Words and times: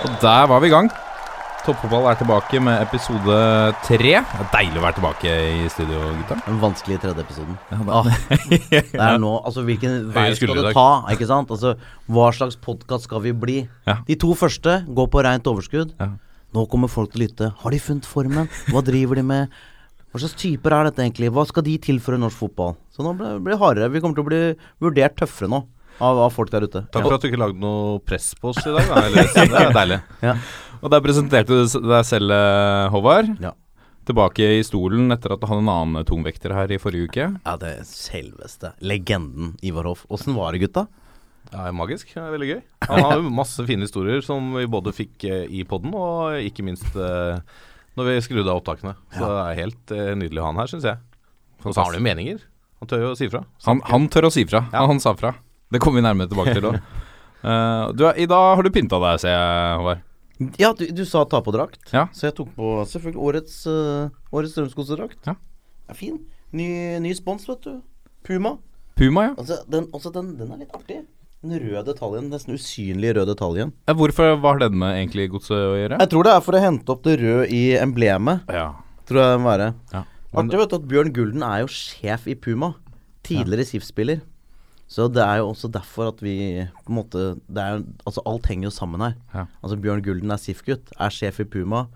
Og 0.00 0.12
der 0.22 0.46
var 0.48 0.60
vi 0.62 0.68
i 0.70 0.72
gang. 0.72 0.88
Toppfotball 1.60 2.06
er 2.08 2.16
tilbake 2.16 2.60
med 2.64 2.80
episode 2.86 3.34
tre. 3.84 3.98
Det 4.00 4.14
er 4.40 4.46
deilig 4.54 4.78
å 4.80 4.84
være 4.86 4.96
tilbake 4.96 5.32
i 5.60 5.66
studio, 5.68 5.98
gutta. 6.16 6.38
Den 6.46 6.60
vanskelige 6.62 7.02
tredje 7.02 7.24
episoden. 7.26 7.58
Ja, 7.68 7.80
Ah, 7.98 8.08
det 8.70 8.80
er 8.96 9.18
nå, 9.20 9.32
altså 9.44 9.64
Hvilken 9.66 10.06
vei 10.14 10.30
skal 10.38 10.54
du 10.56 10.70
ta? 10.72 10.86
ikke 11.12 11.28
sant? 11.28 11.52
Altså, 11.52 11.74
Hva 12.08 12.30
slags 12.32 12.56
podkast 12.64 13.04
skal 13.10 13.20
vi 13.26 13.34
bli? 13.36 13.58
Ja. 13.88 13.98
De 14.08 14.16
to 14.16 14.32
første 14.40 14.78
går 14.88 15.10
på 15.12 15.24
rent 15.26 15.50
overskudd. 15.52 15.92
Ja. 16.00 16.08
Nå 16.56 16.64
kommer 16.72 16.88
folk 16.90 17.12
til 17.12 17.20
å 17.20 17.24
lytte. 17.26 17.50
Har 17.60 17.70
de 17.76 17.82
funnet 17.84 18.08
formen? 18.08 18.48
Hva 18.72 18.80
driver 18.86 19.20
de 19.20 19.26
med? 19.28 19.52
Hva 20.10 20.22
slags 20.24 20.38
typer 20.40 20.74
er 20.74 20.88
dette 20.88 21.04
egentlig? 21.04 21.28
Hva 21.30 21.44
skal 21.46 21.62
de 21.68 21.76
tilføre 21.78 22.18
norsk 22.18 22.40
fotball? 22.40 22.72
Så 22.90 23.04
nå 23.04 23.12
blir 23.20 23.52
det 23.52 23.60
hardere. 23.60 23.92
Vi 23.92 24.00
kommer 24.02 24.16
til 24.16 24.24
å 24.24 24.30
bli 24.32 24.40
vurdert 24.82 25.20
tøffere 25.20 25.52
nå 25.52 25.60
av, 26.00 26.18
av 26.26 26.34
folk 26.34 26.52
der 26.52 26.66
ute. 26.66 26.84
Takk 26.92 27.06
for 27.06 27.16
at 27.16 27.24
du 27.24 27.30
ikke 27.30 27.40
lagde 27.40 27.60
noe 27.62 27.98
press 28.04 28.32
på 28.40 28.52
oss 28.52 28.60
i 28.64 28.72
dag. 28.74 28.88
Da. 28.90 29.24
Det 29.36 29.60
er 29.60 29.74
deilig. 29.76 30.00
Og 30.80 30.92
der 30.92 31.02
presenterte 31.04 31.58
du 31.60 31.80
deg 31.90 32.06
selv, 32.08 32.32
eh, 32.32 32.86
Håvard. 32.92 33.34
Ja. 33.44 33.52
Tilbake 34.08 34.46
i 34.56 34.62
stolen 34.64 35.12
etter 35.12 35.34
at 35.34 35.42
du 35.42 35.46
hadde 35.46 35.62
en 35.62 35.70
annen 35.70 36.06
tungvekter 36.08 36.54
her 36.56 36.72
i 36.72 36.80
forrige 36.80 37.10
uke. 37.10 37.26
Ja, 37.44 37.56
det 37.60 37.74
er 37.76 37.84
selveste 37.86 38.72
legenden 38.80 39.52
Ivar 39.66 39.90
Hoff. 39.90 40.06
Åssen 40.10 40.34
var 40.38 40.56
det, 40.56 40.64
gutta? 40.64 40.86
Ja, 41.50 41.66
magisk. 41.74 42.14
Det 42.14 42.22
er 42.22 42.32
veldig 42.32 42.48
gøy. 42.48 42.60
Han 42.90 43.04
har 43.04 43.18
jo 43.20 43.34
masse 43.34 43.66
fine 43.68 43.84
historier 43.86 44.24
som 44.24 44.54
vi 44.56 44.64
både 44.70 44.94
fikk 44.96 45.26
eh, 45.28 45.44
i 45.52 45.66
poden, 45.68 45.92
og 45.96 46.40
ikke 46.46 46.64
minst 46.66 46.96
eh, 46.96 47.42
når 47.98 48.08
vi 48.08 48.16
skrudde 48.24 48.48
av 48.48 48.62
opptakene. 48.62 48.96
Så 49.12 49.26
det 49.26 49.44
er 49.44 49.60
helt 49.60 49.94
eh, 49.96 50.12
nydelig 50.16 50.40
å 50.40 50.48
ha 50.48 50.54
han 50.54 50.62
her, 50.62 50.72
syns 50.72 50.88
jeg. 50.88 51.00
Og 51.60 51.74
så 51.74 51.82
har 51.82 51.90
han 51.90 52.00
jo 52.00 52.06
meninger. 52.06 52.42
Han 52.80 52.88
tør 52.88 53.04
jo 53.04 53.12
å 53.12 53.18
si 53.18 53.28
fra. 53.28 53.44
Han, 53.66 53.84
han 53.90 54.08
tør 54.12 54.30
å 54.30 54.32
si 54.32 54.46
fra. 54.48 54.64
Ja. 54.72 54.86
Han 54.88 55.02
sa 55.02 55.12
fra. 55.18 55.34
Det 55.70 55.80
kommer 55.82 56.00
vi 56.00 56.06
nærmere 56.08 56.30
tilbake 56.30 56.54
til 56.56 56.66
òg. 56.70 56.78
du, 57.96 58.04
er- 58.08 58.18
I 58.20 58.26
dag 58.30 58.56
har 58.58 58.62
du 58.66 58.70
pynta 58.74 58.98
deg, 59.02 59.20
ser 59.22 59.34
jeg, 59.34 59.76
Håvard. 59.80 60.06
Ja, 60.60 60.70
du, 60.72 60.86
du 60.96 61.02
sa 61.04 61.22
ta 61.28 61.42
på 61.44 61.52
drakt. 61.52 61.82
Ja. 61.92 62.06
Så 62.16 62.26
jeg 62.30 62.34
tok 62.38 62.50
på 62.56 62.72
selvfølgelig 62.88 63.20
årets, 63.28 63.56
uh, 63.68 64.08
årets 64.32 64.54
Strømskosedrakt. 64.56 65.18
Ja. 65.28 65.34
Ja, 65.90 65.96
fin. 65.98 66.16
Ny, 66.56 66.66
ny 67.04 67.12
spons, 67.14 67.44
vet 67.50 67.60
du. 67.66 67.74
Puma. 68.26 68.54
Puma, 68.96 69.26
ja. 69.28 69.34
Altså, 69.38 69.58
den, 69.70 69.88
også 69.96 70.12
den, 70.14 70.32
den 70.40 70.50
er 70.54 70.62
litt 70.62 70.72
artig. 70.76 71.02
Den 71.44 71.54
røde 71.60 71.84
detaljen. 71.92 72.30
Nesten 72.32 72.56
usynlige 72.56 73.14
røde 73.18 73.34
detaljen. 73.34 73.74
ja. 73.88 73.94
Hvorfor 73.96 74.34
hva 74.40 74.54
har 74.54 74.62
den 74.64 74.78
med 74.80 74.96
egentlig 74.98 75.28
godset 75.32 75.56
å 75.56 75.76
gjøre? 75.78 76.00
Jeg 76.02 76.12
tror 76.12 76.26
det 76.28 76.32
er 76.36 76.42
for 76.48 76.56
å 76.58 76.64
hente 76.64 76.92
opp 76.96 77.04
det 77.06 77.18
røde 77.20 77.46
i 77.56 77.62
emblemet. 77.80 78.48
Ja. 78.52 78.66
Tror 79.08 79.20
jeg 79.22 79.36
det 79.36 79.40
må 79.44 79.52
være. 79.52 79.68
Ja. 79.92 80.02
Artig 80.40 80.60
vet 80.60 80.72
du 80.72 80.76
at 80.80 80.88
Bjørn 80.90 81.12
Gulden 81.16 81.44
er 81.46 81.62
jo 81.64 81.70
sjef 81.74 82.26
i 82.30 82.36
Puma. 82.38 82.74
Tidligere 83.26 83.64
SIF-spiller. 83.68 84.20
Så 84.90 85.06
det 85.14 85.22
er 85.22 85.38
jo 85.38 85.52
også 85.52 85.68
derfor 85.70 86.08
at 86.10 86.18
vi 86.24 86.34
på 86.82 86.90
en 86.90 86.96
måte 86.96 87.20
det 87.46 87.62
er, 87.62 87.82
Altså 88.02 88.24
alt 88.26 88.48
henger 88.50 88.66
jo 88.66 88.74
sammen 88.74 89.04
her. 89.04 89.12
Ja. 89.32 89.44
Altså 89.62 89.76
Bjørn 89.78 90.02
Gulden 90.02 90.32
er 90.34 90.40
SIF-gutt, 90.42 90.90
er 90.98 91.14
sjef 91.14 91.40
i 91.44 91.46
Puma, 91.46 91.86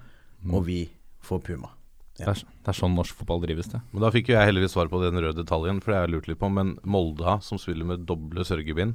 Mm. 0.44 0.52
og 0.54 0.66
vi 0.66 0.90
får 1.24 1.38
Puma. 1.40 1.70
Det, 2.18 2.26
er, 2.28 2.34
det 2.36 2.68
er 2.68 2.76
sånn 2.76 2.92
norsk 2.94 3.16
fotball 3.16 3.40
drives, 3.42 3.66
det. 3.72 3.78
Men 3.94 4.02
da 4.04 4.10
fikk 4.12 4.28
jo 4.28 4.34
jeg 4.36 4.46
heldigvis 4.50 4.74
svar 4.76 4.90
på 4.92 5.00
den 5.02 5.16
røde 5.18 5.38
detaljen, 5.40 5.80
for 5.80 5.90
det 5.90 5.96
har 5.96 6.04
jeg 6.06 6.12
lurt 6.12 6.28
litt 6.28 6.38
på. 6.38 6.50
Men 6.52 6.74
Molda, 6.84 7.38
som 7.42 7.56
spiller 7.58 7.88
med 7.88 8.04
doble 8.06 8.44
sørgebind, 8.44 8.92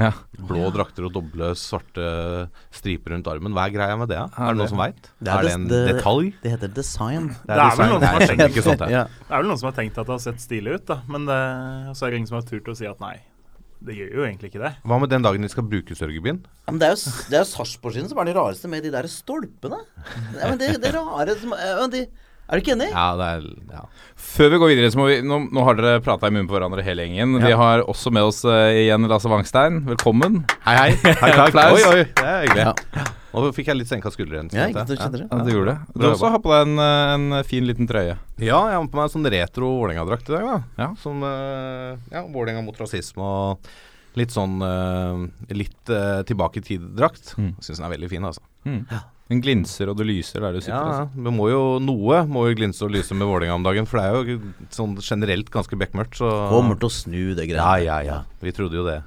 Ja. 0.00 0.08
blå 0.34 0.72
drakter 0.74 1.04
og 1.06 1.12
doble 1.14 1.52
svarte 1.54 2.48
striper 2.74 3.12
rundt 3.14 3.28
armen, 3.30 3.52
hva 3.54 3.68
er 3.68 3.74
greia 3.76 3.96
med 3.98 4.08
det? 4.10 4.16
Er 4.18 4.26
det 4.26 4.48
det- 4.48 4.56
noen 4.58 4.68
som 4.72 4.78
veit? 4.78 5.10
Er 5.22 5.30
Er 5.38 5.42
det 5.42 5.52
en 5.54 5.68
det- 5.68 5.94
detalj? 5.94 6.32
Det 6.42 6.50
heter 6.50 6.68
design. 6.74 7.28
Det 7.28 7.46
Det 7.46 7.58
er 7.58 7.76
vel 7.76 7.88
noen 7.92 8.00
som 8.00 8.08
har 8.14 8.20
tenkt- 8.26 8.48
ikke 8.50 8.62
sånt, 8.64 8.78
jeg. 8.80 8.90
Ja. 8.90 9.04
Det 9.04 9.30
er 9.30 9.36
vel 9.42 9.46
noen 9.52 9.58
som 9.58 9.72
har 9.72 9.76
tenkt 9.78 9.98
at 9.98 10.06
det 10.06 10.14
har 10.16 10.18
sett 10.18 10.40
stilig 10.42 10.74
ut, 10.74 10.86
da. 10.86 11.00
Men 11.06 11.26
det, 11.26 11.38
så 11.96 12.06
er 12.06 12.10
det 12.10 12.16
ingen 12.18 12.26
som 12.26 12.40
har 12.40 12.42
turt 12.42 12.64
å 12.66 12.76
si 12.76 12.86
at 12.86 12.98
nei, 13.00 13.20
det 13.84 13.94
gjør 13.94 14.14
jo 14.14 14.22
egentlig 14.26 14.50
ikke 14.50 14.62
det. 14.64 14.76
Hva 14.84 14.98
med 14.98 15.10
den 15.10 15.22
dagen 15.22 15.42
de 15.42 15.48
skal 15.48 15.62
bruke 15.62 15.94
sørgebyen? 15.94 16.42
Ja, 16.66 16.72
Men 16.72 16.78
det 16.80 16.86
er 16.88 16.94
jo, 16.96 17.12
det 17.30 17.34
er 17.38 17.44
jo 17.44 17.50
Sarpsborg 17.54 17.92
sin 17.94 18.08
som 18.08 18.18
er 18.18 18.24
de 18.24 18.34
rareste 18.34 18.68
med 18.68 18.82
de 18.82 18.90
der 18.90 19.04
stolpene. 19.04 19.78
Ja, 20.40 20.48
men 20.50 20.58
det, 20.58 20.80
det 20.80 20.92
rare 20.94 21.38
som 21.38 21.50
ja, 21.54 21.86
de, 21.86 22.06
Er 22.44 22.60
du 22.60 22.64
ikke 22.64 22.74
enig? 22.76 22.90
Ja, 22.92 23.06
det 23.16 23.26
er 23.26 23.44
ja. 23.72 23.82
Før 24.20 24.50
vi 24.52 24.58
går 24.60 24.72
videre, 24.74 24.90
så 24.92 25.00
må 25.00 25.06
vi 25.08 25.16
Nå, 25.24 25.38
nå 25.54 25.64
har 25.64 25.78
dere 25.78 26.02
prata 26.04 26.28
i 26.28 26.34
munnen 26.34 26.48
på 26.50 26.56
hverandre 26.58 26.84
hele 26.84 27.06
gjengen. 27.06 27.38
Vi 27.40 27.52
har 27.56 27.84
også 27.88 28.12
med 28.12 28.28
oss 28.28 28.42
uh, 28.44 28.68
igjen 28.74 29.08
Lasse 29.08 29.30
Wangstein. 29.32 29.80
Velkommen. 29.88 30.42
Hei, 30.66 30.74
hei. 30.76 30.88
hei 31.22 31.30
takk. 31.32 31.46
Applaus. 31.48 31.80
Oi, 31.80 32.02
oi. 32.02 32.08
Det 32.10 32.26
er 32.28 32.42
hyggelig. 32.44 32.66
Ja. 32.98 33.06
Nå 33.34 33.48
fikk 33.56 33.70
jeg 33.72 33.78
litt 33.80 33.90
senka 33.90 34.12
skulderen. 34.14 34.50
Ja, 34.54 34.68
ikke 34.70 34.84
jeg. 34.92 35.10
du? 35.14 35.24
Ja, 35.24 35.38
du 35.42 35.50
gjorde 35.50 35.72
det. 35.72 35.94
Du 35.96 36.04
har 36.04 36.12
også 36.12 36.30
har 36.30 36.42
på 36.44 36.52
deg 36.52 36.68
en, 36.68 36.76
eh, 36.84 37.14
en 37.14 37.40
fin 37.48 37.64
liten 37.66 37.88
trøye. 37.90 38.14
Ja, 38.38 38.60
jeg 38.70 38.76
har 38.76 38.84
på 38.92 39.00
meg 39.00 39.08
en 39.08 39.14
sånn 39.16 39.30
retro 39.34 39.72
Vålerenga-drakt 39.80 40.30
i 40.30 40.36
dag, 40.36 40.46
da. 40.52 40.84
Ja. 40.84 40.88
Som 41.02 41.24
uh, 41.26 41.96
ja, 42.12 42.22
Vålerenga 42.28 42.62
mot 42.62 42.78
rasisme 42.78 43.24
og 43.24 43.74
litt 44.20 44.34
sånn 44.34 44.62
uh, 44.62 45.24
litt 45.50 45.90
uh, 45.90 46.22
tilbake 46.28 46.62
i 46.62 46.68
tid-drakt. 46.68 47.34
Mm. 47.40 47.56
Syns 47.58 47.80
den 47.80 47.88
er 47.88 47.94
veldig 47.96 48.12
fin, 48.12 48.30
altså. 48.30 48.44
Mm. 48.68 48.84
Den 49.32 49.40
glinser 49.40 49.88
og 49.88 49.96
det 49.96 50.04
lyser 50.04 50.42
der 50.44 50.52
du 50.52 50.60
sitter. 50.60 50.76
Ja, 50.76 51.04
altså. 51.04 51.22
men 51.24 51.32
må 51.38 51.46
jo 51.48 51.60
noe 51.80 52.18
må 52.28 52.42
jo 52.50 52.56
glinse 52.58 52.84
og 52.84 52.92
lyse 52.92 53.16
med 53.16 53.24
Vålerenga 53.24 53.56
om 53.56 53.64
dagen, 53.64 53.86
for 53.88 53.96
det 54.00 54.04
er 54.04 54.34
jo 54.34 54.52
sånn 54.74 54.98
generelt 55.00 55.48
ganske 55.54 55.78
bekmørkt, 55.80 56.18
så 56.20 56.28
Kommer 56.52 56.76
til 56.76 56.90
å 56.90 56.92
snu 56.92 57.22
det 57.38 57.46
Ja, 57.48 57.54
greiene. 57.54 57.84
ja, 57.86 57.98
ja. 58.04 58.18
Vi 58.44 58.52
trodde 58.52 58.76
jo 58.76 58.84
det. 58.84 58.98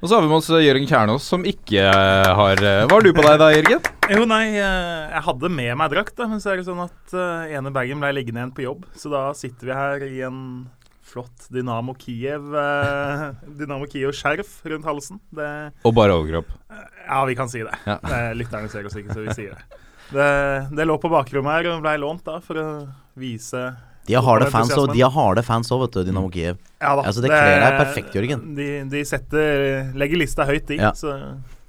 Og 0.00 0.08
så 0.08 0.16
har 0.16 0.24
vi 0.24 0.28
med 0.28 0.36
oss 0.36 0.48
eh, 0.52 0.60
Jørgen 0.64 0.88
Kjernås, 0.88 1.24
som 1.24 1.44
ikke 1.48 1.84
eh, 1.84 2.30
har 2.36 2.60
eh, 2.60 2.82
Hva 2.84 2.98
har 2.98 3.04
du 3.04 3.12
på 3.16 3.24
deg 3.24 3.38
da, 3.40 3.50
Jørgen? 3.54 3.86
Jo, 4.12 4.24
nei, 4.28 4.42
jeg 4.54 5.22
hadde 5.26 5.48
med 5.50 5.72
meg 5.80 5.92
drakt, 5.92 6.14
da, 6.16 6.28
men 6.30 6.40
så 6.40 6.52
er 6.52 6.60
det 6.60 6.66
sånn 6.68 6.84
at 6.84 7.14
ene 7.50 7.72
bagen 7.74 7.98
ble 8.00 8.12
liggende 8.14 8.38
igjen 8.42 8.52
på 8.54 8.62
jobb. 8.62 8.84
Så 8.94 9.10
da 9.10 9.22
sitter 9.34 9.66
vi 9.66 9.74
her 9.74 10.04
i 10.06 10.20
en 10.28 10.38
flott 11.16 11.48
Dynamo 11.48 11.94
Kiev 11.96 12.52
uh, 12.52 13.32
Dynamo 13.58 13.88
Kiev-skjerf 13.88 14.60
rundt 14.68 14.84
halsen. 14.84 15.20
Det, 15.32 15.48
Og 15.86 15.96
bare 15.96 16.12
overkropp. 16.12 16.52
ja, 17.06 17.24
vi 17.24 17.36
kan 17.38 17.48
si 17.48 17.64
det. 17.64 17.72
Ja. 17.86 17.98
det. 18.04 18.22
Lytterne 18.42 18.68
ser 18.72 18.86
oss 18.86 18.96
ikke, 19.00 19.16
så 19.16 19.24
vi 19.24 19.36
sier 19.36 19.56
det. 19.56 19.82
Det, 20.12 20.30
det 20.76 20.86
lå 20.86 20.98
på 21.02 21.10
bakrommet 21.10 21.56
her 21.56 21.72
og 21.72 21.82
ble 21.82 21.96
lånt 21.98 22.22
da 22.26 22.38
for 22.44 22.60
å 22.60 22.66
vise 23.18 23.62
De 24.06 24.14
har 24.14 24.22
harde 24.22 24.46
fans 24.52 24.70
òg, 24.76 24.92
har 24.94 25.42
fans 25.42 25.72
vet 25.72 25.96
du. 25.96 26.04
Dynamo 26.06 26.30
Kiev. 26.30 26.60
Ja 26.78 26.92
da. 26.98 27.08
Altså, 27.08 27.24
det 27.24 27.32
kler 27.32 27.64
deg 27.64 27.80
perfekt, 27.80 28.14
Jørgen. 28.14 28.44
De, 28.58 28.70
de 28.92 29.04
setter 29.08 29.92
Legger 29.98 30.20
lista 30.20 30.46
høyt, 30.46 30.68
de. 30.68 30.78
Ja. 30.84 30.92
Så 30.94 31.16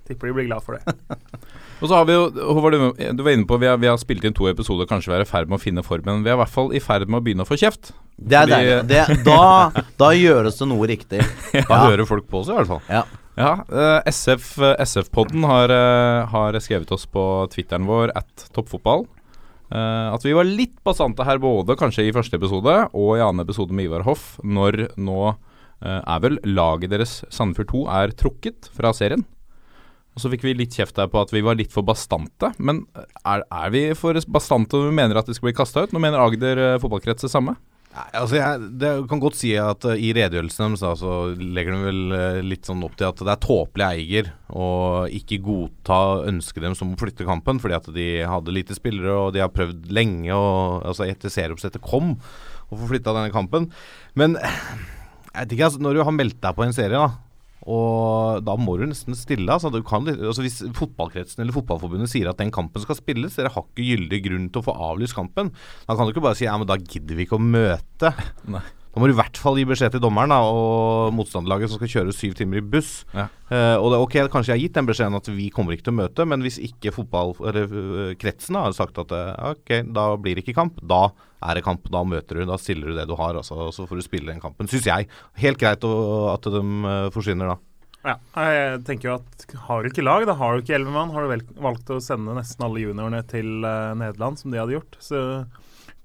tipper 0.07 0.31
de 0.31 0.35
blir 0.39 0.47
glad 0.49 0.63
for 0.65 0.77
det. 0.79 0.95
Og 1.81 1.85
så 1.91 1.93
har 1.99 2.07
vi 2.09 2.15
jo 2.15 2.23
Håvard, 2.33 2.73
du, 2.73 3.03
du 3.13 3.21
var 3.21 3.35
inne 3.35 3.45
på 3.45 3.59
vi 3.61 3.67
har, 3.69 3.77
vi 3.77 3.85
har 3.91 3.99
spilt 4.01 4.23
inn 4.25 4.33
to 4.33 4.47
episoder, 4.49 4.87
kanskje 4.89 5.11
vi 5.11 5.17
er 5.19 5.25
i 5.27 5.29
ferd 5.29 5.51
med 5.51 5.59
å 5.59 5.61
finne 5.61 5.83
formen. 5.85 6.23
Vi 6.25 6.31
er 6.31 6.37
i 6.37 6.41
hvert 6.41 6.53
fall 6.55 6.71
i 6.73 6.81
ferd 6.81 7.05
med 7.11 7.19
å 7.19 7.23
begynne 7.27 7.45
å 7.45 7.49
få 7.49 7.57
kjeft. 7.61 7.91
Det 8.17 8.39
er 8.39 8.47
Fordi- 8.47 8.55
deilig. 8.55 8.87
Det, 8.89 9.19
da, 9.27 9.83
da 10.01 10.09
gjøres 10.17 10.57
det 10.57 10.67
noe 10.71 10.89
riktig. 10.89 11.21
Da 11.69 11.83
hører 11.85 12.07
folk 12.09 12.25
på 12.31 12.41
oss, 12.41 12.49
i 12.49 12.57
hvert 12.57 12.71
fall. 12.71 12.81
Ja. 12.89 13.03
Ja, 13.37 13.51
uh, 13.69 13.99
SF, 14.09 14.55
eh, 14.65 14.79
SF-podden 14.81 15.43
har, 15.45 15.69
uh, 15.69 16.23
har 16.31 16.55
skrevet 16.65 16.89
oss 16.95 17.03
på 17.05 17.21
Twitteren 17.53 17.85
vår 17.85 18.09
at 18.17 18.47
toppfotball. 18.55 19.05
eh, 19.69 20.07
at 20.15 20.23
vi 20.25 20.33
var 20.33 20.47
litt 20.49 20.73
basante 20.87 21.21
her 21.27 21.37
både 21.43 21.75
kanskje 21.77 22.07
i 22.07 22.13
første 22.15 22.39
episode 22.39 22.73
og 22.97 23.11
i 23.13 23.21
annen 23.21 23.43
episode 23.45 23.75
med 23.77 23.85
Ivar 23.91 24.07
Hoff, 24.07 24.39
når 24.41 24.87
nå 24.97 25.19
eh, 25.83 25.99
er 26.01 26.23
vel 26.23 26.39
laget 26.49 26.89
deres 26.95 27.19
Sandefjord 27.29 27.69
2 27.75 27.81
er 27.99 28.15
trukket 28.17 28.71
fra 28.73 28.89
serien. 28.97 29.21
Og 30.17 30.23
så 30.23 30.31
fikk 30.33 30.47
vi 30.47 30.55
litt 30.57 30.73
kjeft 30.73 30.97
der 30.97 31.11
på 31.13 31.21
at 31.21 31.29
vi 31.29 31.43
var 31.45 31.59
litt 31.59 31.69
for 31.69 31.85
bastante. 31.85 32.49
Men 32.57 32.87
er, 33.21 33.43
er 33.45 33.73
vi 33.73 33.83
for 33.93 34.17
bastante 34.33 34.73
når 34.73 34.89
vi 34.89 34.95
mener 34.97 35.19
at 35.21 35.27
vi 35.29 35.35
skal 35.37 35.51
bli 35.51 35.59
kasta 35.59 35.83
ut? 35.85 35.91
Nå 35.93 36.01
mener 36.01 36.23
Agder 36.23 36.61
eh, 36.63 36.77
fotballkrets 36.81 37.27
det 37.27 37.29
samme. 37.29 37.53
Nei, 37.93 38.07
altså 38.17 38.37
jeg 38.39 38.65
det 38.81 38.89
kan 39.09 39.21
godt 39.21 39.37
si 39.37 39.51
at 39.61 39.85
uh, 39.87 39.93
i 39.93 40.09
redegjørelsen 40.13 40.75
deres 40.75 40.99
så 41.01 41.13
legger 41.37 41.73
de 41.73 41.77
vel 41.85 42.01
uh, 42.13 42.39
litt 42.45 42.67
sånn 42.67 42.81
opp 42.85 42.97
til 42.97 43.07
at 43.07 43.21
det 43.21 43.31
er 43.33 43.43
tåpelig 43.45 43.87
eier 43.87 44.31
å 44.49 44.67
ikke 45.17 45.39
godta 45.45 45.99
ønsket 46.29 46.65
deres 46.65 46.81
om 46.85 46.93
å 46.93 46.99
flytte 46.99 47.25
kampen, 47.29 47.61
fordi 47.61 47.77
at 47.77 47.89
de 47.93 48.07
hadde 48.27 48.53
lite 48.53 48.77
spillere 48.77 49.15
og 49.21 49.31
de 49.37 49.41
har 49.45 49.53
prøvd 49.53 49.89
lenge, 49.93 50.33
og, 50.33 50.83
altså 50.89 51.07
etter 51.07 51.33
serieoppsettet 51.33 51.85
kom, 51.85 52.15
å 52.67 52.81
få 52.81 52.89
flytta 52.91 53.15
denne 53.17 53.33
kampen. 53.33 53.69
Men 54.17 54.37
jeg 54.41 55.39
vet 55.39 55.57
ikke, 55.57 55.71
altså, 55.71 55.81
når 55.85 55.97
du 55.97 56.05
har 56.09 56.19
meldt 56.19 56.41
deg 56.43 56.57
på 56.57 56.67
en 56.67 56.77
serie, 56.77 56.97
da 56.97 57.26
og 57.67 58.45
da 58.47 58.55
må 58.59 58.77
du 58.79 58.85
nesten 58.87 59.17
stille. 59.17 59.51
Altså, 59.51 59.71
du 59.73 59.81
kan, 59.85 60.07
altså 60.07 60.45
Hvis 60.45 60.61
fotballkretsen 60.77 61.43
eller 61.43 61.55
fotballforbundet 61.55 62.11
sier 62.13 62.31
at 62.31 62.39
den 62.39 62.53
kampen 62.55 62.83
skal 62.83 62.99
spilles, 62.99 63.35
dere 63.35 63.51
har 63.51 63.67
ikke 63.67 63.85
gyldig 63.89 64.23
grunn 64.29 64.49
til 64.49 64.63
å 64.63 64.67
få 64.69 64.75
avlyst 64.89 65.17
kampen, 65.17 65.51
da 65.83 65.97
kan 65.97 66.07
du 66.07 66.15
ikke 66.15 66.23
bare 66.23 66.39
si 66.39 66.47
ja, 66.47 66.55
men 66.57 66.69
da 66.69 66.79
gidder 66.79 67.19
vi 67.19 67.27
ikke 67.27 67.39
å 67.39 67.43
møte. 67.43 68.13
Nei. 68.55 68.63
Da 68.97 69.01
må 69.01 69.11
du 69.11 69.13
i 69.13 69.17
hvert 69.19 69.37
fall 69.37 69.59
gi 69.59 69.63
beskjed 69.69 69.93
til 69.93 70.01
dommeren 70.01 70.31
da, 70.33 70.39
og 70.41 71.11
motstanderlaget 71.13 71.69
som 71.69 71.77
skal 71.77 71.91
kjøre 71.91 72.15
syv 72.17 72.31
timer 72.39 72.57
i 72.57 72.63
buss. 72.65 73.03
Ja. 73.13 73.27
Eh, 73.53 73.75
og 73.77 73.91
det, 73.93 73.99
ok, 74.01 74.15
kanskje 74.33 74.55
jeg 74.55 74.57
har 74.57 74.63
gitt 74.63 74.79
den 74.79 74.87
beskjeden 74.87 75.19
at 75.19 75.29
vi 75.29 75.51
kommer 75.53 75.75
ikke 75.75 75.85
til 75.85 75.93
å 75.93 75.99
møte, 75.99 76.25
men 76.25 76.41
hvis 76.41 76.57
ikke 76.65 76.95
fotball, 76.95 77.35
eller, 77.45 77.69
øh, 77.69 78.15
kretsen 78.17 78.57
da, 78.57 78.63
har 78.65 78.73
sagt 78.73 78.97
at 79.03 79.13
eh, 79.13 79.51
ok, 79.51 79.73
da 79.93 80.07
blir 80.17 80.39
det 80.39 80.47
ikke 80.47 80.57
kamp, 80.57 80.81
da 80.81 81.11
er 81.43 81.57
det 81.57 81.65
kamp. 81.65 81.87
Da 81.93 82.03
møter 82.07 82.39
du, 82.39 82.45
da 82.49 82.57
stiller 82.61 82.91
du 82.91 82.97
det 82.97 83.07
du 83.09 83.15
har, 83.19 83.37
altså, 83.37 83.59
og 83.67 83.73
så 83.75 83.87
får 83.89 83.99
du 83.99 84.05
spille 84.05 84.31
den 84.31 84.43
kampen. 84.43 84.69
Syns 84.71 84.89
jeg. 84.89 85.09
Helt 85.41 85.61
greit 85.61 85.85
å, 85.87 85.95
at 86.33 86.47
de 86.49 86.63
eh, 86.63 87.09
forsvinner 87.15 87.53
da. 87.53 87.59
Ja, 88.07 88.15
jeg 88.39 88.83
tenker 88.87 89.09
jo 89.09 89.15
at 89.17 89.55
har 89.67 89.83
du 89.83 89.89
ikke 89.89 90.05
lag, 90.05 90.23
da 90.29 90.37
har 90.39 90.55
du 90.55 90.63
ikke 90.63 90.77
elleve 90.77 90.95
mann, 90.95 91.11
har 91.11 91.25
du 91.25 91.31
vel 91.33 91.43
valgt 91.59 91.89
å 91.91 91.99
sende 92.03 92.35
nesten 92.37 92.63
alle 92.63 92.85
juniorene 92.85 93.19
til 93.27 93.65
uh, 93.65 93.91
Nederland, 93.99 94.39
som 94.39 94.53
de 94.53 94.61
hadde 94.61 94.77
gjort. 94.77 94.95
Så 95.03 95.19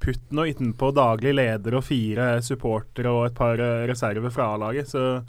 putt 0.02 0.32
noe 0.34 0.50
utenpå 0.50 0.90
daglig 0.96 1.34
leder 1.36 1.76
og 1.78 1.84
fire 1.86 2.26
supportere 2.42 3.10
og 3.12 3.28
et 3.28 3.36
par 3.38 3.60
eh, 3.62 3.84
reserver 3.86 4.32
fra 4.34 4.48
A-laget. 4.56 4.90
Så 4.90 5.22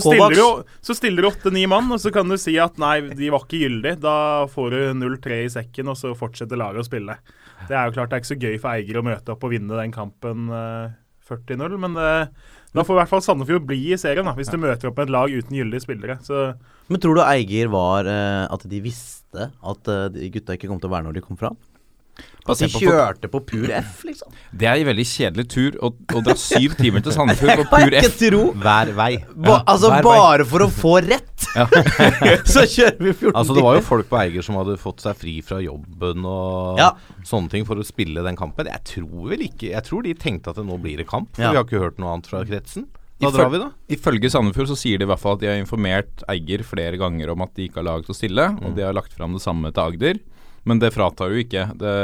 stiller 0.00 0.32
du 0.32 0.64
så 0.80 0.96
stiller 0.96 1.26
du 1.26 1.28
åtte-ni 1.28 1.66
mann, 1.70 1.90
og 1.92 2.00
så 2.00 2.12
kan 2.14 2.30
du 2.30 2.38
si 2.40 2.56
at 2.60 2.80
nei, 2.80 2.96
de 3.12 3.28
var 3.34 3.44
ikke 3.44 3.64
gyldige. 3.66 4.00
Da 4.04 4.16
får 4.50 4.72
du 4.72 4.80
0-3 5.02 5.42
i 5.44 5.50
sekken, 5.52 5.92
og 5.92 6.00
så 6.00 6.14
fortsetter 6.16 6.60
laget 6.60 6.84
å 6.84 6.88
spille. 6.88 7.18
Det 7.68 7.76
er 7.76 7.88
jo 7.88 7.94
klart 7.96 8.12
det 8.12 8.18
er 8.18 8.22
ikke 8.24 8.32
så 8.34 8.42
gøy 8.42 8.58
for 8.60 8.74
Eiger 8.74 9.00
å 9.00 9.06
møte 9.06 9.34
opp 9.34 9.46
og 9.46 9.54
vinne 9.54 9.80
den 9.80 9.94
kampen 9.94 10.50
eh, 10.52 10.92
40-0, 11.24 11.76
men 11.80 11.96
eh, 12.00 12.32
da 12.74 12.84
får 12.84 12.96
i 12.96 13.00
hvert 13.00 13.12
fall 13.12 13.22
Sandefjord 13.24 13.66
bli 13.68 13.80
i 13.94 14.00
serien, 14.00 14.26
da, 14.26 14.34
hvis 14.36 14.50
du 14.52 14.58
møter 14.60 14.90
opp 14.90 14.98
med 14.98 15.08
et 15.08 15.14
lag 15.14 15.32
uten 15.32 15.56
gyldige 15.56 15.84
spillere. 15.86 16.18
Så 16.26 16.40
Men 16.90 17.00
tror 17.00 17.16
du 17.16 17.22
Eiger 17.24 17.70
var 17.72 18.08
eh, 18.10 18.44
At 18.52 18.66
de 18.68 18.80
visste 18.84 19.48
at 19.48 19.90
eh, 19.90 20.08
de 20.14 20.32
gutta 20.34 20.58
ikke 20.58 20.68
kom 20.70 20.82
til 20.82 20.90
å 20.90 20.94
være 20.96 21.08
når 21.08 21.16
de 21.18 21.24
kom 21.24 21.40
fram? 21.40 21.56
At 22.52 22.58
de 22.60 22.66
kjørte 22.68 23.28
på 23.32 23.40
pur 23.48 23.70
F, 23.72 24.02
liksom? 24.04 24.28
Det 24.52 24.66
er 24.68 24.76
en 24.82 24.88
veldig 24.90 25.04
kjedelig 25.08 25.44
tur 25.48 25.78
å, 25.80 25.88
å 26.12 26.20
dra 26.26 26.34
syv 26.36 26.74
timer 26.76 27.00
til 27.06 27.14
Sandefjord 27.16 27.62
på 27.62 27.64
pur 27.72 27.94
F. 27.96 28.18
tro! 28.20 28.40
Hver 28.60 28.90
vei. 28.98 29.12
Ba, 29.32 29.62
altså 29.64 29.88
hver 29.88 30.04
vei. 30.04 30.16
bare 30.18 30.44
for 30.50 30.64
å 30.66 30.68
få 30.68 30.92
rett, 31.06 31.46
Ja. 31.54 31.64
så 32.54 32.64
kjører 32.66 32.98
vi 33.00 33.12
14 33.14 33.32
Altså 33.38 33.54
Det 33.56 33.62
var 33.64 33.76
jo 33.78 33.84
folk 33.86 34.08
på 34.10 34.18
Eiger 34.20 34.42
som 34.44 34.56
hadde 34.58 34.74
fått 34.82 35.00
seg 35.04 35.16
fri 35.16 35.36
fra 35.46 35.60
jobben 35.64 36.24
og 36.28 36.80
Ja. 36.82 36.90
sånne 37.24 37.48
ting 37.52 37.64
for 37.64 37.80
å 37.80 37.86
spille 37.86 38.24
den 38.26 38.36
kampen. 38.36 38.66
Jeg 38.68 38.84
tror 38.92 39.30
vel 39.32 39.44
ikke 39.46 39.70
Jeg 39.72 39.84
tror 39.86 40.02
de 40.04 40.12
tenkte 40.18 40.50
at 40.52 40.58
det 40.60 40.66
nå 40.68 40.76
blir 40.82 40.98
det 41.00 41.06
kamp, 41.08 41.30
for 41.36 41.42
Ja. 41.46 41.50
vi 41.54 41.60
har 41.62 41.64
ikke 41.68 41.80
hørt 41.84 41.98
noe 42.02 42.12
annet 42.16 42.28
fra 42.28 42.44
kretsen. 42.44 42.88
Da 43.22 43.30
drar 43.30 43.48
vi, 43.48 43.58
da. 43.62 43.70
Ifølge 43.94 44.28
Sandefjord 44.28 44.68
så 44.68 44.76
sier 44.76 44.98
de 45.00 45.06
i 45.06 45.08
hvert 45.08 45.20
fall 45.22 45.36
at 45.38 45.40
de 45.40 45.46
har 45.48 45.56
informert 45.62 46.24
Eiger 46.28 46.64
flere 46.66 46.98
ganger 47.00 47.30
om 47.32 47.40
at 47.46 47.54
de 47.56 47.68
ikke 47.70 47.78
har 47.80 47.86
lag 47.86 48.04
til 48.04 48.12
å 48.12 48.18
stille, 48.18 48.48
og 48.60 48.74
de 48.76 48.82
har 48.84 48.92
lagt 48.92 49.14
fram 49.16 49.32
det 49.32 49.40
samme 49.40 49.70
til 49.72 49.84
Agder. 49.86 50.18
Men 50.68 50.80
det 50.80 50.94
fratar 50.94 51.32
jo 51.32 51.42
ikke. 51.42 51.66
Det, 51.80 51.94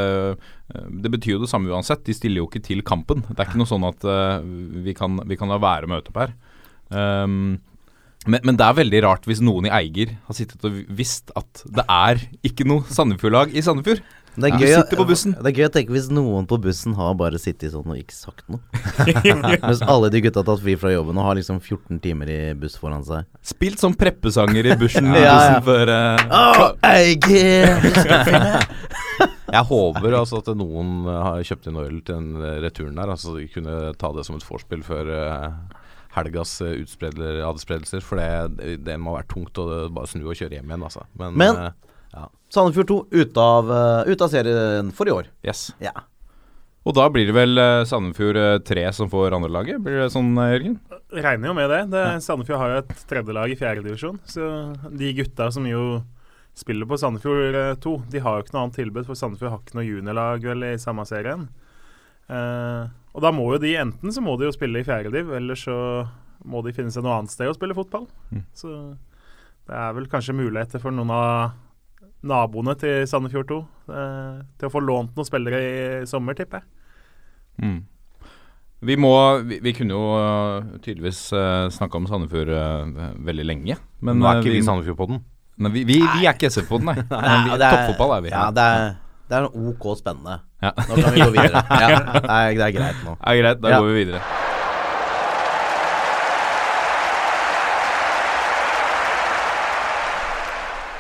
det 1.04 1.12
betyr 1.12 1.36
jo 1.36 1.42
det 1.44 1.50
samme 1.50 1.72
uansett. 1.72 2.04
De 2.06 2.16
stiller 2.16 2.42
jo 2.42 2.48
ikke 2.50 2.62
til 2.64 2.84
kampen. 2.86 3.24
Det 3.28 3.38
er 3.38 3.48
ikke 3.48 3.60
noe 3.62 3.70
sånn 3.70 3.86
at 3.88 4.04
uh, 4.04 4.44
vi, 4.84 4.94
kan, 4.96 5.16
vi 5.28 5.38
kan 5.40 5.52
la 5.52 5.60
være 5.62 5.88
å 5.88 5.92
møte 5.94 6.12
opp 6.12 6.20
her. 6.20 6.34
Um, 6.90 7.58
men, 8.28 8.42
men 8.44 8.56
det 8.60 8.66
er 8.66 8.76
veldig 8.76 9.00
rart 9.06 9.24
hvis 9.28 9.40
noen 9.40 9.70
i 9.70 9.72
Eiger 9.72 10.12
har 10.26 10.36
sittet 10.36 10.64
og 10.68 10.74
visst 10.92 11.32
at 11.38 11.62
det 11.72 11.86
er 11.88 12.20
ikke 12.44 12.66
noe 12.68 12.84
Sandefjord-lag 12.92 13.54
i 13.56 13.64
Sandefjord. 13.64 14.02
Det 14.36 14.46
er, 14.46 14.52
Ja. 14.54 14.58
gøy, 14.62 14.74
sitter 14.82 14.96
på 15.00 15.04
bussen. 15.08 15.32
det 15.34 15.46
er 15.50 15.56
gøy 15.58 15.66
å 15.66 15.72
tenke 15.74 15.90
hvis 15.94 16.06
noen 16.14 16.46
på 16.46 16.56
bussen 16.62 16.94
har 16.94 17.14
bare 17.18 17.38
sittet 17.42 17.72
sånn 17.72 17.90
og 17.90 17.98
ikke 17.98 18.14
sagt 18.14 18.44
noe. 18.48 18.60
Mens 19.66 19.82
alle 19.82 20.10
de 20.14 20.20
gutta 20.22 20.40
har 20.40 20.46
tatt 20.52 20.62
fri 20.62 20.76
fra 20.78 20.92
jobben 20.94 21.18
og 21.18 21.26
har 21.26 21.34
liksom 21.40 21.58
14 21.60 21.98
timer 22.04 22.30
i 22.30 22.38
buss 22.54 22.76
foran 22.80 23.02
seg. 23.04 23.26
Spilt 23.42 23.82
som 23.82 23.92
preppesanger 23.98 24.70
i 24.70 24.76
bussen, 24.80 25.10
Ja, 25.14 25.24
ja. 25.24 25.34
bussen 25.34 25.66
før 25.66 25.90
uh... 25.90 26.20
oh, 26.30 26.70
jeg, 26.86 27.18
Jeg 29.50 29.66
håper 29.66 30.14
altså 30.14 30.38
at 30.44 30.52
noen 30.54 30.92
eh, 31.10 31.20
har 31.26 31.42
kjøpt 31.50 31.66
inn 31.66 31.80
øl 31.82 31.98
til 32.06 32.14
den 32.14 32.28
eh, 32.38 32.58
returen 32.62 32.94
der. 33.00 33.10
Altså 33.16 33.34
de 33.34 33.48
kunne 33.50 33.76
ta 33.98 34.12
det 34.14 34.24
som 34.28 34.38
et 34.38 34.46
vorspiel 34.46 34.86
før 34.86 35.10
uh 35.18 35.76
helgas 36.10 36.56
adspredelser. 36.58 38.02
For 38.02 38.18
det, 38.18 38.78
det 38.82 38.96
må 38.98 39.12
være 39.14 39.28
tungt 39.30 39.58
å 39.62 39.66
eh, 39.76 39.88
bare 39.94 40.10
snu 40.10 40.24
og 40.26 40.34
kjøre 40.38 40.56
hjem 40.58 40.72
igjen, 40.72 40.82
altså. 40.88 41.04
Men, 41.18 41.36
Men- 41.38 41.60
eh, 41.68 41.70
ja. 42.14 42.28
Sandefjord 42.50 42.88
2 42.90 43.00
ut 43.22 43.36
av, 43.38 43.74
ut 44.06 44.22
av 44.24 44.32
serien 44.32 44.90
for 44.94 45.08
i 45.08 45.14
år. 45.14 45.28
Yes. 45.46 45.68
Ja. 45.82 45.94
Og 46.88 46.96
da 46.96 47.04
blir 47.12 47.28
det 47.28 47.36
vel 47.36 47.60
eh, 47.60 47.82
Sandefjord 47.86 48.64
3 48.66 48.86
som 48.96 49.10
får 49.12 49.36
andrelaget? 49.36 49.82
Blir 49.84 50.00
det 50.00 50.12
sånn, 50.14 50.32
eh, 50.40 50.54
Jørgen? 50.54 50.78
regner 51.10 51.50
jo 51.50 51.56
med 51.56 51.68
det. 51.70 51.80
det 51.92 52.04
Sandefjord 52.24 52.60
har 52.60 52.72
jo 52.72 52.80
et 52.84 53.02
tredjelag 53.10 53.52
i 53.52 53.58
fjerdedivisjon, 53.58 54.20
så 54.30 54.46
de 54.88 55.12
gutta 55.18 55.50
som 55.52 55.66
jo 55.68 56.00
spiller 56.56 56.88
på 56.88 56.98
Sandefjord 57.00 57.58
eh, 57.58 57.74
2, 57.82 57.96
de 58.12 58.22
har 58.24 58.38
jo 58.38 58.46
ikke 58.46 58.56
noe 58.56 58.64
annet 58.66 58.78
tilbud, 58.80 59.04
for 59.08 59.18
Sandefjord 59.18 59.52
har 59.52 59.60
ikke 59.60 59.78
noe 59.78 59.88
juniorlag 59.88 60.48
vel 60.52 60.66
i 60.70 60.78
samme 60.80 61.04
serien. 61.08 61.48
Eh, 62.30 62.82
og 63.10 63.24
da 63.26 63.34
må 63.34 63.48
jo 63.52 63.62
de 63.62 63.74
enten 63.80 64.14
så 64.14 64.22
må 64.24 64.36
de 64.38 64.48
jo 64.48 64.54
spille 64.54 64.80
i 64.80 64.86
fjerdediv, 64.86 65.32
eller 65.36 65.58
så 65.58 65.76
må 66.48 66.62
de 66.64 66.72
finne 66.72 66.94
seg 66.94 67.04
noe 67.04 67.18
annet 67.18 67.34
sted 67.34 67.50
å 67.50 67.56
spille 67.56 67.76
fotball. 67.76 68.06
Mm. 68.30 68.44
Så 68.56 68.70
det 69.68 69.76
er 69.76 69.92
vel 69.98 70.08
kanskje 70.10 70.38
muligheter 70.38 70.80
for 70.82 70.94
noen 70.94 71.12
av 71.12 71.58
naboene 72.26 72.74
til 72.80 73.06
Sandefjord 73.08 73.48
2 73.48 73.58
eh, 73.96 74.40
til 74.60 74.68
å 74.68 74.72
få 74.74 74.82
lånt 74.84 75.16
noen 75.16 75.28
spillere 75.28 75.60
i 75.60 76.06
sommer, 76.10 76.36
tipper 76.36 76.60
jeg. 76.60 76.68
Mm. 77.60 77.80
Vi 78.80 78.94
må 78.96 79.10
Vi, 79.44 79.58
vi 79.60 79.72
kunne 79.76 79.92
jo 79.92 80.04
uh, 80.16 80.68
tydeligvis 80.80 81.18
uh, 81.36 81.66
snakka 81.72 81.98
om 82.00 82.06
Sandefjord 82.08 82.48
uh, 82.48 83.10
veldig 83.26 83.44
lenge. 83.44 83.76
Men 84.00 84.20
Nå 84.20 84.28
er 84.30 84.38
eh, 84.38 84.40
ikke 84.44 84.54
vi 84.56 84.62
Sandefjord 84.64 84.96
på 85.00 85.08
den. 85.12 85.20
Nei, 85.60 85.72
vi, 85.74 85.82
vi, 85.84 85.98
vi 86.00 86.24
er 86.24 86.32
ikke 86.32 86.48
SF-poden, 86.48 86.88
nei. 86.88 86.96
nei, 87.12 87.34
vi, 87.44 87.58
det 87.60 87.66
er- 87.66 87.74
toppfotball 87.76 88.14
er 88.16 88.22
vi. 88.24 88.32
Ja, 88.32 88.46
det 88.56 88.64
er, 88.64 88.86
det 89.28 89.36
er 89.40 89.48
ok 89.72 89.84
spennende. 90.00 90.38
Ja. 90.64 90.72
Nå 90.76 90.96
kan 90.96 91.12
vi 91.16 91.20
gå 91.26 91.32
videre. 91.36 91.64
Ja, 91.82 91.88
det, 91.90 92.22
er, 92.24 92.54
det 92.56 92.64
er 92.70 92.72
greit 92.78 93.04
nå. 93.04 93.16
Ja, 93.20 93.34
greit, 93.42 93.60
da 93.60 93.74
Ja. 93.74 93.82
går 93.82 93.90
vi 93.92 93.98
videre. 94.04 94.22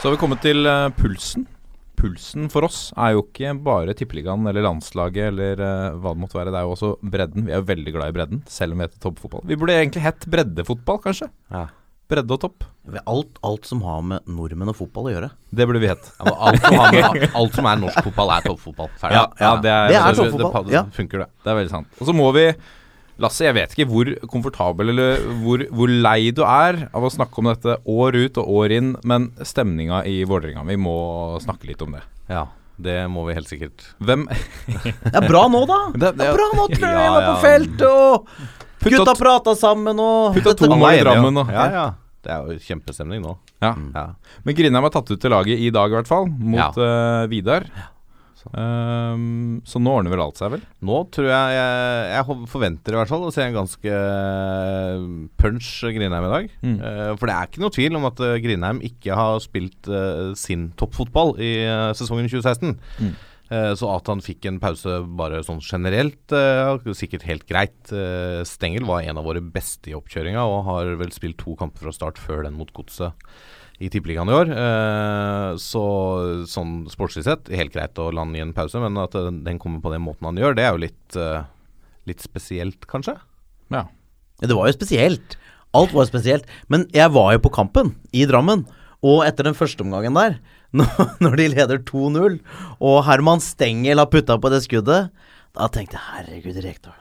Så 0.00 0.08
har 0.08 0.14
vi 0.14 0.20
kommet 0.22 0.40
til 0.40 0.64
eh, 0.64 0.86
pulsen. 0.96 1.42
Pulsen 2.00 2.46
for 2.48 2.64
oss 2.64 2.78
er 2.96 3.12
jo 3.12 3.20
ikke 3.26 3.50
bare 3.60 3.92
Tippeligaen 3.92 4.46
eller 4.48 4.64
landslaget 4.64 5.26
eller 5.28 5.60
eh, 5.60 5.98
hva 6.00 6.14
det 6.14 6.22
måtte 6.22 6.38
være. 6.38 6.54
Det 6.54 6.56
er 6.62 6.64
jo 6.64 6.72
også 6.72 6.92
bredden. 7.04 7.44
Vi 7.44 7.52
er 7.52 7.60
jo 7.60 7.66
veldig 7.68 7.92
glad 7.98 8.08
i 8.08 8.14
bredden, 8.16 8.40
selv 8.48 8.72
om 8.72 8.80
vi 8.80 8.86
heter 8.86 9.02
toppfotball. 9.04 9.44
Vi 9.50 9.58
burde 9.60 9.76
egentlig 9.76 10.06
hett 10.06 10.24
breddefotball, 10.32 11.02
kanskje. 11.04 11.28
Ja. 11.52 11.66
Bredde 12.10 12.32
og 12.32 12.40
topp. 12.46 12.64
Alt, 13.04 13.36
alt 13.44 13.68
som 13.68 13.84
har 13.84 14.00
med 14.14 14.32
nordmenn 14.40 14.72
og 14.72 14.78
fotball 14.80 15.10
å 15.10 15.12
gjøre. 15.12 15.30
Det 15.52 15.68
burde 15.68 15.84
vi 15.84 15.92
hett. 15.92 16.08
Ja, 16.16 16.32
alt, 16.48 16.64
som 16.64 16.80
med, 16.80 17.28
alt 17.42 17.60
som 17.60 17.68
er 17.68 17.84
norsk 17.84 18.00
fotball, 18.08 18.32
er 18.38 18.48
toppfotball. 18.48 18.92
Ferdig. 19.04 19.20
Ja, 19.20 19.26
ja, 19.44 19.52
det 19.60 19.74
er, 19.76 19.92
Det 19.92 20.00
er 20.00 20.20
toppfotball, 20.22 20.64
Det, 20.64 20.78
det, 20.78 20.80
det 20.88 20.96
funker, 21.02 21.26
det. 21.26 21.32
Det 21.44 21.52
er 21.52 21.60
veldig 21.60 21.76
sant. 21.76 21.92
Og 22.00 22.08
så 22.08 22.16
må 22.16 22.32
vi 22.40 22.46
Lasse, 23.20 23.44
jeg 23.44 23.54
vet 23.54 23.74
ikke 23.76 23.88
hvor 23.90 24.08
komfortabel 24.32 24.92
eller 24.94 25.18
hvor, 25.42 25.62
hvor 25.76 25.90
lei 25.92 26.30
du 26.32 26.40
er 26.46 26.86
av 26.96 27.04
å 27.04 27.10
snakke 27.12 27.42
om 27.42 27.50
dette 27.50 27.76
år 27.84 28.16
ut 28.16 28.38
og 28.40 28.48
år 28.62 28.72
inn, 28.78 28.94
men 29.04 29.28
stemninga 29.44 30.02
i 30.08 30.22
Vålerenga, 30.24 30.64
vi 30.68 30.78
må 30.80 30.94
snakke 31.44 31.68
litt 31.68 31.82
om 31.84 31.92
det. 31.98 32.02
Ja, 32.32 32.46
det 32.80 32.96
må 33.12 33.26
vi 33.28 33.34
helt 33.36 33.50
sikkert. 33.50 33.84
Hvem 34.00 34.24
Det 34.30 35.12
er 35.12 35.26
bra 35.28 35.44
nå, 35.52 35.66
da! 35.68 35.80
Det- 36.00 36.14
Det 36.16 36.26
er 36.30 36.38
bra 36.38 36.48
nå, 36.56 36.66
Trøyen 36.72 36.96
Ja, 37.04 37.12
er 37.20 37.28
på 37.28 37.36
feltet, 37.44 37.86
og 37.90 38.26
Putta 38.80 38.96
gutta 38.96 39.14
prata 39.20 39.52
sammen, 39.60 39.98
og 40.00 40.32
Putta 40.38 40.54
to 40.56 40.70
mål 40.72 40.94
i 40.96 41.02
Drammen 41.04 41.36
og 41.44 41.52
Ja, 41.52 41.66
ja. 41.76 41.86
Det 42.24 42.28
er 42.32 42.48
jo 42.48 42.58
kjempestemning 42.60 43.20
nå. 43.24 43.30
Ja. 43.64 43.70
Ja. 43.94 44.02
Men 44.44 44.54
Grindheim 44.56 44.84
er 44.84 44.92
tatt 44.92 45.08
ut 45.12 45.20
til 45.22 45.32
laget 45.32 45.56
i 45.60 45.70
dag, 45.72 45.88
i 45.92 45.96
hvert 45.96 46.08
fall, 46.08 46.26
mot 46.28 46.76
Ja. 46.76 46.88
eh, 47.24 47.26
Vidar. 47.32 47.64
Ehm, 47.64 47.86
så 48.48 49.80
nå 49.82 49.92
ordner 49.92 50.12
vel 50.12 50.22
alt 50.24 50.40
seg, 50.40 50.54
vel? 50.54 50.62
Nå 50.86 50.98
tror 51.12 51.28
jeg, 51.28 51.56
jeg 51.56 52.10
Jeg 52.14 52.46
forventer 52.52 52.94
i 52.94 52.98
hvert 53.00 53.12
fall 53.12 53.26
å 53.26 53.32
se 53.34 53.44
en 53.44 53.56
ganske 53.56 53.96
eh, 53.96 55.08
punch 55.40 55.70
Grindheim 55.84 56.28
i 56.28 56.32
dag. 56.34 56.52
Mm. 56.64 56.76
Uh, 56.80 57.10
for 57.20 57.28
det 57.28 57.36
er 57.36 57.50
ikke 57.50 57.64
noe 57.64 57.74
tvil 57.74 57.98
om 57.98 58.06
at 58.08 58.22
eh, 58.24 58.38
Grindheim 58.44 58.80
ikke 58.86 59.18
har 59.18 59.40
spilt 59.44 59.90
uh, 59.92 60.32
sin 60.38 60.70
toppfotball 60.80 61.36
i 61.42 61.52
sesongen 61.98 62.30
2016. 62.30 62.78
Mm. 63.02 63.18
Så 63.50 63.88
at 63.90 64.06
han 64.06 64.20
fikk 64.22 64.46
en 64.46 64.60
pause 64.62 65.00
bare 65.18 65.40
sånn 65.42 65.58
generelt, 65.58 66.30
sikkert 66.94 67.24
helt 67.26 67.48
greit. 67.48 67.90
Stengel 68.46 68.86
var 68.86 69.02
en 69.02 69.18
av 69.18 69.26
våre 69.26 69.42
beste 69.42 69.90
i 69.90 69.96
oppkjøringa 69.98 70.44
og 70.46 70.68
har 70.68 70.92
vel 71.00 71.10
spilt 71.10 71.40
to 71.42 71.56
kamper 71.58 71.88
fra 71.88 71.94
start 71.96 72.20
før 72.22 72.44
den 72.46 72.54
mot 72.54 72.70
Godset 72.76 73.18
i 73.80 73.88
Tippeligaen 73.88 74.28
i 74.28 74.36
år. 74.36 74.50
Eh, 74.52 75.52
så 75.60 75.84
sånn 76.48 76.84
sportslig 76.92 77.24
sett, 77.26 77.48
helt 77.56 77.72
greit 77.74 78.00
å 78.00 78.10
lande 78.14 78.38
i 78.38 78.44
en 78.44 78.54
pause, 78.56 78.80
men 78.82 78.98
at 79.00 79.16
den 79.16 79.60
kommer 79.62 79.80
på 79.84 79.92
den 79.94 80.04
måten 80.04 80.28
han 80.28 80.40
gjør, 80.40 80.56
det 80.58 80.66
er 80.66 80.74
jo 80.74 80.84
litt, 80.84 81.16
eh, 81.16 81.48
litt 82.10 82.24
spesielt, 82.24 82.84
kanskje. 82.90 83.16
Ja. 83.72 83.86
Det 84.40 84.56
var 84.56 84.68
jo 84.68 84.76
spesielt. 84.76 85.36
Alt 85.76 85.94
var 85.94 86.08
spesielt. 86.08 86.48
Men 86.68 86.86
jeg 86.96 87.12
var 87.14 87.32
jo 87.34 87.44
på 87.46 87.54
kampen 87.54 87.94
i 88.12 88.26
Drammen. 88.28 88.66
Og 89.00 89.22
etter 89.24 89.46
den 89.48 89.56
første 89.56 89.84
omgangen 89.84 90.16
der, 90.16 90.40
når, 90.76 91.16
når 91.24 91.36
de 91.40 91.50
leder 91.54 91.84
2-0, 91.88 92.40
og 92.84 93.04
Herman 93.08 93.40
Stengel 93.42 94.02
har 94.02 94.10
putta 94.12 94.36
på 94.38 94.52
det 94.52 94.60
skuddet, 94.66 95.08
da 95.56 95.70
tenkte 95.72 95.96
jeg 95.96 96.08
herregud, 96.12 96.60
Rekdal. 96.62 96.99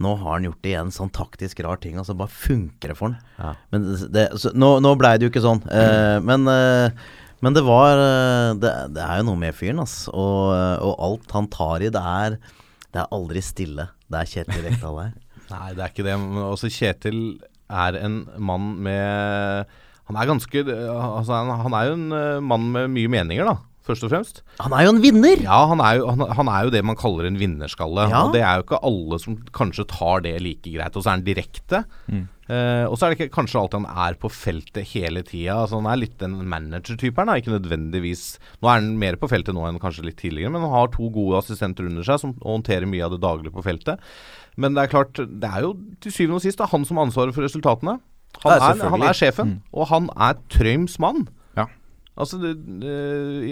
Nå 0.00 0.14
har 0.20 0.38
han 0.38 0.46
gjort 0.48 0.68
igjen 0.70 0.92
sånn 0.94 1.12
taktisk 1.12 1.60
rar 1.64 1.80
ting, 1.82 1.98
og 2.00 2.06
så 2.08 2.16
bare 2.16 2.32
funker 2.32 2.92
det 2.92 2.96
for 2.98 3.10
han. 3.10 3.18
Ja. 3.36 3.54
Men 3.72 3.88
det, 4.14 4.28
så, 4.40 4.52
nå, 4.56 4.78
nå 4.80 4.94
blei 5.00 5.16
det 5.18 5.28
jo 5.28 5.32
ikke 5.32 5.44
sånn. 5.44 5.60
Eh, 5.68 6.16
men, 6.24 6.48
eh, 6.48 7.02
men 7.44 7.56
det 7.56 7.64
var 7.66 8.00
eh, 8.00 8.54
det, 8.60 8.72
det 8.96 9.04
er 9.04 9.20
jo 9.20 9.28
noe 9.28 9.42
med 9.42 9.56
fyren, 9.56 9.82
ass. 9.84 10.06
Og, 10.08 10.54
eh, 10.56 10.76
og 10.88 11.04
alt 11.04 11.36
han 11.36 11.50
tar 11.52 11.84
i, 11.84 11.92
det 11.92 12.00
er, 12.24 12.38
det 12.90 13.02
er 13.02 13.12
aldri 13.16 13.44
stille. 13.44 13.90
Det 14.10 14.22
er 14.22 14.32
Kjetil 14.32 14.64
Rekdal 14.66 15.00
her. 15.02 15.14
Nei, 15.52 15.68
det 15.76 15.84
er 15.84 15.92
ikke 15.92 16.06
det. 16.06 16.16
Men 16.22 16.42
også 16.48 16.72
Kjetil 16.72 17.20
er 17.70 18.00
en 18.00 18.22
mann 18.42 18.72
med 18.82 19.68
Han 20.08 20.18
er 20.18 20.26
ganske 20.26 20.62
altså 20.66 21.36
han, 21.38 21.74
er 21.76 21.86
jo 21.86 21.92
en 21.94 22.14
eh, 22.16 22.40
mann 22.42 22.64
med 22.74 22.90
mye 22.96 23.10
meninger, 23.12 23.46
da, 23.46 23.58
først 23.90 24.06
og 24.06 24.12
fremst. 24.14 24.42
Han 24.62 24.74
er 24.76 24.86
jo 24.86 24.94
en 24.94 25.04
vinner! 25.04 25.44
Ja, 25.44 25.60
han 25.70 25.82
er 25.84 26.00
jo, 26.00 26.08
han, 26.14 26.26
han 26.38 26.50
er 26.50 26.66
jo 26.66 26.74
det 26.74 26.82
man 26.86 26.98
kaller 26.98 27.28
en 27.28 27.38
vinnerskalle. 27.40 28.08
Ja. 28.10 28.24
Og 28.26 28.36
det 28.36 28.44
er 28.46 28.58
jo 28.58 28.66
ikke 28.66 28.82
alle 28.90 29.20
som 29.22 29.38
kanskje 29.56 29.88
tar 29.90 30.24
det 30.26 30.36
like 30.44 30.72
greit. 30.72 30.94
Og 30.96 31.04
så 31.04 31.10
er 31.10 31.18
han 31.18 31.26
direkte. 31.26 31.82
Mm. 32.10 32.28
Eh, 32.50 32.84
og 32.88 32.96
så 32.98 33.06
er 33.06 33.12
det 33.12 33.18
ikke 33.20 33.34
kanskje 33.36 33.60
alltid 33.60 33.84
han 33.84 34.04
er 34.08 34.18
på 34.18 34.30
feltet 34.34 34.92
hele 34.94 35.22
tida. 35.26 35.60
Altså, 35.60 35.78
han 35.78 35.90
er 35.92 36.00
litt 36.00 36.16
den 36.22 36.38
manager-typen. 36.50 37.30
Ikke 37.38 37.54
nødvendigvis 37.54 38.24
Nå 38.58 38.70
er 38.70 38.80
han 38.80 38.92
mer 38.98 39.18
på 39.20 39.30
feltet 39.30 39.54
nå 39.56 39.66
enn 39.68 39.80
kanskje 39.82 40.06
litt 40.08 40.18
tidligere, 40.20 40.52
men 40.54 40.64
han 40.66 40.74
har 40.74 40.90
to 40.94 41.10
gode 41.14 41.38
assistenter 41.38 41.86
under 41.86 42.06
seg 42.06 42.22
som 42.22 42.36
håndterer 42.42 42.90
mye 42.90 43.06
av 43.06 43.14
det 43.14 43.22
daglige 43.22 43.54
på 43.54 43.64
feltet. 43.66 44.02
Men 44.60 44.74
det 44.74 44.84
er 44.84 44.92
klart, 44.92 45.18
det 45.18 45.50
er 45.50 45.66
jo 45.66 45.74
til 46.02 46.14
syvende 46.14 46.40
og 46.40 46.44
sist 46.44 46.60
da, 46.60 46.68
han 46.70 46.86
som 46.88 46.98
har 46.98 47.08
ansvaret 47.08 47.36
for 47.36 47.46
resultatene. 47.46 48.00
Han 48.44 48.56
er, 48.56 48.82
han 48.92 49.04
er 49.04 49.16
sjefen, 49.16 49.54
og 49.74 49.88
han 49.90 50.08
er 50.14 50.38
Trøims 50.52 50.98
mann. 51.02 51.26
Altså, 52.18 52.40
det, 52.42 52.54
det, 52.82 52.94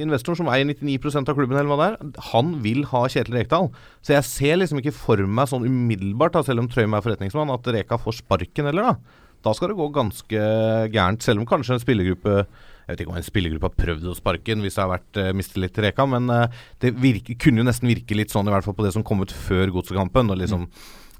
Investoren 0.02 0.40
som 0.40 0.50
eier 0.52 0.66
99% 0.66 1.30
av 1.30 1.36
klubben, 1.38 1.56
eller 1.56 1.70
hva 1.70 1.78
det 1.78 1.86
er, 1.92 2.24
han 2.32 2.56
vil 2.64 2.82
ha 2.90 3.04
Kjetil 3.08 3.38
Rekdal. 3.38 3.70
Så 4.04 4.16
jeg 4.16 4.26
ser 4.28 4.58
liksom 4.58 4.82
ikke 4.82 4.96
for 4.96 5.22
meg 5.24 5.50
sånn 5.50 5.68
umiddelbart, 5.68 6.34
da, 6.34 6.42
selv 6.46 6.64
om 6.64 6.68
Trøim 6.72 6.96
er 6.96 7.04
forretningsmann, 7.04 7.54
at 7.54 7.70
Reka 7.78 8.00
får 8.02 8.20
sparken 8.22 8.68
heller, 8.68 8.90
da. 8.90 9.24
Da 9.46 9.54
skal 9.54 9.70
det 9.70 9.78
gå 9.78 9.86
ganske 9.94 10.42
gærent, 10.90 11.22
selv 11.22 11.40
om 11.40 11.46
kanskje 11.48 11.76
en 11.76 11.84
spillergruppe 11.84 12.42
jeg 12.88 12.94
vet 12.94 13.00
ikke 13.04 13.12
om 13.12 13.18
en 13.20 13.24
spillergruppe 13.26 13.68
har 13.68 13.80
prøvd 13.82 14.04
å 14.08 14.14
sparke 14.16 14.48
den 14.48 14.62
hvis 14.64 14.78
det 14.78 14.80
har 14.80 14.94
vært 14.94 15.18
uh, 15.20 15.26
mistillit 15.36 15.74
til 15.76 15.84
Reka, 15.84 16.06
men 16.08 16.30
uh, 16.32 16.62
det 16.80 16.94
virke, 16.96 17.34
kunne 17.36 17.60
jo 17.60 17.66
nesten 17.68 17.90
virke 17.90 18.16
litt 18.16 18.32
sånn, 18.32 18.48
i 18.48 18.54
hvert 18.54 18.64
fall 18.64 18.76
på 18.78 18.86
det 18.86 18.94
som 18.94 19.04
kom 19.04 19.20
ut 19.20 19.34
før 19.44 19.68
godsekampen, 19.74 20.30
når 20.30 20.40
liksom 20.46 20.64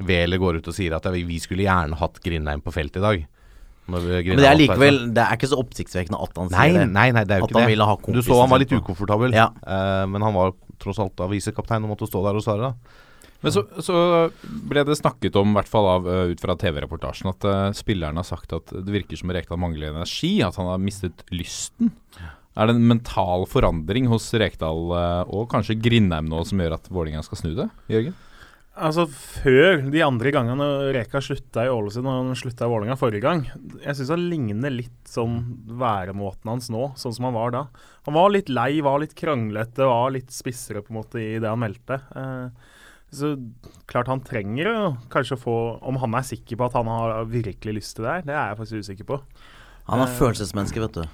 Vele 0.09 0.39
går 0.41 0.61
ut 0.61 0.69
og 0.71 0.77
sier 0.77 0.95
at 0.95 1.05
vi, 1.11 1.37
skulle 1.43 1.67
gjerne 1.67 1.99
hatt 1.99 2.21
Grindheim 2.25 2.63
på 2.65 2.73
felt 2.73 2.97
i 2.97 3.03
dag. 3.03 3.25
Når 3.89 4.01
vi- 4.05 4.29
Men 4.29 4.37
det 4.43 4.49
er 4.51 4.59
likevel 4.61 4.99
Det 5.15 5.23
er 5.25 5.37
ikke 5.39 5.49
så 5.49 5.59
oppsiktsvekkende 5.63 6.21
at 6.23 6.37
han 6.37 6.49
Nei, 6.53 6.69
sier 6.69 6.79
det. 6.85 6.89
nei, 6.93 7.11
nei, 7.17 7.25
det 7.25 7.33
er 7.35 7.39
jo 7.41 7.45
At 7.45 7.51
ikke 7.51 7.59
han 7.61 7.69
det. 7.69 7.73
ville 7.77 7.87
ha 7.89 7.97
Du 7.97 8.21
så 8.23 8.41
han 8.41 8.51
var 8.51 8.59
litt 8.59 8.73
ukomfortabel, 8.77 9.33
Ja. 9.33 9.49
uh, 9.67 10.07
men 10.07 10.21
han 10.23 10.35
var 10.35 10.53
tross 10.79 10.99
alt 11.01 11.17
da 11.17 11.27
visekaptein 11.27 11.83
og 11.85 11.97
måtte 11.97 12.07
stå 12.09 12.23
der 12.23 12.37
og 12.37 12.43
svare. 12.45 12.61
da 12.61 12.75
Men 13.43 13.53
så, 13.53 13.63
så 13.79 14.31
ble 14.43 14.85
det 14.85 14.97
snakket 14.99 15.37
om, 15.37 15.51
i 15.51 15.55
hvert 15.61 15.69
fall 15.71 15.87
av, 15.87 16.07
eh, 16.11 16.33
ut 16.35 16.41
fra 16.41 16.57
TV-reportasjen, 16.59 17.29
at 17.31 17.45
uh, 17.47 17.71
spilleren 17.73 18.17
har 18.17 18.25
sagt 18.27 18.53
at 18.53 18.67
det 18.67 18.91
virker 18.91 19.17
som 19.17 19.31
Rekdal 19.31 19.57
mangler 19.63 19.93
energi, 19.95 20.43
at 20.43 20.57
han 20.57 20.67
har 20.67 20.79
mistet 20.79 21.23
lysten. 21.31 21.93
Er 22.59 22.67
det 22.67 22.75
en 22.75 22.89
mental 22.89 23.47
forandring 23.47 24.09
hos 24.11 24.33
Rekdal 24.35 24.91
uh, 24.91 25.23
og 25.31 25.49
kanskje 25.51 25.81
Grindheim 25.81 26.27
nå 26.29 26.45
som 26.45 26.59
gjør 26.59 26.75
at 26.75 26.89
Vålerenga 26.91 27.23
skal 27.23 27.39
snu 27.39 27.55
det, 27.55 27.71
Jørgen? 27.89 28.15
Altså 28.79 29.05
Før 29.11 29.81
de 29.91 30.03
andre 30.05 30.31
gangene 30.35 30.67
Reka 30.95 31.21
slutta 31.25 31.65
i 31.67 31.71
Ålesund 31.73 32.07
og 32.07 32.15
han 32.15 32.39
slutta 32.39 32.67
i 32.67 32.71
Vålerenga 32.71 32.97
forrige 33.01 33.25
gang 33.25 33.43
Jeg 33.83 33.97
syns 33.99 34.13
han 34.15 34.27
ligner 34.31 34.71
litt 34.75 35.11
sånn 35.11 35.39
væremåten 35.81 36.53
hans 36.53 36.69
nå, 36.71 36.93
sånn 37.01 37.15
som 37.17 37.27
han 37.29 37.37
var 37.37 37.55
da. 37.55 37.63
Han 38.07 38.17
var 38.17 38.31
litt 38.35 38.51
lei, 38.53 38.81
var 38.85 39.01
litt 39.03 39.17
kranglete, 39.19 39.87
var 39.89 40.13
litt 40.15 40.31
spissere 40.35 40.83
på 40.85 40.93
en 40.93 40.99
måte 41.01 41.23
i 41.23 41.39
det 41.41 41.49
han 41.49 41.61
meldte. 41.63 41.99
Eh, 42.13 42.75
så 43.11 43.33
klart 43.89 44.11
han 44.13 44.21
trenger 44.21 44.69
jo 44.69 44.81
kanskje 45.09 45.39
å 45.39 45.41
få 45.41 45.57
Om 45.89 45.97
han 46.03 46.19
er 46.19 46.27
sikker 46.29 46.59
på 46.61 46.67
at 46.69 46.77
han 46.77 46.91
har 46.93 47.23
virkelig 47.31 47.79
lyst 47.81 47.97
til 47.97 48.05
det 48.05 48.13
her, 48.13 48.27
det 48.29 48.35
er 48.37 48.51
jeg 48.51 48.59
faktisk 48.61 48.85
usikker 48.85 49.09
på. 49.09 49.21
Han 49.89 50.05
er 50.05 50.11
Eh, 50.13 50.19
følelsesmenneske, 50.21 50.83
vet 50.85 51.01
du. 51.01 51.05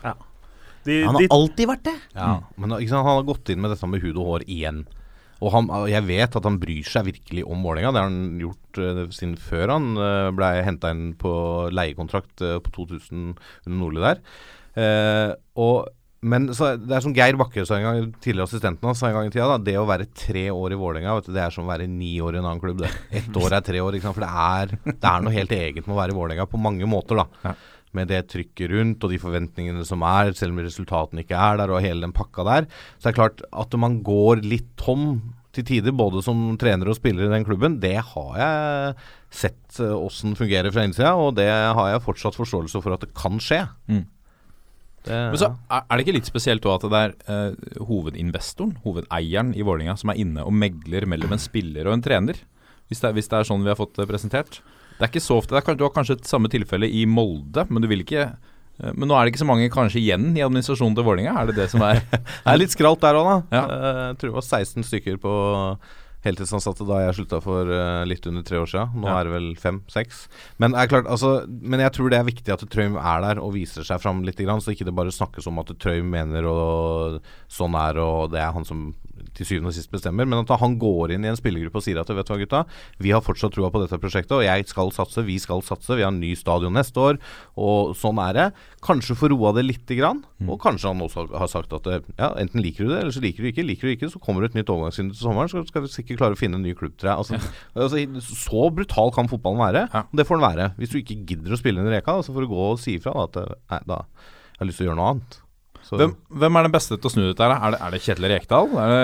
De, 0.85 0.99
Han 1.07 1.17
de, 1.17 1.29
har 1.29 1.33
alltid 1.39 1.71
vært 1.71 1.87
det. 1.87 1.95
Ja, 2.13 2.43
Men 2.59 2.75
ikke 2.77 2.91
sant, 2.91 3.07
han 3.07 3.23
har 3.23 3.29
gått 3.31 3.49
inn 3.49 3.63
med 3.63 3.71
dette 3.73 3.87
med 3.89 4.03
hud 4.03 4.19
og 4.19 4.27
hår 4.33 4.45
igjen. 4.51 4.83
Og 5.45 5.51
han, 5.53 5.69
jeg 5.91 6.07
vet 6.09 6.39
at 6.39 6.47
han 6.49 6.61
bryr 6.63 6.87
seg 6.89 7.09
virkelig 7.11 7.45
om 7.45 7.67
Vålerenga. 7.67 7.93
Det 7.93 8.01
har 8.01 8.09
han 8.09 8.39
gjort 8.41 8.81
uh, 8.81 9.03
siden 9.13 9.35
før 9.41 9.75
han 9.77 9.91
uh, 9.99 10.31
ble 10.35 10.55
henta 10.65 10.95
inn 10.95 11.11
på 11.21 11.35
leiekontrakt 11.75 12.45
uh, 12.45 12.57
på 12.65 12.73
2000 12.79 13.35
under 13.35 13.77
Nordli 13.77 14.05
der. 14.05 14.25
Og, 15.61 15.91
men 16.27 16.49
så, 16.57 16.73
det 16.81 16.97
er 16.97 17.05
som 17.05 17.13
Geir 17.15 17.37
Bakke 17.39 17.63
sa 17.69 17.77
en 17.77 17.85
gang, 17.87 18.09
tidligere 18.25 18.49
assistenten 18.49 18.89
hans 18.89 18.99
sa 19.03 19.11
en 19.11 19.19
gang 19.19 19.29
i 19.29 19.35
tida, 19.35 19.47
da, 19.53 19.61
det 19.63 19.77
å 19.79 19.85
være 19.87 20.09
tre 20.17 20.49
år 20.51 20.75
i 20.75 20.81
Vålerenga, 20.81 21.19
det 21.29 21.45
er 21.45 21.55
som 21.55 21.69
å 21.69 21.71
være 21.71 21.87
ni 21.91 22.17
år 22.25 22.39
i 22.39 22.41
en 22.41 22.49
annen 22.49 22.63
klubb. 22.63 22.81
Det. 22.83 22.91
Ett 23.21 23.39
år 23.39 23.55
er 23.55 23.69
tre 23.69 23.85
år, 23.85 24.01
for 24.09 24.25
det 24.25 24.33
er, 24.33 24.75
det 24.89 25.13
er 25.13 25.23
noe 25.23 25.37
helt 25.37 25.55
eget 25.55 25.87
med 25.87 25.95
å 25.95 26.01
være 26.01 26.17
i 26.17 26.19
Vålerenga 26.19 26.49
på 26.51 26.63
mange 26.65 26.91
måter. 26.91 27.23
da 27.23 27.29
Ja. 27.51 27.55
Med 27.97 28.11
det 28.13 28.25
trykket 28.33 28.73
rundt 28.73 29.05
og 29.05 29.15
de 29.15 29.21
forventningene 29.23 29.85
som 29.87 30.05
er, 30.07 30.33
selv 30.37 30.55
om 30.55 30.63
resultatene 30.65 31.25
ikke 31.25 31.39
er 31.39 31.61
der, 31.61 31.73
og 31.73 31.85
hele 31.85 32.07
den 32.07 32.15
pakka 32.17 32.47
der. 32.47 32.69
Så 32.99 33.09
det 33.09 33.15
er 33.15 33.21
klart 33.23 33.45
at 33.53 33.79
man 33.81 34.01
går 34.07 34.45
litt 34.45 34.71
tom 34.81 35.19
til 35.55 35.67
tider, 35.69 35.95
både 35.95 36.23
som 36.27 36.57
trener 36.59 36.91
og 36.91 36.99
spiller 36.99 37.29
i 37.29 37.35
den 37.35 37.47
klubben, 37.47 37.79
det 37.83 37.97
har 38.03 38.33
jeg 38.41 38.97
sett 39.35 39.79
eh, 39.83 39.95
åssen 39.95 40.35
fungerer 40.39 40.75
fra 40.75 40.87
innsida, 40.87 41.15
og 41.19 41.37
det 41.39 41.47
har 41.51 41.93
jeg 41.93 42.03
fortsatt 42.05 42.39
forståelse 42.39 42.83
for 42.83 42.97
at 42.97 43.07
det 43.07 43.13
kan 43.17 43.39
skje. 43.43 43.63
Mm. 43.91 44.05
Det, 45.05 45.17
Men 45.35 45.41
så 45.41 45.51
er 45.69 45.85
det 45.91 46.05
ikke 46.07 46.17
litt 46.17 46.31
spesielt 46.31 46.67
at 46.71 46.87
det 46.89 47.01
er 47.01 47.15
eh, 47.29 47.81
hovedinvestoren, 47.85 48.79
hovedeieren 48.87 49.53
i 49.53 49.67
Vålerenga, 49.67 49.99
som 50.01 50.15
er 50.15 50.21
inne 50.23 50.47
og 50.47 50.55
megler 50.57 51.07
mellom 51.11 51.37
en 51.37 51.43
spiller 51.43 51.91
og 51.91 51.99
en 51.99 52.05
trener? 52.05 52.41
Hvis 52.89 53.01
det, 53.01 53.11
er, 53.11 53.17
hvis 53.17 53.29
det 53.31 53.39
er 53.39 53.49
sånn 53.49 53.65
vi 53.65 53.73
har 53.73 53.79
fått 53.79 53.97
det 53.97 54.09
presentert. 54.09 54.59
Det 54.99 55.07
er 55.07 55.11
ikke 55.13 55.25
så 55.25 55.39
ofte. 55.41 55.55
Det 55.57 55.63
er, 55.63 55.79
du 55.81 55.85
har 55.87 55.95
kanskje 55.95 56.19
et 56.21 56.29
samme 56.31 56.51
tilfelle 56.53 56.87
i 56.89 57.05
Molde, 57.11 57.67
men 57.71 57.83
du 57.83 57.89
vil 57.91 58.05
ikke 58.05 58.23
eh, 58.29 58.93
Men 58.95 59.09
nå 59.11 59.17
er 59.19 59.25
det 59.27 59.35
ikke 59.35 59.43
så 59.45 59.49
mange 59.51 59.69
kanskje 59.75 60.01
igjen 60.03 60.33
i 60.39 60.43
administrasjonen 60.47 60.95
til 60.99 61.07
Vålerenga? 61.07 61.35
Er 61.43 61.51
det 61.51 61.59
det 61.59 61.69
som 61.75 61.83
er 61.87 62.01
Det 62.13 62.23
er 62.55 62.61
litt 62.63 62.75
skralt 62.75 63.03
der 63.05 63.19
òg, 63.21 63.29
da. 63.31 63.37
Ja. 63.59 63.65
Eh, 63.67 64.01
jeg 64.13 64.19
tror 64.23 64.33
det 64.33 64.39
var 64.41 64.49
16 64.49 64.89
stykker 64.91 65.21
på 65.23 65.35
heltidsansatte 66.25 66.87
da 66.89 67.03
jeg 67.03 67.17
slutta 67.19 67.39
for 67.45 67.69
eh, 67.69 68.03
litt 68.09 68.25
under 68.31 68.45
tre 68.47 68.57
år 68.63 68.71
siden. 68.71 68.95
Nå 69.03 69.09
Ja. 69.11 69.19
er 69.21 69.29
det 69.29 69.33
vel 69.35 69.49
fem-seks. 69.61 70.23
Men, 70.63 70.73
altså, 70.75 71.35
men 71.49 71.83
jeg 71.85 71.93
tror 71.93 72.09
det 72.11 72.19
er 72.19 72.25
viktig 72.31 72.55
at 72.55 72.65
Trøim 72.73 72.97
er 72.97 73.21
der 73.27 73.43
og 73.45 73.53
viser 73.59 73.85
seg 73.85 74.01
fram 74.01 74.23
litt, 74.25 74.41
så 74.41 74.73
ikke 74.73 74.87
det 74.89 74.95
bare 74.97 75.13
snakkes 75.13 75.47
om 75.51 75.61
at 75.61 75.75
Trøim 75.79 76.09
mener 76.15 76.49
og 76.49 77.21
sånn 77.53 77.77
er, 77.77 78.01
og 78.01 78.31
det 78.33 78.41
er 78.41 78.53
han 78.57 78.65
som 78.65 78.95
til 79.37 79.49
syvende 79.49 79.73
og 79.73 79.77
sist 79.77 79.93
bestemmer. 79.93 80.29
Men 80.29 80.43
at 80.43 80.53
han 80.61 80.77
går 80.81 81.15
inn 81.15 81.27
i 81.27 81.31
en 81.31 81.39
spillergruppe 81.39 81.81
og 81.81 81.87
sier 81.87 82.01
at 82.01 82.11
vet 82.11 82.29
du 82.29 82.33
hva 82.35 82.41
gutta, 82.41 82.63
vi 83.03 83.15
har 83.15 83.25
fortsatt 83.25 83.55
trua 83.57 83.71
på 83.75 83.83
dette 83.83 83.99
prosjektet, 84.03 84.37
og 84.39 84.45
jeg 84.47 84.69
skal 84.71 84.93
satse, 84.95 85.25
vi 85.27 85.39
skal 85.43 85.65
satse, 85.67 85.97
vi 85.99 86.05
har 86.07 86.13
en 86.15 86.21
ny 86.23 86.35
stadion 86.39 86.75
neste 86.77 87.01
år, 87.01 87.21
og 87.61 87.95
sånn 87.99 88.21
er 88.23 88.39
det. 88.39 88.47
Kanskje 88.85 89.17
få 89.19 89.31
roa 89.33 89.55
det 89.57 89.67
lite 89.67 89.99
grann, 89.99 90.23
og 90.45 90.61
kanskje 90.63 90.91
han 90.93 91.03
også 91.05 91.27
har 91.33 91.51
sagt 91.51 91.73
at 91.77 91.89
eh, 91.91 92.05
ja, 92.19 92.31
enten 92.41 92.63
liker 92.65 92.85
du 92.85 92.93
det, 92.93 93.01
eller 93.03 93.15
så 93.15 93.23
liker 93.25 93.45
du 93.45 93.51
ikke. 93.51 93.67
Liker 93.67 93.89
du 93.89 93.95
ikke, 93.95 94.13
så 94.13 94.21
kommer 94.23 94.45
det 94.45 94.53
et 94.53 94.61
nytt 94.61 94.73
overgangsvindu 94.75 95.15
til 95.17 95.25
sommeren, 95.25 95.51
så 95.51 95.65
skal 95.69 95.87
vi 95.87 95.93
sikkert 95.93 96.21
klare 96.21 96.37
å 96.37 96.41
finne 96.41 96.61
en 96.61 96.67
ny 96.67 96.75
klubb 96.79 96.97
til 96.99 97.09
deg. 97.09 97.17
Altså, 97.23 97.41
altså, 97.75 98.05
så 98.29 98.69
brutal 98.75 99.13
kan 99.15 99.31
fotballen 99.31 99.63
være. 99.65 99.87
Og 100.05 100.21
Det 100.21 100.29
får 100.29 100.41
den 100.41 100.47
være. 100.49 100.71
Hvis 100.79 100.93
du 100.93 101.01
ikke 101.01 101.21
gidder 101.33 101.55
å 101.55 101.61
spille 101.61 101.83
under 101.83 101.97
reka, 101.97 102.19
så 102.23 102.35
får 102.35 102.45
du 102.45 102.53
gå 102.53 102.65
og 102.71 102.81
si 102.83 102.99
ifra 102.99 103.17
at 103.25 103.41
eh, 103.41 103.55
nei, 103.73 103.83
da 103.89 104.05
jeg 104.55 104.63
har 104.63 104.69
lyst 104.71 104.79
til 104.79 104.87
å 104.87 104.89
gjøre 104.93 105.01
noe 105.01 105.11
annet. 105.11 105.39
Så, 105.85 105.99
hvem, 106.01 106.15
hvem 106.41 106.57
er 106.57 106.65
den 106.69 106.73
beste 106.75 106.97
til 106.97 107.11
å 107.11 107.13
snu 107.13 107.23
dette? 107.27 107.45
her? 107.45 107.55
Er 107.61 107.75
det, 107.75 107.81
er 107.85 107.91
det 107.95 108.01
Kjetil 108.05 108.27
Rekdal? 108.33 108.71
Er 108.81 108.95
det 108.95 109.03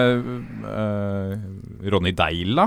uh, 0.64 1.90
Ronny 1.92 2.12
Deila? 2.16 2.64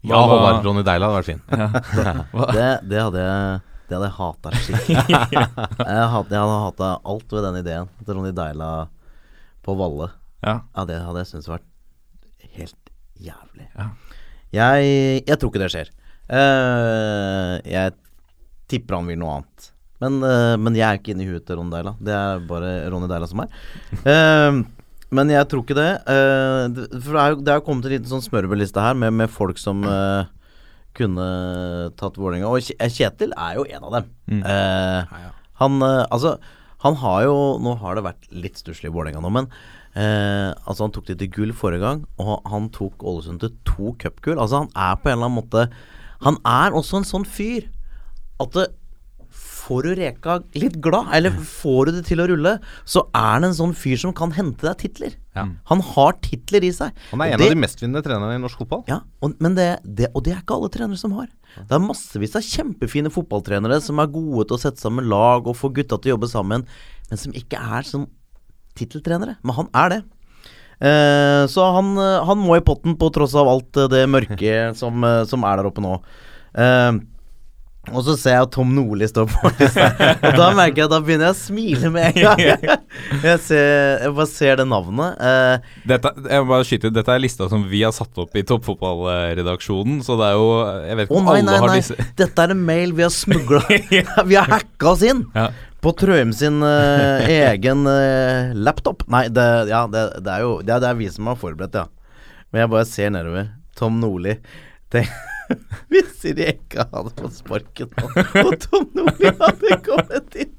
ja, 0.00 0.14
Hva- 0.14 0.20
Håvard 0.30 0.64
Ronny 0.68 0.84
Deila 0.86 1.10
hadde 1.10 1.18
vært 1.18 1.30
fin. 1.32 1.42
Det, 2.56 2.68
det 2.88 3.00
hadde 3.02 3.24
jeg 3.24 3.58
Det 3.90 3.96
hadde 3.98 4.06
jeg 4.06 4.16
hata 4.20 4.52
skikkelig. 4.54 5.08
jeg, 5.34 5.48
jeg 5.90 6.12
hadde 6.14 6.44
hata 6.64 6.90
alt 7.14 7.34
ved 7.34 7.44
den 7.48 7.58
ideen 7.64 7.90
til 8.06 8.14
Ronny 8.20 8.30
Deila 8.38 8.70
på 9.66 9.74
Valle. 9.76 10.06
Ja. 10.46 10.54
Ja, 10.76 10.84
det 10.88 11.00
hadde 11.04 11.20
jeg 11.24 11.30
syntes 11.34 11.50
vært 11.50 11.66
helt 12.56 12.94
jævlig. 13.20 13.66
Ja. 13.76 13.88
Jeg, 14.56 15.24
jeg 15.28 15.36
tror 15.38 15.50
ikke 15.52 15.60
det 15.66 15.72
skjer. 15.74 15.90
Uh, 16.30 17.58
jeg 17.66 17.92
tipper 18.70 19.00
han 19.00 19.10
vil 19.10 19.18
noe 19.20 19.40
annet. 19.40 19.69
Men, 20.00 20.18
eh, 20.24 20.56
men 20.56 20.76
jeg 20.78 20.86
er 20.86 21.00
ikke 21.00 21.14
inne 21.14 21.26
i 21.26 21.30
huet 21.30 21.46
til 21.46 21.60
Ronny 21.60 21.74
Deila. 21.74 21.94
Det 22.00 22.16
er 22.16 22.44
bare 22.48 22.74
Ronny 22.92 23.08
Deila 23.10 23.28
som 23.30 23.44
er. 23.44 23.54
uh, 24.04 24.60
men 25.10 25.32
jeg 25.32 25.48
tror 25.50 25.64
ikke 25.64 25.76
det. 25.78 25.90
Uh, 26.06 27.00
for 27.00 27.16
det 27.16 27.22
er 27.22 27.32
jo 27.34 27.40
det 27.44 27.52
er 27.52 27.58
jo 27.58 27.64
kommet 27.66 27.88
en 27.88 27.96
liten 27.96 28.12
sånn 28.12 28.24
smørbrødliste 28.24 28.84
her 28.84 28.98
med, 28.98 29.16
med 29.18 29.32
folk 29.32 29.58
som 29.60 29.82
uh, 29.84 30.28
kunne 30.96 31.26
tatt 31.98 32.18
Vålerenga. 32.18 32.50
Og 32.50 32.64
Kjetil 32.64 33.34
er 33.36 33.58
jo 33.58 33.66
en 33.68 33.86
av 33.86 33.96
dem. 33.98 34.08
Mm. 34.30 34.40
Eh, 34.42 35.28
han 35.60 35.84
eh, 35.86 36.06
Altså, 36.10 36.36
han 36.84 36.96
har 37.02 37.26
jo 37.26 37.36
Nå 37.60 37.74
har 37.82 37.96
det 37.96 38.06
vært 38.06 38.28
litt 38.32 38.60
stusslig 38.60 38.90
i 38.90 38.94
Vålerenga 38.94 39.22
nå, 39.24 39.32
men 39.34 39.48
eh, 39.94 40.50
Altså, 40.64 40.86
han 40.86 40.94
tok 40.94 41.10
det 41.10 41.18
til 41.22 41.32
gull 41.36 41.54
forrige 41.56 41.84
gang, 41.84 42.04
og 42.22 42.46
han 42.50 42.70
tok 42.74 43.04
Ålesund 43.04 43.42
til 43.44 43.54
to 43.68 43.94
cupgull. 44.00 44.38
Altså, 44.38 44.64
han 44.64 44.72
er 44.74 44.98
på 45.00 45.10
en 45.10 45.18
eller 45.18 45.30
annen 45.30 45.40
måte 45.42 45.68
Han 46.26 46.40
er 46.46 46.76
også 46.76 47.00
en 47.00 47.08
sånn 47.08 47.28
fyr 47.28 47.70
at 48.40 48.54
det, 48.56 48.70
Får 49.70 49.86
du 49.86 49.90
Reka 49.94 50.40
litt 50.58 50.76
glad, 50.82 51.12
eller 51.14 51.30
får 51.30 51.86
du 51.86 51.92
det 52.00 52.04
til 52.10 52.18
å 52.18 52.26
rulle, 52.26 52.56
så 52.84 53.04
er 53.14 53.36
han 53.38 53.46
en 53.46 53.54
sånn 53.54 53.72
fyr 53.78 53.96
som 54.02 54.10
kan 54.18 54.32
hente 54.34 54.66
deg 54.66 54.76
titler. 54.82 55.14
Ja. 55.38 55.44
Han 55.70 55.80
har 55.92 56.16
titler 56.26 56.66
i 56.66 56.72
seg. 56.74 56.90
Han 57.12 57.22
er 57.22 57.32
en 57.36 57.38
det- 57.38 57.46
av 57.46 57.54
de 57.54 57.60
mestvinnende 57.62 58.02
trenerne 58.02 58.34
i 58.34 58.42
norsk 58.42 58.58
fotball. 58.64 58.82
ja, 58.90 58.98
og, 59.22 59.36
men 59.38 59.54
det, 59.54 59.68
det, 59.86 60.08
og 60.12 60.24
det 60.26 60.34
er 60.34 60.40
ikke 60.42 60.56
alle 60.58 60.72
trenere 60.74 60.98
som 60.98 61.14
har. 61.14 61.28
Det 61.56 61.70
er 61.78 61.84
massevis 61.86 62.34
av 62.34 62.42
kjempefine 62.42 63.10
fotballtrenere 63.14 63.78
som 63.80 63.98
er 64.02 64.10
gode 64.10 64.48
til 64.50 64.58
å 64.58 64.62
sette 64.66 64.82
sammen 64.82 65.06
lag 65.08 65.46
og 65.46 65.54
få 65.56 65.70
gutta 65.72 66.00
til 66.02 66.10
å 66.12 66.16
jobbe 66.18 66.28
sammen, 66.34 66.66
men 67.08 67.18
som 67.22 67.32
ikke 67.32 67.58
er 67.78 67.86
sånn 67.86 68.08
titteltrenere. 68.74 69.36
Men 69.46 69.54
han 69.54 69.70
er 69.74 69.88
det. 69.94 70.00
Eh, 70.80 71.44
så 71.52 71.66
han, 71.76 71.92
eh, 72.00 72.24
han 72.24 72.38
må 72.40 72.56
i 72.56 72.62
potten 72.64 72.94
på 72.96 73.10
tross 73.12 73.34
av 73.36 73.46
alt 73.52 73.76
eh, 73.76 73.88
det 73.92 74.06
mørke 74.08 74.74
som, 74.80 75.02
eh, 75.04 75.24
som 75.28 75.44
er 75.44 75.60
der 75.60 75.68
oppe 75.70 75.82
nå. 75.84 75.98
Eh, 76.56 76.92
Og 77.90 78.04
så 78.06 78.14
ser 78.20 78.36
jeg 78.36 78.44
at 78.46 78.50
Tom 78.54 78.70
Nordli 78.76 79.06
står 79.10 79.26
på 79.32 79.50
lista, 79.58 79.86
og 80.14 80.36
da 80.38 80.48
merker 80.54 80.82
jeg 80.82 80.86
at 80.86 80.92
da 80.92 81.00
begynner 81.02 81.28
jeg 81.30 81.34
å 81.34 81.38
smile 81.40 81.90
med 81.94 82.06
en 82.10 82.20
gang. 82.22 82.42
Jeg, 83.24 83.38
ser, 83.42 83.64
jeg 84.04 84.12
bare 84.18 84.28
ser 84.30 84.60
det 84.60 84.66
navnet. 84.70 85.16
Uh, 85.18 85.72
Dette, 85.90 86.12
jeg 86.30 86.44
må 86.44 86.50
bare 86.52 86.66
skyte 86.68 86.90
ut, 86.90 86.94
dette 86.96 87.14
er 87.16 87.22
lista 87.24 87.48
som 87.50 87.64
vi 87.70 87.80
har 87.82 87.94
satt 87.96 88.20
opp 88.22 88.36
i 88.38 88.44
toppfotballredaksjonen, 88.46 90.00
så 90.06 90.16
det 90.20 90.28
er 90.30 90.36
jo 90.38 90.46
Jeg 90.86 90.98
vet 91.00 91.08
ikke 91.10 91.18
om 91.20 91.30
alle 91.32 91.46
nei, 91.48 91.56
har 91.62 91.72
nei. 91.72 91.80
disse 91.82 92.06
Dette 92.22 92.44
er 92.46 92.54
en 92.54 92.62
mail 92.70 92.94
vi 92.96 93.04
har 93.06 93.12
smugla 93.14 93.62
Vi 94.30 94.38
har 94.38 94.50
hacka 94.54 94.92
oss 94.94 95.02
inn 95.06 95.24
Ja. 95.36 95.48
på 95.84 95.94
Trøim 95.98 96.32
sin 96.36 96.60
uh, 96.62 97.24
egen 97.26 97.86
uh, 97.88 98.52
laptop. 98.54 99.06
Nei, 99.10 99.26
det, 99.32 99.48
ja, 99.72 99.86
det, 99.90 100.06
det 100.24 100.34
er 100.38 100.44
jo 100.46 100.54
det 100.62 100.76
er, 100.76 100.84
det 100.84 100.90
er 100.92 100.98
vi 101.00 101.10
som 101.12 101.30
har 101.32 101.38
forberedt, 101.40 101.78
ja. 101.80 101.86
Men 102.52 102.64
jeg 102.66 102.72
bare 102.74 102.88
ser 102.90 103.12
nedover. 103.14 103.50
Tom 103.78 104.00
Nordli. 104.02 104.36
Tenk 104.92 105.10
Hvis 105.92 106.24
Reka 106.38 106.86
hadde 106.92 107.12
fått 107.18 107.38
sparken 107.40 107.90
nå, 107.96 108.10
og 108.44 108.54
Tom 108.66 108.86
Nordli 108.98 109.32
hadde 109.40 109.78
kommet 109.86 110.36
inn 110.44 110.52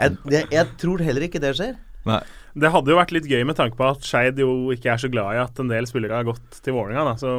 jeg, 0.00 0.16
jeg, 0.32 0.46
jeg 0.54 0.66
tror 0.80 1.02
heller 1.04 1.24
ikke 1.26 1.40
det 1.42 1.50
skjer. 1.58 1.74
Nei. 2.08 2.20
Det 2.56 2.70
hadde 2.72 2.90
jo 2.92 2.96
vært 2.96 3.10
litt 3.12 3.26
gøy 3.28 3.42
med 3.46 3.58
tanke 3.58 3.76
på 3.76 3.84
at 3.90 4.06
Skeid 4.06 4.38
jo 4.40 4.70
ikke 4.74 4.94
er 4.94 5.00
så 5.02 5.10
glad 5.12 5.34
i 5.36 5.40
at 5.42 5.58
en 5.60 5.68
del 5.70 5.86
spillere 5.90 6.16
har 6.22 6.24
gått 6.30 6.60
til 6.64 6.72
Vålerenga. 6.74 7.04
da, 7.10 7.14
Så 7.20 7.34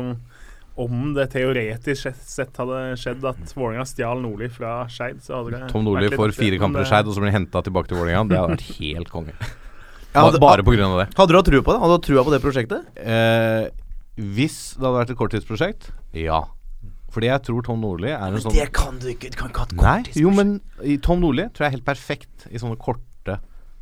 om 0.81 1.13
det 1.15 1.25
teoretisk 1.33 2.11
sett- 2.21 2.55
hadde 2.61 2.95
skjedd 3.01 3.25
at 3.27 3.55
Vålerenga 3.57 3.87
stjal 3.89 4.21
Nordli 4.23 4.47
fra 4.53 4.85
Skeid, 4.91 5.23
så 5.25 5.39
hadde 5.41 5.57
det 5.57 5.71
Tom 5.73 5.83
Nordli 5.87 6.11
får 6.13 6.35
fire 6.37 6.59
kamper 6.61 6.85
i 6.85 6.91
Skeid, 6.91 7.09
og 7.09 7.15
så 7.17 7.23
blir 7.23 7.31
han 7.33 7.41
henta 7.41 7.63
tilbake 7.65 7.89
til 7.91 7.97
Vålerenga. 7.99 8.29
Det 8.29 8.39
hadde 8.39 8.55
vært 8.55 8.69
helt 8.77 9.09
konge. 9.11 9.33
Ja, 10.13 10.25
hadde- 10.27 10.39
Bare 10.43 10.63
pga. 10.67 10.75
det. 11.01 11.09
Hadde 11.17 11.31
du 11.33 11.37
hatt 11.39 11.49
trua 11.49 11.63
på 11.65 11.71
det? 11.73 11.79
Hadde 11.81 11.91
du 11.91 11.97
hatt 11.97 12.07
trua 12.11 12.23
på 12.27 12.31
det 12.35 12.41
prosjektet? 12.43 12.85
Eh, 12.99 13.69
hvis 14.21 14.57
det 14.77 14.85
hadde 14.85 14.97
vært 14.99 15.13
et 15.13 15.19
korttidsprosjekt, 15.19 15.91
ja. 16.21 16.41
Fordi 17.11 17.27
jeg 17.27 17.43
tror 17.43 17.65
Tom 17.67 17.81
Nordli 17.83 18.07
er 18.13 18.21
en 18.23 18.39
sånn 18.39 18.55
kan 18.71 18.99
du 19.01 19.09
ikke. 19.11 19.33
Du 19.33 19.37
kan 19.41 19.49
ikke 19.51 19.65
ha 19.65 19.67
et 19.67 19.75
Nei, 19.81 19.99
jo, 20.15 20.31
men 20.31 20.53
Tom 21.03 21.19
Nordli 21.23 21.49
tror 21.51 21.65
jeg 21.65 21.71
er 21.73 21.75
helt 21.79 21.87
perfekt 21.87 22.45
i 22.47 22.61
sånne 22.61 22.77
korte 22.79 23.39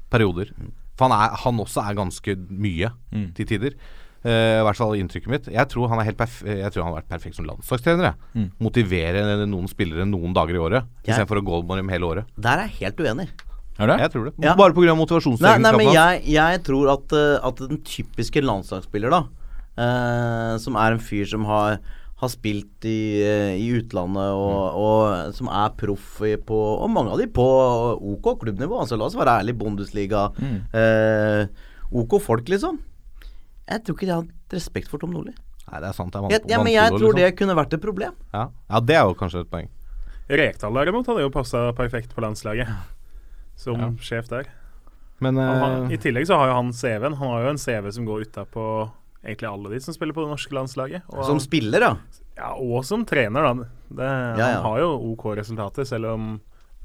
perioder. 0.10 0.50
For 0.98 1.05
han, 1.08 1.13
er, 1.15 1.36
han 1.43 1.60
også 1.62 1.84
er 1.86 1.98
ganske 2.00 2.36
mye 2.50 2.89
Mm. 3.13 3.34
til 3.38 3.46
tider. 3.50 3.75
Uh, 4.19 4.60
I 4.60 4.63
hvert 4.67 4.75
fall 4.75 4.98
inntrykket 5.00 5.31
mitt. 5.31 5.46
Jeg 5.48 5.69
tror 5.72 5.88
han 5.93 6.01
er 6.01 6.10
helt 6.10 6.17
perf 6.19 6.41
Jeg 6.43 6.74
tror 6.74 6.84
han 6.84 6.91
har 6.91 6.98
vært 7.00 7.08
perfekt 7.13 7.38
som 7.38 7.46
landslagstrener. 7.48 8.17
Mm. 8.36 8.50
Motivere 8.60 9.46
noen 9.48 9.69
spillere 9.72 10.03
noen 10.10 10.34
dager 10.36 10.58
i 10.58 10.60
året, 10.60 10.89
istedenfor 11.05 11.39
å 11.39 11.46
gå 11.48 11.62
med 11.69 11.79
dem 11.84 11.93
hele 11.93 12.10
året. 12.10 12.34
Der 12.36 12.65
er 12.65 12.67
jeg 12.67 12.89
helt 12.89 13.00
uenig. 13.05 13.29
Er 13.79 13.88
det? 13.93 13.96
Jeg 14.03 14.12
tror 14.12 14.25
det. 14.27 14.34
Ja. 14.43 14.55
Bare 14.60 14.74
pga. 14.75 14.81
Nei, 14.81 14.89
nei, 14.89 14.91
men 14.91 15.00
motivasjonsegenskapene 15.05 15.93
jeg, 15.96 16.24
jeg 16.36 16.63
tror 16.67 16.89
at, 16.98 17.13
eh, 17.15 17.48
at 17.48 17.62
den 17.63 17.79
typiske 17.88 18.43
landslagsspiller, 18.43 19.13
da, 19.13 19.22
eh, 19.79 20.57
som 20.59 20.75
er 20.75 20.95
en 20.98 21.00
fyr 21.03 21.25
som 21.31 21.45
har, 21.48 21.79
har 22.19 22.31
spilt 22.33 22.86
i, 22.89 23.21
eh, 23.24 23.55
i 23.55 23.69
utlandet 23.79 24.33
og, 24.36 24.75
og 24.83 25.33
som 25.38 25.48
er 25.48 25.71
proff 25.79 26.17
på 26.19 26.59
Og 26.83 26.89
mange 26.91 27.13
av 27.15 27.21
de 27.21 27.27
på 27.31 27.45
OK 28.12 28.33
klubbnivå. 28.43 28.81
Altså, 28.83 28.98
la 29.00 29.07
oss 29.07 29.15
være 29.15 29.38
ærlige, 29.39 29.57
Bundesliga. 29.62 30.25
Mm. 30.38 30.57
Eh, 30.75 31.48
OK 31.95 32.19
folk, 32.21 32.50
liksom. 32.51 32.77
Jeg 33.69 33.83
tror 33.86 33.95
ikke 33.95 34.05
de 34.09 34.13
har 34.15 34.24
hatt 34.25 34.53
respekt 34.57 34.89
for 34.91 35.00
Tom 35.01 35.12
Nordli. 35.15 35.31
Nei, 35.69 35.79
det 35.83 35.89
er 35.91 35.93
sant. 35.93 36.12
Det 36.12 36.17
er 36.19 36.31
Jeg, 36.33 36.41
vant- 36.41 36.51
ja, 36.51 36.57
men 36.65 36.74
jeg 36.74 36.89
tror 36.95 37.12
liksom. 37.13 37.19
det 37.21 37.33
kunne 37.38 37.55
vært 37.59 37.74
et 37.77 37.81
problem. 37.83 38.13
ja. 38.33 38.48
ja, 38.69 38.79
det 38.81 38.95
er 38.98 39.03
jo 39.05 39.13
kanskje 39.19 39.43
et 39.45 39.51
poeng. 39.51 39.67
Rekdal 40.29 40.74
derimot 40.77 41.07
hadde 41.09 41.21
jo 41.25 41.29
passa 41.33 41.67
perfekt 41.77 42.12
på 42.15 42.21
landslaget 42.25 42.69
som 43.57 43.77
Ja. 43.79 43.89
sjef 44.01 44.27
der. 44.29 44.50
Men 45.21 45.36
Han, 45.38 45.57
har- 45.62 45.86
eh, 45.86 45.93
I 45.93 45.98
tillegg 45.98 46.25
så 46.29 46.38
har 46.39 46.48
jo 46.50 46.53
han 46.57 46.71
CV-en. 46.74 47.13
Han 47.19 47.29
har 47.33 47.41
jo 47.43 47.50
en 47.50 47.57
CV 47.62 47.91
som 47.91 48.05
går 48.05 48.25
utapå 48.25 48.65
egentlig 49.26 49.50
alle 49.50 49.70
de 49.74 49.80
som 49.84 49.96
spiller 49.96 50.16
på 50.16 50.24
det 50.26 50.32
norske 50.34 50.56
landslaget. 50.56 51.02
Og, 51.12 51.24
Som 51.28 51.40
spiller, 51.44 51.80
da? 51.80 51.96
ja, 52.40 52.54
og 52.56 52.86
som 52.88 53.04
trener, 53.06 53.44
da. 53.50 53.72
Det, 53.90 54.12
Ja, 54.40 54.46
ja. 54.56 54.62
Han 54.62 54.70
har 54.72 54.80
jo 54.86 54.94
OK 55.14 55.26
resultater, 55.42 55.84
selv 55.88 56.14
om 56.14 56.30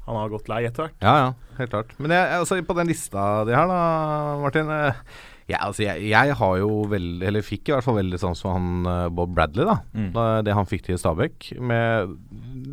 han 0.05 0.17
har 0.19 0.29
gått 0.29 0.49
lei 0.51 0.65
etter 0.67 0.85
hvert. 0.85 0.97
Ja, 1.01 1.13
ja, 1.17 1.29
helt 1.57 1.71
klart. 1.71 1.95
Men 1.97 2.11
jeg, 2.13 2.27
altså, 2.37 2.59
på 2.61 2.75
den 2.77 2.91
lista 2.91 3.45
di 3.47 3.55
her, 3.55 3.65
da, 3.71 3.79
Martin. 4.43 4.69
eh, 4.69 4.99
Ja, 5.47 5.59
altså, 5.67 5.83
jeg, 5.85 6.07
jeg 6.09 6.33
har 6.39 6.55
jo 6.57 6.87
veldig 6.89 7.21
Eller 7.27 7.43
fikk 7.45 7.69
i 7.69 7.73
hvert 7.75 7.85
fall 7.85 7.99
veldig 7.99 8.17
sans 8.17 8.39
for 8.41 8.55
han 8.57 8.85
eh, 8.89 9.09
Bob 9.13 9.33
Bradley, 9.37 9.65
da. 9.65 9.75
Mm. 9.93 10.07
da. 10.13 10.23
Det 10.41 10.53
han 10.57 10.65
fikk 10.65 10.85
til 10.87 10.95
i 10.95 11.01
Stabæk. 11.01 11.51
Med 11.61 12.15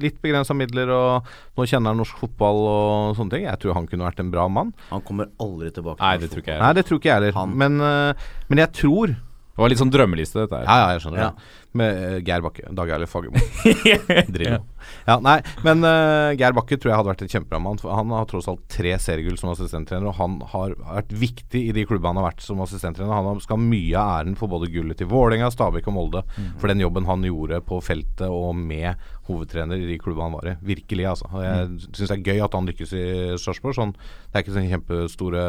litt 0.02 0.21
begrensa 0.25 0.57
midler, 0.57 0.88
og 0.92 1.28
nå 1.57 1.66
kjenner 1.69 1.92
han 1.92 2.00
norsk 2.00 2.16
fotball 2.21 2.62
og 2.69 3.16
sånne 3.19 3.31
ting. 3.37 3.45
Jeg 3.45 3.61
tror 3.61 3.76
han 3.76 3.87
kunne 3.87 4.09
vært 4.09 4.21
en 4.25 4.33
bra 4.33 4.49
mann. 4.49 4.73
Han 4.90 5.04
kommer 5.04 5.28
aldri 5.38 5.71
tilbake. 5.71 6.00
til 6.00 6.07
Nei, 6.09 6.16
det 6.25 6.31
tror 6.33 6.40
ikke 6.45 6.52
jeg. 6.57 6.62
Nei, 6.64 6.73
det 6.81 6.85
tror 6.88 6.99
ikke 7.00 7.12
jeg 7.12 7.21
heller. 7.21 7.52
Men, 7.64 7.81
eh, 7.81 8.31
men 8.49 8.64
jeg 8.64 8.73
tror 8.81 9.14
Det 9.52 9.61
var 9.61 9.68
litt 9.68 9.80
sånn 9.82 9.90
drømmeliste, 9.92 10.47
dette 10.47 10.62
her. 10.62 10.64
Ja, 10.64 10.76
ja, 10.80 10.92
jeg 10.97 11.02
skjønner 11.04 11.21
Ja. 11.21 11.26
det. 11.37 11.50
Med 11.76 11.99
uh, 12.00 12.14
Geir 12.25 12.40
Bakke. 12.44 12.62
Dag 12.76 12.90
Eilif 12.92 13.11
Fagermo. 13.12 13.40
Drillo. 14.35 14.59
Ja, 15.06 15.16
nei, 15.25 15.35
men 15.64 15.85
uh, 15.85 16.32
Geir 16.40 16.54
Bakke 16.56 16.76
tror 16.80 16.90
jeg 16.92 16.97
hadde 16.99 17.11
vært 17.11 17.25
et 17.26 17.32
kjempebra 17.35 17.61
mann. 17.61 17.76
Han 17.85 18.14
har 18.16 18.25
tross 18.30 18.49
alt 18.49 18.62
tre 18.73 18.94
seriegull 19.00 19.37
som 19.40 19.50
assistenttrener, 19.52 20.09
og 20.09 20.16
han 20.16 20.38
har 20.54 20.73
vært 20.80 21.12
viktig 21.21 21.62
i 21.68 21.75
de 21.76 21.85
klubbene 21.88 22.14
han 22.14 22.21
har 22.23 22.30
vært 22.30 22.44
som 22.44 22.61
assistenttrener. 22.64 23.12
Han 23.12 23.40
skal 23.44 23.59
ha 23.61 23.64
mye 23.75 23.92
av 24.00 24.12
æren 24.23 24.38
for 24.40 24.52
både 24.52 24.71
gullet 24.73 25.00
til 25.02 25.11
Vålerenga, 25.12 25.50
Stabæk 25.52 25.88
og 25.92 25.96
Molde 25.98 26.24
for 26.61 26.72
den 26.72 26.81
jobben 26.85 27.09
han 27.09 27.24
gjorde 27.29 27.61
på 27.68 27.81
feltet 27.85 28.24
og 28.33 28.57
med 28.57 28.96
hovedtrener 29.29 29.81
i 29.81 29.88
de 29.92 29.98
klubbene 30.00 30.31
han 30.31 30.38
var 30.38 30.48
i. 30.53 30.57
Virkelig, 30.72 31.07
altså. 31.12 31.29
Og 31.33 31.44
jeg 31.44 31.68
syns 31.90 32.09
det 32.09 32.16
er 32.18 32.24
gøy 32.33 32.44
at 32.48 32.57
han 32.57 32.68
lykkes 32.72 32.96
i 32.96 33.05
Sarpsborg. 33.40 33.76
Sånn, 33.76 33.92
det 34.33 34.40
er 34.40 34.44
ikke 34.46 34.57
sånn 34.57 34.72
kjempestore 34.72 35.44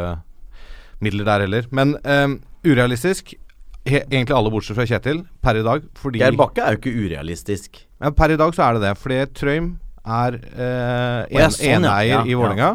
midler 1.03 1.27
der 1.27 1.47
heller. 1.47 1.71
Men 1.75 1.95
eh, 2.03 2.27
urealistisk. 2.67 3.35
He, 3.83 3.99
egentlig 3.99 4.35
alle 4.37 4.51
bortsett 4.53 4.77
fra 4.77 4.85
Kjetil, 4.87 5.25
per 5.43 5.59
i 5.59 5.63
dag. 5.65 5.83
Fordi 5.99 6.21
Geir 6.21 6.37
Bakke 6.39 6.63
er 6.63 6.77
jo 6.77 6.79
ikke 6.79 6.93
urealistisk. 7.03 7.81
ja, 7.99 8.11
per 8.15 8.31
i 8.31 8.39
dag 8.39 8.55
så 8.55 8.67
er 8.67 8.77
det 8.77 8.85
det. 8.85 8.93
Fordi 9.01 9.19
Trøim 9.35 9.69
er 10.03 10.37
eh, 10.39 11.19
en, 11.27 11.51
sånn, 11.51 11.77
eneeier 11.79 12.21
Ja, 12.21 12.23
i 12.27 12.37
Vålerenga. 12.39 12.73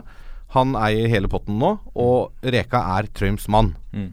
Han 0.57 0.73
eier 0.81 1.11
hele 1.13 1.29
potten 1.29 1.59
nå, 1.61 1.75
og 2.01 2.45
Reka 2.45 2.81
er 2.97 3.09
Trøims 3.13 3.49
mann. 3.53 3.75
Mm. 3.93 4.13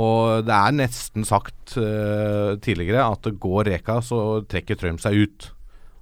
Og 0.00 0.44
det 0.44 0.54
er 0.54 0.74
nesten 0.74 1.24
sagt 1.24 1.76
uh, 1.78 2.56
tidligere 2.60 3.04
at 3.06 3.24
det 3.24 3.36
går 3.40 3.70
Reka, 3.70 4.00
så 4.04 4.42
trekker 4.50 4.80
Trøim 4.80 4.98
seg 5.00 5.20
ut. 5.22 5.50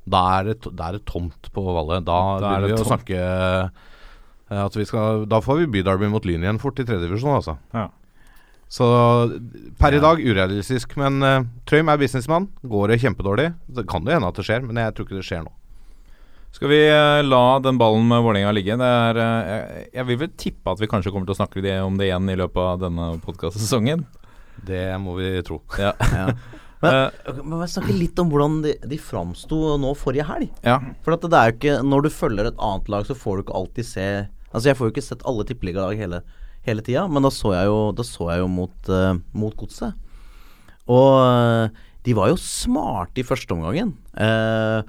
Da 0.09 0.23
er 0.39 0.49
det, 0.51 0.73
da 0.73 0.89
er 0.89 0.99
det 0.99 1.05
tomt 1.07 1.51
på 1.55 1.63
Valle. 1.63 2.01
Da, 2.03 2.19
Da 2.43 2.55
er 2.57 2.67
det 2.67 2.79
å 2.81 2.87
snakke 2.89 3.21
uh, 3.21 4.63
at 4.63 4.75
vi 4.77 4.87
skal, 4.89 5.27
Da 5.31 5.39
får 5.45 5.63
vi 5.63 5.71
byderby 5.77 6.09
mot 6.11 6.27
Lyn 6.27 6.43
igjen 6.43 6.63
fort 6.63 6.81
i 6.83 6.87
tredje 6.89 7.07
divisjon, 7.07 7.37
altså. 7.37 7.59
Ja. 7.77 7.91
Så 8.73 8.87
per 9.77 9.93
i 9.93 10.01
dag 10.01 10.21
urealistisk. 10.23 10.95
Men 11.01 11.21
uh, 11.21 11.43
Trøim 11.69 11.91
er 11.93 11.99
businessmann. 12.01 12.49
Går 12.65 12.95
det 12.95 13.03
kjempedårlig? 13.03 13.51
Det 13.69 13.85
kan 13.91 14.07
jo 14.07 14.15
hende 14.15 14.31
at 14.31 14.39
det 14.39 14.47
skjer, 14.49 14.65
men 14.65 14.81
jeg 14.81 14.95
tror 14.97 15.09
ikke 15.09 15.19
det 15.19 15.27
skjer 15.29 15.45
nå. 15.45 15.53
Skal 16.53 16.69
vi 16.69 16.79
eh, 16.85 17.23
la 17.25 17.59
den 17.65 17.79
ballen 17.81 18.05
med 18.11 18.21
Vålerenga 18.21 18.51
ligge? 18.53 18.75
Det 18.77 18.89
er, 18.89 19.21
eh, 19.23 19.53
jeg, 19.53 19.87
jeg 19.97 20.09
vil 20.11 20.19
vel 20.21 20.33
tippe 20.37 20.75
at 20.75 20.83
vi 20.83 20.89
kanskje 20.91 21.13
kommer 21.13 21.29
til 21.29 21.33
å 21.33 21.39
snakke 21.39 21.63
om 21.81 21.97
det 21.97 22.11
igjen 22.11 22.29
i 22.29 22.37
løpet 22.37 22.61
av 22.61 22.83
denne 22.83 23.07
podkastsesongen. 23.25 24.05
Det 24.69 24.83
må 25.01 25.17
vi 25.21 25.31
tro. 25.49 25.63
Ja. 25.81 25.95
Ja. 26.83 26.91
Men, 26.91 27.45
men 27.47 27.61
jeg 27.63 27.71
snakker 27.77 27.95
litt 27.95 28.19
om 28.19 28.31
hvordan 28.33 28.57
de, 28.65 28.73
de 28.91 28.97
framsto 28.99 29.77
nå 29.79 29.93
forrige 29.95 30.25
helg. 30.27 30.49
ja. 30.67 30.81
For 31.07 31.15
at 31.15 31.23
det 31.31 31.39
er 31.39 31.53
jo 31.53 31.55
ikke 31.55 31.75
Når 31.87 32.03
du 32.03 32.09
følger 32.11 32.49
et 32.49 32.59
annet 32.59 32.91
lag, 32.91 33.07
så 33.07 33.15
får 33.15 33.37
du 33.39 33.43
ikke 33.45 33.55
alltid 33.55 33.87
se 33.87 34.07
Altså 34.51 34.65
Jeg 34.67 34.79
får 34.81 34.89
jo 34.89 34.95
ikke 34.97 35.05
sett 35.07 35.23
alle 35.31 35.47
tippeligalag 35.47 36.01
hele, 36.03 36.19
hele 36.67 36.83
tida, 36.85 37.07
men 37.11 37.25
da 37.25 37.31
så 37.35 37.55
jeg 37.57 37.71
jo, 37.71 37.79
så 38.07 38.29
jeg 38.31 38.43
jo 38.43 38.51
mot, 38.51 38.91
uh, 38.91 39.17
mot 39.35 39.55
Godset. 39.59 39.97
Og 40.91 41.15
eh, 41.23 41.83
de 42.03 42.15
var 42.19 42.33
jo 42.33 42.39
smarte 42.43 43.23
i 43.23 43.27
første 43.27 43.55
omgangen. 43.55 43.93
Uh, 44.19 44.83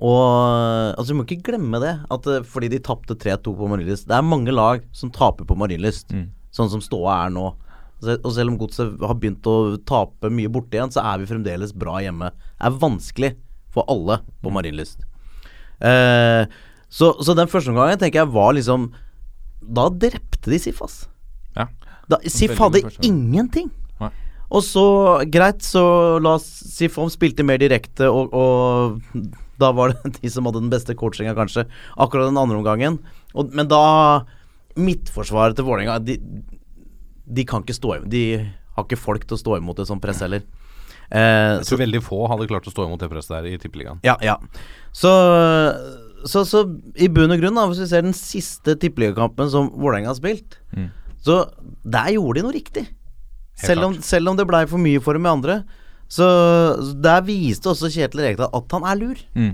og 0.00 0.94
altså 0.96 1.10
Du 1.10 1.18
må 1.18 1.24
ikke 1.26 1.50
glemme 1.50 1.80
det, 1.82 1.96
at 2.08 2.28
fordi 2.48 2.70
de 2.72 2.78
tapte 2.80 3.16
3-2 3.18 3.52
på 3.58 3.66
Marienlyst 3.68 4.06
Det 4.08 4.14
er 4.16 4.24
mange 4.24 4.54
lag 4.54 4.86
som 4.96 5.10
taper 5.12 5.44
på 5.44 5.58
Marienlyst, 5.58 6.14
Mm. 6.14 6.30
sånn 6.54 6.70
som 6.70 6.80
ståa 6.80 7.26
er 7.26 7.34
nå. 7.34 7.50
Og 8.00 8.30
selv 8.32 8.54
om 8.54 8.56
Godset 8.62 8.96
har 9.04 9.18
begynt 9.20 9.44
å 9.44 9.76
tape 9.84 10.30
mye 10.32 10.48
borte 10.48 10.78
igjen, 10.78 10.94
så 10.94 11.02
er 11.04 11.20
vi 11.20 11.28
fremdeles 11.28 11.74
bra 11.76 11.98
hjemme. 12.00 12.30
Det 12.32 12.70
er 12.70 12.78
vanskelig 12.80 13.34
for 13.74 13.84
alle 13.92 14.22
på 14.40 14.54
Marienlyst. 14.54 15.04
Eh, 15.84 16.46
så, 16.88 17.12
så 17.20 17.36
den 17.36 17.50
første 17.50 17.74
omgangen 17.74 18.00
tenker 18.00 18.22
jeg 18.22 18.32
var 18.34 18.52
liksom 18.52 18.90
Da 19.60 19.86
drepte 19.88 20.50
de 20.50 20.58
Sif, 20.60 20.80
ass. 20.82 21.09
Ja. 21.56 21.66
Da, 22.10 22.18
Sif 22.26 22.56
fader 22.58 22.88
ingenting. 23.06 23.68
Nei. 24.00 24.10
Og 24.50 24.64
så, 24.66 24.82
greit, 25.30 25.62
så 25.62 26.18
la 26.22 26.36
Sif 26.42 26.96
Fom 26.96 27.10
spilte 27.12 27.44
mer 27.46 27.60
direkte, 27.62 28.08
og, 28.10 28.32
og 28.34 29.26
da 29.62 29.68
var 29.76 29.92
det 29.94 30.14
de 30.22 30.30
som 30.32 30.48
hadde 30.48 30.62
den 30.64 30.72
beste 30.72 30.96
coachinga, 30.98 31.36
kanskje, 31.38 31.66
akkurat 32.00 32.30
den 32.32 32.40
andre 32.40 32.58
omgangen. 32.58 32.98
Og, 33.34 33.52
men 33.54 33.68
da 33.70 34.24
Midtforsvaret 34.80 35.54
til 35.58 35.66
Vålerenga, 35.66 35.98
de, 36.02 36.16
de 37.30 37.44
kan 37.46 37.62
ikke 37.62 37.74
stå 37.76 37.96
De 38.10 38.24
har 38.76 38.86
ikke 38.86 38.98
folk 38.98 39.26
til 39.26 39.36
å 39.36 39.40
stå 39.40 39.56
imot 39.60 39.78
et 39.82 39.88
sånt 39.90 40.02
press 40.02 40.22
heller. 40.24 40.42
Eh, 41.10 41.58
Jeg 41.60 41.66
tror 41.66 41.80
veldig 41.82 42.00
få 42.06 42.20
hadde 42.30 42.46
klart 42.50 42.66
å 42.70 42.74
stå 42.74 42.86
imot 42.86 43.02
det 43.02 43.08
presset 43.10 43.34
der 43.36 43.48
i 43.50 43.58
Tippeligaen. 43.58 43.98
ja, 44.06 44.14
ja. 44.22 44.36
Så, 44.94 45.10
så, 46.26 46.42
så 46.46 46.64
i 46.98 47.08
bunn 47.10 47.30
og 47.34 47.38
grunn, 47.42 47.58
da, 47.58 47.66
hvis 47.70 47.82
vi 47.84 47.88
ser 47.90 48.02
den 48.06 48.14
siste 48.16 48.74
tippeligakampen 48.82 49.50
som 49.52 49.70
Vålerenga 49.78 50.10
har 50.14 50.18
spilt, 50.18 50.58
Mm. 50.70 50.86
Så 51.24 51.42
der 51.84 52.14
gjorde 52.16 52.40
de 52.40 52.46
noe 52.46 52.56
riktig. 52.56 52.86
Selv 53.60 53.90
om, 53.90 53.96
selv 54.04 54.32
om 54.32 54.38
det 54.38 54.46
blei 54.48 54.64
for 54.68 54.80
mye 54.80 55.00
for 55.04 55.16
dem 55.16 55.26
i 55.28 55.32
andre. 55.32 55.58
Så 56.10 56.26
der 56.98 57.20
viste 57.26 57.70
også 57.70 57.90
Kjetil 57.92 58.24
Rekdal 58.24 58.50
at 58.56 58.72
han 58.74 58.86
er 58.88 58.98
lur. 58.98 59.20
Mm. 59.36 59.52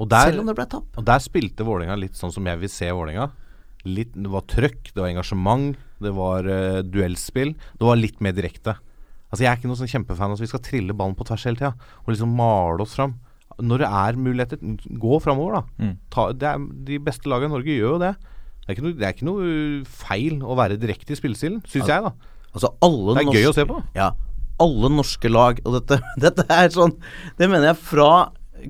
Der, 0.00 0.30
Selv 0.30 0.40
om 0.42 0.48
det 0.48 0.56
ble 0.56 0.64
tapp. 0.64 0.86
og 0.96 1.04
der 1.04 1.20
spilte 1.20 1.64
Vålerenga 1.64 1.98
litt 2.00 2.16
sånn 2.16 2.32
som 2.32 2.46
jeg 2.48 2.56
vil 2.62 2.70
se 2.72 2.88
Vålerenga. 2.88 3.26
Litt, 3.84 4.14
det 4.16 4.30
var 4.32 4.46
trøkk, 4.48 4.92
det 4.94 4.96
var 4.96 5.10
engasjement, 5.10 5.76
det 6.00 6.12
var 6.16 6.48
uh, 6.48 6.80
duellspill. 6.84 7.52
Det 7.52 7.84
var 7.84 8.00
litt 8.00 8.20
mer 8.24 8.32
direkte. 8.36 8.78
Altså 9.28 9.44
Jeg 9.44 9.50
er 9.50 9.60
ikke 9.60 9.68
noen 9.68 9.80
sånn 9.82 9.92
kjempefan 9.92 10.32
av 10.32 10.38
at 10.38 10.42
vi 10.42 10.48
skal 10.50 10.62
trille 10.64 10.96
ballen 10.96 11.16
på 11.16 11.26
tvers 11.28 11.44
hele 11.46 11.60
tida 11.60 11.74
og 11.76 12.08
liksom 12.10 12.32
male 12.36 12.82
oss 12.82 12.96
fram. 12.96 13.14
Når 13.60 13.84
det 13.84 13.90
er 14.00 14.18
muligheter, 14.24 14.62
gå 15.04 15.20
framover, 15.20 15.60
da. 15.60 15.84
Mm. 15.84 15.94
Ta, 16.12 16.26
det 16.32 16.48
er, 16.48 16.64
de 16.88 17.00
beste 17.04 17.28
lagene 17.28 17.52
i 17.52 17.54
Norge 17.58 17.76
gjør 17.76 17.94
jo 17.94 18.02
det. 18.02 18.14
Det 18.70 18.76
er 18.76 18.78
ikke 18.78 18.86
noe, 18.86 18.96
det 18.98 19.06
er 19.06 19.14
ikke 19.16 19.26
noe 19.26 19.52
feil 20.00 20.42
å 20.46 20.56
være 20.58 20.78
direkte 20.80 21.14
i 21.14 21.18
spillestilen, 21.18 21.58
syns 21.66 21.90
jeg, 21.90 22.04
da. 22.06 22.12
Altså 22.54 22.70
alle 22.86 23.14
Det 23.14 23.22
er 23.22 23.26
norske 23.28 23.40
gøy 23.42 23.48
å 23.50 23.54
se 23.56 23.64
på. 23.66 23.78
Ja. 23.96 24.10
Alle 24.62 24.90
norske 24.92 25.30
lag, 25.30 25.62
og 25.64 25.78
dette, 25.78 25.98
dette 26.24 26.44
er 26.52 26.70
sånn 26.74 26.92
Det 27.38 27.48
mener 27.48 27.70
jeg 27.70 27.80
fra 27.82 28.10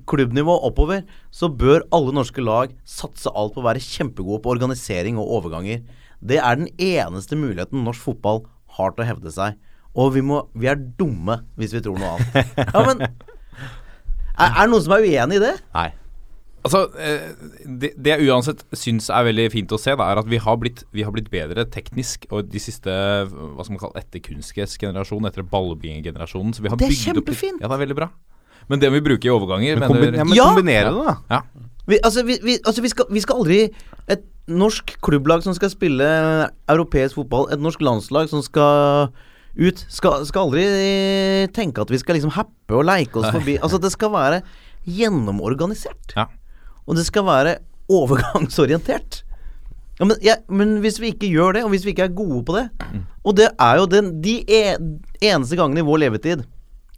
klubbnivå 0.06 0.54
oppover, 0.68 1.02
så 1.34 1.48
bør 1.50 1.82
alle 1.92 2.14
norske 2.14 2.42
lag 2.44 2.72
satse 2.86 3.32
alt 3.34 3.56
på 3.56 3.60
å 3.62 3.66
være 3.66 3.82
kjempegode 3.82 4.38
på 4.44 4.52
organisering 4.52 5.18
og 5.18 5.32
overganger. 5.40 5.82
Det 6.22 6.38
er 6.38 6.60
den 6.60 6.70
eneste 6.78 7.34
muligheten 7.36 7.82
norsk 7.82 8.04
fotball 8.12 8.44
har 8.78 8.94
til 8.94 9.02
å 9.02 9.08
hevde 9.08 9.32
seg. 9.34 9.58
Og 9.98 10.12
vi, 10.14 10.22
må, 10.22 10.44
vi 10.54 10.70
er 10.70 10.78
dumme 10.78 11.40
hvis 11.58 11.74
vi 11.74 11.82
tror 11.82 11.98
noe 11.98 12.16
annet. 12.16 12.54
Ja, 12.74 12.84
men 12.86 13.02
er 14.40 14.62
det 14.62 14.70
noen 14.70 14.84
som 14.84 14.94
er 14.94 15.04
uenig 15.04 15.40
i 15.40 15.42
det? 15.42 15.56
Nei. 15.74 15.88
Altså, 16.60 16.82
eh, 17.00 17.30
det, 17.64 17.92
det 17.96 18.10
jeg 18.12 18.28
uansett 18.28 18.64
syns 18.76 19.08
er 19.08 19.24
veldig 19.30 19.46
fint 19.54 19.72
å 19.72 19.78
se, 19.80 19.94
da, 19.96 20.10
er 20.12 20.20
at 20.20 20.28
vi 20.28 20.40
har, 20.44 20.58
blitt, 20.60 20.82
vi 20.92 21.04
har 21.06 21.14
blitt 21.14 21.30
bedre 21.32 21.64
teknisk. 21.72 22.26
Og 22.30 22.50
de 22.52 22.60
siste 22.60 22.90
hva 22.90 23.64
skal 23.64 23.76
man 23.76 23.80
kalle 23.80 24.02
etter 24.02 24.20
kunstgressgenerasjonen, 24.26 25.30
etter 25.30 25.46
ballbingegenerasjonen 25.48 26.52
Så 26.56 26.64
vi 26.64 26.68
har 26.72 26.76
Det 26.80 26.90
er 26.90 26.92
bygd 26.92 27.00
opp 27.00 27.24
kjempefint. 27.24 27.62
Ja, 27.62 27.70
det 27.70 27.78
er 27.78 27.84
veldig 27.86 27.96
bra. 28.02 28.10
Men 28.70 28.82
det 28.82 28.90
må 28.92 29.00
vi 29.00 29.06
bruke 29.08 29.26
i 29.26 29.32
overganger. 29.32 29.80
Men, 29.80 29.96
mener- 29.96 30.20
ja, 30.20 30.24
men 30.28 30.36
Ja! 30.36 30.48
kombinere 30.52 30.92
det, 30.92 31.06
da. 31.08 31.16
ja. 31.30 31.42
Vi, 31.90 31.96
altså, 32.06 32.22
vi, 32.28 32.36
vi, 32.44 32.58
altså 32.60 32.82
vi, 32.84 32.90
skal, 32.92 33.06
vi 33.10 33.20
skal 33.24 33.40
aldri 33.40 33.60
Et 34.12 34.20
norsk 34.46 34.92
klubblag 35.02 35.42
som 35.42 35.54
skal 35.56 35.70
spille 35.72 36.06
europeisk 36.70 37.16
fotball, 37.18 37.48
et 37.54 37.58
norsk 37.62 37.80
landslag 37.82 38.28
som 38.30 38.42
skal 38.42 39.08
ut, 39.58 39.80
skal, 39.90 40.24
skal 40.28 40.48
aldri 40.48 40.64
tenke 41.54 41.82
at 41.82 41.90
vi 41.90 41.98
skal 41.98 42.14
liksom 42.18 42.32
happe 42.36 42.74
og 42.74 42.84
leike 42.86 43.18
oss 43.18 43.30
forbi. 43.34 43.56
Altså, 43.62 43.78
det 43.82 43.90
skal 43.94 44.10
være 44.14 44.42
gjennomorganisert. 44.86 46.14
Ja. 46.16 46.26
Og 46.90 46.98
det 46.98 47.06
skal 47.06 47.26
være 47.28 47.58
overgangsorientert. 47.90 49.22
Ja, 50.00 50.06
men, 50.08 50.16
ja, 50.24 50.38
men 50.48 50.78
hvis 50.82 50.98
vi 50.98 51.12
ikke 51.14 51.28
gjør 51.30 51.58
det, 51.58 51.62
og 51.66 51.74
hvis 51.74 51.84
vi 51.86 51.92
ikke 51.94 52.06
er 52.08 52.14
gode 52.16 52.38
på 52.48 52.54
det 52.56 52.70
Og 53.28 53.34
det 53.36 53.50
er 53.60 53.74
jo 53.76 53.88
den, 53.90 54.14
de 54.24 54.38
e, 54.48 54.62
eneste 55.20 55.58
gangene 55.60 55.82
i 55.82 55.86
vår 55.86 56.00
levetid 56.06 56.46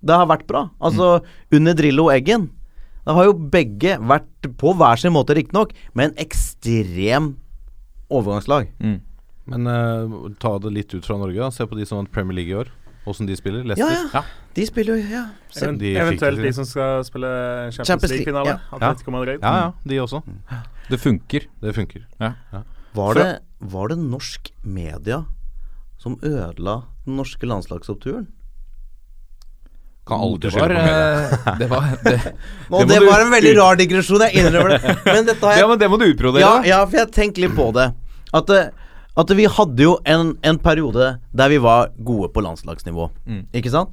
det 0.02 0.18
har 0.18 0.26
vært 0.26 0.48
bra. 0.50 0.66
Altså 0.82 1.20
under 1.54 1.76
Drillo 1.78 2.08
og 2.08 2.16
Eggen. 2.16 2.48
Det 3.02 3.14
har 3.16 3.26
jo 3.28 3.38
begge 3.54 3.96
vært 4.02 4.50
på 4.58 4.74
hver 4.78 4.98
sin 4.98 5.14
måte, 5.14 5.34
riktignok, 5.38 5.72
med 5.94 6.10
en 6.10 6.20
ekstrem 6.22 7.32
overgangslag. 8.12 8.70
Mm. 8.82 8.98
Men 9.52 9.70
uh, 9.70 10.16
ta 10.42 10.54
det 10.62 10.74
litt 10.74 10.94
ut 10.94 11.06
fra 11.06 11.18
Norge, 11.18 11.38
da. 11.38 11.50
Se 11.54 11.66
på 11.66 11.78
de 11.78 11.86
som 11.88 12.00
vant 12.00 12.12
Premier 12.14 12.38
League 12.38 12.54
i 12.54 12.58
år. 12.62 12.70
Åssen 13.06 13.26
de 13.26 13.34
spiller. 13.36 13.64
Leicester. 13.64 13.92
ja. 14.12 14.20
Ja. 14.20 14.22
De 14.54 14.66
spiller 14.66 14.96
jo 15.00 15.08
Ja. 15.10 15.22
Se- 15.50 15.64
Even, 15.64 15.78
de 15.78 15.94
eventuelt 15.98 16.42
de 16.42 16.52
som 16.52 16.64
skal 16.64 17.04
spille 17.04 17.28
Champions, 17.72 17.86
Champions 17.88 18.10
League, 18.12 18.26
League-finale. 18.32 18.60
ja. 18.80 18.90
Ja, 19.42 19.54
ja, 19.62 19.72
de 19.88 19.98
også. 20.00 20.22
Det 20.90 21.00
funker. 21.00 21.46
Det 21.62 21.74
funker. 21.74 22.04
Var, 22.94 23.14
det, 23.14 23.38
var 23.60 23.88
det 23.88 23.98
norsk 23.98 24.50
media 24.64 25.24
som 25.98 26.18
ødela 26.22 26.82
den 27.06 27.16
norske 27.16 27.46
landslagsoppturen? 27.46 28.26
Kan 30.06 30.18
aldri 30.20 30.50
det 30.50 30.52
skylde 30.52 30.74
på 30.74 30.82
media. 30.82 31.02
eh, 31.30 31.58
det 31.60 31.68
var 31.70 31.84
det, 32.02 32.14
Og 32.70 32.80
Det 32.82 32.88
det, 32.88 33.00
du 33.00 33.06
var 33.06 33.20
en 33.22 33.30
veldig 33.30 33.52
rar 33.58 33.76
digresjon, 33.78 34.20
jeg 34.26 34.42
innrømmer 34.42 34.74
det. 34.76 34.94
Men 35.06 35.26
dette 35.28 35.46
har 35.46 35.52
jeg 35.54 35.62
ja, 35.62 35.68
men 35.70 35.78
det 35.78 35.88
må 35.92 35.98
du 36.00 36.06
utbrodere. 36.08 36.40
Ja, 36.42 36.54
ja, 36.66 36.80
for 36.86 36.98
jeg 36.98 37.12
tenker 37.14 37.46
litt 37.46 37.54
på 37.56 37.68
det. 37.76 37.88
At, 38.34 38.50
eh, 38.50 38.70
at 39.16 39.28
vi 39.36 39.44
hadde 39.44 39.82
jo 39.84 39.98
en, 40.08 40.36
en 40.42 40.58
periode 40.58 41.18
der 41.36 41.48
vi 41.52 41.58
var 41.60 41.90
gode 42.04 42.30
på 42.32 42.40
landslagsnivå. 42.44 43.10
Mm. 43.26 43.42
Ikke 43.52 43.70
sant? 43.70 43.90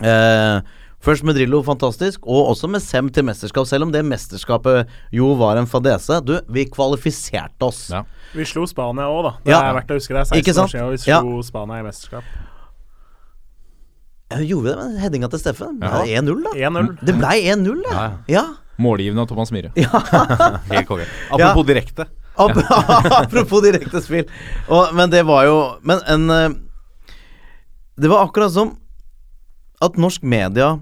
Eh, 0.00 0.60
først 1.04 1.22
med 1.26 1.36
Drillo, 1.36 1.60
fantastisk, 1.66 2.24
og 2.26 2.48
også 2.54 2.70
med 2.70 2.80
Sem 2.82 3.10
til 3.12 3.24
mesterskap. 3.28 3.66
Selv 3.68 3.84
om 3.84 3.92
det 3.92 4.04
mesterskapet 4.08 4.88
jo 5.12 5.34
var 5.36 5.58
en 5.60 5.66
fadese. 5.68 6.20
Du, 6.24 6.38
vi 6.48 6.64
kvalifiserte 6.64 7.60
oss. 7.68 7.90
Ja. 7.92 8.04
Vi 8.32 8.46
slo 8.48 8.64
Spania 8.66 9.04
òg, 9.10 9.22
da. 9.28 9.34
Det 9.44 9.52
Ja. 9.52 9.60
er 9.68 9.74
verdt 9.76 9.92
å 9.92 9.98
huske. 10.00 10.14
Det 10.14 10.22
er 10.22 10.40
16 10.40 10.64
år 10.64 10.72
siden 10.72 10.86
og 10.86 10.92
vi 10.96 11.10
Ja. 11.10 11.20
slo 11.20 11.42
Spania 11.42 11.80
i 11.80 11.82
mesterskap. 11.82 12.24
Ja, 14.32 14.38
Gjorde 14.40 14.62
vi 14.64 14.70
det 14.70 14.78
med 14.78 15.00
headinga 15.02 15.28
til 15.28 15.38
Steffen? 15.42 15.78
Det 15.80 15.90
Ja. 15.90 16.02
ble 16.02 16.16
1-0, 16.16 16.42
da. 16.42 16.50
1-0. 16.56 16.98
Det 17.04 17.14
blei 17.18 17.42
1-0, 17.52 17.82
ja. 17.84 17.92
Ja, 17.92 18.10
ja. 18.28 18.44
Målgivende 18.78 19.20
av 19.20 19.28
Thomas 19.28 19.50
Myhre. 19.52 19.70
Helt 20.72 20.88
konge. 20.88 21.04
Apropos 21.30 21.66
direkte. 21.66 22.06
Ap 22.42 22.58
Apropos 23.22 23.62
direkte 23.64 24.02
spill. 24.04 24.28
Og, 24.68 24.92
men 24.96 25.12
det 25.12 25.24
var 25.28 25.46
jo 25.48 25.58
Men 25.86 26.02
en 26.10 26.30
eh, 26.34 26.56
Det 27.96 28.10
var 28.10 28.26
akkurat 28.26 28.54
som 28.54 28.76
at 29.82 29.96
norsk 29.98 30.22
media, 30.22 30.76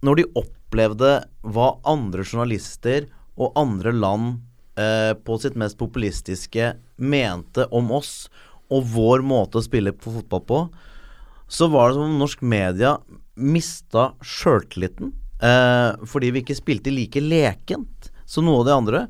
når 0.00 0.16
de 0.16 0.22
opplevde 0.40 1.08
hva 1.44 1.66
andre 1.84 2.22
journalister 2.24 3.04
og 3.36 3.58
andre 3.60 3.92
land 3.92 4.38
eh, 4.80 5.12
på 5.12 5.36
sitt 5.42 5.58
mest 5.60 5.76
populistiske 5.76 6.70
mente 6.96 7.66
om 7.68 7.90
oss 7.92 8.30
og 8.72 8.88
vår 8.94 9.20
måte 9.20 9.60
å 9.60 9.64
spille 9.66 9.92
på 9.92 10.14
fotball 10.14 10.44
på, 10.48 10.62
så 11.48 11.68
var 11.72 11.90
det 11.90 11.98
som 11.98 12.08
om 12.08 12.18
norsk 12.20 12.40
media 12.40 12.96
mista 13.36 14.12
sjøltilliten. 14.24 15.12
Eh, 15.38 16.06
fordi 16.08 16.32
vi 16.34 16.42
ikke 16.42 16.58
spilte 16.58 16.92
like 16.92 17.22
lekent 17.22 18.10
som 18.28 18.48
noe 18.48 18.62
av 18.62 18.68
de 18.68 18.74
andre. 18.74 19.02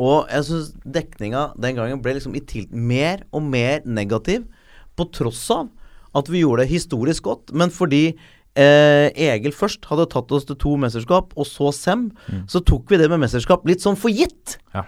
Og 0.00 0.30
jeg 0.30 0.46
syns 0.48 0.72
dekninga 0.96 1.52
den 1.60 1.76
gangen 1.78 2.02
ble 2.02 2.16
liksom 2.16 2.34
mer 2.70 3.22
og 3.32 3.42
mer 3.42 3.84
negativ, 3.86 4.46
på 4.94 5.08
tross 5.10 5.42
av 5.50 5.68
at 6.14 6.28
vi 6.30 6.44
gjorde 6.44 6.62
det 6.62 6.70
historisk 6.70 7.26
godt. 7.26 7.52
Men 7.52 7.72
fordi 7.74 8.14
eh, 8.54 9.10
Egil 9.10 9.54
først 9.54 9.86
hadde 9.90 10.06
tatt 10.12 10.30
oss 10.34 10.46
til 10.46 10.58
to 10.60 10.76
mesterskap, 10.78 11.32
og 11.34 11.46
så 11.48 11.72
Sem, 11.74 12.10
så 12.46 12.62
tok 12.62 12.90
vi 12.90 13.00
det 13.00 13.08
med 13.10 13.24
mesterskap 13.24 13.66
litt 13.66 13.82
sånn 13.82 13.98
for 13.98 14.14
gitt. 14.14 14.58
Ja. 14.74 14.86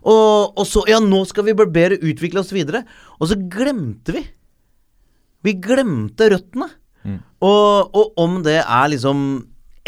Og, 0.00 0.56
og 0.56 0.64
så 0.68 0.84
Ja, 0.88 1.00
nå 1.02 1.24
skal 1.28 1.48
vi 1.48 1.56
barbere, 1.58 1.98
utvikle 1.98 2.40
oss 2.44 2.54
videre. 2.54 2.84
Og 3.18 3.30
så 3.30 3.36
glemte 3.36 4.14
vi. 4.16 4.24
Vi 5.44 5.56
glemte 5.60 6.30
røttene. 6.32 6.70
Mm. 7.04 7.18
Og, 7.44 7.96
og 7.96 8.20
om 8.20 8.40
det 8.44 8.60
er 8.62 8.90
liksom 8.92 9.26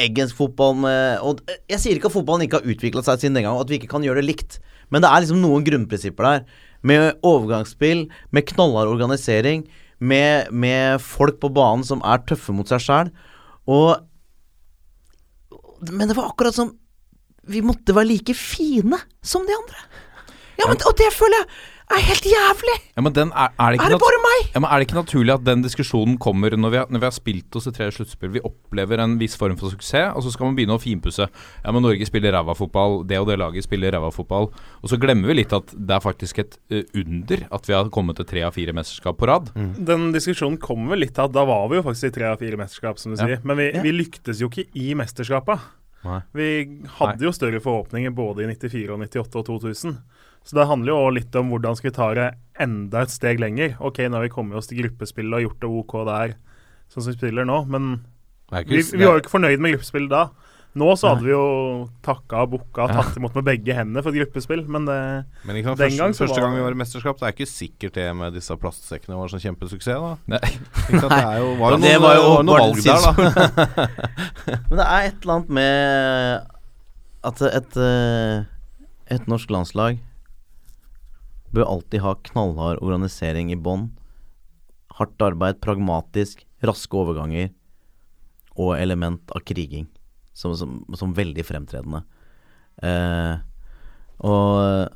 Eggens 0.01 0.33
fotball 0.33 0.87
og 1.21 1.43
Jeg 1.69 1.81
sier 1.81 1.99
ikke 1.99 2.09
at 2.09 2.15
fotballen 2.15 2.47
ikke 2.47 2.61
har 2.63 2.69
utvikla 2.69 3.03
seg 3.05 3.21
siden 3.21 3.37
den 3.37 3.45
gang, 3.47 3.57
og 3.57 3.67
at 3.67 3.73
vi 3.73 3.77
ikke 3.81 3.91
kan 3.93 4.05
gjøre 4.05 4.23
det 4.23 4.31
likt, 4.31 4.59
men 4.93 5.05
det 5.05 5.11
er 5.11 5.25
liksom 5.25 5.43
noen 5.43 5.67
grunnprinsipper 5.67 6.29
der. 6.29 6.47
Med 6.83 7.19
overgangsspill, 7.27 8.07
med 8.35 8.47
knallhard 8.49 8.91
organisering, 8.91 9.67
med, 10.03 10.51
med 10.51 11.01
folk 11.05 11.39
på 11.43 11.53
banen 11.55 11.85
som 11.87 12.03
er 12.05 12.25
tøffe 12.27 12.55
mot 12.57 12.69
seg 12.69 12.83
sjæl. 12.83 13.13
Og 13.71 14.01
Men 15.93 16.09
det 16.09 16.17
var 16.17 16.31
akkurat 16.31 16.55
som 16.55 16.73
Vi 17.47 17.61
måtte 17.63 17.95
være 17.95 18.11
like 18.11 18.35
fine 18.39 18.99
som 19.23 19.47
de 19.47 19.55
andre. 19.55 19.79
Ja, 20.59 20.67
men 20.69 20.79
Og 20.87 20.97
det 20.99 21.11
føler 21.15 21.43
jeg 21.43 21.49
er 21.99 22.05
helt 22.09 22.27
jævlig! 22.29 22.77
Ja, 22.97 23.03
men 23.03 23.13
den 23.17 23.31
er, 23.33 23.51
er, 23.59 23.71
det 23.73 23.79
ikke 23.81 23.87
Er 23.87 23.95
det 23.95 24.01
bare 24.03 24.21
meg? 24.23 24.49
ja, 24.55 24.61
men 24.61 24.69
er 24.71 24.79
det 24.83 24.87
ikke 24.89 24.99
naturlig 24.99 25.33
at 25.35 25.45
den 25.47 25.63
diskusjonen 25.65 26.19
kommer 26.19 26.51
når 26.57 26.71
vi 26.71 26.77
har, 26.81 26.87
når 26.93 27.01
vi 27.03 27.09
har 27.09 27.15
spilt 27.17 27.57
oss 27.57 27.67
i 27.67 27.73
tre 27.73 27.89
sluttspill? 27.95 28.31
Vi 28.35 28.43
opplever 28.45 29.01
en 29.03 29.19
viss 29.21 29.37
form 29.37 29.57
for 29.61 29.71
suksess, 29.73 30.13
og 30.17 30.23
så 30.25 30.33
skal 30.35 30.47
man 30.49 30.57
begynne 30.59 30.77
å 30.77 30.83
finpusse. 30.83 31.27
Ja, 31.65 31.73
men 31.73 31.83
Norge 31.83 32.07
spiller 32.09 32.33
ræva 32.37 32.55
fotball, 32.59 33.03
det 33.09 33.19
og 33.21 33.27
det 33.31 33.39
laget 33.41 33.65
spiller 33.65 33.93
ræva 33.97 34.11
fotball. 34.15 34.51
Og 34.83 34.89
så 34.93 34.99
glemmer 35.01 35.29
vi 35.33 35.39
litt 35.41 35.53
at 35.53 35.73
det 35.75 35.97
er 35.99 36.01
faktisk 36.05 36.39
et 36.45 36.59
uh, 36.73 36.83
under 37.03 37.47
at 37.51 37.69
vi 37.69 37.75
har 37.77 37.91
kommet 37.95 38.17
til 38.21 38.29
tre 38.33 38.43
av 38.49 38.53
fire 38.57 38.73
mesterskap 38.77 39.19
på 39.21 39.29
rad. 39.31 39.53
Den 39.79 40.11
diskusjonen 40.15 40.59
kommer 40.63 40.95
vel 40.97 41.05
litt 41.07 41.19
av 41.19 41.31
at 41.31 41.37
da 41.37 41.45
var 41.49 41.69
vi 41.73 41.81
jo 41.81 41.87
faktisk 41.89 42.11
i 42.11 42.17
tre 42.19 42.29
av 42.33 42.39
fire 42.43 42.57
mesterskap, 42.61 42.99
som 42.99 43.13
du 43.15 43.21
Ja. 43.21 43.27
sier. 43.27 43.41
Men 43.45 43.57
vi, 43.57 43.71
Ja. 43.75 43.83
vi 43.83 43.93
lyktes 43.93 44.41
jo 44.41 44.49
ikke 44.49 44.67
i 44.75 44.93
mesterskapet. 44.95 45.61
Nei. 46.03 46.21
Vi 46.35 46.49
hadde 46.99 47.27
jo 47.27 47.33
større 47.35 47.61
forhåpninger 47.63 48.15
både 48.15 48.45
i 48.45 48.51
94 48.51 48.91
og 48.91 49.05
98 49.05 49.39
og 49.39 49.47
2000. 49.47 49.99
Så 50.43 50.59
det 50.59 50.67
handler 50.67 50.91
jo 50.91 51.11
litt 51.15 51.37
om 51.39 51.53
hvordan 51.53 51.77
skal 51.79 51.91
vi 51.91 51.97
ta 51.97 52.09
det 52.19 52.31
enda 52.63 53.05
et 53.05 53.15
steg 53.15 53.43
lenger. 53.43 53.77
Ok, 53.79 54.01
nå 54.03 54.19
har 54.19 54.27
vi 54.27 54.33
kommet 54.33 54.59
oss 54.59 54.71
til 54.71 54.83
gruppespillet 54.83 55.39
og 55.39 55.45
gjort 55.47 55.61
det 55.63 55.71
OK 55.71 55.95
der, 56.09 56.35
sånn 56.91 57.05
som 57.05 57.13
vi 57.13 57.19
spiller 57.21 57.47
nå, 57.47 57.61
men 57.71 57.93
vi, 58.53 58.83
vi 58.83 59.05
var 59.05 59.17
jo 59.17 59.23
ikke 59.23 59.37
fornøyd 59.37 59.63
med 59.63 59.77
gruppespillet 59.77 60.13
da. 60.13 60.25
Nå 60.73 60.87
så 60.97 61.11
hadde 61.11 61.27
vi 61.27 61.35
jo 61.35 61.47
takka 62.01 62.47
og 62.47 62.55
booka 62.55 62.87
og 62.87 62.93
tatt 62.97 63.17
imot 63.21 63.35
med 63.37 63.45
begge 63.45 63.75
hendene 63.77 64.01
for 64.01 64.09
et 64.09 64.23
gruppespill, 64.23 64.63
men 64.73 64.87
det 64.89 64.97
Men 65.45 65.59
ikke 65.59 65.69
sant, 65.69 65.83
Den 65.83 65.91
første, 65.91 65.99
gang 66.01 66.15
så 66.17 66.25
første 66.25 66.41
gang 66.41 66.57
vi 66.57 66.63
var 66.65 66.73
i 66.73 66.79
mesterskap, 66.81 67.19
det 67.21 67.27
er 67.29 67.35
ikke 67.37 67.49
sikkert 67.51 67.99
det 67.99 68.07
med 68.17 68.33
disse 68.39 68.57
plastsekkene 68.63 69.19
var 69.19 69.29
sånn 69.29 69.43
kjempesuksess, 69.45 70.01
da. 70.01 70.15
Nei. 70.33 70.41
Det 70.89 71.03
jo, 71.03 71.11
var 71.61 71.77
jo 71.77 71.83
noe, 71.83 71.93
var 72.07 72.17
jo 72.17 72.33
valg 72.49 72.81
der, 72.81 73.05
da. 73.05 73.87
Men 74.71 74.81
det 74.81 74.89
er 74.89 75.11
et 75.11 75.21
eller 75.21 75.37
annet 75.37 75.55
med 75.61 76.49
at 77.29 77.47
et, 77.53 77.81
eh, 77.85 78.49
et 79.13 79.29
norsk 79.29 79.53
landslag 79.53 80.01
bør 81.53 81.69
alltid 81.69 82.01
ha 82.01 82.17
knallhard 82.33 82.81
organisering 82.81 83.53
i 83.53 83.61
bånn. 83.61 83.91
Hardt 84.97 85.21
arbeid, 85.21 85.61
pragmatisk, 85.61 86.47
raske 86.65 86.97
overganger 86.97 87.53
og 88.57 88.79
element 88.81 89.29
av 89.37 89.45
kriging 89.45 89.93
som, 90.33 90.57
som, 90.57 90.81
som 90.99 91.15
veldig 91.17 91.45
fremtredende. 91.47 92.03
Eh, 92.83 93.35
og, 94.23 94.53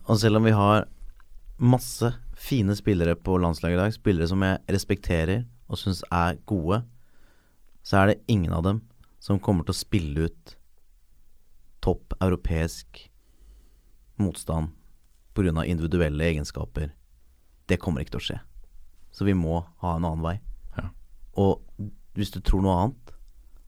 og 0.06 0.20
selv 0.20 0.40
om 0.40 0.46
vi 0.46 0.54
har 0.56 0.86
masse 1.56 2.12
fine 2.36 2.76
spillere 2.76 3.16
på 3.16 3.38
landslaget 3.40 3.76
i 3.76 3.80
dag, 3.80 3.94
spillere 3.94 4.28
som 4.28 4.44
jeg 4.44 4.60
respekterer 4.76 5.44
og 5.66 5.80
syns 5.80 6.02
er 6.12 6.38
gode, 6.46 6.82
så 7.86 8.02
er 8.02 8.12
det 8.12 8.22
ingen 8.30 8.52
av 8.52 8.64
dem 8.66 8.82
som 9.22 9.40
kommer 9.42 9.66
til 9.66 9.74
å 9.74 9.80
spille 9.80 10.28
ut 10.28 10.56
topp 11.82 12.16
europeisk 12.20 13.06
motstand 14.20 14.72
pga. 15.36 15.64
individuelle 15.64 16.24
egenskaper. 16.24 16.92
Det 17.68 17.80
kommer 17.80 18.00
ikke 18.00 18.16
til 18.16 18.22
å 18.22 18.26
skje. 18.28 18.38
Så 19.12 19.24
vi 19.24 19.34
må 19.34 19.64
ha 19.82 19.96
en 19.96 20.04
annen 20.04 20.24
vei. 20.24 20.40
Ja. 20.76 20.88
Og 21.36 21.62
hvis 22.16 22.30
du 22.30 22.40
tror 22.40 22.62
noe 22.62 22.76
annet, 22.80 23.15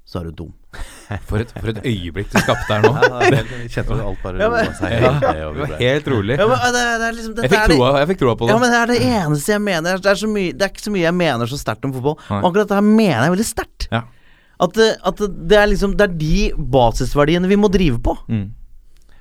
så 0.08 0.22
er 0.22 0.28
du 0.30 0.32
dum. 0.38 0.52
For 1.28 1.40
et, 1.40 1.50
for 1.56 1.68
et 1.72 1.78
øyeblikk 1.88 2.28
du 2.32 2.36
skapte 2.40 2.68
her 2.68 2.82
nå. 2.84 2.90
Kjente 3.72 3.92
at 3.96 4.02
alt 4.04 4.18
bare 4.24 4.40
Ja, 4.40 4.48
men- 4.52 4.66
roa 4.68 4.74
seg 4.76 4.92
Ja, 4.92 5.12
det 5.20 5.62
var 5.62 5.72
helt 5.80 6.08
rolig. 6.12 6.36
Ja, 6.40 6.46
men 6.50 6.60
det, 6.76 6.82
det 7.00 7.06
er 7.08 7.16
liksom 7.16 7.34
Jeg 7.44 7.52
fikk 7.54 7.64
troa, 7.72 7.90
jeg 8.02 8.08
fikk 8.12 8.20
troa 8.24 8.34
på 8.40 8.48
det. 8.48 8.52
Ja, 8.52 8.58
men 8.62 8.72
det 8.74 8.78
er 8.82 8.92
det 8.92 8.98
eneste 9.08 9.52
jeg 9.54 9.62
mener. 9.64 10.02
Det 10.04 10.10
er, 10.12 10.20
så 10.20 10.28
mye, 10.32 10.52
det 10.52 10.66
er 10.66 10.72
ikke 10.74 10.84
så 10.84 10.92
mye 10.94 11.04
jeg 11.06 11.16
mener 11.16 11.52
så 11.52 11.60
sterkt 11.60 11.88
om 11.88 11.94
fotball. 11.96 12.16
Og 12.28 12.48
akkurat 12.50 12.68
det 12.72 12.76
her 12.80 12.86
mener 12.88 13.24
jeg 13.28 13.34
veldig 13.36 13.48
sterkt. 13.48 13.88
Ja. 13.92 14.02
At, 14.60 14.72
det- 14.76 14.96
at 15.12 15.20
det- 15.24 15.48
det 15.52 15.58
er 15.62 15.68
liksom 15.70 15.92
Det 15.96 16.04
er 16.08 16.14
de 16.20 16.36
basisverdiene 16.76 17.48
vi 17.52 17.56
må 17.64 17.68
drive 17.72 18.00
på. 18.04 18.16
Mm. 18.28 18.46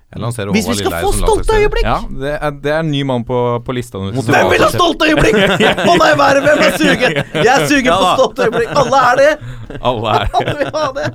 Jeg 0.08 0.48
Hvis 0.56 0.67
vi 0.70 0.76
skal 0.80 0.93
få 1.04 1.10
som 1.12 1.26
stolte 1.28 1.56
øyeblikk! 1.60 1.84
Ja, 1.84 1.98
det 2.08 2.30
er, 2.39 2.52
det 2.63 2.72
er 2.72 2.80
en 2.80 2.91
ny 2.93 3.02
mann 3.04 3.26
på, 3.28 3.38
på 3.60 3.74
lista. 3.76 4.00
Hvem 4.00 4.52
vil 4.54 4.63
ha 4.63 4.70
stolte 4.72 5.10
øyeblikk? 5.10 5.36
Å 5.91 5.96
nei, 6.00 6.12
hva 6.15 6.30
er 6.32 6.38
det? 6.39 6.43
Hvem 6.46 6.62
er 6.63 6.78
sugen? 6.80 7.17
Jeg 7.36 7.52
er 7.52 7.65
sugen 7.67 7.89
Ja 7.91 7.98
på 8.00 8.13
stolte 8.22 8.48
øyeblikk. 8.48 8.72
Alle 8.80 9.02
er 9.04 9.20
det! 9.20 9.34
Alle 9.82 10.13
er 10.15 10.32
Alle 10.39 10.54
vil 10.62 10.72
ha 10.78 10.86
det. 10.96 11.10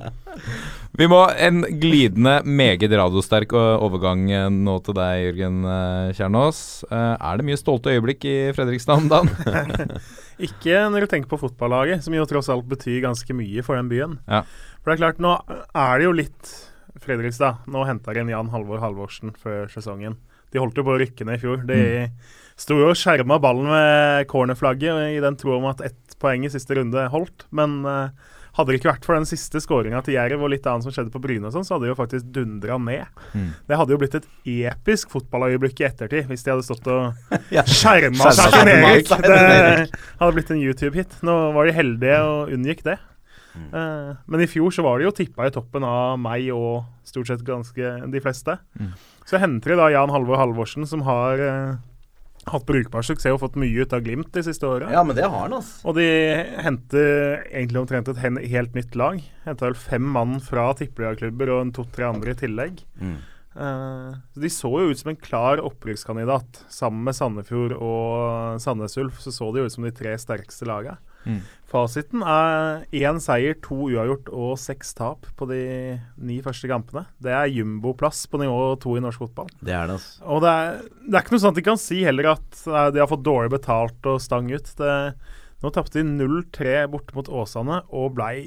Vi 0.93 1.07
må 1.09 1.23
en 1.41 1.63
glidende, 1.81 2.35
meget 2.45 2.91
radiosterk 2.93 3.55
overgang 3.57 4.27
eh, 4.29 4.45
nå 4.53 4.75
til 4.85 4.93
deg, 4.99 5.23
Jørgen 5.23 5.63
eh, 5.65 6.11
Kjernås. 6.13 6.59
Eh, 6.85 7.15
Er 7.17 7.39
det 7.41 7.47
mye 7.47 7.57
stolte 7.57 7.95
øyeblikk 7.95 8.27
i 8.29 8.35
Fredrikstad 8.53 9.01
om 9.01 9.09
dagen? 9.09 9.89
Ikke 10.49 10.83
når 10.93 11.07
du 11.07 11.09
tenker 11.15 11.31
på 11.33 11.41
fotballaget, 11.41 12.05
som 12.05 12.13
jo 12.13 12.27
tross 12.29 12.51
alt 12.53 12.69
betyr 12.69 13.01
ganske 13.07 13.39
mye 13.41 13.65
for 13.65 13.81
den 13.81 13.89
byen. 13.89 14.19
Ja. 14.29 14.43
For 14.83 14.93
det 14.93 14.99
er 14.99 15.03
klart, 15.07 15.23
nå 15.25 15.33
er 15.49 15.97
det 15.97 16.05
jo 16.11 16.13
litt 16.21 16.53
Fredrikstad. 17.03 17.65
Nå 17.71 17.85
henter 17.87 18.19
inn 18.19 18.31
Jan 18.31 18.51
Halvor 18.53 18.81
Halvorsen 18.83 19.33
før 19.39 19.67
sesongen. 19.71 20.17
De 20.53 20.61
holdt 20.61 20.77
jo 20.77 20.85
på 20.85 20.93
å 20.93 20.99
rykke 21.01 21.25
ned 21.27 21.39
i 21.39 21.41
fjor. 21.41 21.63
De 21.65 21.81
sto 22.59 22.77
jo 22.77 22.91
og 22.91 22.99
skjerma 22.99 23.39
ballen 23.41 23.71
med 23.71 24.27
cornerflagget 24.29 25.15
i 25.15 25.21
den 25.23 25.37
tro 25.39 25.57
om 25.57 25.65
at 25.71 25.81
ett 25.87 26.17
poeng 26.21 26.45
i 26.45 26.51
siste 26.53 26.77
runde 26.77 27.07
holdt. 27.11 27.47
Men 27.55 27.79
uh, 27.87 28.11
hadde 28.53 28.69
det 28.69 28.79
ikke 28.79 28.91
vært 28.91 29.07
for 29.07 29.17
den 29.17 29.25
siste 29.25 29.57
skåringa 29.63 30.03
til 30.05 30.13
Jerv 30.13 30.43
og 30.45 30.51
litt 30.53 30.67
annet 30.69 30.85
som 30.85 30.93
skjedde 30.93 31.13
på 31.13 31.21
Bryne, 31.23 31.49
og 31.49 31.55
sånn, 31.55 31.65
så 31.65 31.75
hadde 31.75 31.87
de 31.87 31.93
jo 31.93 31.97
faktisk 31.97 32.27
dundra 32.35 32.77
ned. 32.77 33.23
Mm. 33.33 33.47
Det 33.69 33.79
hadde 33.79 33.95
jo 33.95 34.01
blitt 34.03 34.17
et 34.19 34.27
episk 34.69 35.13
fotballøyeblikk 35.15 35.81
i 35.81 35.87
ettertid 35.89 36.29
hvis 36.29 36.45
de 36.45 36.53
hadde 36.53 36.67
stått 36.67 36.89
og 36.93 37.33
skjerma 37.73 37.73
Skjerma 37.73 38.29
seg 38.37 38.53
til 38.53 38.71
Erik. 38.75 39.09
Det 39.25 39.39
hadde 40.21 40.35
blitt 40.37 40.53
en 40.53 40.61
YouTube-hit. 40.61 41.17
Nå 41.25 41.39
var 41.57 41.69
de 41.69 41.75
heldige 41.79 42.21
og 42.29 42.53
unngikk 42.53 42.85
det. 42.85 42.99
Eh, 43.53 44.11
men 44.25 44.43
i 44.43 44.49
fjor 44.49 44.73
så 44.73 44.85
var 44.85 44.99
de 44.99 45.07
jo 45.07 45.15
tippa 45.15 45.47
i 45.47 45.53
toppen 45.53 45.85
av 45.87 46.17
meg 46.21 46.49
og 46.55 46.83
stort 47.07 47.29
sett 47.29 47.45
ganske 47.45 47.95
de 48.11 48.21
fleste. 48.23 48.57
Mm. 48.79 48.93
Så 49.29 49.41
henter 49.41 49.73
de 49.73 49.79
da 49.79 49.89
Jan 49.93 50.13
Halvor 50.13 50.39
Halvorsen, 50.41 50.87
som 50.89 51.03
har 51.07 51.41
uh, 51.41 51.75
hatt 52.51 52.65
brukbar 52.67 53.05
suksess 53.05 53.35
og 53.35 53.41
fått 53.43 53.59
mye 53.61 53.85
ut 53.85 53.93
av 53.95 54.03
Glimt 54.05 54.33
de 54.35 54.43
siste 54.45 54.67
åra. 54.67 54.89
Ja, 54.93 55.03
men 55.07 55.15
det 55.17 55.27
har 55.27 55.45
han, 55.45 55.55
altså. 55.59 55.83
Og 55.87 55.97
de 55.99 56.07
henter 56.65 57.43
egentlig 57.45 57.83
omtrent 57.83 58.09
et 58.11 58.23
helt 58.23 58.75
nytt 58.77 58.97
lag. 58.99 59.21
Henta 59.45 59.69
vel 59.69 59.77
fem 59.79 60.09
mann 60.17 60.39
fra 60.43 60.71
tippeligaklubber 60.79 61.53
og 61.53 61.67
en 61.67 61.75
to-tre 61.77 62.09
andre 62.09 62.35
i 62.35 62.41
tillegg. 62.43 62.83
Mm. 62.99 63.15
Uh, 63.53 64.17
så 64.33 64.41
De 64.41 64.49
så 64.49 64.69
jo 64.81 64.91
ut 64.91 64.99
som 64.99 65.13
en 65.13 65.23
klar 65.29 65.61
opprykkskandidat. 65.63 66.63
Sammen 66.73 67.05
med 67.07 67.17
Sandefjord 67.17 67.77
og 67.77 68.61
Sandnes 68.63 68.97
Ulf 68.99 69.21
så 69.23 69.33
så 69.33 69.51
de 69.53 69.63
jo 69.63 69.69
ut 69.69 69.75
som 69.75 69.87
de 69.87 69.93
tre 69.95 70.15
sterkeste 70.19 70.67
lagene. 70.67 70.97
Mm. 71.25 71.41
Fasiten 71.73 72.21
er 72.21 72.83
én 72.93 73.17
seier, 73.23 73.55
to 73.65 73.87
uavgjort 73.87 74.27
og 74.29 74.51
seks 74.61 74.93
tap 74.97 75.25
på 75.39 75.47
de 75.49 75.61
ni 76.21 76.37
første 76.45 76.69
kampene. 76.69 77.07
Det 77.23 77.33
er 77.33 77.49
jumboplass 77.49 78.27
på 78.29 78.43
nivå 78.43 78.75
to 78.83 78.93
i 78.99 79.01
norsk 79.01 79.23
fotball. 79.23 79.49
Det 79.57 79.73
er 79.73 79.89
det, 79.89 79.97
altså. 79.97 80.21
Og 80.29 80.43
det 80.43 80.51
er, 80.53 80.77
det 81.07 81.17
er 81.17 81.25
ikke 81.25 81.33
noe 81.33 81.49
at 81.49 81.57
de 81.57 81.65
kan 81.65 81.81
si 81.81 82.03
heller 82.05 82.29
at 82.35 82.61
eh, 82.67 82.91
de 82.93 83.01
har 83.01 83.09
fått 83.09 83.25
dårlig 83.25 83.55
betalt 83.55 84.11
og 84.11 84.21
stang 84.21 84.51
ut. 84.53 84.69
Det, 84.77 84.93
nå 85.65 85.73
tapte 85.73 85.97
de 85.97 86.05
0-3 86.05 86.77
borte 86.93 87.17
mot 87.17 87.33
Åsane 87.41 87.81
og 87.89 88.13
blei, 88.19 88.37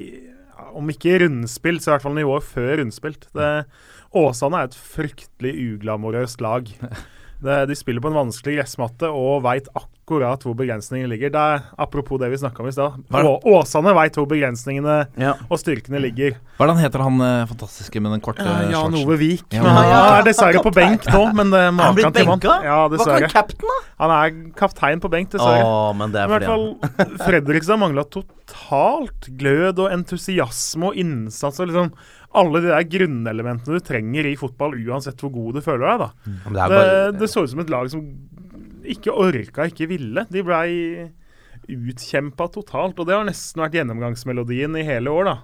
om 0.77 0.87
ikke 0.93 1.19
rundspilt, 1.25 1.83
så 1.83 1.91
i 1.91 1.95
hvert 1.97 2.07
fall 2.07 2.17
nivået 2.17 2.47
før 2.47 2.77
rundspilt. 2.79 3.27
Det, 3.35 3.51
Åsane 4.15 4.63
er 4.63 4.71
et 4.71 4.81
fryktelig 4.95 5.53
uglamorøst 5.73 6.39
lag. 6.45 6.71
Det, 7.37 7.67
de 7.69 7.75
spiller 7.77 8.01
på 8.01 8.09
en 8.09 8.17
vanskelig 8.17 8.55
gressmatte 8.55 9.11
og 9.13 9.43
veit 9.45 9.67
akkurat 9.75 9.96
hvor 10.07 10.55
begrensningene 10.55 11.09
ligger. 11.11 11.29
Det 11.35 11.41
er, 11.41 11.63
apropos 11.83 12.19
det 12.21 12.29
vi 12.31 12.37
snakka 12.39 12.63
om 12.63 12.69
i 12.69 12.71
stad. 12.71 12.95
Åsane 13.51 13.93
veit 13.97 14.15
hvor 14.15 14.27
begrensningene 14.31 14.95
Ja. 15.19 15.33
og 15.49 15.59
styrkene 15.59 15.99
ligger. 15.99 16.37
Hva 16.57 16.63
er 16.63 16.71
det 16.71 16.75
han 16.77 16.83
heter, 16.85 17.03
han 17.03 17.21
eh, 17.21 17.45
fantastiske 17.49 17.99
med 18.01 18.11
den 18.15 18.21
korte 18.23 18.45
Jan 18.71 18.95
Ove 19.01 19.17
Vik. 19.19 19.43
Ja, 19.51 19.61
Men 19.63 19.71
han 19.75 19.83
ja, 19.89 19.97
ja. 19.97 20.19
er 20.21 20.23
dessverre 20.29 20.63
på 20.63 20.71
benk 20.73 21.05
nå, 21.11 21.23
men 21.35 21.51
det 21.51 21.59
Er 21.59 21.71
han 21.83 21.95
blitt 21.99 22.13
benka? 22.15 22.55
Ja, 22.63 22.79
Hva 22.87 23.19
kan 23.19 23.29
cap'n, 23.35 23.67
da? 23.67 23.77
Han 24.03 24.15
er 24.17 24.35
kaptein 24.55 24.99
på 25.03 25.09
benk, 25.11 25.29
dessverre. 25.35 25.93
men 25.99 26.11
det 26.15 26.21
I 26.21 26.23
er 26.23 26.33
hvert 26.33 26.47
han 26.47 26.77
fall 26.87 27.17
Fredrikstad 27.27 27.79
mangla 27.81 28.03
totalt 28.07 29.27
glød 29.37 29.79
og 29.83 29.91
entusiasme 29.91 30.91
og 30.91 30.95
innsats 31.03 31.59
og 31.59 31.67
liksom 31.69 31.91
alle 32.37 32.59
de 32.61 32.67
der 32.69 32.83
grunnelementene 32.91 33.79
du 33.79 33.83
trenger 33.83 34.27
i 34.29 34.35
fotball, 34.37 34.75
uansett 34.87 35.19
hvor 35.23 35.31
god 35.33 35.55
du 35.57 35.61
føler 35.65 35.87
deg. 35.87 35.99
da. 35.99 36.09
Men 36.45 36.53
det 36.53 36.65
bare, 36.69 36.89
Det, 37.11 37.19
det 37.23 37.29
så 37.31 37.43
ut 37.43 37.49
som 37.49 37.59
et 37.63 37.69
lag 37.73 37.89
som 37.89 38.03
ikke 38.93 39.13
orka, 39.13 39.67
ikke 39.69 39.89
ville. 39.91 40.25
De 40.31 40.43
blei 40.45 40.71
utkjempa 41.67 42.47
totalt, 42.53 42.99
og 42.99 43.07
det 43.07 43.15
har 43.17 43.27
nesten 43.27 43.63
vært 43.63 43.77
gjennomgangsmelodien 43.79 44.77
i 44.79 44.85
hele 44.87 45.13
år, 45.13 45.31
da. 45.31 45.37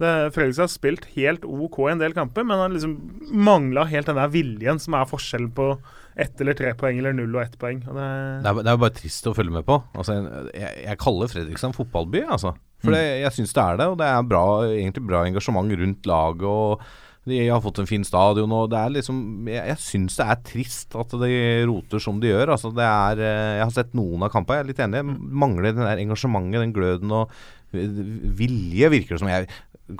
Fredrikstad 0.00 0.64
har 0.64 0.72
spilt 0.72 1.06
helt 1.12 1.42
OK 1.44 1.76
i 1.84 1.90
en 1.92 2.00
del 2.00 2.14
kamper, 2.16 2.46
men 2.48 2.62
har 2.62 2.72
liksom 2.72 2.94
mangla 3.36 3.84
helt 3.90 4.08
den 4.08 4.16
der 4.16 4.30
viljen 4.32 4.80
som 4.80 4.96
er 4.96 5.10
forskjellen 5.10 5.50
på 5.52 5.74
ett 6.20 6.40
eller 6.40 6.56
tre 6.56 6.72
poeng 6.78 7.02
eller 7.02 7.12
null 7.16 7.36
og 7.36 7.42
ett 7.42 7.58
poeng. 7.60 7.82
Og 7.84 7.98
det, 7.98 8.06
det 8.40 8.48
er, 8.48 8.62
det 8.62 8.72
er 8.72 8.78
jo 8.78 8.82
bare 8.86 8.96
trist 8.96 9.28
å 9.28 9.34
følge 9.36 9.54
med 9.58 9.66
på. 9.68 9.76
Altså, 9.92 10.16
jeg, 10.56 10.72
jeg 10.86 11.00
kaller 11.04 11.32
Fredrikstad 11.32 11.70
en 11.70 11.76
fotballby, 11.76 12.24
altså. 12.24 12.54
For 12.80 12.96
mm. 12.96 13.00
jeg 13.26 13.36
syns 13.36 13.52
det 13.56 13.62
er 13.66 13.80
det, 13.82 13.90
og 13.92 14.00
det 14.00 14.08
er 14.08 14.26
bra, 14.32 14.44
egentlig 14.72 15.04
bra 15.04 15.22
engasjement 15.28 15.76
rundt 15.82 16.08
laget. 16.08 16.48
og 16.48 16.84
de 17.28 17.38
har 17.50 17.60
fått 17.60 17.82
en 17.82 17.88
fin 17.88 18.04
stadion, 18.06 18.52
og 18.56 18.70
det 18.72 18.78
er 18.80 18.92
liksom 18.94 19.48
Jeg, 19.50 19.60
jeg 19.68 19.80
syns 19.84 20.16
det 20.16 20.26
er 20.26 20.44
trist 20.46 20.96
at 20.96 21.16
de 21.20 21.32
roter 21.68 22.00
som 22.02 22.20
de 22.22 22.30
gjør. 22.30 22.54
Altså, 22.56 22.70
det 22.72 22.86
er 22.86 23.20
eh, 23.20 23.56
Jeg 23.58 23.66
har 23.66 23.74
sett 23.76 23.96
noen 23.98 24.24
av 24.24 24.32
kampene, 24.32 24.60
jeg 24.60 24.64
er 24.64 24.70
litt 24.70 24.84
enig. 24.86 25.02
Jeg 25.02 25.34
mangler 25.44 25.74
den 25.74 25.84
der 25.84 26.00
engasjementet, 26.00 26.64
den 26.64 26.76
gløden 26.76 27.12
og 27.18 27.34
eh, 27.76 28.00
vilje, 28.40 28.92
virker 28.96 29.16
det 29.16 29.20
som. 29.22 29.32
Jeg 29.32 29.50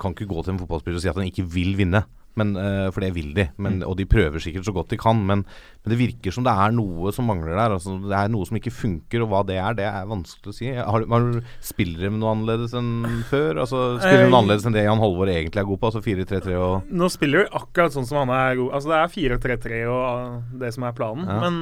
kan 0.01 0.15
ikke 0.15 0.29
gå 0.31 0.41
til 0.41 0.55
en 0.55 0.63
fotballspiller 0.63 0.97
og 0.97 1.05
si 1.05 1.11
at 1.11 1.19
han 1.19 1.29
ikke 1.29 1.45
vil 1.51 1.75
vinne. 1.77 2.03
Men, 2.39 2.53
eh, 2.55 2.87
for 2.93 3.03
det 3.03 3.11
vil 3.15 3.33
de, 3.35 3.47
men, 3.61 3.81
og 3.83 3.97
de 3.99 4.07
prøver 4.07 4.43
sikkert 4.43 4.67
så 4.67 4.73
godt 4.75 4.93
de 4.93 4.99
kan. 5.01 5.19
Men, 5.27 5.43
men 5.83 5.93
det 5.93 5.99
virker 5.99 6.35
som 6.35 6.45
det 6.47 6.53
er 6.53 6.75
noe 6.75 7.11
som 7.15 7.27
mangler 7.29 7.55
der. 7.55 7.75
Altså, 7.77 7.97
det 8.05 8.17
er 8.17 8.31
noe 8.31 8.47
som 8.47 8.59
ikke 8.59 8.73
funker, 8.73 9.25
og 9.25 9.31
hva 9.33 9.43
det 9.47 9.59
er, 9.59 9.77
det 9.77 9.87
er 9.89 10.09
vanskelig 10.09 10.53
å 10.53 10.57
si. 10.57 10.71
Har, 10.75 11.07
har 11.11 11.29
Spiller 11.61 12.07
de 12.07 12.13
noe 12.15 12.35
annerledes 12.35 12.75
enn 12.77 13.23
før? 13.29 13.61
Altså, 13.63 13.83
spiller 14.01 14.25
de 14.25 14.29
noe 14.29 14.31
Eh, 14.31 14.39
annerledes 14.41 14.65
enn 14.67 14.75
det 14.75 14.85
Jan 14.85 15.01
Halvor 15.01 15.29
egentlig 15.31 15.61
er 15.61 15.67
god 15.67 15.81
på? 15.81 15.91
Altså 15.91 16.01
4-3-3 16.05 16.57
og 16.59 16.91
Nå 17.01 17.09
spiller 17.11 17.45
de 17.45 17.59
akkurat 17.61 17.95
sånn 17.95 18.07
som 18.07 18.21
han 18.23 18.33
er 18.35 18.59
god. 18.59 18.75
Altså 18.77 18.91
Det 18.91 18.99
er 18.99 19.15
4-3-3 19.15 19.81
og 19.91 20.03
uh, 20.03 20.59
det 20.61 20.73
som 20.75 20.85
er 20.87 20.97
planen. 20.97 21.27
Ja. 21.27 21.39
Men 21.43 21.59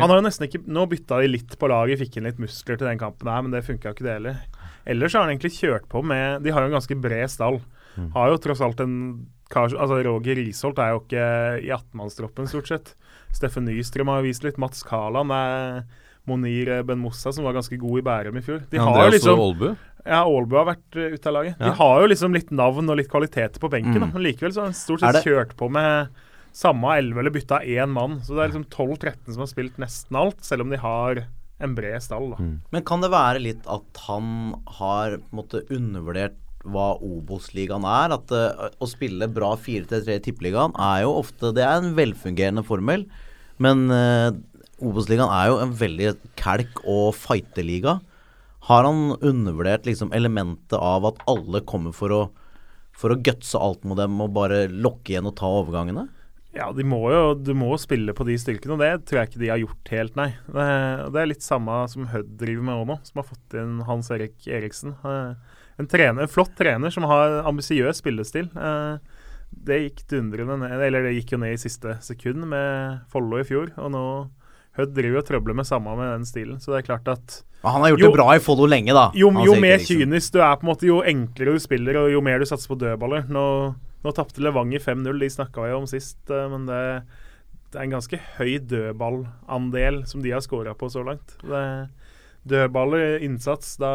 han 0.00 0.08
har 0.08 0.16
jo 0.16 0.26
nesten 0.26 0.48
ikke 0.48 0.62
Nå 0.66 0.86
bytta 0.90 1.20
de 1.22 1.32
litt 1.32 1.56
på 1.58 1.70
laget, 1.70 2.00
fikk 2.02 2.18
inn 2.18 2.28
litt 2.28 2.40
muskler 2.42 2.78
til 2.78 2.90
den 2.90 3.00
kampen 3.00 3.30
her, 3.30 3.44
men 3.44 3.54
det 3.54 3.64
funka 3.66 3.94
ikke 3.94 4.06
det 4.06 4.16
heller. 4.18 4.40
Ellers 4.88 5.14
har 5.14 5.26
han 5.26 5.34
egentlig 5.34 5.56
kjørt 5.58 5.88
på 5.90 6.02
med 6.06 6.44
De 6.44 6.54
har 6.54 6.64
jo 6.64 6.70
en 6.70 6.78
ganske 6.78 6.96
bred 7.02 7.32
stall. 7.32 7.60
Mm. 7.98 8.10
Har 8.14 8.30
jo 8.32 8.38
tross 8.48 8.60
alt 8.64 8.80
en 8.84 9.26
kar 9.50 9.68
Altså 9.72 10.02
Roger 10.04 10.36
Risholt 10.36 10.78
er 10.78 10.90
jo 10.92 11.00
ikke 11.02 11.26
i 11.64 11.70
18-mannstroppen, 11.72 12.46
stort 12.50 12.68
sett. 12.68 12.94
Steffen 13.34 13.64
Nystrøm 13.68 14.08
har 14.12 14.22
vist 14.22 14.44
litt. 14.44 14.58
Mats 14.60 14.82
Kaland 14.86 15.32
er 15.32 15.82
Monir 16.28 16.82
Ben 16.84 16.98
Mossa, 17.00 17.32
som 17.32 17.44
var 17.48 17.54
ganske 17.56 17.78
god 17.80 17.98
i 17.98 18.04
Bærum 18.04 18.36
i 18.36 18.42
fjor. 18.44 18.60
De 18.70 18.78
har 18.78 19.06
jo 19.06 19.14
liksom 19.16 19.40
Aalbu? 19.40 19.70
Ja, 20.04 20.22
Aalbu 20.24 20.56
har 20.60 20.66
vært 20.68 20.96
uh, 21.00 21.14
ute 21.16 21.26
av 21.30 21.34
laget. 21.38 21.58
De 21.58 21.64
Ja. 21.70 21.72
har 21.80 22.00
jo 22.02 22.08
liksom 22.12 22.34
litt 22.36 22.50
navn 22.52 22.88
og 22.90 22.96
litt 23.00 23.08
kvaliteter 23.10 23.58
på 23.58 23.70
benken, 23.72 23.96
Mm. 23.96 24.00
da. 24.00 24.06
men 24.12 24.22
likevel 24.22 24.52
så 24.52 24.60
har 24.62 24.68
de 24.68 24.74
stort 24.74 25.00
sett 25.00 25.24
kjørt 25.24 25.56
på 25.56 25.70
med 25.70 26.08
samme 26.52 26.92
elleve 26.98 27.18
eller 27.20 27.30
bytta 27.30 27.60
én 27.64 27.88
mann. 27.92 28.20
Så 28.20 28.34
det 28.36 28.44
er 28.44 28.52
liksom 28.52 28.68
12-13 28.68 29.32
som 29.32 29.40
har 29.40 29.46
spilt 29.50 29.76
nesten 29.78 30.16
alt, 30.16 30.44
selv 30.44 30.62
om 30.62 30.70
de 30.70 30.76
har 30.76 31.24
en 31.60 31.74
bred 31.74 32.00
stall. 32.02 32.30
da. 32.30 32.36
Mm. 32.36 32.60
Men 32.72 32.82
kan 32.84 33.00
det 33.00 33.10
være 33.10 33.40
litt 33.42 33.66
at 33.66 33.96
han 34.06 34.54
har 34.78 35.16
på 35.18 35.32
en 35.32 35.38
måte 35.42 35.64
undervurdert 35.70 36.36
hva 36.66 36.88
Obos-ligaen 37.04 37.86
er? 37.86 38.14
At 38.16 38.34
uh, 38.34 38.68
å 38.80 38.88
spille 38.90 39.30
bra 39.30 39.54
4-3 39.58 40.18
i 40.18 40.24
Tippeligaen 40.24 40.74
er 40.74 41.04
jo 41.04 41.14
ofte 41.20 41.52
Det 41.56 41.64
er 41.64 41.78
en 41.78 41.94
velfungerende 41.98 42.64
formel, 42.66 43.06
men 43.62 43.86
uh, 43.92 44.32
Obos-ligaen 44.78 45.30
er 45.34 45.52
jo 45.52 45.62
en 45.62 45.76
veldig 45.78 46.12
kalk- 46.38 46.82
og 46.86 47.14
fighterliga. 47.18 47.98
Har 48.68 48.84
han 48.86 49.16
undervurdert 49.18 49.86
liksom 49.88 50.12
elementet 50.16 50.76
av 50.78 51.06
at 51.08 51.22
alle 51.30 51.64
kommer 51.66 51.94
for 51.96 52.14
å 52.14 52.22
for 52.98 53.14
å 53.14 53.20
gutse 53.22 53.58
alt 53.58 53.84
mot 53.86 53.98
dem 53.98 54.16
og 54.22 54.32
bare 54.34 54.64
lokke 54.70 55.14
igjen 55.14 55.28
og 55.30 55.36
ta 55.38 55.50
overgangene? 55.60 56.08
Ja, 56.56 56.70
de 56.74 56.82
må 56.86 56.98
jo, 57.12 57.36
du 57.36 57.52
må 57.54 57.70
spille 57.78 58.14
på 58.16 58.24
de 58.26 58.34
styrkene, 58.40 58.74
og 58.74 58.82
det 58.82 59.06
tror 59.06 59.20
jeg 59.20 59.30
ikke 59.30 59.42
de 59.42 59.50
har 59.52 59.60
gjort 59.62 59.92
helt, 59.92 60.16
nei. 60.18 60.28
Det, 60.48 60.66
det 61.14 61.20
er 61.20 61.30
litt 61.30 61.44
samme 61.44 61.76
som 61.92 62.08
Hødd 62.10 62.32
driver 62.40 62.66
med 62.66 62.80
òg 62.80 62.88
nå, 62.88 62.96
som 63.06 63.20
har 63.20 63.28
fått 63.28 63.58
inn 63.60 63.76
Hans 63.86 64.10
Erik 64.14 64.48
Eriksen. 64.48 64.96
Eh, 65.06 65.57
en, 65.78 65.86
trener, 65.90 66.22
en 66.24 66.28
flott 66.32 66.54
trener 66.58 66.90
som 66.94 67.04
har 67.10 67.40
ambisiøs 67.48 68.00
spillestil. 68.02 68.48
Eh, 68.56 68.98
det 69.68 69.78
gikk 69.86 70.02
dundrende 70.10 70.58
ned, 70.60 70.80
eller 70.88 71.06
det 71.06 71.14
gikk 71.20 71.32
jo 71.36 71.38
ned 71.40 71.54
i 71.54 71.60
siste 71.60 71.94
sekund 72.04 72.44
med 72.50 72.98
Follo 73.12 73.38
i 73.40 73.46
fjor, 73.48 73.70
og 73.80 73.90
nå 73.94 74.04
Hødd 74.78 74.92
driver 74.94 75.18
og 75.18 75.24
trøbler 75.26 75.56
med 75.58 75.66
samme 75.66 75.90
med 75.98 76.06
den 76.12 76.26
stilen, 76.28 76.58
så 76.62 76.70
det 76.70 76.76
er 76.78 76.84
klart 76.86 77.08
at 77.10 77.32
Han 77.64 77.80
har 77.82 77.90
gjort 77.90 77.98
Jo- 78.04 78.10
det 78.12 78.14
bra 78.20 78.26
i 78.36 78.38
Follo 78.44 78.66
lenge, 78.70 78.92
da. 78.94 79.08
jo, 79.18 79.30
jo 79.42 79.56
mer 79.58 79.78
kynisk 79.82 80.36
du 80.36 80.38
er, 80.38 80.54
på 80.54 80.62
en 80.62 80.70
måte, 80.70 80.86
jo 80.86 81.00
enklere 81.02 81.56
du 81.56 81.58
spiller, 81.58 81.96
og 81.98 82.12
jo 82.12 82.20
mer 82.22 82.38
du 82.38 82.44
satser 82.46 82.70
på 82.70 82.78
dødballer. 82.78 83.24
Nå, 83.26 83.42
nå 84.04 84.12
tapte 84.14 84.38
Levanger 84.44 84.78
5-0, 84.84 85.18
de 85.18 85.30
snakka 85.34 85.64
vi 85.66 85.72
om 85.74 85.88
sist, 85.90 86.20
eh, 86.30 86.46
men 86.52 86.68
det, 86.70 86.78
det 87.72 87.80
er 87.80 87.88
en 87.88 87.96
ganske 87.96 88.20
høy 88.36 88.52
dødballandel 88.70 90.04
som 90.06 90.22
de 90.22 90.30
har 90.36 90.40
scora 90.46 90.76
på 90.78 90.86
så 90.94 91.02
langt. 91.02 91.34
Det, 91.42 91.64
dødballer, 92.46 93.18
innsats, 93.26 93.74
da 93.82 93.90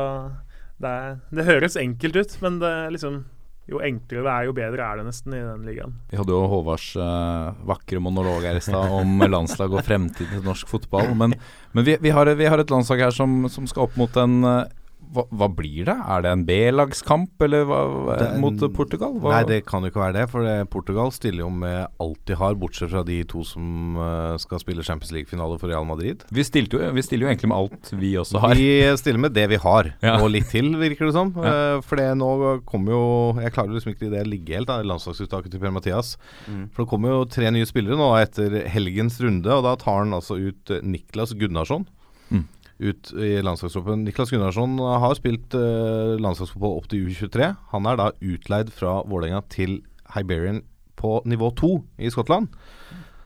det, 0.82 0.98
det 1.36 1.48
høres 1.48 1.78
enkelt 1.80 2.18
ut, 2.18 2.36
men 2.42 2.60
det 2.64 2.74
liksom 2.96 3.24
jo 3.70 3.80
enklere 3.80 4.26
det 4.26 4.32
er, 4.32 4.46
jo 4.50 4.54
bedre 4.58 4.86
er 4.86 5.00
det 5.00 5.06
nesten 5.08 5.36
i 5.38 5.40
den 5.40 5.68
ligaen. 5.68 5.94
Vi 6.12 6.20
hadde 6.20 6.34
jo 6.36 6.42
Håvards 6.52 6.90
uh, 7.00 7.54
vakre 7.68 8.02
monolog 8.04 8.44
her 8.44 8.60
i 8.60 8.64
stad 8.64 8.92
om 8.92 9.24
landslag 9.36 9.72
og 9.72 9.86
fremtiden 9.88 10.34
til 10.36 10.44
norsk 10.44 10.68
fotball. 10.68 11.14
Men, 11.20 11.36
men 11.72 11.88
vi, 11.88 11.96
vi, 12.04 12.12
har, 12.12 12.28
vi 12.40 12.50
har 12.50 12.60
et 12.60 12.74
landslag 12.74 13.06
her 13.06 13.16
som, 13.16 13.46
som 13.52 13.70
skal 13.70 13.88
opp 13.88 13.96
mot 14.00 14.20
en 14.20 14.44
eh, 14.50 14.66
hva, 15.14 15.24
hva 15.32 15.48
blir 15.56 15.86
det? 15.88 15.96
Er 15.96 16.24
det 16.26 16.32
en 16.34 16.44
B-lagskamp, 16.48 17.42
eller 17.46 17.66
hva, 17.70 17.80
Det 18.20 18.30
mot 18.42 18.64
Portugal? 18.76 19.14
Hva? 19.22 19.36
Nei, 19.38 19.44
det 19.50 19.60
kan 19.70 19.84
jo 19.86 19.92
ikke 19.92 20.02
være 20.04 20.16
det. 20.18 20.26
For 20.32 20.66
Portugal 20.74 21.12
stiller 21.16 21.46
jo 21.46 21.50
med 21.54 21.88
alt 22.02 22.20
de 22.30 22.38
har, 22.40 22.56
bortsett 22.60 22.92
fra 22.92 23.04
de 23.08 23.20
to 23.30 23.44
som 23.48 23.98
eh, 24.02 24.36
skal 24.42 24.62
spille 24.64 24.84
Champions 24.86 25.14
League-finale 25.16 25.60
for 25.62 25.72
Real 25.72 25.86
Madrid. 25.88 26.24
vi, 26.34 26.44
jo, 26.44 26.82
vi 26.98 27.06
stiller 27.06 27.28
jo 27.28 27.32
egentlig 27.34 27.52
med 27.54 27.58
alt 27.58 27.94
vi 28.02 28.14
også 28.20 28.42
har. 28.44 28.56
Vi 28.60 28.98
stiller 29.00 29.20
med 29.28 29.34
det 29.38 29.48
vi 29.54 29.62
har, 29.64 29.94
Ja. 30.04 30.18
og 30.22 30.30
litt 30.34 30.50
til, 30.52 30.72
virker 30.82 31.08
det 31.10 31.14
som. 31.16 31.34
Ja. 31.38 31.54
Eh, 31.78 31.82
For 31.86 32.00
det 32.00 32.10
nå 32.18 32.32
kommer 32.66 32.92
jo 32.96 33.04
Jeg 33.42 33.54
klarer 33.54 33.74
liksom 33.76 33.94
ikke 33.94 34.10
det 34.12 34.24
å 34.26 34.30
ligge 34.30 34.56
helt, 34.58 34.68
da, 34.68 34.82
landslagsuttaket 34.84 35.52
til 35.54 35.60
Per-Mathias. 35.64 36.16
Mm. 36.48 36.70
For 36.74 36.84
det 36.84 36.90
kommer 36.92 37.10
jo 37.14 37.26
tre 37.30 37.50
nye 37.54 37.66
spillere 37.70 37.98
nå 38.00 38.12
etter 38.22 38.64
helgens 38.72 39.20
runde, 39.24 39.50
og 39.52 39.64
da 39.66 39.76
tar 39.80 40.04
han 40.04 40.14
altså 40.16 40.38
ut 40.40 40.72
Niklas 40.84 41.34
Gunnarsson. 41.38 41.86
Ut 42.84 43.14
i 43.16 43.38
landslagstroppen. 43.46 44.04
Niklas 44.04 44.34
Gunnarsson 44.34 44.76
har 44.82 45.16
spilt 45.16 45.56
uh, 45.56 46.20
landslagsfotball 46.20 46.78
opp 46.82 46.90
til 46.92 47.08
U23. 47.08 47.54
Han 47.72 47.88
er 47.88 48.00
da 48.00 48.10
utleid 48.20 48.74
fra 48.76 48.98
Vålerenga 49.08 49.40
til 49.54 49.80
Hiberian 50.16 50.62
på 51.00 51.22
nivå 51.30 51.54
2 51.60 51.72
i 52.04 52.12
Skottland. 52.12 52.52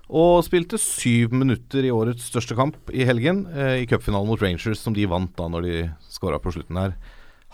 Og 0.07 0.39
spilte 0.45 0.79
syv 0.79 1.33
minutter 1.35 1.83
i 1.83 1.91
årets 1.91 2.29
største 2.29 2.55
kamp 2.55 2.77
i 2.95 3.03
helgen, 3.07 3.43
eh, 3.51 3.81
i 3.81 3.87
cupfinalen 3.89 4.29
mot 4.29 4.41
Rangers, 4.41 4.79
som 4.79 4.95
de 4.95 5.07
vant 5.09 5.33
da 5.35 5.49
når 5.51 5.65
de 5.65 5.75
skåra 6.07 6.39
på 6.39 6.53
slutten 6.55 6.79
her. 6.79 6.95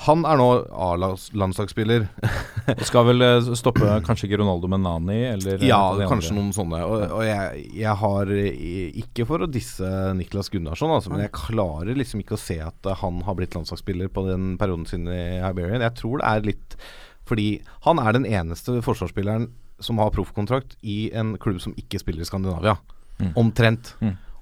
Han 0.03 0.25
er 0.25 0.39
nå 0.39 0.47
A-landslagsspiller. 0.73 2.07
Og 2.73 2.83
skal 2.87 3.05
vel 3.07 3.23
eh, 3.23 3.51
stoppe 3.59 3.87
kanskje 4.07 4.27
ikke 4.27 4.39
Ronaldo 4.41 4.67
med 4.71 4.81
Nani, 4.83 5.19
eller 5.29 5.59
eh, 5.59 5.67
Ja, 5.69 5.93
kanskje 6.09 6.33
andre. 6.33 6.39
noen 6.39 6.55
sånne. 6.55 6.81
Og, 6.87 7.03
og 7.19 7.23
jeg, 7.27 7.63
jeg 7.77 7.95
har 8.01 8.33
eh, 8.33 8.97
Ikke 9.03 9.27
for 9.29 9.45
å 9.45 9.49
disse 9.51 9.87
Niklas 10.17 10.49
Gunnarsson, 10.53 10.91
altså, 10.95 11.13
men 11.13 11.23
jeg 11.25 11.35
klarer 11.37 11.93
liksom 11.99 12.23
ikke 12.23 12.37
å 12.37 12.41
se 12.41 12.57
at 12.65 12.91
han 13.03 13.21
har 13.27 13.37
blitt 13.39 13.55
landslagsspiller 13.57 14.11
på 14.13 14.25
den 14.27 14.55
perioden 14.61 14.87
sin 14.89 15.07
i 15.07 15.39
Iberian. 15.39 15.85
Jeg 15.85 15.97
tror 16.01 16.19
det 16.19 16.29
er 16.31 16.47
litt 16.51 16.77
fordi 17.23 17.47
han 17.85 18.01
er 18.03 18.17
den 18.17 18.25
eneste 18.27 18.81
forsvarsspilleren 18.83 19.45
som 19.83 19.99
har 20.01 20.11
proffkontrakt 20.11 20.75
i 20.83 21.07
en 21.15 21.37
klubb 21.39 21.61
som 21.63 21.75
ikke 21.79 22.01
spiller 22.01 22.25
i 22.25 22.27
Skandinavia. 22.27 22.75
Mm. 23.21 23.29
Omtrent. 23.39 23.93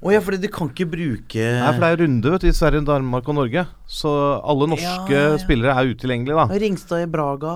Å 0.01 0.09
ja, 0.15 0.19
fordi 0.25 0.39
de 0.41 0.49
kan 0.49 0.69
ikke 0.71 0.87
bruke 0.89 1.43
Nei, 1.45 1.71
for 1.75 1.83
det 1.83 1.89
er 1.91 1.99
runde 2.01 2.31
vet 2.33 2.41
du, 2.41 2.47
i 2.49 2.55
Sverige, 2.57 2.81
Danmark 2.87 3.27
og 3.29 3.35
Norge. 3.37 3.63
Så 3.85 4.09
alle 4.41 4.67
norske 4.71 5.13
Ja, 5.13 5.27
ja. 5.35 5.37
spillere 5.41 5.75
er 5.77 5.91
utilgjengelige, 5.93 6.37
da. 6.41 6.59
Ringstad 6.63 7.03
i 7.05 7.09
Braga. 7.11 7.53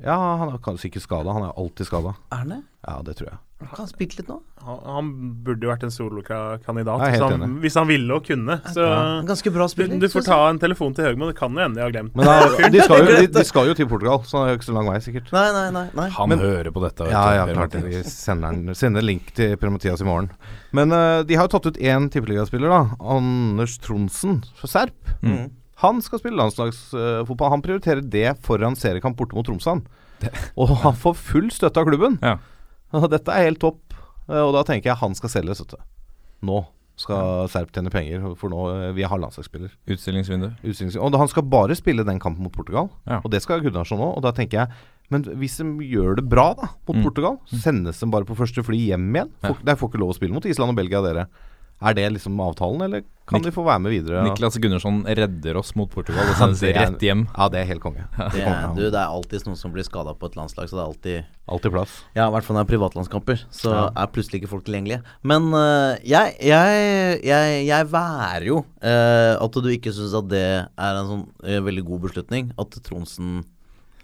Ja, 0.00 0.16
han 0.40 0.54
er 0.54 0.62
kanskje 0.64 0.88
ikke 0.88 1.02
skada. 1.04 1.34
Han 1.36 1.44
er 1.44 1.52
alltid 1.60 1.86
skada. 1.90 2.14
Er 2.32 2.40
han 2.40 2.54
det? 2.54 2.62
Ja, 2.88 2.96
det 3.04 3.16
tror 3.20 3.28
jeg. 3.34 3.38
Kan 3.70 3.80
han 3.84 3.88
spilt 3.90 4.16
litt 4.18 4.28
nå? 4.28 4.36
Han, 4.64 4.78
han 4.86 5.08
burde 5.44 5.66
jo 5.66 5.70
vært 5.70 5.82
en 5.86 5.92
solokandidat 5.92 7.00
hvis, 7.04 7.20
han- 7.20 7.56
hvis 7.60 7.74
han 7.78 7.86
ville 7.88 8.14
og 8.16 8.24
kunne. 8.26 8.56
Så 8.72 8.84
En 8.84 9.26
ganske 9.28 9.52
bra 9.52 9.66
spiller. 9.68 9.98
du 10.00 10.06
får 10.08 10.24
ta 10.24 10.38
en 10.50 10.58
telefon 10.58 10.94
til 10.96 11.04
Høgmo, 11.08 11.28
det 11.30 11.36
kan 11.36 11.52
jo 11.52 11.60
hende 11.60 11.76
jeg 11.80 11.84
har 11.84 11.92
glemt 11.96 12.14
Men 12.16 12.24
da, 12.26 12.68
de, 12.70 12.80
skal 12.80 12.98
jo, 13.04 13.16
de, 13.20 13.26
de 13.38 13.44
skal 13.50 13.66
jo 13.68 13.74
til 13.74 13.86
Portugal, 13.90 14.20
så 14.24 14.44
det 14.44 14.44
er 14.46 14.54
jo 14.54 14.58
ikke 14.60 14.68
så 14.70 14.76
lang 14.78 14.88
vei, 14.92 14.98
sikkert. 15.04 15.32
Nei, 15.32 15.44
nei, 15.52 15.64
nei. 15.76 15.84
nei. 15.94 16.08
Han 16.18 16.28
Men- 16.32 16.38
hører 16.44 16.70
på 16.72 16.84
dette. 16.84 17.10
Ja, 17.10 17.24
ja, 17.40 17.46
klart 17.52 17.70
det. 17.76 17.82
Vi 17.84 18.02
sender, 18.08 18.74
sender 18.74 19.02
link 19.04 19.32
til 19.34 19.56
Per-Mathias 19.56 20.00
i 20.00 20.08
morgen. 20.08 20.30
Men 20.72 20.92
uh, 20.92 21.22
de 21.22 21.34
har 21.36 21.46
jo 21.48 21.52
tatt 21.58 21.66
ut 21.72 21.78
én 21.82 22.08
tippeligaspiller, 22.10 22.68
da. 22.72 22.96
Anders 23.00 23.76
Tronsen 23.78 24.42
fra 24.58 24.66
Serp. 24.70 25.12
Mm. 25.22 25.50
Han 25.82 26.00
skal 26.00 26.18
spille 26.22 26.38
landslagsfotball. 26.38 27.50
han 27.50 27.62
prioriterer 27.62 28.00
det 28.08 28.38
foran 28.46 28.76
seriekamp 28.78 29.16
borte 29.18 29.34
mot 29.36 29.44
Tromsø. 29.44 29.80
Og 30.56 30.70
han 30.80 30.94
får 30.96 31.16
full 31.18 31.50
støtte 31.52 31.82
av 31.82 31.88
klubben. 31.90 32.14
Ja. 32.22 32.38
Dette 33.14 33.28
er 33.34 33.48
helt 33.50 33.60
topp. 33.62 33.80
Eh, 34.28 34.40
Og 34.40 34.52
da 34.56 34.62
tenker 34.64 34.92
jeg 34.92 35.00
han 35.00 35.14
skal 35.14 35.28
selges. 35.30 35.60
Nå 36.44 36.64
skal 36.96 37.48
Serp 37.50 37.72
tjene 37.74 37.90
penger, 37.90 38.22
for 38.38 38.52
nå 38.52 38.68
eh, 38.70 38.92
vi 38.94 39.02
har 39.02 39.18
landslagsspiller. 39.18 39.72
Utstillingsvindu. 39.90 40.52
Utstillings- 40.62 40.94
Og 41.02 41.16
han 41.18 41.26
skal 41.32 41.42
bare 41.50 41.74
spille 41.74 42.04
den 42.06 42.20
kampen 42.22 42.44
mot 42.46 42.52
Portugal, 42.54 42.88
Ja. 43.10 43.18
og 43.24 43.30
det 43.32 43.42
skal 43.42 43.60
Gunnarsson 43.64 43.98
òg. 43.98 44.16
Og 44.16 44.22
da 44.22 44.30
tenker 44.32 44.62
jeg 44.64 44.68
Men 45.10 45.20
hvis 45.36 45.58
de 45.58 45.64
gjør 45.84 46.14
det 46.16 46.28
bra 46.30 46.54
da 46.54 46.68
mot 46.88 46.96
Mm. 46.96 47.02
Portugal, 47.04 47.34
sendes 47.52 47.98
de 48.00 48.06
bare 48.08 48.24
på 48.24 48.34
første 48.38 48.62
fly 48.64 48.78
hjem 48.88 49.10
igjen? 49.12 49.30
Ja. 49.42 49.50
De 49.52 49.74
får 49.76 49.90
ikke 49.90 50.00
lov 50.00 50.14
å 50.14 50.16
spille 50.16 50.32
mot 50.32 50.46
Island 50.46 50.70
og 50.70 50.76
Belgia, 50.76 51.02
dere. 51.04 51.26
Er 51.84 51.94
det 51.98 52.06
liksom 52.14 52.38
avtalen, 52.40 52.80
eller 52.86 53.02
kan 53.28 53.38
Nik- 53.40 53.46
de 53.48 53.52
få 53.56 53.62
være 53.64 53.80
med 53.84 53.92
videre? 53.92 54.22
Niklas 54.24 54.56
Gunnarsson 54.60 55.02
redder 55.04 55.56
oss 55.60 55.74
mot 55.76 55.88
Portugal 55.92 56.24
og 56.24 56.32
Ja, 56.34 56.38
sendes 56.40 56.62
er- 56.64 56.74
rett 56.78 57.02
hjem. 57.04 57.26
Ja, 57.36 57.48
det 57.52 57.60
er 57.60 57.68
helt 57.70 57.82
konge. 57.84 58.04
Det 58.32 58.42
er, 58.44 58.66
du, 58.76 58.82
det 58.84 58.98
er 59.00 59.12
alltid 59.12 59.46
noen 59.48 59.56
som 59.60 59.72
blir 59.74 59.84
skada 59.86 60.14
på 60.16 60.28
et 60.30 60.36
landslag, 60.38 60.68
så 60.70 60.76
det 60.78 60.82
er 60.82 60.88
alltid 60.90 61.30
Alltid 61.54 61.74
plass. 61.74 61.94
Ja, 62.16 62.26
i 62.28 62.32
hvert 62.32 62.44
fall 62.46 62.56
når 62.56 62.64
det 62.64 62.68
er 62.70 62.72
privatlandskamper, 62.78 63.42
så 63.52 63.72
Ja. 63.74 63.80
er 64.00 64.06
plutselig 64.14 64.40
ikke 64.42 64.48
folk 64.54 64.64
tilgjengelige. 64.64 65.02
Men 65.28 65.50
uh, 65.52 65.92
jeg, 66.00 66.36
jeg, 66.40 67.18
jeg, 67.24 67.58
jeg 67.68 67.88
værer 67.92 68.46
jo 68.48 68.62
uh, 68.64 69.34
at 69.44 69.58
du 69.60 69.68
ikke 69.74 69.92
syns 69.92 70.14
at 70.16 70.30
det 70.32 70.44
er 70.64 71.00
en 71.02 71.10
sånn 71.10 71.26
uh, 71.44 71.58
veldig 71.68 71.84
god 71.84 72.00
beslutning, 72.08 72.48
at 72.58 72.80
Tronsen 72.88 73.42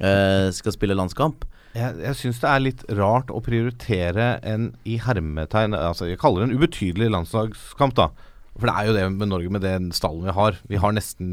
skal 0.01 0.73
spille 0.73 0.95
landskamp. 0.97 1.43
Jeg, 1.77 2.01
jeg 2.03 2.19
syns 2.19 2.41
det 2.43 2.51
er 2.51 2.63
litt 2.65 2.81
rart 2.99 3.31
å 3.31 3.43
prioritere 3.47 4.33
en 4.43 4.73
i 4.83 4.97
hermetegn 4.99 5.77
Altså, 5.79 6.09
jeg 6.11 6.19
kaller 6.19 6.43
det 6.43 6.51
en 6.51 6.59
ubetydelig 6.59 7.11
landslagskamp, 7.15 7.95
da. 7.99 8.09
For 8.59 8.69
det 8.69 8.75
er 8.75 8.89
jo 8.89 8.95
det 8.97 9.05
med 9.15 9.31
Norge, 9.31 9.53
med 9.53 9.63
den 9.65 9.91
stallen 9.95 10.27
vi 10.27 10.35
har. 10.37 10.57
Vi 10.69 10.81
har 10.81 10.95
nesten 10.97 11.29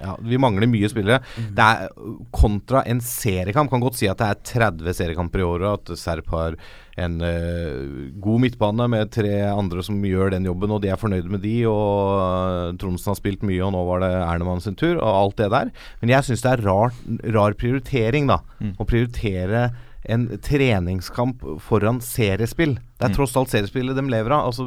Ja, 0.00 0.16
vi 0.18 0.40
mangler 0.40 0.70
mye 0.70 0.88
spillere. 0.90 1.20
Det 1.36 1.66
er 1.66 1.90
kontra 2.34 2.82
en 2.88 3.02
seriekamp. 3.04 3.70
Kan 3.70 3.82
godt 3.84 3.98
si 4.00 4.08
at 4.10 4.22
det 4.22 4.30
er 4.30 4.70
30 4.72 4.96
seriekamper 4.96 5.42
i 5.42 5.46
året, 5.46 5.68
at 5.92 6.00
Serp 6.00 6.32
har 6.32 6.56
en 7.00 7.14
uh, 7.24 8.08
god 8.20 8.42
midtbane 8.42 8.88
med 8.92 9.12
tre 9.14 9.30
andre 9.48 9.84
som 9.84 10.00
gjør 10.04 10.34
den 10.34 10.48
jobben, 10.48 10.74
og 10.74 10.82
de 10.82 10.90
er 10.92 11.00
fornøyd 11.00 11.28
med 11.32 11.44
de. 11.44 11.54
Og 11.68 12.18
uh, 12.18 12.74
Tromsen 12.80 13.12
har 13.12 13.20
spilt 13.20 13.46
mye, 13.46 13.62
og 13.64 13.72
nå 13.76 13.84
var 13.88 14.02
det 14.04 14.12
Ernemann 14.18 14.64
sin 14.64 14.76
tur, 14.78 14.96
og 14.96 15.08
alt 15.12 15.38
det 15.40 15.52
der. 15.54 15.72
Men 16.02 16.16
jeg 16.16 16.28
syns 16.28 16.44
det 16.44 16.56
er 16.56 16.66
rar, 16.66 16.92
rar 17.36 17.56
prioritering, 17.60 18.28
da. 18.32 18.42
Å 18.80 18.88
prioritere 18.88 19.70
en 20.10 20.24
treningskamp 20.42 21.42
foran 21.62 22.00
seriespill. 22.02 22.74
Det 22.98 23.06
er 23.10 23.14
tross 23.14 23.36
alt 23.38 23.52
seriespillet 23.52 23.94
de 23.98 24.02
lever 24.10 24.34
av, 24.34 24.48
altså 24.50 24.66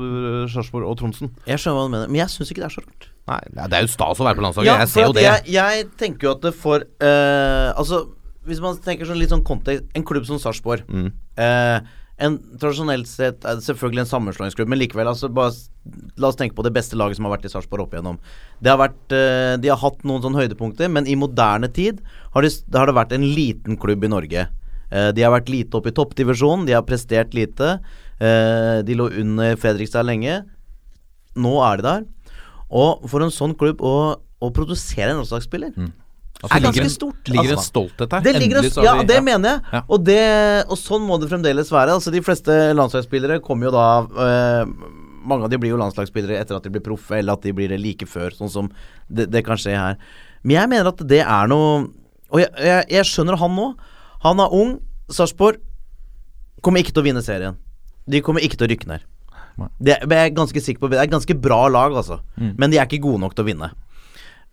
Sarpsborg 0.53 0.87
og 0.87 0.97
Tronsen. 1.01 1.31
Jeg 1.49 1.59
skjønner 1.59 1.79
hva 1.81 1.87
du 1.89 1.91
mener, 1.95 2.07
men 2.13 2.21
jeg 2.21 2.31
syns 2.35 2.51
ikke 2.53 2.63
det 2.63 2.69
er 2.69 2.75
så 2.77 2.83
rart. 2.85 3.09
Nei, 3.27 3.39
det 3.57 3.73
er 3.79 3.81
jo 3.87 3.91
stas 3.91 4.21
å 4.21 4.27
være 4.27 4.37
på 4.39 4.45
landslaget. 4.45 4.79
jeg 4.85 4.93
ser 4.93 5.07
jo 5.09 5.13
det. 5.17 5.23
Jeg, 5.25 5.43
jeg 5.55 5.85
tenker 5.97 6.27
jo 6.29 6.33
at 6.35 6.41
det 6.45 6.53
får 6.55 6.83
uh, 7.01 7.73
Altså, 7.73 8.03
hvis 8.45 8.59
man 8.61 8.77
tenker 8.85 9.09
sånn 9.09 9.17
litt 9.17 9.31
sånn 9.33 9.41
kontekst 9.47 9.87
En 9.97 10.03
klubb 10.05 10.27
som 10.29 10.37
Sarpsborg 10.37 10.83
Mm. 10.85 11.07
uh, 11.41 11.79
En 12.21 12.35
tradisjonelt 12.61 13.09
sett 13.09 13.43
er 13.43 13.57
det 13.57 13.65
selvfølgelig 13.65 14.05
en 14.05 14.11
sammenslåingsklubb, 14.11 14.69
men 14.71 14.79
likevel, 14.79 15.09
altså 15.09 15.27
bare 15.33 15.51
La 16.21 16.29
oss 16.29 16.37
tenke 16.39 16.55
på 16.55 16.63
det 16.63 16.71
beste 16.77 16.95
laget 16.95 17.17
som 17.17 17.25
har 17.27 17.33
vært 17.35 17.49
i 17.49 17.51
Sarpsborg 17.51 17.83
opp 17.87 17.91
igjennom. 17.97 18.15
Det 18.63 18.71
har 18.71 18.79
vært, 18.79 19.03
eh, 19.13 19.57
de 19.61 19.69
har 19.69 19.77
hatt 19.81 19.99
noen 20.07 20.23
sånne 20.23 20.39
høydepunkter, 20.39 20.87
men 20.89 21.05
i 21.11 21.17
moderne 21.19 21.67
tid 21.75 21.99
har, 22.33 22.41
de, 22.41 22.49
har 22.73 22.87
det 22.89 22.95
vært 22.95 23.11
en 23.17 23.25
liten 23.35 23.75
klubb 23.77 24.05
i 24.07 24.09
Norge. 24.09 24.45
Eh, 24.91 25.11
de 25.15 25.23
har 25.25 25.31
vært 25.33 25.49
lite 25.49 25.77
oppe 25.79 25.89
i 25.91 25.95
toppdivisjonen, 25.97 26.65
de 26.67 26.73
har 26.77 26.83
prestert 26.87 27.33
lite. 27.33 27.79
Eh, 28.19 28.81
de 28.85 28.95
lå 28.95 29.09
under 29.21 29.55
Fredrikstad 29.59 30.05
lenge. 30.07 30.43
Nå 31.35 31.55
er 31.67 31.77
de 31.81 31.87
der. 31.89 32.05
Og 32.75 33.05
for 33.11 33.21
en 33.25 33.33
sånn 33.33 33.53
klubb 33.57 33.81
å, 33.85 33.95
å 34.41 34.49
produsere 34.55 35.11
en 35.13 35.21
landslagsspiller 35.23 35.75
Altså, 36.43 36.49
er 36.51 36.59
det 36.59 36.65
ligger 36.65 36.75
ganske 36.75 36.83
en- 36.83 36.93
stort. 36.93 37.29
Ligger 37.31 37.51
en 37.55 37.61
stolthet 37.63 38.11
her. 38.11 38.21
Det 38.25 38.33
ligger 38.35 38.57
Endelig 38.59 38.83
ja, 38.83 38.93
vi- 38.99 39.05
det 39.07 39.19
mener 39.23 39.49
jeg. 39.49 39.61
Ja. 39.71 39.81
Og, 39.87 40.03
det, 40.03 40.65
og 40.67 40.77
sånn 40.77 41.05
må 41.07 41.15
det 41.21 41.29
fremdeles 41.31 41.69
være. 41.71 41.93
Altså 41.95 42.11
De 42.11 42.19
fleste 42.21 42.51
landslagsspillere 42.75 43.39
kommer 43.41 43.69
jo 43.69 43.71
da 43.71 43.85
øh, 44.03 44.73
Mange 45.25 45.47
av 45.47 45.49
de 45.49 45.57
blir 45.57 45.71
jo 45.71 45.77
landslagsspillere 45.79 46.37
etter 46.37 46.57
at 46.59 46.63
de 46.67 46.69
blir 46.69 46.83
proffe, 46.85 47.15
eller 47.17 47.33
at 47.33 47.41
de 47.41 47.53
blir 47.55 47.71
det 47.71 47.79
like 47.81 48.05
før, 48.05 48.29
sånn 48.35 48.51
som 48.51 48.67
det, 49.09 49.31
det 49.31 49.41
kan 49.47 49.57
skje 49.57 49.73
her. 49.73 49.95
Men 50.43 50.57
jeg 50.59 50.69
mener 50.69 50.87
at 50.91 51.01
det 51.07 51.21
er 51.23 51.47
noe 51.49 51.87
Og 52.29 52.39
jeg, 52.43 52.51
jeg, 52.59 52.85
jeg 52.99 53.05
skjønner 53.09 53.39
han 53.39 53.55
nå. 53.55 53.69
Han 54.25 54.41
er 54.41 54.53
ung. 54.53 54.77
Sarpsborg 55.13 55.61
kommer 56.65 56.81
ikke 56.81 56.95
til 56.95 57.03
å 57.03 57.05
vinne 57.05 57.21
serien. 57.25 57.59
De 58.09 58.21
kommer 58.25 58.41
ikke 58.45 58.57
til 58.57 58.67
å 58.67 58.71
rykke 58.71 58.89
ned. 58.89 59.03
Det 59.79 59.93
er, 59.93 60.01
jeg 60.03 60.27
er 60.27 60.33
ganske 60.35 60.61
sikker 60.61 60.81
på 60.81 60.89
Det 60.91 60.97
er 60.99 61.05
et 61.07 61.13
ganske 61.13 61.35
bra 61.39 61.61
lag, 61.71 61.93
altså. 61.95 62.19
Men 62.59 62.73
de 62.73 62.79
er 62.79 62.89
ikke 62.89 63.05
gode 63.05 63.21
nok 63.23 63.35
til 63.37 63.45
å 63.45 63.47
vinne. 63.47 63.69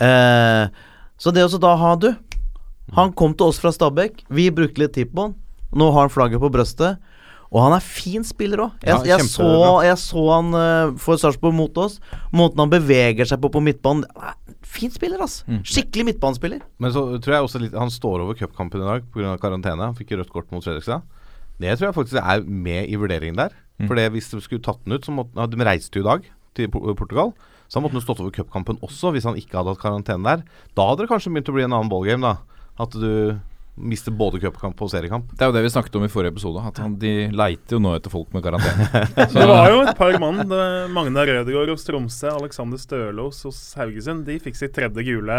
Eh, 0.03 0.67
så 1.19 1.33
det 1.35 1.45
å 1.47 1.51
så 1.51 1.59
da 1.63 1.73
har 1.79 1.99
du 2.01 2.09
Han 2.97 3.13
kom 3.15 3.35
til 3.35 3.49
oss 3.51 3.61
fra 3.63 3.73
Stabæk. 3.73 4.25
Vi 4.29 4.51
brukte 4.55 4.83
litt 4.83 4.95
tid 4.97 5.13
på 5.15 5.29
han. 5.29 5.35
Nå 5.73 5.89
har 5.95 6.07
han 6.07 6.13
flagget 6.13 6.43
på 6.43 6.51
brøstet. 6.53 7.01
Og 7.53 7.61
han 7.61 7.75
er 7.77 7.85
fin 7.85 8.25
spiller 8.25 8.65
òg. 8.65 8.77
Jeg, 8.81 8.97
Ja, 9.05 9.17
jeg, 9.19 9.29
så, 9.29 9.49
jeg 9.85 9.99
så 10.01 10.23
han 10.31 10.55
uh, 10.57 10.95
for 11.01 11.21
Sarpsborg 11.21 11.55
mot 11.57 11.81
oss. 11.83 11.99
Måten 12.33 12.63
han 12.65 12.73
beveger 12.73 13.29
seg 13.29 13.43
på 13.43 13.53
på 13.53 13.63
midtbanen 13.65 14.07
Fin 14.73 14.89
spiller, 14.89 15.21
ass. 15.21 15.43
Skikkelig 15.69 16.07
midtbanespiller. 16.09 16.63
Men 16.81 16.95
så 16.95 17.03
tror 17.21 17.35
jeg 17.35 17.45
også 17.45 17.61
litt 17.61 17.75
Han 17.77 17.91
står 17.93 18.23
over 18.25 18.39
cupkampen 18.39 18.81
i 18.81 18.87
dag 18.89 19.05
pga. 19.13 19.35
karantene. 19.43 19.91
Han 19.91 19.99
fikk 19.99 20.15
rødt 20.17 20.33
kort 20.33 20.49
mot 20.55 20.65
Fredrikstad. 20.65 21.05
Det 21.61 21.75
tror 21.77 21.91
jeg 21.91 21.97
faktisk 21.99 22.23
er 22.23 22.47
med 22.49 22.89
i 22.89 22.97
vurderingen 22.97 23.37
der. 23.37 23.53
For 23.85 23.99
hvis 24.15 24.31
de 24.31 24.41
skulle 24.41 24.63
tatt 24.65 24.81
den 24.87 24.97
ut, 24.97 25.05
så 25.05 25.13
måtte 25.13 25.37
ja, 25.37 25.47
De 25.51 25.67
reiste 25.67 25.99
jo 25.99 26.07
i 26.07 26.09
dag 26.09 26.25
til 26.57 26.71
Portugal. 26.73 27.35
Så 27.69 27.79
han 27.79 27.85
måtte 27.85 28.01
jo 28.01 28.05
stått 28.05 28.21
over 28.23 28.33
cupkampen 28.33 28.81
også, 28.85 29.13
hvis 29.13 29.25
han 29.29 29.37
ikke 29.37 29.59
hadde 29.59 29.75
hatt 29.75 29.83
karantene 29.83 30.25
der. 30.25 30.43
Da 30.77 30.89
hadde 30.89 31.05
det 31.05 31.13
kanskje 31.13 31.33
begynt 31.33 31.53
å 31.53 31.57
bli 31.57 31.67
en 31.67 31.73
annen 31.73 31.93
ballgame, 31.93 32.33
da. 32.33 32.65
At 32.81 32.97
du 32.97 33.37
mister 33.75 34.13
både 34.13 34.37
cupkamp 34.43 34.77
og 34.85 34.91
seriekamp. 34.93 35.31
Det 35.33 35.43
er 35.47 35.49
jo 35.49 35.55
det 35.57 35.63
vi 35.65 35.71
snakket 35.73 35.95
om 35.97 36.03
i 36.05 36.09
forrige 36.13 36.35
episode. 36.35 36.61
At 36.69 36.77
han, 36.83 36.93
De 37.01 37.13
leiter 37.33 37.79
jo 37.79 37.81
nå 37.81 37.95
etter 37.97 38.13
folk 38.13 38.29
med 38.37 38.45
karantene. 38.45 38.85
Det 39.33 39.47
var 39.49 39.71
jo 39.73 39.79
et 39.87 39.97
par 39.97 40.19
mann. 40.21 40.43
Magna 40.93 41.25
Rødegård 41.25 41.73
hos 41.73 41.87
Tromsø, 41.89 42.29
Alexander 42.37 42.77
Stølås 42.79 43.41
hos 43.49 43.61
Haugesund. 43.81 44.27
De 44.29 44.37
fikk 44.45 44.59
sitt 44.61 44.75
tredje 44.77 45.07
gule 45.09 45.39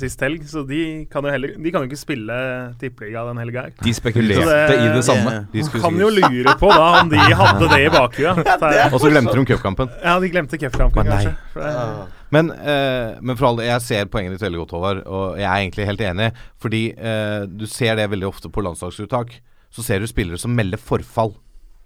sist 0.00 0.20
helg, 0.26 0.42
så 0.50 0.64
de 0.66 0.80
kan 1.12 1.22
jo 1.22 1.30
heller 1.32 1.54
De 1.54 1.70
kan 1.74 1.84
jo 1.86 1.90
ikke 1.92 2.00
spille 2.02 2.40
tippeliga 2.82 3.22
den 3.30 3.40
helga 3.44 3.68
her. 3.68 3.72
De 3.86 3.94
spekulerte 3.94 4.50
det- 4.72 4.82
i 4.82 4.90
det 4.98 5.04
samme. 5.06 5.36
De 5.54 5.62
Kan 5.78 6.02
jo 6.02 6.10
lure 6.18 6.58
på 6.58 6.74
da 6.74 6.86
om 7.04 7.08
de 7.14 7.18
hadde 7.22 7.70
det 7.76 7.82
i 7.86 7.88
bakhuet. 7.94 8.42
Og 8.94 8.98
så 9.00 9.10
glemte 9.14 9.38
de 9.38 9.46
cupkampen. 9.54 9.94
Ja, 10.02 10.18
de 10.18 10.34
glemte 10.34 10.58
cupkampen, 10.58 11.06
kanskje. 11.14 11.36
For 11.54 11.62
det- 11.62 12.14
Men, 12.34 12.50
eh, 12.52 13.16
men 13.20 13.36
for 13.38 13.48
all 13.48 13.60
del, 13.60 13.70
jeg 13.70 13.84
ser 13.86 14.10
poenget 14.12 14.36
ditt 14.36 14.44
veldig 14.44 14.60
godt, 14.62 14.74
Håvard. 14.76 15.02
Og 15.06 15.38
jeg 15.40 15.48
er 15.48 15.62
egentlig 15.62 15.88
helt 15.88 16.04
enig. 16.04 16.28
Fordi 16.60 16.82
eh, 16.92 17.46
du 17.48 17.66
ser 17.70 17.96
det 17.98 18.10
veldig 18.12 18.28
ofte 18.28 18.50
på 18.52 18.64
landslagsuttak. 18.64 19.38
Så 19.74 19.84
ser 19.84 20.00
du 20.00 20.08
spillere 20.10 20.40
som 20.40 20.54
melder 20.56 20.80
forfall 20.80 21.34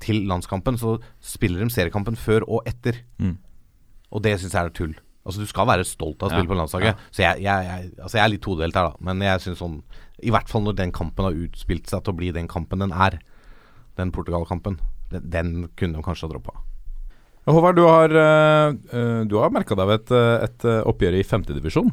til 0.02 0.24
landskampen. 0.30 0.78
Så 0.80 0.96
spiller 1.22 1.62
de 1.62 1.70
seriekampen 1.72 2.18
før 2.18 2.46
og 2.48 2.68
etter. 2.68 3.02
Mm. 3.22 3.36
Og 4.12 4.24
det 4.24 4.36
syns 4.40 4.56
jeg 4.56 4.68
er 4.70 4.76
tull. 4.76 4.94
Altså 5.22 5.44
Du 5.44 5.46
skal 5.46 5.68
være 5.70 5.86
stolt 5.86 6.22
av 6.22 6.30
å 6.30 6.32
spille 6.32 6.48
Ja, 6.48 6.50
på 6.50 6.58
landslaget. 6.58 7.04
Så 7.14 7.22
jeg, 7.22 7.44
jeg, 7.44 7.68
jeg, 7.68 7.92
altså 8.02 8.18
jeg 8.18 8.24
er 8.24 8.32
litt 8.32 8.42
todelt 8.42 8.78
her, 8.78 8.90
da. 8.90 9.06
Men 9.06 9.22
jeg 9.22 9.44
syns 9.44 9.62
sånn 9.62 9.78
I 10.22 10.32
hvert 10.34 10.50
fall 10.50 10.66
når 10.66 10.80
den 10.80 10.94
kampen 10.94 11.28
har 11.28 11.38
utspilt 11.44 11.90
seg 11.90 12.02
til 12.02 12.14
å 12.14 12.18
bli 12.18 12.32
den 12.34 12.50
kampen 12.50 12.82
den 12.82 12.94
er, 12.94 13.20
den 13.98 14.10
Portugal-kampen, 14.14 14.80
den, 15.12 15.30
den 15.30 15.54
kunne 15.78 15.98
de 15.98 16.04
kanskje 16.04 16.26
ha 16.26 16.34
droppa. 16.34 16.56
Håvard, 17.48 17.74
du 17.74 17.82
har, 17.82 18.12
uh, 18.14 19.22
du 19.26 19.36
har 19.40 19.50
merka 19.54 19.74
deg 19.78 19.88
ved 19.90 20.02
et, 20.04 20.10
eh, 20.14 20.44
et 20.46 20.66
eh, 20.70 20.82
oppgjør 20.86 21.16
i 21.18 21.24
femtedivisjon. 21.26 21.88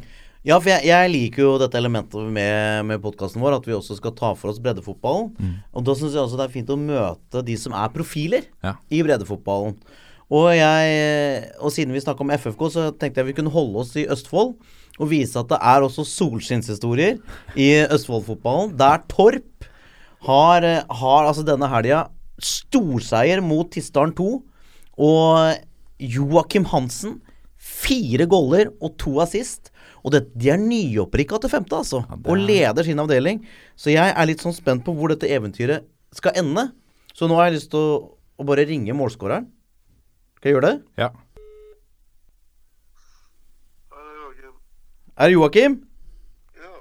Ja, 0.46 0.56
for 0.62 0.70
jeg, 0.72 0.86
jeg 0.88 1.10
liker 1.12 1.42
jo 1.44 1.54
dette 1.60 1.76
elementet 1.80 2.30
med, 2.32 2.86
med 2.88 3.02
podkasten 3.04 3.42
vår, 3.44 3.58
at 3.58 3.66
vi 3.68 3.74
også 3.76 3.98
skal 3.98 4.14
ta 4.16 4.30
for 4.40 4.54
oss 4.54 4.60
breddefotballen. 4.64 5.34
Og 5.76 5.84
da 5.88 5.96
syns 5.98 6.14
jeg 6.16 6.22
også 6.22 6.38
det 6.40 6.46
er 6.46 6.54
fint 6.54 6.70
å 6.72 6.78
møte 6.80 7.42
de 7.44 7.58
som 7.60 7.74
er 7.76 7.90
profiler 7.92 8.46
Ja. 8.64 8.76
i 8.94 9.02
breddefotballen. 9.04 9.76
Og 10.30 10.52
jeg 10.54 11.50
Og 11.60 11.74
siden 11.74 11.92
vi 11.92 12.04
snakka 12.04 12.22
om 12.22 12.32
FFK, 12.38 12.62
så 12.70 12.86
tenkte 12.94 13.20
jeg 13.24 13.32
vi 13.32 13.36
kunne 13.42 13.52
holde 13.52 13.82
oss 13.82 13.96
i 13.98 14.06
Østfold. 14.06 14.54
Og 15.00 15.10
vise 15.12 15.40
at 15.42 15.50
det 15.50 15.58
er 15.60 15.82
også 15.84 16.06
solskinnshistorier 16.08 17.18
i 17.58 17.70
Østfold-fotballen. 17.90 18.78
Der 18.78 19.02
Torp 19.12 19.66
har, 20.28 20.64
eh, 20.64 20.84
har 21.02 21.26
altså 21.26 21.44
denne 21.48 21.68
helga 21.72 22.06
storseier 22.40 23.42
mot 23.44 23.68
Tistaren 23.74 24.14
2. 24.16 24.44
Og 25.00 25.58
Joakim 26.00 26.68
Hansen 26.72 27.20
fire 27.60 28.28
goller 28.30 28.72
og 28.80 28.96
to 29.00 29.18
assist. 29.24 29.72
Og 30.04 30.14
det, 30.16 30.24
de 30.40 30.52
er 30.54 30.60
nyopprykka 30.62 31.42
til 31.44 31.52
femte, 31.52 31.76
altså. 31.76 32.04
Og 32.24 32.40
leder 32.40 32.86
sin 32.88 33.00
avdeling. 33.04 33.42
Så 33.76 33.92
jeg 33.92 34.14
er 34.14 34.30
litt 34.30 34.44
sånn 34.44 34.56
spent 34.56 34.86
på 34.86 34.96
hvor 34.96 35.12
dette 35.12 35.28
eventyret 35.28 35.88
skal 36.16 36.38
ende. 36.40 36.70
Så 37.12 37.28
nå 37.28 37.36
har 37.40 37.50
jeg 37.50 37.60
lyst 37.60 37.72
til 37.74 37.84
å, 37.84 37.98
å 38.40 38.48
bare 38.48 38.68
ringe 38.70 38.96
målskåreren. 38.96 39.50
Skal 40.40 40.52
jeg 40.52 40.56
gjøre 40.56 40.70
det? 40.70 40.78
Ja. 41.04 41.12
Er 45.20 45.28
det 45.28 45.36
Joakim? 45.36 45.74
Ja. 46.56 46.78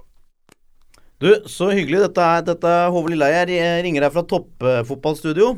Du, 1.18 1.32
så 1.50 1.72
hyggelig. 1.74 2.04
Dette 2.06 2.22
er, 2.22 2.44
dette 2.46 2.70
er 2.70 2.92
Håvard 2.94 3.10
Lilleheie. 3.10 3.48
Jeg 3.50 3.82
ringer 3.88 4.06
deg 4.06 4.14
fra 4.14 4.22
toppfotballstudio. 4.30 5.56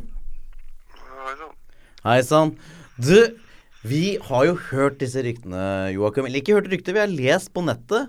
Hei 2.01 2.23
sann. 2.25 2.55
Du, 2.97 3.37
vi 3.85 4.15
har 4.25 4.45
jo 4.49 4.55
hørt 4.71 5.03
disse 5.03 5.21
ryktene, 5.21 5.91
Joakim. 5.93 6.25
Eller 6.25 6.41
ikke 6.41 6.55
hørt 6.57 6.71
rykter, 6.73 6.95
vi 6.97 7.03
har 7.03 7.11
lest 7.13 7.51
på 7.53 7.61
nettet 7.61 8.09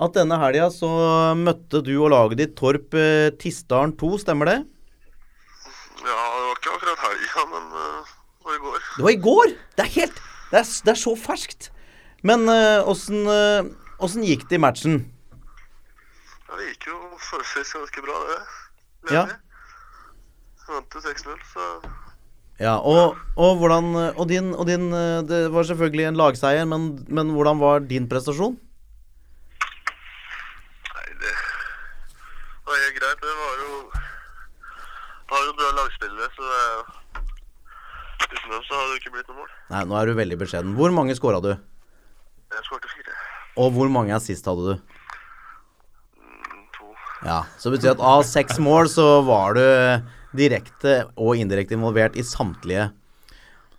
at 0.00 0.16
denne 0.16 0.36
helga 0.42 0.66
så 0.74 0.90
møtte 1.40 1.80
du 1.86 1.94
og 1.94 2.10
laget 2.12 2.36
ditt 2.36 2.52
Torp 2.58 2.92
eh, 2.92 3.30
Tisdalen 3.40 3.94
2, 3.96 4.10
stemmer 4.20 4.50
det? 4.50 4.56
Ja, 6.04 6.18
det 6.20 6.42
var 6.44 6.58
ikke 6.58 6.74
akkurat 6.74 7.06
helga, 7.06 7.46
men 7.54 7.72
uh, 7.72 8.12
det 8.12 8.50
var 8.50 8.58
i 8.58 8.62
går. 8.66 8.84
Det 8.98 9.06
var 9.06 9.14
i 9.14 9.22
går! 9.28 9.54
Det 9.78 9.86
er 9.86 9.90
helt 9.94 10.20
Det 10.50 10.60
er, 10.60 10.68
det 10.84 10.92
er 10.92 11.00
så 11.06 11.16
ferskt. 11.24 11.70
Men 12.20 12.44
åssen 12.84 13.24
åssen 14.04 14.26
gikk 14.28 14.44
det 14.50 14.58
i 14.58 14.64
matchen? 14.66 15.00
Ja, 16.44 16.60
det 16.60 16.74
gikk 16.74 16.90
jo 16.92 17.00
forholdsvis 17.16 17.72
ganske 17.78 18.04
bra, 18.04 18.20
det. 18.34 18.38
Ja. 19.16 19.26
Vant 20.68 20.92
til 20.92 21.08
6-0, 21.08 21.40
så 21.54 21.72
Ja, 22.60 22.74
og, 22.84 23.16
og 23.40 23.56
hvordan 23.56 23.86
Og 24.20 24.26
din, 24.28 24.50
og 24.54 24.66
din 24.68 24.90
eh, 24.92 25.22
Det 25.24 25.38
var 25.52 25.64
selvfølgelig 25.64 26.04
en 26.10 26.18
lagseier, 26.20 26.66
men, 26.68 26.90
men 27.08 27.30
hvordan 27.32 27.56
var 27.62 27.80
din 27.88 28.08
prestasjon? 28.10 28.58
Nei, 30.90 31.06
det 31.22 31.32
var 32.68 32.76
helt 32.84 32.98
greit. 33.00 33.24
Det 33.24 33.32
var 33.40 33.54
jo 33.64 33.70
Har 35.32 35.46
jo 35.48 35.56
bra 35.62 35.70
lagspillere, 35.80 36.28
så 36.36 36.42
det 36.52 36.62
Uten 38.30 38.52
dem 38.52 38.62
så 38.68 38.76
hadde 38.76 38.92
det 38.92 38.98
ikke 39.00 39.10
blitt 39.16 39.28
noe 39.32 39.40
mål. 39.40 39.50
Nei, 39.72 39.80
nå 39.90 39.96
er 39.98 40.06
du 40.06 40.12
veldig 40.20 40.36
beskjeden. 40.38 40.76
Hvor 40.78 40.92
mange 40.94 41.16
skåra 41.18 41.40
du? 41.42 41.48
Jeg 41.50 42.66
skårte 42.68 42.90
fire. 42.92 43.16
Og 43.58 43.72
hvor 43.74 43.88
mange 43.90 44.14
assist 44.14 44.46
hadde 44.46 44.68
du? 44.68 44.74
Mm, 46.20 46.60
To. 46.76 46.92
Ja, 47.26 47.40
Så 47.58 47.72
det 47.72 47.80
betyr 47.80 47.96
at 47.96 48.04
av 48.12 48.22
seks 48.28 48.60
mål 48.62 48.86
så 48.92 49.08
var 49.26 49.58
du 49.58 49.64
direkte 50.36 51.04
og 51.18 51.38
indirekte 51.40 51.76
involvert 51.76 52.16
i 52.18 52.24
samtlige. 52.26 52.90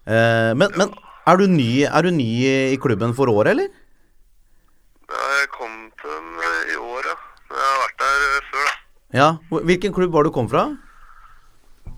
Eh, 0.05 0.51
men, 0.57 0.71
men 0.79 0.93
er, 1.29 1.37
du 1.37 1.45
ny, 1.47 1.85
er 1.85 2.07
du 2.07 2.11
ny 2.15 2.29
i 2.73 2.79
klubben 2.81 3.13
for 3.17 3.31
året, 3.31 3.53
eller? 3.53 3.69
Jeg 5.11 5.51
kom 5.53 5.75
til 6.01 6.09
den 6.15 6.31
eh, 6.47 6.73
i 6.73 6.79
år, 6.79 7.11
ja. 7.11 7.17
Jeg 7.51 7.67
har 7.67 7.83
vært 7.83 8.01
der 8.01 8.25
eh, 8.27 8.47
før, 8.49 8.65
da. 8.65 8.73
Ja. 9.19 9.29
Hvilken 9.51 9.93
klubb 9.95 10.15
var 10.15 10.25
du 10.25 10.31
kom 10.33 10.49
fra? 10.51 10.65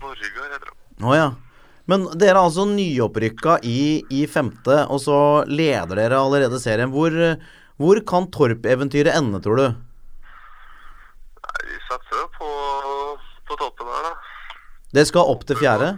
Borgar 0.02 0.52
heter 0.52 0.68
det. 0.68 0.76
Å 1.04 1.16
ja. 1.16 1.30
Men 1.90 2.06
dere 2.16 2.38
er 2.38 2.40
altså 2.40 2.64
nyopprykka 2.68 3.58
i, 3.68 4.04
i 4.12 4.24
femte, 4.30 4.84
og 4.88 5.02
så 5.04 5.18
leder 5.48 5.98
dere 6.00 6.20
allerede 6.20 6.60
serien. 6.62 6.92
Hvor, 6.94 7.12
hvor 7.80 8.00
kan 8.08 8.30
Torp-eventyret 8.32 9.12
ende, 9.16 9.40
tror 9.44 9.60
du? 9.60 9.66
Nei, 11.44 11.58
vi 11.68 11.80
satser 11.88 12.24
på, 12.38 12.48
på 13.48 13.58
toppen 13.60 13.90
her, 13.92 14.08
da. 14.08 14.33
Det 14.94 15.02
skal 15.08 15.30
opp 15.32 15.42
til 15.48 15.58
fjerde? 15.58 15.94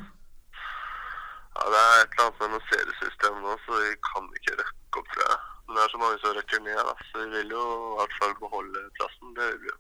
Ja, 1.57 1.65
Det 1.73 1.81
er 1.81 1.99
et 2.01 2.15
eller 2.15 2.25
annet 2.27 2.41
med 2.41 2.53
noe 2.55 2.65
seriesystem 2.71 3.35
nå, 3.43 3.57
så 3.65 3.81
vi 3.81 3.91
kan 4.09 4.29
ikke 4.39 4.57
røkke 4.61 5.01
opp, 5.03 5.11
tror 5.13 5.25
jeg. 5.25 5.39
Men 5.67 5.77
det 5.77 5.83
er 5.85 5.93
så 5.93 6.01
mange 6.01 6.21
som 6.23 6.37
røkker 6.37 6.63
ned, 6.65 6.81
da. 6.89 6.95
Så 7.11 7.25
vi 7.25 7.27
vil 7.35 7.53
jo 7.57 7.65
i 7.67 7.97
hvert 7.99 8.17
fall 8.21 8.35
beholde 8.41 8.85
plassen. 8.97 9.35
Det 9.37 9.51
vil 9.51 9.61
vi 9.65 9.73
jo. 9.73 9.77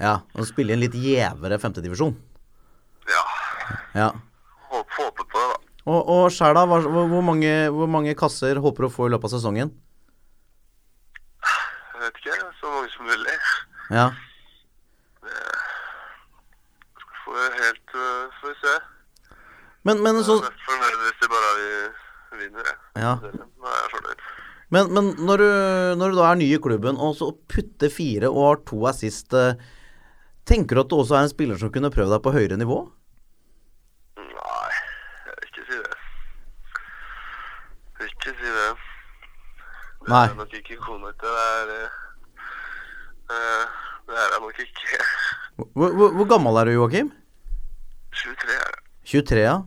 Ja, 0.00 0.14
og 0.34 0.46
spille 0.48 0.72
i 0.72 0.76
en 0.76 0.84
litt 0.84 0.94
gjevere 0.94 1.58
femtedivisjon. 1.60 2.14
Ja. 3.10 3.24
Ja. 3.98 4.08
Håper, 4.70 5.02
håper 5.02 5.26
på 5.26 5.42
det, 5.42 5.48
da. 5.50 5.58
Og, 5.90 6.08
og 6.12 6.30
da? 6.30 6.64
Hvor, 6.70 6.86
hvor, 6.94 7.22
hvor 7.74 7.86
mange 7.90 8.14
kasser 8.14 8.60
håper 8.62 8.86
du 8.86 8.90
å 8.90 8.94
få 8.94 9.08
i 9.08 9.14
løpet 9.16 9.32
av 9.32 9.38
sesongen? 9.38 9.72
Jeg 11.42 12.02
vet 12.04 12.20
ikke. 12.22 12.38
Så 12.60 12.74
mange 12.74 12.92
som 12.94 13.08
mulig. 13.08 13.38
Ja. 13.90 14.10
Får 17.30 17.36
vi 17.38 17.62
helt 17.62 17.92
uh, 17.94 18.30
Får 18.40 18.48
vi 18.48 18.49
se. 18.62 18.74
Men, 19.88 20.02
men, 20.04 20.20
så, 20.26 20.36
Jeg 20.44 20.52
er 20.52 20.64
fornøyd 20.68 21.02
hvis 21.06 21.18
de 21.22 21.28
bare 21.32 21.50
vi 21.56 22.40
vinner, 22.44 22.66
jeg. 22.68 22.78
ja. 23.00 23.12
Nå 23.24 23.70
er 23.72 23.78
jeg 23.80 23.90
fornøyd. 23.94 24.24
men, 24.76 24.90
men 24.96 25.08
når, 25.26 25.42
du, 25.42 25.50
når 26.00 26.12
du 26.12 26.18
da 26.20 26.26
er 26.30 26.40
ny 26.40 26.48
i 26.54 26.60
klubben, 26.62 26.98
og 27.00 27.14
så 27.18 27.30
putter 27.50 27.90
fire 27.92 28.28
og 28.30 28.42
har 28.48 28.60
to 28.68 28.82
assist 28.90 29.32
eh, 29.34 29.54
Tenker 30.50 30.74
du 30.74 30.80
at 30.82 30.88
du 30.90 30.96
også 30.98 31.14
er 31.18 31.26
en 31.26 31.30
spiller 31.30 31.58
som 31.60 31.70
kunne 31.70 31.90
prøvd 31.94 32.10
deg 32.14 32.22
på 32.24 32.32
høyere 32.34 32.56
nivå? 32.58 32.78
Nei, 34.18 34.70
jeg 35.26 35.34
vil 35.36 35.48
ikke 35.50 35.64
si 35.68 35.76
det. 35.78 35.98
Jeg 38.00 38.00
vil 38.00 38.10
ikke 38.16 38.32
si 38.40 38.54
det. 38.56 38.70
Det 40.00 40.10
Nei. 40.10 40.24
er 40.26 40.38
nok 40.40 40.56
ikke 40.58 40.78
kona 40.82 41.12
til. 41.20 41.28
Det 41.36 41.44
er 41.44 41.72
eh, 41.76 41.98
eh, 43.36 43.78
Det 44.08 44.16
er 44.16 44.34
jeg 44.34 44.42
nok 44.46 44.62
ikke. 44.64 45.00
Hvor, 45.60 45.92
hvor, 46.00 46.14
hvor 46.18 46.26
gammel 46.32 46.56
er 46.62 46.70
du, 46.70 46.72
Joakim? 46.80 47.12
23 48.14 48.54
er 48.54 48.64
jeg. 48.64 48.80
23, 49.10 49.44
ja. 49.44 49.58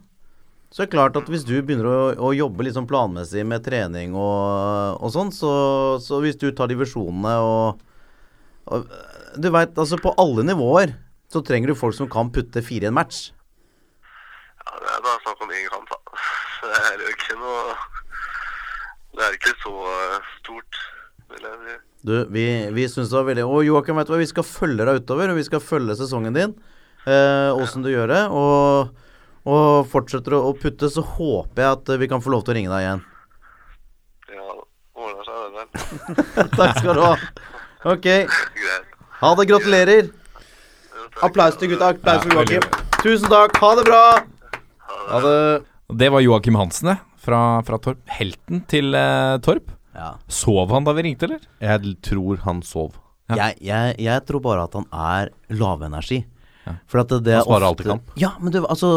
Så 0.73 0.81
det 0.81 0.87
er 0.87 0.93
klart 0.95 1.17
at 1.19 1.27
hvis 1.29 1.43
du 1.45 1.53
begynner 1.61 1.85
å, 1.85 1.97
å 2.17 2.33
jobbe 2.33 2.65
sånn 2.73 2.89
planmessig 2.89 3.43
med 3.45 3.61
trening 3.65 4.15
og, 4.17 4.97
og 4.97 5.11
sånn, 5.13 5.29
så, 5.35 5.51
så 6.01 6.17
hvis 6.23 6.39
du 6.41 6.47
tar 6.49 6.71
divisjonene 6.71 7.33
og, 7.45 7.83
og 8.73 8.87
Du 9.37 9.51
veit, 9.53 9.77
altså 9.77 9.99
på 10.01 10.15
alle 10.21 10.45
nivåer 10.47 10.95
så 11.33 11.41
trenger 11.45 11.71
du 11.71 11.77
folk 11.77 11.95
som 11.97 12.09
kan 12.09 12.29
putte 12.33 12.61
fire 12.65 12.85
i 12.85 12.89
en 12.91 12.97
match. 12.97 13.31
Ja, 14.63 14.73
det 14.81 14.89
er 14.95 15.05
bare 15.05 15.21
snakk 15.23 15.45
om 15.45 15.53
én 15.53 15.69
kamp, 15.69 15.89
da. 15.89 16.19
Det 16.63 16.75
er 16.79 17.01
jo 17.01 17.09
ikke 17.11 17.35
noe 17.35 17.63
Det 19.13 19.23
er 19.25 19.33
ikke 19.35 19.53
så 19.59 19.73
eh, 19.93 20.29
stort, 20.37 20.77
vil 21.33 21.47
jeg 21.49 21.57
si. 21.63 21.73
Du, 22.03 22.13
vi, 22.33 22.45
vi 22.75 22.85
syns 22.91 23.11
det 23.11 23.17
var 23.17 23.27
veldig 23.29 23.43
Og 23.47 23.65
Joakim, 23.67 23.99
vet 23.99 24.09
du 24.09 24.13
hva, 24.13 24.21
vi 24.21 24.29
skal 24.29 24.47
følge 24.47 24.87
deg 24.87 25.01
utover, 25.03 25.33
og 25.33 25.37
vi 25.37 25.45
skal 25.47 25.61
følge 25.63 25.97
sesongen 25.99 26.37
din. 26.37 26.55
Eh, 27.03 27.73
du 27.83 27.89
gjør 27.91 28.11
det. 28.11 28.21
Og, 28.31 28.93
og 29.49 29.89
fortsetter 29.91 30.37
å, 30.37 30.43
å 30.51 30.53
putte, 30.57 30.89
så 30.91 31.03
håper 31.03 31.63
jeg 31.65 31.77
at 31.77 31.93
vi 31.99 32.09
kan 32.11 32.23
få 32.23 32.33
lov 32.33 32.45
til 32.45 32.55
å 32.55 32.57
ringe 32.59 32.71
deg 32.73 32.85
igjen. 32.85 33.03
Ja, 34.33 34.57
seg 35.27 35.57
det. 35.57 35.65
Takk 36.57 36.79
skal 36.79 36.99
du 36.99 37.03
ha. 37.03 37.13
Ok. 37.93 38.07
Ha 39.19 39.33
det. 39.39 39.47
Gratulerer. 39.51 40.11
Applaus 41.23 41.59
til 41.59 41.73
gutta. 41.73 41.93
Applaus 41.93 42.23
til 42.25 42.37
Joakim. 42.37 42.67
Tusen 43.03 43.29
takk. 43.31 43.57
Ha 43.59 43.71
det 43.79 43.85
bra. 43.89 44.03
Ha 45.11 45.19
det. 45.23 45.37
Det 45.93 46.09
var 46.09 46.23
Joakim 46.23 46.55
Hansen, 46.57 46.93
det. 46.93 46.97
Fra, 47.23 47.39
fra 47.67 47.79
Torp. 47.83 47.99
Helten 48.11 48.63
til 48.71 48.95
eh, 48.97 49.37
Torp. 49.43 49.71
Ja. 49.93 50.15
Sov 50.31 50.71
han 50.73 50.87
da 50.87 50.95
vi 50.97 51.05
ringte, 51.05 51.27
eller? 51.27 51.43
Jeg 51.61 51.97
tror 52.07 52.41
han 52.47 52.63
sov. 52.65 52.95
Ja. 53.29 53.37
Jeg, 53.37 53.59
jeg, 53.67 53.97
jeg 54.03 54.25
tror 54.27 54.41
bare 54.43 54.65
at 54.65 54.75
han 54.79 54.87
er 54.91 55.31
lavenergi. 55.53 56.23
Ja. 56.65 56.75
For 56.87 57.01
at 57.03 57.13
det, 57.25 57.33
er 57.35 57.43
ofte- 57.43 57.67
alltid 57.69 57.89
kamp. 57.91 58.13
Ja, 58.19 58.33
men 58.39 58.53
du, 58.55 58.61
altså 58.65 58.89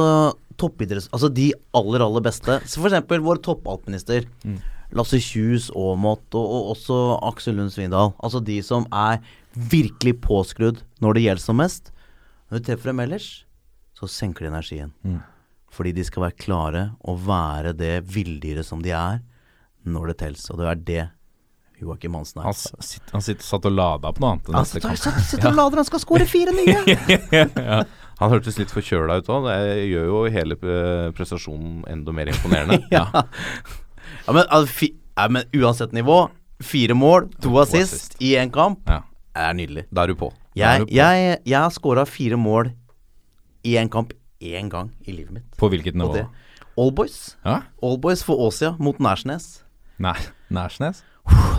toppidretts... 0.61 1.09
Altså 1.12 1.29
de 1.33 1.51
aller, 1.77 2.05
aller 2.05 2.25
beste. 2.25 2.61
Så 2.64 2.81
for 2.81 2.89
eksempel 2.91 3.21
våre 3.25 3.43
toppalpinister. 3.45 4.27
Mm. 4.47 4.61
Lasse 4.97 5.19
Kjus, 5.21 5.67
Aamodt 5.75 6.37
og, 6.39 6.47
og 6.47 6.71
også 6.77 6.99
Aksel 7.27 7.59
Lund 7.59 7.75
Svindal. 7.75 8.14
Altså 8.23 8.41
de 8.45 8.61
som 8.64 8.87
er 8.95 9.19
virkelig 9.57 10.14
påskrudd 10.25 10.83
når 11.03 11.17
det 11.19 11.25
gjelder 11.27 11.45
som 11.45 11.59
mest. 11.61 11.91
Når 12.47 12.61
du 12.61 12.69
treffer 12.69 12.93
dem 12.93 13.03
ellers, 13.03 13.31
så 13.99 14.09
senker 14.11 14.47
de 14.47 14.53
energien. 14.53 14.93
Mm. 15.03 15.19
Fordi 15.75 15.93
de 15.97 16.05
skal 16.07 16.29
være 16.29 16.39
klare 16.41 16.85
og 17.05 17.19
være 17.27 17.75
det 17.77 17.97
villdyret 18.09 18.64
som 18.69 18.81
de 18.85 18.95
er, 18.97 19.19
når 19.85 20.12
det 20.12 20.19
tels. 20.23 20.47
Og 20.55 20.62
det 20.62 20.71
er 20.71 20.85
det 20.89 21.03
Joakim 21.81 22.14
Hansen 22.16 22.41
er. 22.41 22.47
Han, 22.49 22.55
sitt, 22.57 23.11
han 23.12 23.22
sitt, 23.24 23.43
satt 23.45 23.66
og 23.68 23.74
lada 23.77 24.12
på 24.16 24.22
noe 24.24 24.35
annet. 24.37 24.51
Han 24.55 24.68
sitter 24.68 24.95
satt 24.97 25.03
sitter- 25.03 25.27
sitter 25.31 25.51
og 25.53 25.59
lader, 25.59 25.83
han 25.83 25.89
skal 25.89 26.03
skåre 26.03 26.27
fire 26.31 26.55
nye! 26.57 27.85
Han 28.16 28.31
hørtes 28.33 28.57
litt 28.57 28.70
forkjøla 28.72 29.18
ut 29.20 29.27
òg. 29.29 29.45
Det 29.45 29.72
gjør 29.91 30.07
jo 30.09 30.20
hele 30.33 30.57
eh, 30.57 31.09
prestasjonen 31.16 31.83
enda 31.93 32.14
mer 32.16 32.31
imponerende. 32.33 32.79
ja. 32.97 33.03
ja, 33.12 34.33
men, 34.33 34.41
altså, 34.47 34.70
fi, 34.72 34.89
ja, 35.18 35.27
men 35.37 35.45
uansett 35.53 35.93
nivå, 35.93 36.22
fire 36.64 36.97
mål, 36.97 37.27
to 37.45 37.53
assist 37.61 37.93
assist. 37.93 38.16
i 38.24 38.33
én 38.41 38.49
kamp, 38.55 38.89
Ja. 38.89 39.03
er 39.37 39.53
nydelig. 39.59 39.85
Da 39.93 40.07
er 40.07 40.14
du 40.14 40.16
på. 40.22 40.31
Jeg, 40.57 40.81
du 40.81 40.89
på. 40.89 40.97
jeg, 40.97 41.37
jeg 41.45 41.59
har 41.61 41.74
scora 41.77 42.07
fire 42.09 42.39
mål 42.41 42.72
i 43.68 43.77
én 43.77 43.93
kamp 43.93 44.16
én 44.41 44.72
gang 44.72 44.95
i 45.05 45.12
livet 45.12 45.37
mitt. 45.37 45.53
På 45.61 45.68
hvilket 45.68 45.97
nivå? 46.01 46.16
det 46.16 46.24
Allboys. 46.77 47.37
Ja? 47.45 47.61
Allboys 47.85 48.24
for 48.24 48.41
Åsia 48.49 48.74
mot 48.81 48.97
Nærsnes. 49.01 49.59
Nei, 50.01 50.16
Nærsnes? 50.53 51.05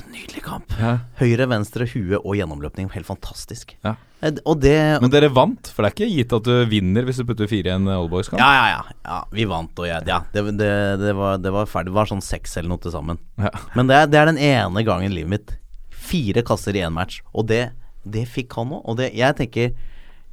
Nydelig 0.07 0.41
kamp. 0.45 0.71
Ja. 0.79 0.93
Høyre, 1.19 1.47
venstre, 1.51 1.87
hue 1.91 2.17
og 2.21 2.35
gjennomløpning. 2.37 2.89
Helt 2.93 3.07
fantastisk. 3.07 3.73
Ja. 3.85 3.95
Eh, 4.21 4.33
Og 4.49 4.61
det 4.63 5.01
Men 5.03 5.11
dere 5.13 5.29
vant, 5.29 5.67
for 5.73 5.83
det 5.83 5.91
er 5.91 5.95
ikke 5.97 6.15
gitt 6.15 6.33
at 6.33 6.47
du 6.47 6.53
vinner 6.71 7.05
hvis 7.05 7.19
du 7.21 7.25
putter 7.27 7.49
fire 7.51 7.69
i 7.69 7.75
en 7.75 7.85
Oldboys-kamp. 7.91 8.39
Ja, 8.41 8.49
ja, 8.55 8.67
ja, 8.71 8.95
ja. 9.05 9.17
Vi 9.35 9.45
vant, 9.49 9.77
og 9.77 9.85
jeg, 9.89 10.07
ja, 10.09 10.21
det, 10.33 10.43
det, 10.57 10.71
det, 11.03 11.13
var, 11.17 11.37
det 11.43 11.53
var 11.53 11.69
ferdig. 11.69 11.91
Det 11.91 11.97
var 11.99 12.09
sånn 12.13 12.23
seks 12.25 12.57
eller 12.57 12.71
noe 12.73 12.81
til 12.83 12.95
sammen. 12.95 13.19
Ja. 13.37 13.51
Men 13.75 13.91
det 13.91 13.99
er, 13.99 14.07
det 14.13 14.21
er 14.21 14.31
den 14.31 14.41
ene 14.41 14.83
gangen 14.87 15.11
i 15.11 15.15
livet 15.19 15.33
mitt. 15.35 15.53
Fire 15.91 16.43
kasser 16.47 16.77
i 16.79 16.83
én 16.87 16.95
match. 16.95 17.19
Og 17.35 17.47
det, 17.51 17.65
det 18.07 18.25
fikk 18.31 18.55
han 18.57 18.71
òg. 18.79 18.81
Og 18.87 18.97
det, 19.01 19.11
jeg 19.17 19.37
tenker, 19.41 19.75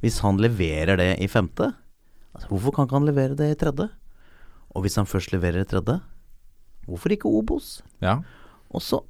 hvis 0.01 0.21
han 0.23 0.39
leverer 0.41 0.97
det 1.01 1.11
i 1.21 1.27
femte, 1.31 1.73
altså, 2.33 2.49
hvorfor 2.53 2.75
kan 2.79 2.87
ikke 2.87 2.99
han 3.01 3.09
levere 3.11 3.37
det 3.37 3.51
i 3.51 3.59
tredje? 3.59 3.89
Og 4.75 4.83
hvis 4.85 4.97
han 4.99 5.07
først 5.07 5.31
leverer 5.35 5.61
i 5.63 5.67
tredje, 5.69 5.99
hvorfor 6.87 7.13
ikke 7.15 7.29
Obos? 7.31 7.77
Ja. 8.03 8.17
Og 8.75 8.81
så 8.83 9.03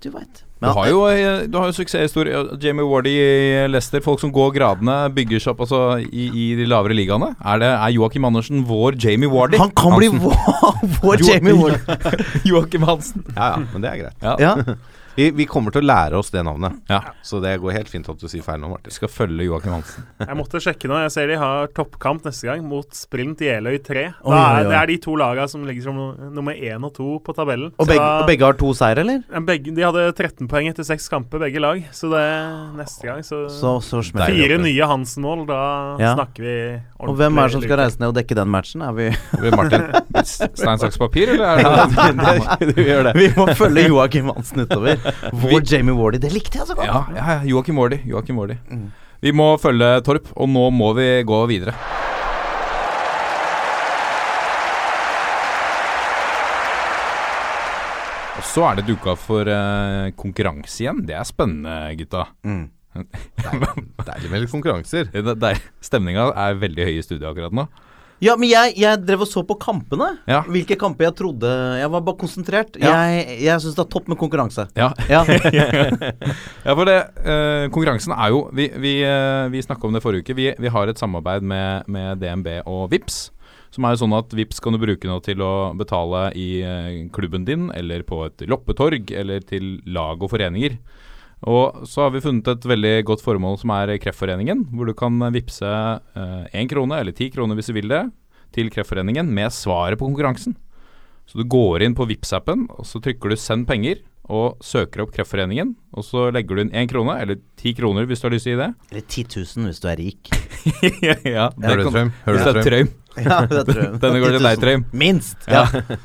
Du 0.00 0.08
veit. 0.14 0.44
Du 0.60 0.68
har 0.68 0.86
jo, 0.88 1.00
eh, 1.08 1.46
du 1.48 1.56
har 1.56 1.68
jo 1.68 1.74
suksesshistorie. 1.76 2.36
Jamie 2.60 2.84
Wardy 2.84 3.12
i 3.16 3.66
Leicester. 3.68 4.00
Folk 4.04 4.20
som 4.20 4.32
går 4.32 4.54
gradene, 4.56 4.96
bygger 5.12 5.40
seg 5.40 5.52
opp 5.54 5.60
altså, 5.66 5.80
i, 6.04 6.28
i 6.32 6.46
de 6.56 6.68
lavere 6.68 6.96
ligaene. 6.96 7.34
Er, 7.40 7.60
det, 7.60 7.70
er 7.72 7.94
Joakim 7.96 8.28
Andersen 8.28 8.64
vår 8.68 8.96
Jamie 9.00 9.28
Wardy? 9.28 9.60
Han 9.60 9.72
kan 9.76 9.96
bli 9.96 10.08
vår, 10.12 10.36
vår 11.02 11.24
Jamie 11.24 11.56
Wardy! 11.56 12.24
Joakim 12.48 12.88
Hansen. 12.88 13.24
Ja, 13.34 13.54
ja, 13.54 13.60
men 13.74 13.84
det 13.84 13.92
er 13.92 14.02
greit. 14.04 14.24
Ja. 14.24 14.36
Ja. 14.40 14.78
Vi, 15.20 15.28
vi 15.36 15.46
kommer 15.50 15.74
til 15.74 15.84
å 15.84 15.88
lære 15.90 16.16
oss 16.20 16.32
det 16.32 16.42
navnet. 16.46 16.80
ja. 16.90 17.00
Så 17.22 17.38
det 17.44 17.52
går 17.60 17.74
helt 17.76 17.88
fint 17.92 18.08
at 18.08 18.18
du 18.18 18.26
sier 18.30 18.42
feil 18.42 18.58
nå, 18.62 18.70
Martin. 18.72 18.88
Vi 18.90 18.96
skal 18.96 19.10
følge 19.12 19.44
Joakim 19.46 19.74
Hansen. 19.76 20.06
Jeg 20.24 20.36
måtte 20.38 20.60
sjekke 20.64 20.88
nå. 20.90 20.96
Jeg 21.04 21.12
ser 21.14 21.28
de 21.30 21.36
har 21.40 21.68
toppkamp 21.76 22.24
neste 22.26 22.48
gang 22.48 22.62
mot 22.66 22.88
Sprint 22.96 23.42
Jeløy 23.44 23.76
3. 23.84 24.04
Da 24.16 24.24
Oi, 24.24 24.34
oi, 24.34 24.40
er, 24.62 24.68
det 24.70 24.78
er 24.80 24.90
de 24.90 24.96
to 25.04 25.16
lagene 25.20 25.46
som 25.52 25.66
ligger 25.68 25.84
som 25.90 25.98
nummer 26.34 26.56
én 26.56 26.86
og 26.88 26.94
to 26.96 27.18
på 27.26 27.34
tabellen. 27.36 27.72
Og 27.76 27.86
begge, 27.90 28.00
da- 28.00 28.22
og 28.22 28.30
begge 28.30 28.46
har 28.48 28.56
to 28.60 28.72
seier, 28.78 29.02
eller? 29.04 29.20
Begge, 29.46 29.74
de 29.76 29.84
hadde 29.84 30.06
13 30.16 30.48
poeng 30.50 30.70
etter 30.72 30.86
seks 30.88 31.08
kamper, 31.12 31.42
begge 31.44 31.60
lag. 31.62 31.82
Så 31.96 32.08
det 32.12 32.24
neste 32.80 33.06
gang 33.10 33.20
så, 33.26 33.42
Så, 33.52 33.74
så 33.84 34.00
smeller 34.06 34.32
det. 34.32 34.40
Fire 34.48 34.58
nye 34.64 34.88
Hansen-mål, 34.94 35.44
da 35.50 35.60
Ja. 36.00 36.14
snakker 36.16 36.46
vi 36.48 36.56
Og 37.04 37.14
hvem 37.20 37.38
er 37.40 37.48
det 37.48 37.52
som 37.58 37.62
skal 37.64 37.78
reise 37.84 38.00
ned 38.00 38.08
og 38.12 38.16
dekke 38.16 38.36
den 38.40 38.50
matchen? 38.52 38.82
Er 38.86 38.92
vi 38.96 39.10
Martin. 39.56 39.86
Stein, 40.24 40.78
saks, 40.80 40.98
papir, 41.00 41.34
eller 41.36 41.60
er 41.60 42.56
det 42.64 42.74
du 42.76 42.82
gjør 42.82 43.10
det. 43.10 43.14
Vi 43.20 43.28
må 43.36 43.46
følge 43.58 43.86
Joakim 43.88 44.32
Hansen 44.32 44.64
utover. 44.64 45.09
Vår 45.42 45.62
Jamie 45.66 45.94
Wardy. 45.96 46.20
Det 46.22 46.32
likte 46.34 46.60
jeg 46.60 46.68
så 46.68 46.76
godt. 46.78 46.88
Ja, 46.88 47.04
ja, 47.14 47.24
ja, 47.36 47.40
Joakim 47.52 47.80
Wardy. 47.80 48.00
Joakim 48.08 48.40
Wardy. 48.40 48.58
Mm. 48.70 48.88
Vi 49.20 49.32
må 49.36 49.52
følge 49.60 49.98
Torp, 50.06 50.30
og 50.32 50.48
nå 50.48 50.70
må 50.72 50.94
vi 50.96 51.08
gå 51.28 51.40
videre. 51.50 51.74
Og 58.40 58.46
så 58.48 58.64
er 58.70 58.78
det 58.78 58.86
duka 58.88 59.12
for 59.20 59.44
uh, 59.44 60.08
konkurranse 60.16 60.86
igjen. 60.86 61.04
Det 61.04 61.18
er 61.18 61.28
spennende, 61.28 61.74
gutta. 62.00 62.24
Mm. 62.48 62.70
Deilig 64.08 64.30
med 64.32 64.42
litt 64.42 64.52
konkurranser. 64.52 65.12
Stemninga 65.84 66.30
er 66.32 66.56
veldig 66.58 66.88
høy 66.88 66.96
i 66.96 67.04
studio 67.04 67.30
akkurat 67.30 67.54
nå. 67.54 67.68
Ja, 68.20 68.34
men 68.36 68.50
jeg, 68.50 68.74
jeg 68.76 69.00
drev 69.00 69.24
og 69.24 69.28
så 69.28 69.42
på 69.48 69.56
kampene. 69.60 70.10
Ja. 70.28 70.42
Hvilke 70.44 70.76
kamper 70.80 71.06
jeg 71.06 71.16
trodde 71.16 71.48
Jeg 71.80 71.88
var 71.92 72.04
bare 72.04 72.20
konsentrert. 72.20 72.76
Ja. 72.80 72.92
Jeg, 73.08 73.38
jeg 73.46 73.64
syns 73.64 73.78
det 73.78 73.84
er 73.86 73.90
topp 73.94 74.10
med 74.12 74.20
konkurranse. 74.20 74.66
Ja, 74.76 74.92
Ja. 75.08 75.24
ja 76.66 76.76
for 76.76 76.88
det 76.88 76.98
eh, 77.24 77.66
Konkurransen 77.72 78.12
er 78.14 78.32
jo 78.34 78.42
Vi, 78.56 78.68
vi, 78.82 78.94
uh, 79.06 79.48
vi 79.52 79.62
snakka 79.64 79.88
om 79.88 79.96
det 79.96 80.04
forrige 80.04 80.26
uke. 80.26 80.36
Vi, 80.36 80.50
vi 80.60 80.72
har 80.72 80.90
et 80.90 81.00
samarbeid 81.00 81.46
med, 81.46 81.88
med 81.88 82.20
DNB 82.20 82.60
og 82.68 82.90
VIPS 82.92 83.30
Som 83.72 83.88
er 83.88 83.96
jo 83.96 84.02
sånn 84.04 84.16
at 84.18 84.36
VIPS 84.36 84.60
kan 84.60 84.76
du 84.76 84.82
bruke 84.82 85.08
nå 85.08 85.16
til 85.24 85.40
å 85.44 85.70
betale 85.78 86.28
i 86.36 86.48
eh, 86.66 87.04
klubben 87.14 87.46
din, 87.48 87.68
eller 87.72 88.02
på 88.04 88.24
et 88.26 88.42
loppetorg, 88.50 89.12
eller 89.14 89.44
til 89.46 89.76
lag 89.86 90.18
og 90.18 90.32
foreninger. 90.32 90.74
Og 91.48 91.86
så 91.88 92.02
har 92.04 92.10
vi 92.12 92.20
funnet 92.20 92.48
et 92.52 92.66
veldig 92.68 92.94
godt 93.08 93.22
formål 93.24 93.56
som 93.62 93.70
er 93.72 93.94
Kreftforeningen, 94.02 94.66
hvor 94.76 94.90
du 94.90 94.92
kan 94.92 95.16
vippse 95.32 95.70
én 96.52 96.68
krone, 96.68 96.98
eller 97.00 97.16
ti 97.16 97.30
kroner 97.32 97.56
hvis 97.56 97.70
du 97.72 97.76
vil 97.78 97.88
det, 97.88 98.02
til 98.52 98.68
Kreftforeningen 98.68 99.30
med 99.32 99.48
svaret 99.54 99.96
på 99.96 100.04
konkurransen. 100.10 100.56
Så 101.24 101.38
du 101.40 101.46
går 101.48 101.86
inn 101.86 101.94
på 101.96 102.04
Vipps-appen, 102.10 102.66
og 102.74 102.84
så 102.84 103.00
trykker 103.00 103.30
du 103.30 103.36
'send 103.36 103.64
penger', 103.68 104.02
og 104.30 104.60
søker 104.62 105.02
opp 105.04 105.12
Kreftforeningen. 105.14 105.74
Og 105.96 106.06
så 106.06 106.28
legger 106.34 106.56
du 106.56 106.62
inn 106.64 106.72
én 106.76 106.88
krone, 106.90 107.16
eller 107.20 107.40
ti 107.58 107.72
kroner 107.74 108.06
hvis 108.06 108.22
du 108.22 108.28
har 108.28 108.34
lyst 108.36 108.46
til 108.46 108.54
å 108.54 108.56
gi 108.56 108.62
det. 108.62 108.70
Eller 108.92 109.02
10 109.02 109.24
000 109.58 109.66
hvis 109.70 109.82
du 109.82 109.88
er 109.90 109.98
rik. 109.98 110.30
ja, 111.34 111.50
det 111.56 111.66
Hører 111.66 111.82
du, 111.82 111.90
Trøim? 111.90 112.12
Hører 112.24 112.38
du, 112.38 112.60
er 112.60 112.68
Trøim? 112.68 112.90
Ja, 113.16 113.38
det 113.50 113.62
tror 113.66 113.82
jeg. 113.84 113.92
Denne 114.04 114.22
går 114.22 114.36
til 114.36 114.46
deg, 114.46 114.62
Trøim. 114.62 114.84
Minst. 114.92 115.36
Ja. 115.50 115.66
Ja. 115.74 115.98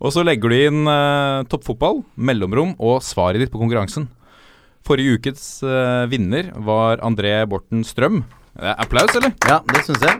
Og 0.00 0.14
så 0.16 0.24
legger 0.24 0.52
du 0.52 0.56
inn 0.56 0.88
eh, 0.88 1.42
toppfotball, 1.52 2.02
mellomrom 2.16 2.72
og 2.80 3.00
svaret 3.04 3.40
ditt 3.42 3.52
på 3.52 3.60
konkurransen. 3.60 4.08
Forrige 4.86 5.18
ukets 5.18 5.46
uh, 5.62 6.06
vinner 6.10 6.52
var 6.66 7.02
André 7.04 7.34
Borten 7.48 7.84
Strøm. 7.86 8.22
Eh, 8.58 8.74
applaus, 8.74 9.14
eller? 9.16 9.32
ja, 9.46 9.60
det 9.70 9.82
syns 9.86 10.02
jeg. 10.04 10.18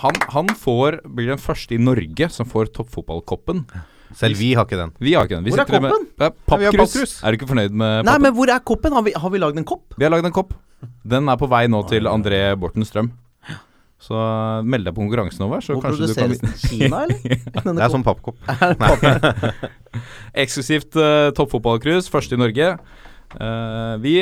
Han, 0.00 0.16
han 0.32 0.48
får, 0.56 1.00
blir 1.04 1.28
den 1.30 1.40
første 1.40 1.76
i 1.76 1.80
Norge 1.80 2.28
som 2.32 2.48
får 2.48 2.70
toppfotballkoppen. 2.76 3.64
Selv 4.16 4.40
vi 4.40 4.52
har 4.58 4.66
ikke 4.66 4.78
den. 4.80 4.92
Vi 4.98 5.14
har 5.14 5.28
ikke 5.28 5.38
den. 5.38 5.46
Vi 5.46 5.52
Hvor 5.54 5.62
er 5.62 5.68
koppen? 5.68 5.82
med- 5.82 5.92
koppen? 5.92 6.08
Ja, 6.18 6.30
vi 6.30 6.64
har 6.64 6.72
pappkrus. 6.72 6.80
pappkrus. 6.80 7.12
Er 7.22 7.30
du 7.30 7.38
ikke 7.38 7.50
fornøyd 7.50 7.76
med 7.82 8.04
Nei, 8.08 8.18
men 8.18 8.34
hvor 8.34 8.50
er 8.50 8.58
koppen? 8.66 8.92
Har 8.96 9.04
vi, 9.06 9.12
har 9.14 9.30
vi 9.30 9.38
lagd 9.38 9.58
en 9.60 9.68
kopp? 9.68 9.94
Vi 9.96 10.04
har 10.06 10.10
lagd 10.10 10.26
en 10.26 10.34
kopp. 10.34 10.54
Den 11.06 11.28
er 11.28 11.36
på 11.36 11.48
vei 11.50 11.66
nå 11.70 11.82
til 11.88 12.08
André 12.10 12.40
Borten 12.58 12.86
Strøm. 12.88 13.12
Så 14.00 14.16
meld 14.64 14.86
deg 14.88 14.94
på 14.96 15.02
konkurransen 15.02 15.44
over, 15.44 15.60
så 15.60 15.76
Må 15.76 15.82
kanskje 15.84 16.08
du 16.08 16.14
kan 16.16 16.32
Kina, 16.56 17.02
eller? 17.04 17.18
Denne 17.60 17.74
Det 17.76 17.84
er 17.84 17.92
sånn 17.92 18.04
pappkopp. 18.06 18.38
Eksklusivt 20.42 20.96
uh, 20.96 21.28
toppfotballcruise, 21.36 22.08
første 22.10 22.38
i 22.38 22.40
Norge. 22.40 22.70
Eh, 23.30 23.96
vi 24.02 24.14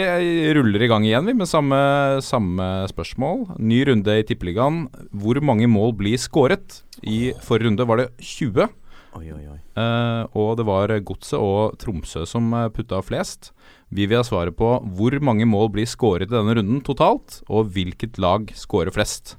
ruller 0.52 0.82
i 0.84 0.88
gang 0.90 1.04
igjen 1.06 1.24
vi 1.30 1.36
med 1.36 1.48
samme, 1.48 1.78
samme 2.24 2.66
spørsmål. 2.90 3.46
Ny 3.56 3.80
runde 3.88 4.18
i 4.20 4.26
Tippeligaen. 4.28 4.84
Hvor 5.16 5.40
mange 5.40 5.68
mål 5.70 5.94
blir 5.96 6.20
skåret? 6.20 6.82
I 7.00 7.32
forrige 7.44 7.70
runde 7.70 7.86
var 7.88 8.02
det 8.02 8.11
20. 8.20 8.68
Oi, 9.16 9.30
oi, 9.32 9.44
oi. 9.48 9.59
Uh, 9.78 10.26
og 10.36 10.59
det 10.59 10.66
var 10.68 10.92
Godset 11.06 11.38
og 11.38 11.78
Tromsø 11.80 12.24
som 12.28 12.52
eh, 12.54 12.68
putta 12.74 13.00
flest. 13.02 13.52
Vi 13.94 14.04
vil 14.04 14.20
ha 14.20 14.26
svaret 14.26 14.56
på 14.59 14.68
hvor 14.98 15.16
mange 15.24 15.46
mål 15.48 15.70
blir 15.72 15.88
skåret 15.88 16.28
i 16.28 16.34
denne 16.34 16.56
runden 16.59 16.82
totalt, 16.84 17.40
og 17.48 17.70
hvilket 17.72 18.18
lag 18.20 18.50
skårer 18.59 18.92
flest. 18.94 19.36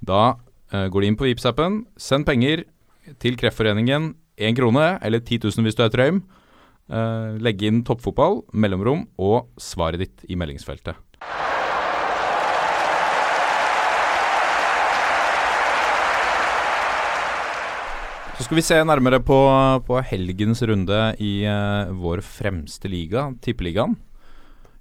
Da 0.00 0.38
uh, 0.72 0.86
går 0.88 1.02
de 1.02 1.10
inn 1.12 1.18
på 1.18 1.28
Vipps-appen, 1.28 1.82
send 2.00 2.26
penger 2.26 2.64
til 3.22 3.36
Kreftforeningen, 3.38 4.14
én 4.40 4.56
krone, 4.56 4.96
eller 5.04 5.20
10 5.20 5.44
000 5.44 5.68
hvis 5.68 5.76
du 5.76 5.84
er 5.84 5.92
trøym. 5.92 6.24
Eh, 6.86 7.34
legge 7.42 7.66
inn 7.66 7.82
toppfotball, 7.82 8.44
mellomrom 8.54 9.08
og 9.18 9.48
svaret 9.58 10.04
ditt 10.04 10.22
i 10.30 10.38
meldingsfeltet. 10.38 10.94
Så 18.36 18.44
skal 18.44 18.58
vi 18.58 18.62
se 18.62 18.78
nærmere 18.84 19.18
på, 19.24 19.36
på 19.88 19.98
helgens 20.12 20.60
runde 20.68 20.98
i 21.24 21.40
uh, 21.48 21.88
vår 21.96 22.20
fremste 22.20 22.90
liga, 22.92 23.30
Tippeligaen. 23.42 23.94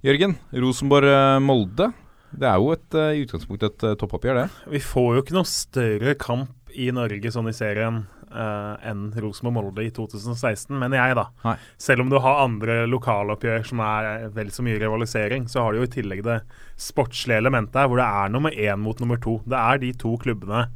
Jørgen, 0.06 0.36
Rosenborg-Molde. 0.52 1.88
Det 2.36 2.50
er 2.52 2.60
jo 2.60 2.74
et, 2.76 2.90
uh, 3.00 3.14
i 3.16 3.24
utgangspunktet 3.24 3.72
et 3.72 3.88
eh, 3.88 3.96
toppoppgjør, 4.02 4.42
det. 4.42 4.66
Vi 4.76 4.82
får 4.84 5.08
jo 5.16 5.24
ikke 5.24 5.38
noe 5.38 5.50
større 5.50 6.18
kamp 6.20 6.76
i 6.76 6.92
Norge 6.94 7.32
sånn 7.32 7.48
i 7.48 7.56
serien 7.56 8.04
eh, 8.32 8.90
enn 8.90 9.08
Rosenborg-Molde 9.14 9.86
i 9.86 9.92
2016, 9.96 10.74
mener 10.80 11.02
jeg, 11.02 11.18
da. 11.20 11.28
Nei. 11.46 11.56
Selv 11.82 12.06
om 12.06 12.12
du 12.12 12.18
har 12.24 12.44
andre 12.46 12.82
lokaloppgjør 12.90 13.70
som 13.70 13.84
er 13.86 14.28
vel 14.36 14.52
så 14.54 14.66
mye 14.66 14.82
rivalisering, 14.82 15.50
så 15.52 15.66
har 15.66 15.74
du 15.74 15.82
jo 15.82 15.88
i 15.90 15.94
tillegg 15.98 16.26
det 16.26 16.42
sportslige 16.80 17.44
elementet 17.44 17.82
her, 17.82 17.92
hvor 17.92 18.02
det 18.02 18.10
er 18.10 18.34
nummer 18.34 18.56
én 18.56 18.84
mot 18.84 19.00
nummer 19.04 19.22
to. 19.22 19.40
Det 19.46 19.60
er 19.62 19.82
de 19.84 19.94
to 20.06 20.16
klubbene 20.22 20.68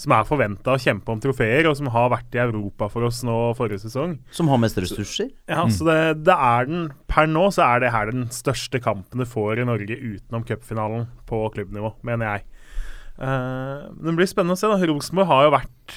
som 0.00 0.14
er 0.16 0.24
forventa 0.24 0.72
å 0.72 0.80
kjempe 0.80 1.12
om 1.12 1.20
trofeer, 1.20 1.66
og 1.68 1.76
som 1.76 1.90
har 1.92 2.08
vært 2.12 2.36
i 2.36 2.40
Europa 2.40 2.88
for 2.92 3.04
oss 3.04 3.20
nå 3.26 3.34
forrige 3.58 3.82
sesong. 3.82 4.14
Som 4.32 4.48
har 4.48 4.60
mest 4.62 4.78
ressurser. 4.80 5.28
Ja, 5.50 5.66
så 5.68 5.84
det, 5.88 5.98
det 6.24 6.36
er 6.36 6.70
den 6.70 6.86
Per 7.10 7.28
nå 7.28 7.48
så 7.52 7.66
er 7.66 7.82
det 7.82 7.90
her 7.92 8.08
den 8.08 8.28
største 8.32 8.80
kampen 8.80 9.20
du 9.20 9.28
får 9.28 9.60
i 9.60 9.66
Norge 9.68 9.98
utenom 9.98 10.46
cupfinalen 10.48 11.08
på 11.28 11.42
klubbnivå, 11.52 11.92
mener 12.06 12.30
jeg. 12.30 12.46
Uh, 13.20 13.90
det 14.00 14.16
blir 14.16 14.30
spennende 14.30 14.56
å 14.56 14.60
se. 14.60 14.70
da 14.70 14.88
Rosenborg 14.88 15.28
har 15.28 15.44
jo 15.44 15.54
vært 15.58 15.96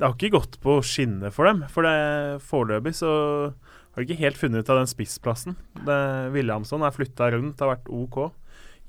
Det 0.00 0.08
har 0.08 0.14
ikke 0.16 0.32
gått 0.32 0.54
på 0.64 0.78
skinner 0.80 1.28
for 1.34 1.44
dem. 1.44 1.58
For 1.68 1.84
det 1.84 2.40
foreløpig 2.48 2.94
så 2.96 3.10
har 3.52 4.00
de 4.00 4.06
ikke 4.06 4.22
helt 4.22 4.38
funnet 4.40 4.64
ut 4.64 4.70
av 4.72 4.78
den 4.80 4.88
spissplassen. 4.88 5.58
Det, 5.76 5.98
Williamson 6.32 6.86
er 6.86 6.94
flytta 6.94 7.28
rundt, 7.34 7.60
har 7.60 7.74
vært 7.74 7.90
OK. 7.92 8.16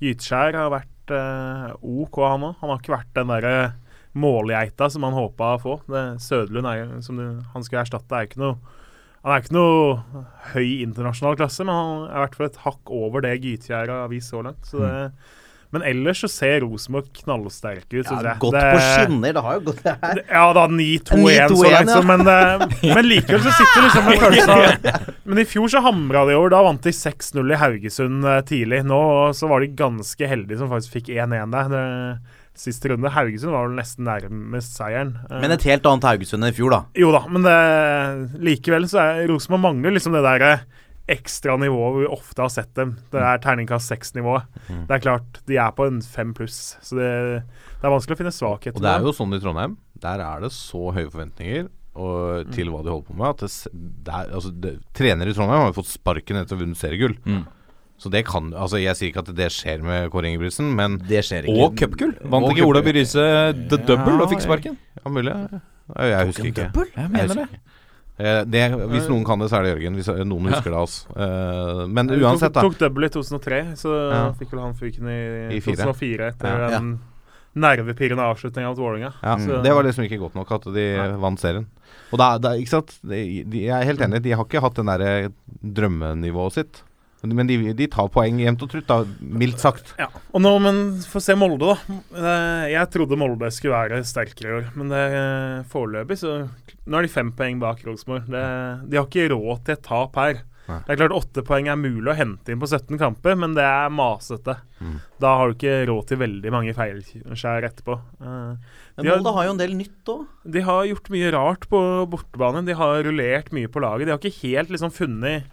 Gytskjær 0.00 0.56
har 0.56 0.70
vært 0.72 1.12
eh, 1.12 1.66
OK, 1.84 2.16
han 2.24 2.46
òg. 2.48 2.54
Han 2.62 2.72
har 2.72 2.80
ikke 2.80 2.94
vært 2.94 3.12
den 3.18 3.28
derre 3.28 3.56
målgeita 4.16 4.88
som 4.92 5.04
han 5.04 5.18
håpa 5.18 5.50
å 5.58 5.60
få. 5.60 5.76
Det 5.92 6.02
Sødlund 6.24 6.70
er, 6.72 6.96
som 7.04 7.20
du, 7.20 7.26
han 7.52 7.68
skulle 7.68 7.84
erstatte, 7.84 8.16
er 8.16 8.30
ikke 8.30 8.40
noe 8.40 8.56
han 9.22 9.36
er 9.36 9.44
ikke 9.44 9.54
noe 9.54 10.24
høy 10.50 10.80
internasjonal 10.82 11.36
klasse, 11.38 11.62
men 11.62 11.76
han 11.76 11.92
er 12.08 12.16
i 12.16 12.22
hvert 12.24 12.40
fall 12.40 12.48
et 12.48 12.62
hakk 12.64 12.90
over 12.96 13.22
det 13.22 13.36
Gytgjær 13.44 13.92
har 13.92 14.08
vist 14.10 14.32
så 14.32 14.40
langt. 14.42 14.64
Så 14.66 14.80
det, 14.80 15.12
Men 15.72 15.82
ellers 15.88 16.20
så 16.20 16.28
ser 16.28 16.60
Rosenborg 16.66 17.06
knallsterke 17.22 17.96
ut. 18.02 18.10
Ja, 18.10 18.34
gått 18.38 18.52
Det- 18.52 18.72
på 18.74 18.80
skinner. 18.84 19.32
Det 19.32 19.42
har 19.46 19.54
jo 19.56 19.60
gått 19.70 19.82
det 19.82 19.94
her. 20.02 20.14
det- 20.18 20.24
Ja 20.28 20.52
da, 20.52 20.66
9-2-1 20.68 21.48
så 21.48 21.70
langt, 21.72 21.90
så, 21.94 22.02
men, 22.04 22.24
det- 22.28 22.94
men 22.94 23.04
likevel 23.08 23.40
så 23.40 23.54
sitter 23.56 23.86
liksom 23.86 24.04
med 24.04 24.20
følelsen 24.20 24.50
av 24.50 25.08
Men 25.24 25.38
i 25.38 25.44
fjor 25.48 25.68
så 25.72 25.80
hamra 25.82 26.26
de 26.28 26.36
over. 26.36 26.50
Da 26.52 26.62
vant 26.62 26.82
de 26.84 26.90
6-0 26.92 27.52
i 27.52 27.56
Haugesund 27.56 28.24
eh, 28.28 28.42
tidlig. 28.42 28.82
Nå 28.84 29.00
så 29.34 29.48
var 29.48 29.60
de 29.64 29.68
ganske 29.68 30.28
heldige 30.28 30.58
som 30.60 30.68
faktisk 30.68 30.92
fikk 31.00 31.08
1-1 31.16 31.50
der. 31.56 31.68
Det, 31.72 32.18
siste 32.54 32.90
runde. 32.92 33.08
Haugesund 33.08 33.48
var 33.54 33.64
vel 33.64 33.78
nesten 33.78 34.04
nærmest 34.04 34.76
seieren. 34.76 35.14
Eh, 35.30 35.40
Men 35.40 35.54
et 35.54 35.62
helt 35.64 35.86
annet 35.88 36.04
Haugesund 36.04 36.44
enn 36.44 36.52
i 36.52 36.56
fjor, 36.58 36.68
da. 36.74 36.82
jo 37.00 37.08
da, 37.14 37.22
men 37.32 37.46
det, 37.48 37.56
likevel 38.44 38.84
så 38.92 39.00
er 39.00 39.26
Rosenborg 39.30 39.62
mangler 39.64 39.94
liksom 39.96 40.12
det 40.12 40.20
der 40.26 40.44
eh, 40.50 40.58
ekstra 41.10 41.56
nivå 41.58 41.78
hvor 41.80 42.00
vi 42.00 42.08
ofte 42.14 42.44
har 42.44 42.50
sett 42.52 42.72
dem. 42.78 42.94
Det 43.12 43.20
er 43.20 43.40
terningkast 43.42 43.90
seks-nivået. 43.90 44.48
Mm. 44.68 44.82
Det 44.88 44.96
er 44.96 45.04
klart, 45.04 45.40
de 45.50 45.58
er 45.58 45.74
på 45.76 45.86
en 45.90 46.02
fem 46.04 46.32
pluss, 46.36 46.76
så 46.84 46.98
det, 46.98 47.12
det 47.80 47.88
er 47.88 47.94
vanskelig 47.94 48.18
å 48.18 48.22
finne 48.22 48.34
svakheter. 48.34 48.78
Og 48.78 48.86
det 48.86 48.92
er 48.92 49.06
jo 49.06 49.14
sånn 49.16 49.34
i 49.36 49.40
Trondheim. 49.42 49.78
Der 50.02 50.22
er 50.24 50.44
det 50.44 50.52
så 50.54 50.90
høye 50.94 51.10
forventninger 51.10 51.66
og, 51.92 52.52
til 52.54 52.70
hva 52.72 52.84
de 52.84 52.92
holder 52.94 53.08
på 53.08 53.16
med. 53.18 53.34
At 53.34 53.42
det, 53.42 53.50
det 54.06 54.14
er, 54.14 54.30
altså, 54.38 54.52
det, 54.64 54.76
trenere 54.96 55.32
i 55.32 55.36
Trondheim 55.36 55.64
har 55.64 55.72
jo 55.72 55.80
fått 55.82 55.92
sparken 55.92 56.40
etter 56.40 56.56
å 56.56 56.58
ha 56.58 56.64
vunnet 56.64 56.80
seriegull. 56.80 57.18
Mm. 57.26 57.42
Så 58.02 58.10
det 58.10 58.24
kan 58.26 58.48
Altså 58.58 58.80
Jeg 58.80 58.98
sier 58.98 59.12
ikke 59.12 59.22
at 59.22 59.28
det 59.38 59.46
skjer 59.54 59.82
med 59.86 60.08
Kåre 60.10 60.26
Ingebrigtsen, 60.26 60.72
men 60.74 60.96
Det 61.06 61.20
skjer 61.26 61.46
ikke. 61.46 61.66
Og 61.68 61.76
cupgull. 61.78 62.16
Vant 62.24 62.48
Og 62.48 62.56
ikke 62.56 62.66
Ola 62.66 62.82
Byrise 62.82 63.26
the 63.70 63.78
double 63.78 64.16
og 64.24 64.32
fikk 64.32 64.42
sparken? 64.42 64.78
ja, 64.98 65.12
mulig. 65.12 65.36
Jeg, 65.92 66.10
jeg 66.10 66.30
husker 66.32 66.48
ikke. 66.50 66.66
Jeg 66.96 67.12
mener 67.12 67.44
det. 67.44 67.62
Eh, 68.18 68.42
det. 68.44 68.64
Hvis 68.92 69.08
noen 69.08 69.24
kan 69.24 69.38
det, 69.40 69.48
så 69.50 69.56
er 69.58 69.62
det 69.64 69.70
Jørgen. 69.76 69.94
Hvis 69.96 70.10
noen 70.26 70.44
Ja. 70.50 70.56
husker 70.56 70.70
det, 70.70 70.78
altså. 70.78 71.06
Eh, 71.16 71.86
men 71.88 72.08
uansett, 72.10 72.52
da. 72.52 72.60
Tok, 72.60 72.76
tok 72.76 72.78
double 72.78 73.06
i 73.06 73.08
2003, 73.08 73.62
så 73.76 73.94
Ja. 74.12 74.32
fikk 74.32 74.50
vel 74.52 74.60
han 74.60 74.74
fyken 74.74 75.08
i, 75.08 75.56
I 75.56 75.60
2004 75.60 76.28
etter 76.28 76.46
Ja. 76.46 76.68
Ja. 76.70 76.76
en 76.78 77.00
nervepirrende 77.56 78.24
avslutning 78.24 78.64
av 78.64 78.76
Vålerenga. 78.76 79.12
Ja, 79.22 79.36
Det 79.36 79.72
var 79.74 79.82
liksom 79.84 80.04
ikke 80.08 80.18
godt 80.20 80.34
nok 80.34 80.50
at 80.52 80.64
de 80.72 80.96
Nei. 80.96 81.16
vant 81.20 81.38
serien. 81.40 81.66
Og 82.12 82.18
da, 82.18 82.38
da 82.38 82.50
ikke 82.50 82.68
sant 82.68 82.98
de, 83.02 83.42
de, 83.44 83.58
Jeg 83.66 83.80
er 83.80 83.84
helt 83.84 84.00
enig, 84.00 84.22
de 84.22 84.30
har 84.32 84.44
ikke 84.44 84.60
hatt 84.60 84.74
det 84.74 84.86
derre 84.86 85.32
drømmenivået 85.62 86.52
sitt. 86.52 86.82
Men 87.22 87.36
men 87.38 87.46
de, 87.46 87.56
de 87.78 87.86
tar 87.86 88.08
poeng 88.10 88.38
jevnt 88.42 88.62
og 88.66 88.70
trutt, 88.72 88.86
da, 88.88 89.04
mildt 89.22 89.60
sagt. 89.62 89.92
Ja, 89.98 90.08
og 90.32 90.42
nå, 90.42 90.50
men 90.64 90.80
Få 91.06 91.20
se 91.22 91.36
Molde, 91.38 91.72
da. 91.72 91.98
Eh, 92.18 92.70
Jeg 92.74 92.90
trodde 92.90 93.18
Molde 93.20 93.50
skulle 93.54 93.78
være 93.78 94.02
sterkere 94.04 94.48
i 94.50 94.56
år, 94.60 94.70
men 94.74 94.90
det 94.90 95.02
eh, 95.14 95.58
foreløpig 95.70 96.18
så 96.18 96.40
Nå 96.82 96.98
er 96.98 97.06
de 97.06 97.12
fem 97.14 97.28
poeng 97.38 97.60
bak 97.62 97.84
Rosenborg. 97.86 98.26
De 98.26 98.96
har 98.98 99.06
ikke 99.06 99.28
råd 99.30 99.60
til 99.68 99.76
et 99.76 99.84
tap 99.86 100.16
her. 100.18 100.40
Nei. 100.66 100.78
Det 100.86 100.92
er 100.94 100.98
klart 100.98 101.14
Åtte 101.14 101.42
poeng 101.46 101.68
er 101.70 101.78
mulig 101.78 102.10
å 102.10 102.16
hente 102.18 102.50
inn 102.54 102.58
på 102.62 102.66
17 102.70 102.98
kamper, 102.98 103.34
men 103.38 103.54
det 103.54 103.62
er 103.66 103.90
masete. 103.94 104.56
Mm. 104.82 104.96
Da 105.22 105.32
har 105.38 105.50
du 105.50 105.54
ikke 105.56 105.76
råd 105.90 106.08
til 106.10 106.20
veldig 106.24 106.52
mange 106.54 106.74
feilskjær 106.74 107.66
etterpå. 107.70 107.96
Uh, 108.18 108.58
Men 108.98 109.06
Molde 109.06 109.10
har- 109.12 109.22
Molde 109.22 109.34
har 109.38 109.46
jo 109.46 109.54
en 109.54 109.62
del 109.62 109.74
nytt 109.78 110.10
òg. 110.10 110.26
De 110.58 110.60
har 110.66 110.86
gjort 110.90 111.10
mye 111.14 111.32
rart 111.34 111.68
på 111.70 111.80
bortebane. 112.10 112.64
De 112.66 112.74
har 112.78 113.02
rullert 113.06 113.52
mye 113.54 113.70
på 113.70 113.82
laget. 113.82 114.06
De 114.06 114.14
har 114.16 114.18
ikke 114.22 114.42
helt 114.42 114.70
liksom 114.74 114.90
funnet 114.94 115.46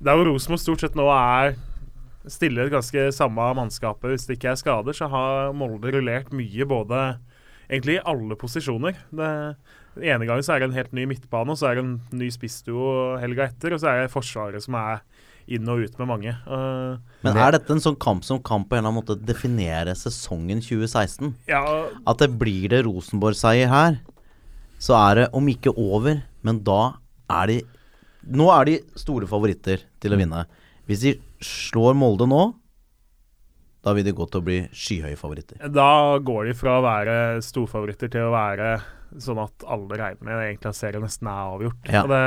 Der 0.00 0.16
hvor 0.16 0.30
Rosenborg 0.30 0.62
stort 0.62 0.80
sett 0.80 0.96
nå 0.96 1.04
er 1.12 1.58
stiller 2.30 2.70
ganske 2.72 3.08
samme 3.12 3.44
mannskapet 3.56 4.12
hvis 4.12 4.26
det 4.28 4.38
ikke 4.38 4.52
er 4.52 4.60
skader, 4.60 4.96
så 4.96 5.08
har 5.12 5.52
Molde 5.56 5.92
rullert 5.92 6.30
mye 6.36 6.66
både 6.68 7.00
egentlig 7.70 7.98
i 7.98 8.04
alle 8.08 8.36
posisjoner. 8.40 8.96
Det, 9.12 9.30
den 9.96 10.06
ene 10.08 10.28
gangen 10.28 10.44
så 10.44 10.54
er 10.54 10.62
det 10.62 10.70
en 10.70 10.76
helt 10.78 10.94
ny 10.96 11.04
midtbane, 11.10 11.52
og 11.52 11.60
så 11.60 11.70
er 11.70 11.78
det 11.78 11.84
en 11.84 11.96
ny 12.16 12.30
spissduo 12.32 13.18
helga 13.20 13.48
etter, 13.50 13.74
og 13.76 13.82
så 13.82 13.90
er 13.90 14.04
det 14.04 14.12
Forsvaret 14.12 14.64
som 14.64 14.76
er 14.80 15.02
inn 15.50 15.68
og 15.68 15.82
ut 15.84 15.98
med 16.00 16.08
mange. 16.08 16.32
Uh, 16.46 17.00
Men 17.26 17.40
er 17.40 17.56
dette 17.56 17.74
en 17.74 17.82
sånn 17.82 17.98
kamp 18.00 18.24
som 18.26 18.40
kan 18.44 18.64
på 18.64 18.76
en 18.76 18.82
eller 18.82 18.92
annen 18.92 19.00
måte 19.00 19.18
definere 19.18 19.96
sesongen 19.98 20.62
2016? 20.64 21.34
ja, 21.50 21.64
At 22.08 22.22
det 22.22 22.30
blir 22.40 22.70
det 22.72 22.84
Rosenborg-seier 22.86 23.68
her, 23.72 24.00
så 24.80 24.96
er 24.96 25.20
det 25.20 25.28
om 25.36 25.48
ikke 25.50 25.74
over, 25.76 26.22
men 26.46 26.62
da 26.64 26.80
er 27.30 27.50
de 27.50 27.58
Nå 28.28 28.48
er 28.52 28.68
de 28.68 28.78
store 29.00 29.28
favoritter 29.30 29.86
til 30.02 30.14
å 30.14 30.18
vinne. 30.20 30.44
Hvis 30.88 31.04
de 31.06 31.14
slår 31.44 31.94
Molde 31.96 32.26
nå, 32.28 32.42
da 33.80 33.94
vil 33.96 34.04
de 34.04 34.12
gå 34.12 34.26
til 34.28 34.42
å 34.42 34.44
bli 34.44 34.58
skyhøye 34.76 35.16
favoritter. 35.16 35.60
Da 35.72 36.18
går 36.20 36.50
de 36.50 36.56
fra 36.58 36.76
å 36.78 36.84
være 36.84 37.14
storfavoritter 37.44 38.10
til 38.12 38.28
å 38.28 38.34
være 38.34 38.74
sånn 39.18 39.40
at 39.42 39.64
alle 39.66 39.96
regner 39.98 40.26
med 40.26 40.42
egentlig 40.44 40.70
at 40.70 40.78
serien 40.78 41.02
nesten 41.02 41.30
er 41.30 41.54
avgjort. 41.54 41.88
Ja. 41.90 42.04
Det, 42.10 42.20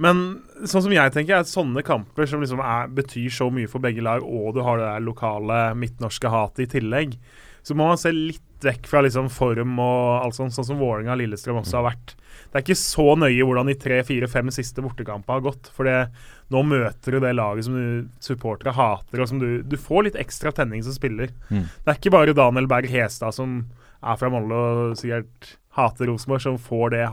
men 0.00 0.22
sånn 0.62 0.86
som 0.86 0.94
jeg 0.94 1.12
tenker, 1.12 1.36
er 1.36 1.44
at 1.44 1.50
sånne 1.50 1.82
kamper 1.84 2.30
som 2.30 2.40
liksom 2.44 2.62
er, 2.64 2.88
betyr 2.96 3.34
så 3.34 3.50
mye 3.52 3.68
for 3.70 3.82
begge 3.84 4.04
lag, 4.06 4.24
og 4.24 4.54
du 4.56 4.62
har 4.64 4.80
det 4.80 4.86
der 4.86 5.04
lokale 5.04 5.60
midtnorske 5.76 6.30
hatet 6.32 6.64
i 6.64 6.70
tillegg, 6.78 7.18
så 7.62 7.76
må 7.76 7.88
man 7.90 8.00
se 8.00 8.12
litt 8.14 8.64
vekk 8.64 8.88
fra 8.90 9.02
liksom 9.04 9.30
form 9.32 9.78
og 9.80 10.24
alt 10.24 10.36
sånt, 10.36 10.54
sånn 10.54 10.66
som 10.68 10.80
Vålerenga 10.80 11.14
og 11.14 11.20
Lillestrøm 11.22 11.60
også 11.62 11.78
har 11.78 11.86
vært. 11.90 12.14
Det 12.50 12.58
er 12.58 12.64
ikke 12.64 12.80
så 12.80 13.06
nøye 13.18 13.46
hvordan 13.46 13.70
de 13.70 13.76
tre, 13.80 14.00
fire, 14.06 14.28
fem 14.30 14.50
siste 14.52 14.82
bortekampene 14.84 15.36
har 15.38 15.44
gått. 15.44 15.70
For 15.74 15.88
det, 15.88 16.10
nå 16.52 16.62
møter 16.66 17.16
du 17.16 17.20
det 17.22 17.32
laget 17.38 17.68
som 17.68 17.76
du 17.78 18.10
supportere 18.24 18.74
hater, 18.76 19.22
og 19.22 19.30
som 19.30 19.40
du, 19.42 19.62
du 19.62 19.76
får 19.80 20.08
litt 20.08 20.18
ekstra 20.20 20.52
tenning 20.56 20.84
som 20.84 20.96
spiller. 20.96 21.32
Mm. 21.48 21.64
Det 21.68 21.92
er 21.92 22.00
ikke 22.00 22.14
bare 22.16 22.36
Daniel 22.36 22.68
Berg 22.70 22.90
Hestad 22.90 23.36
som 23.36 23.62
er 24.00 24.20
fra 24.20 24.32
Molde 24.32 24.58
og 24.58 24.98
sikkert 24.98 25.54
hater 25.76 26.10
Rosenborg, 26.10 26.42
som 26.44 26.60
får 26.60 26.94
det, 26.96 27.06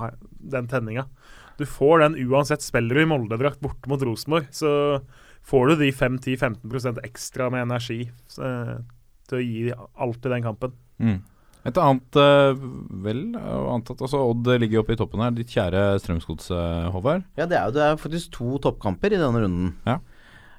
den 0.56 0.70
tenninga. 0.72 1.06
Du 1.58 1.66
får 1.70 2.04
den 2.04 2.20
uansett. 2.28 2.66
Spiller 2.66 2.98
du 2.98 3.04
i 3.04 3.10
Molde-drakt 3.10 3.62
borte 3.64 3.90
mot 3.90 4.04
Rosenborg, 4.06 4.50
så 4.54 5.02
får 5.48 5.70
du 5.70 5.84
de 5.84 5.92
5-10-15% 5.96 7.02
ekstra 7.08 7.50
med 7.54 7.68
energi 7.68 8.02
eh, 8.44 8.78
til 9.30 9.40
å 9.40 9.46
gi 9.46 9.64
alt 9.76 10.28
i 10.28 10.34
den 10.34 10.46
kampen. 10.46 10.76
Mm. 11.04 11.18
Et 11.68 11.80
annet 11.84 12.20
eh, 12.22 12.68
vel 13.04 13.24
antatt, 13.36 14.00
altså 14.00 14.22
Odd 14.30 14.48
ligger 14.62 14.82
oppe 14.82 14.96
i 14.96 15.00
toppen 15.00 15.24
her. 15.24 15.34
Ditt 15.36 15.52
kjære 15.52 15.98
Strømsgods, 16.04 16.52
eh, 16.56 16.86
Håvard. 16.94 17.26
Ja, 17.40 17.48
det 17.50 17.58
er 17.60 17.66
jo 17.68 17.76
det 17.76 17.84
er 17.84 18.00
faktisk 18.00 18.32
to 18.38 18.60
toppkamper 18.64 19.12
i 19.12 19.20
denne 19.20 19.44
runden. 19.44 19.74
Ja. 19.88 20.00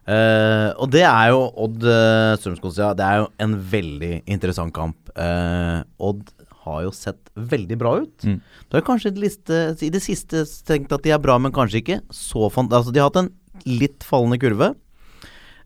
Uh, 0.09 0.73
og 0.81 0.89
det 0.89 1.03
er 1.05 1.35
jo 1.35 1.41
Odd 1.61 1.83
uh, 1.85 2.33
Strømsgodset, 2.41 2.81
ja. 2.81 2.93
Det 2.97 3.05
er 3.05 3.19
jo 3.21 3.27
en 3.45 3.57
veldig 3.75 4.13
interessant 4.25 4.73
kamp. 4.73 4.97
Uh, 5.13 5.85
Odd 6.01 6.31
har 6.65 6.87
jo 6.87 6.93
sett 6.97 7.29
veldig 7.37 7.77
bra 7.81 7.93
ut. 8.05 8.25
Mm. 8.25 8.39
Du 8.41 8.79
har 8.79 8.87
kanskje 8.87 9.13
i 9.13 9.17
det, 9.17 9.25
liste, 9.27 9.59
i 9.85 9.91
det 9.93 10.01
siste 10.05 10.45
tenkt 10.69 10.95
at 10.97 11.05
de 11.05 11.13
er 11.13 11.21
bra, 11.21 11.37
men 11.41 11.53
kanskje 11.55 11.83
ikke. 11.83 12.01
Så 12.09 12.49
fant, 12.53 12.73
altså, 12.73 12.95
de 12.95 13.03
har 13.03 13.11
hatt 13.11 13.21
en 13.21 13.33
litt 13.69 14.07
fallende 14.07 14.41
kurve. 14.41 14.73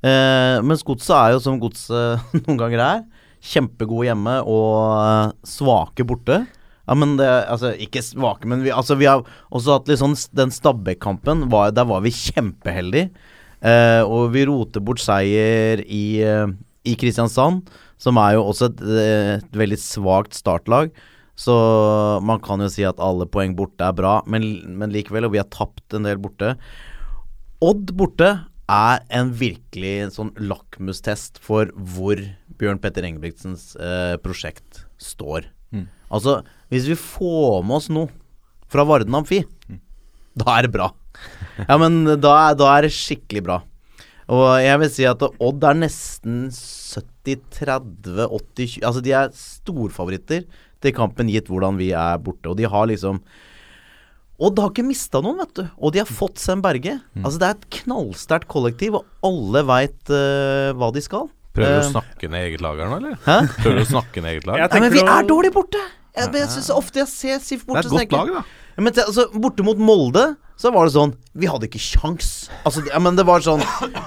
Eh, 0.02 0.56
mens 0.66 0.82
godset 0.82 1.14
er 1.14 1.36
jo 1.36 1.42
som 1.44 1.60
godset 1.62 2.32
noen 2.42 2.58
ganger 2.60 2.82
er. 2.86 3.04
Kjempegode 3.42 4.08
hjemme 4.10 4.40
og 4.46 4.74
eh, 4.96 5.36
svake 5.46 6.06
borte. 6.06 6.42
Ja, 6.82 6.96
men 6.98 7.14
det, 7.18 7.28
altså, 7.46 7.72
Ikke 7.78 8.02
svake, 8.02 8.48
men 8.50 8.64
vi, 8.64 8.72
altså, 8.74 8.96
vi 8.98 9.06
har 9.06 9.22
også 9.54 9.78
hatt 9.78 9.90
litt 9.90 10.00
sånn 10.00 10.16
Den 10.34 10.50
Stabæk-kampen, 10.50 11.46
der 11.46 11.86
var 11.88 12.02
vi 12.02 12.10
kjempeheldige. 12.14 13.12
Eh, 13.62 14.02
og 14.02 14.32
vi 14.34 14.42
roter 14.48 14.82
bort 14.82 14.98
seier 14.98 15.84
i, 15.86 16.18
eh, 16.26 16.50
i 16.82 16.96
Kristiansand, 16.98 17.68
som 18.02 18.18
er 18.18 18.34
jo 18.34 18.48
også 18.50 18.72
et, 18.72 18.82
eh, 18.82 19.34
et 19.38 19.52
veldig 19.54 19.78
svakt 19.78 20.34
startlag. 20.34 20.90
Så 21.38 21.54
man 22.20 22.42
kan 22.42 22.60
jo 22.60 22.68
si 22.68 22.82
at 22.84 22.98
alle 22.98 23.24
poeng 23.24 23.54
borte 23.56 23.86
er 23.86 23.94
bra, 23.94 24.20
men, 24.26 24.42
men 24.76 24.90
likevel, 24.90 25.24
og 25.24 25.32
vi 25.32 25.40
har 25.40 25.48
tapt 25.48 25.94
en 25.94 26.02
del 26.02 26.18
borte. 26.18 26.56
Odd 27.62 27.94
borte 27.96 28.32
er 28.70 29.02
en 29.12 29.32
virkelig 29.36 30.12
sånn 30.16 30.30
lakmustest 30.40 31.40
for 31.42 31.72
hvor 31.74 32.20
Bjørn 32.60 32.80
Petter 32.82 33.06
Engebrigtsens 33.06 33.72
eh, 33.76 34.14
prosjekt 34.22 34.84
står. 35.02 35.48
Mm. 35.74 35.88
Altså, 36.12 36.40
hvis 36.72 36.88
vi 36.90 36.98
får 36.98 37.62
med 37.66 37.78
oss 37.80 37.90
noe 37.92 38.10
fra 38.72 38.86
Varden 38.88 39.16
Amfi, 39.18 39.42
da 40.38 40.56
er 40.56 40.66
det 40.66 40.74
bra. 40.74 40.92
Ja, 41.68 41.76
men 41.80 42.04
da 42.22 42.54
da 42.56 42.70
er 42.72 42.86
det 42.86 42.94
skikkelig 42.96 43.44
bra. 43.44 43.60
Og 44.32 44.44
jeg 44.62 44.80
vil 44.80 44.92
si 44.94 45.06
at 45.08 45.22
Odd 45.28 45.64
er 45.66 45.76
nesten 45.76 46.46
70-30, 46.48 48.28
80-20 48.28 48.86
Altså, 48.86 49.02
de 49.04 49.16
er 49.18 49.32
storfavoritter 49.36 50.46
til 50.82 50.94
kampen, 50.96 51.30
gitt 51.30 51.50
hvordan 51.50 51.76
vi 51.80 51.90
er 51.96 52.20
borte. 52.22 52.48
Og 52.48 52.56
de 52.58 52.68
har 52.70 52.88
liksom 52.88 53.20
Odd 54.42 54.58
har 54.58 54.72
ikke 54.72 54.86
mista 54.86 55.20
noen, 55.22 55.38
vet 55.44 55.54
du. 55.60 55.62
Og 55.78 55.94
de 55.94 56.02
har 56.02 56.08
fått 56.10 56.40
Sem 56.42 56.62
Berge. 56.64 56.96
Altså, 57.22 57.38
det 57.38 57.46
er 57.48 57.54
et 57.58 57.68
knallsterkt 57.82 58.50
kollektiv, 58.50 58.98
og 58.98 59.28
alle 59.28 59.62
veit 59.68 60.10
hva 60.10 60.88
de 60.94 61.04
skal. 61.04 61.28
Prøver 61.52 61.68
du 61.68 61.80
Eh, 61.82 61.88
å 61.88 61.90
snakke 61.92 62.30
ned 62.32 62.46
eget 62.48 62.62
lag 62.64 62.78
her 62.80 62.88
nå, 62.88 63.00
eller? 63.00 63.18
Hæ? 63.26 63.38
Prøver 63.60 63.76
du 63.76 63.84
å 63.84 63.90
snakke 63.90 64.22
ned 64.24 64.36
eget 64.36 64.46
lag? 64.48 64.62
Nei, 64.72 64.80
men 64.86 64.94
vi 64.94 65.02
er 65.04 65.28
dårlig 65.28 65.52
borte! 65.54 65.82
Jeg, 66.12 66.28
jeg 66.36 66.48
synes 66.52 66.70
ofte 66.74 67.00
jeg 67.00 67.08
ser 67.08 67.38
SIF 67.40 67.66
borte. 67.68 67.86
Det 67.88 67.92
er 67.92 68.04
et 68.04 68.10
godt 68.12 68.28
lag, 68.28 68.42
da. 68.42 68.80
men 68.84 68.96
altså, 69.00 69.24
borte 69.32 69.64
mot 69.64 69.78
Molde 69.80 70.24
så 70.60 70.70
var 70.70 70.86
det 70.86 70.92
sånn 70.94 71.14
Vi 71.34 71.48
hadde 71.48 71.66
ikke 71.66 71.80
kjangs. 71.80 72.28
Altså, 72.68 72.82
ja, 72.86 72.98
men 73.02 73.16
det 73.16 73.24
var 73.26 73.42
sånn 73.42 73.62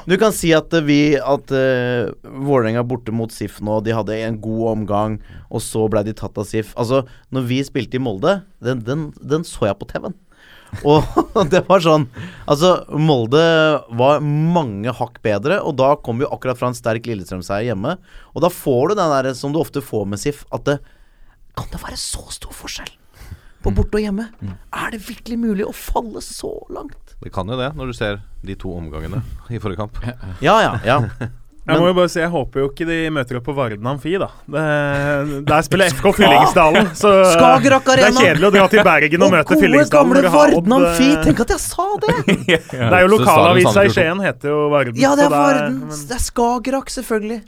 Du 0.09 0.13
kan 0.21 0.33
si 0.35 0.53
at 0.55 0.71
eh, 0.77 0.85
vi 0.85 0.99
At 1.17 1.49
uh, 1.51 2.13
Vålerenga 2.23 2.85
borte 2.87 3.11
mot 3.11 3.33
SIF 3.33 3.57
nå, 3.65 3.79
de 3.83 3.95
hadde 3.97 4.19
en 4.21 4.37
god 4.39 4.61
omgang, 4.75 5.17
og 5.49 5.63
så 5.65 5.87
ble 5.91 6.05
de 6.05 6.13
tatt 6.15 6.37
av 6.37 6.45
SIF. 6.47 6.71
Altså, 6.79 7.03
når 7.33 7.49
vi 7.49 7.59
spilte 7.65 7.97
i 7.97 8.03
Molde, 8.05 8.37
den, 8.63 8.85
den, 8.85 9.07
den 9.17 9.45
så 9.47 9.67
jeg 9.71 9.79
på 9.81 9.89
TV-en. 9.89 10.15
Og 10.83 11.05
det 11.53 11.61
var 11.69 11.83
sånn 11.83 12.07
Altså, 12.45 12.73
Molde 12.99 13.43
var 13.97 14.19
mange 14.25 14.91
hakk 14.93 15.21
bedre, 15.25 15.61
og 15.63 15.77
da 15.79 15.93
kom 16.01 16.19
vi 16.21 16.27
akkurat 16.27 16.59
fra 16.59 16.71
en 16.71 16.77
sterk 16.77 17.07
Lillestrøm-seier 17.09 17.71
hjemme. 17.71 17.95
Og 18.35 18.43
da 18.45 18.51
får 18.53 18.91
du 18.91 18.99
den 18.99 19.13
der 19.15 19.31
som 19.37 19.55
du 19.55 19.61
ofte 19.61 19.83
får 19.85 20.05
med 20.11 20.21
SIF, 20.21 20.43
at 20.55 20.67
det 20.67 20.79
Kan 21.55 21.71
det 21.71 21.81
være 21.83 21.99
så 21.99 22.25
stor 22.35 22.53
forskjell 22.55 22.91
på 23.65 23.71
borte 23.73 23.97
og 23.97 24.03
hjemme? 24.03 24.27
Er 24.75 24.91
det 24.93 24.99
virkelig 25.07 25.39
mulig 25.41 25.65
å 25.65 25.73
falle 25.73 26.21
så 26.21 26.51
langt? 26.69 27.15
Det 27.23 27.31
kan 27.33 27.49
jo 27.49 27.57
det, 27.57 27.71
når 27.73 27.89
du 27.89 27.95
ser 27.97 28.19
de 28.45 28.57
to 28.59 28.75
omgangene 28.75 29.23
i 29.49 29.57
forrige 29.63 29.79
kamp. 29.79 29.97
Ja, 30.43 30.59
ja, 30.61 30.75
ja. 30.85 30.99
Jeg 31.65 31.81
må 31.81 31.87
jo 31.89 31.93
bare 31.97 32.09
si, 32.13 32.19
jeg 32.21 32.29
håper 32.29 32.61
jo 32.61 32.67
ikke 32.69 32.85
de 32.85 32.97
møter 33.09 33.39
opp 33.39 33.47
på 33.47 33.53
Varden 33.57 33.87
Amfi, 33.89 34.11
da. 34.21 34.27
Det, 34.53 34.65
der 35.49 35.63
spiller 35.65 35.89
FK 35.95 36.11
Fyllingsdalen, 36.19 36.91
så 36.93 37.13
Arena! 37.33 37.87
det 37.95 38.05
er 38.05 38.19
kjedelig 38.19 38.47
å 38.47 38.51
dra 38.53 38.65
til 38.69 38.83
Bergen 38.85 39.25
og, 39.25 39.33
møte 39.33 39.49
gode, 39.49 39.61
Fyllingsdalen. 39.63 40.11
gamle 40.13 40.21
når 40.27 40.35
Varden 40.35 40.75
Amfi. 40.77 41.09
eh, 41.09 41.23
Tenk 41.25 41.41
at 41.41 41.55
jeg 41.55 41.63
sa 41.65 41.87
det! 42.05 42.15
Det 42.45 42.91
er 42.91 43.01
jo 43.01 43.09
lokalavisa 43.15 43.85
i. 43.87 43.93
Skien, 43.95 44.21
heter 44.21 44.53
jo 44.53 44.59
Varden. 44.69 44.99
Ja, 45.01 45.15
det 45.17 45.25
er 45.25 45.33
Varden. 45.33 45.79
Det 45.89 46.19
er 46.19 46.21
Skagerrak, 46.21 46.93
selvfølgelig. 46.93 47.41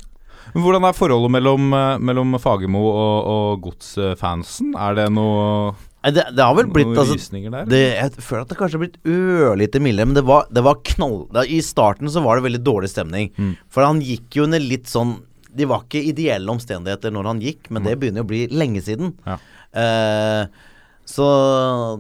Men 0.55 0.63
Hvordan 0.63 0.87
er 0.89 0.95
forholdet 0.97 1.33
mellom, 1.37 1.69
eh, 1.77 1.97
mellom 2.09 2.33
Fagermo 2.41 2.81
og, 2.89 3.29
og 3.35 3.61
godsfansen? 3.67 4.73
Er 4.79 4.97
det 4.97 5.07
noe, 5.13 5.75
Nei, 6.07 6.13
Det, 6.15 6.23
det 6.37 6.43
har 6.45 6.55
vel 6.55 6.69
blitt 6.71 6.87
noen 6.87 7.01
altså, 7.03 7.39
der? 7.51 7.65
det, 7.67 7.81
Jeg 7.97 8.23
føler 8.23 8.45
at 8.45 8.51
det 8.53 8.57
kanskje 8.59 8.77
har 8.79 8.83
blitt 8.85 8.99
ørlite 9.11 9.81
mildere, 9.83 10.07
men 10.07 10.15
det 10.15 10.23
var, 10.27 10.47
det 10.53 10.63
var 10.63 10.79
knall... 10.93 11.17
Da, 11.35 11.43
I 11.43 11.59
starten 11.65 12.07
så 12.11 12.23
var 12.23 12.39
det 12.39 12.47
veldig 12.47 12.63
dårlig 12.63 12.91
stemning. 12.93 13.33
Mm. 13.35 13.57
For 13.73 13.83
han 13.83 13.99
gikk 14.05 14.39
jo 14.39 14.47
under 14.47 14.63
litt 14.63 14.87
sånn 14.87 15.17
De 15.57 15.67
var 15.67 15.83
ikke 15.83 16.05
ideelle 16.13 16.53
omstendigheter 16.53 17.11
når 17.11 17.31
han 17.33 17.43
gikk, 17.43 17.67
men 17.73 17.83
det 17.83 17.97
begynner 17.99 18.23
å 18.23 18.29
bli 18.29 18.45
lenge 18.53 18.83
siden. 18.85 19.11
Ja. 19.27 19.39
Eh, 19.83 20.73
så 21.07 21.27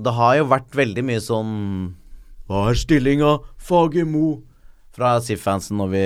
det 0.03 0.13
har 0.15 0.37
jo 0.39 0.49
vært 0.51 0.75
veldig 0.75 1.03
mye 1.07 1.23
sånn 1.23 1.51
Hva 2.47 2.69
er 2.71 2.79
stillinga, 2.79 3.37
Fagermo? 3.59 4.37
Fra 4.97 5.17
SIF-fansen 5.21 5.77
når 5.77 5.91
vi, 5.91 6.05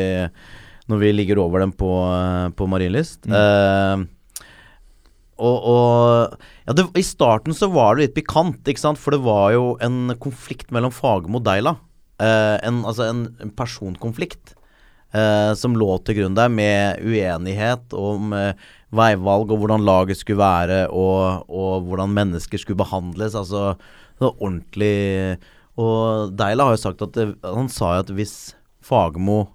når 0.91 0.99
vi 0.99 1.11
ligger 1.13 1.39
over 1.39 1.63
dem 1.63 1.71
på, 1.71 1.91
eh, 2.11 2.49
på 2.57 2.65
Marienlyst. 2.67 3.23
Eh, 3.29 4.03
og, 5.41 5.67
og 5.67 6.67
ja, 6.67 6.75
det, 6.77 6.85
I 6.99 7.03
starten 7.05 7.55
så 7.57 7.69
var 7.73 7.95
det 7.95 8.05
litt 8.05 8.17
pikant, 8.19 8.61
ikke 8.67 8.83
sant? 8.83 9.01
for 9.01 9.15
det 9.15 9.23
var 9.25 9.51
jo 9.55 9.75
en 9.83 10.13
konflikt 10.21 10.73
mellom 10.73 10.93
Fagermo 10.93 11.41
og 11.41 11.47
Deila. 11.47 11.75
Eh, 12.21 12.57
en, 12.67 12.83
altså 12.85 13.07
en, 13.09 13.23
en 13.41 13.53
personkonflikt 13.57 14.53
eh, 15.17 15.53
som 15.57 15.77
lå 15.77 15.95
til 16.05 16.19
grunn 16.19 16.37
der, 16.37 16.51
med 16.53 17.01
uenighet 17.01 17.95
om 17.97 18.35
eh, 18.37 18.69
veivalg 18.93 19.49
og 19.53 19.63
hvordan 19.63 19.87
laget 19.87 20.19
skulle 20.19 20.43
være, 20.43 20.83
og, 20.93 21.49
og 21.49 21.89
hvordan 21.89 22.13
mennesker 22.17 22.61
skulle 22.61 22.81
behandles. 22.83 23.37
Altså 23.37 23.73
det 24.19 24.27
var 24.27 24.37
ordentlig 24.37 24.95
Og 25.81 26.33
Deila 26.37 26.67
har 26.67 26.75
jo 26.75 26.81
sagt 26.83 27.01
at 27.01 27.15
det, 27.15 27.23
Han 27.41 27.69
sa 27.71 27.95
jo 27.95 28.03
at 28.03 28.11
hvis 28.13 28.35
Fagermo 28.85 29.45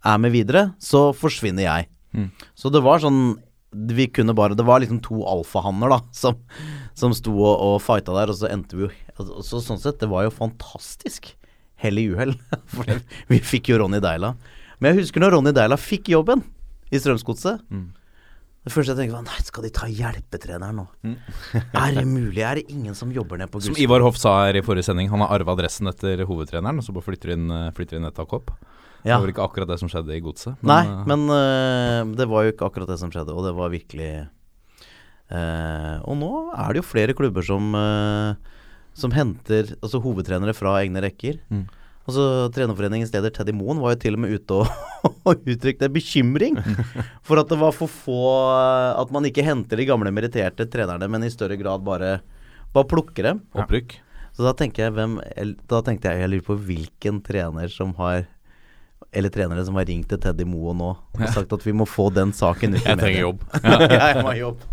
er 0.00 0.16
med 0.16 0.32
videre, 0.32 0.70
så 0.80 1.10
forsvinner 1.12 1.66
jeg. 1.66 1.88
Mm. 2.16 2.30
Så 2.56 2.70
det 2.72 2.80
var 2.84 3.02
sånn 3.02 3.34
vi 3.70 4.06
kunne 4.10 4.34
bare 4.34 4.56
Det 4.58 4.66
var 4.66 4.80
liksom 4.82 4.98
to 5.04 5.20
alfahanner, 5.30 5.92
da, 5.92 6.00
som, 6.12 6.38
som 6.98 7.14
sto 7.14 7.34
og, 7.36 7.54
og 7.54 7.76
fighta 7.84 8.14
der, 8.16 8.32
og 8.32 8.38
så 8.40 8.50
endte 8.50 8.78
vi 8.78 8.88
jo 8.88 8.90
altså, 9.16 9.44
så 9.46 9.62
Sånn 9.64 9.82
sett, 9.82 10.00
det 10.02 10.10
var 10.10 10.26
jo 10.26 10.34
fantastisk 10.34 11.34
hell 11.80 12.00
i 12.00 12.08
uhell. 12.12 12.34
For 12.74 12.98
vi 13.30 13.38
fikk 13.40 13.70
jo 13.72 13.80
Ronny 13.80 14.02
Deila. 14.04 14.34
Men 14.80 14.92
jeg 14.92 15.06
husker 15.06 15.22
når 15.22 15.36
Ronny 15.36 15.54
Deila 15.56 15.78
fikk 15.80 16.10
jobben 16.12 16.42
i 16.90 17.00
Strømsgodset. 17.00 17.62
Mm. 17.70 17.88
Det 18.60 18.72
første 18.74 18.92
jeg 18.92 18.98
tenkte 18.98 19.16
var 19.16 19.24
Nei, 19.24 19.44
skal 19.46 19.64
de 19.64 19.70
ta 19.72 19.86
hjelpetreneren 19.88 20.82
nå? 20.82 21.14
er 21.80 21.94
det 21.96 22.04
mulig? 22.04 22.42
Er 22.44 22.60
det 22.60 22.66
ingen 22.72 22.96
som 22.98 23.12
jobber 23.14 23.40
ned 23.40 23.48
på 23.52 23.62
Som 23.64 23.78
Ivar 23.80 24.04
Hoff 24.04 24.18
sa 24.20 24.34
her 24.44 24.58
i 24.60 24.64
forrige 24.64 24.90
sending, 24.90 25.08
han 25.12 25.24
har 25.24 25.32
arva 25.38 25.54
adressen 25.56 25.88
etter 25.88 26.26
hovedtreneren, 26.28 26.82
og 26.82 26.84
så 26.84 26.92
bare 26.96 27.06
flytter 27.08 27.32
inn, 27.36 27.48
eh, 27.54 27.70
flytter 27.76 27.96
inn 27.96 28.08
et 28.10 28.18
tak 28.18 28.34
opp. 28.36 28.52
Det 29.04 29.16
var 29.16 29.32
ikke 29.32 29.46
akkurat 29.46 29.70
det 29.70 29.78
som 29.80 29.90
skjedde 29.90 30.16
i 30.16 30.22
godset. 30.24 30.60
Nei, 30.66 30.82
eh, 30.84 31.02
men 31.08 31.26
uh, 31.32 32.02
det 32.16 32.26
var 32.28 32.44
jo 32.44 32.54
ikke 32.54 32.68
akkurat 32.68 32.90
det 32.90 32.98
som 33.00 33.12
skjedde, 33.12 33.34
og 33.34 33.46
det 33.46 33.54
var 33.56 33.72
virkelig 33.72 34.10
uh, 35.32 35.96
Og 36.04 36.18
nå 36.20 36.32
er 36.52 36.72
det 36.72 36.82
jo 36.82 36.88
flere 36.90 37.16
klubber 37.16 37.46
som 37.46 37.72
uh, 37.76 38.34
Som 38.98 39.14
henter 39.16 39.74
altså 39.80 40.02
hovedtrenere 40.02 40.54
fra 40.56 40.76
egne 40.82 41.02
rekker. 41.04 41.38
Mm. 41.48 41.64
Altså 42.10 42.24
Trenerforeningens 42.56 43.12
leder 43.14 43.32
Teddy 43.32 43.54
Moen 43.54 43.80
var 43.80 43.94
jo 43.94 44.00
til 44.02 44.16
og 44.16 44.22
med 44.24 44.34
ute 44.34 44.60
og, 44.62 44.68
og 45.28 45.48
uttrykte 45.48 45.90
bekymring 45.92 46.58
for 47.26 47.40
at 47.40 47.48
det 47.50 47.58
var 47.60 47.76
for 47.76 47.92
få 47.92 48.20
At 48.98 49.12
man 49.14 49.28
ikke 49.28 49.46
henter 49.46 49.80
de 49.80 49.88
gamle 49.88 50.12
meritterte 50.14 50.66
trenerne, 50.68 51.08
men 51.08 51.24
i 51.24 51.32
større 51.32 51.58
grad 51.60 51.84
bare, 51.86 52.18
bare 52.74 52.90
plukker 52.90 53.30
dem. 53.30 53.44
Opprykk. 53.54 54.00
Så 54.36 54.46
da 54.46 54.54
jeg 54.56 54.94
hvem 54.96 55.18
Da 55.68 55.80
tenkte 55.84 56.12
jeg 56.12 56.22
Jeg 56.22 56.32
lurer 56.32 56.46
på 56.46 56.58
hvilken 56.68 57.22
trener 57.26 57.72
som 57.72 57.94
har 57.98 58.26
Eller 59.10 59.32
trenere 59.34 59.64
som 59.66 59.78
har 59.78 59.88
ringt 59.88 60.10
til 60.10 60.20
Teddy 60.22 60.46
Moe 60.46 60.74
nå 60.76 60.90
og 60.92 61.22
sagt 61.34 61.52
at 61.56 61.64
vi 61.66 61.74
må 61.74 61.86
få 61.88 62.10
den 62.14 62.34
saken 62.36 62.76
ut 62.76 62.82
i 62.82 62.86
Jeg 62.86 63.00
trenger 63.00 63.24
jobb. 63.24 63.44
ja, 63.64 64.00
jeg 64.12 64.24
må 64.26 64.34
jobb. 64.38 64.64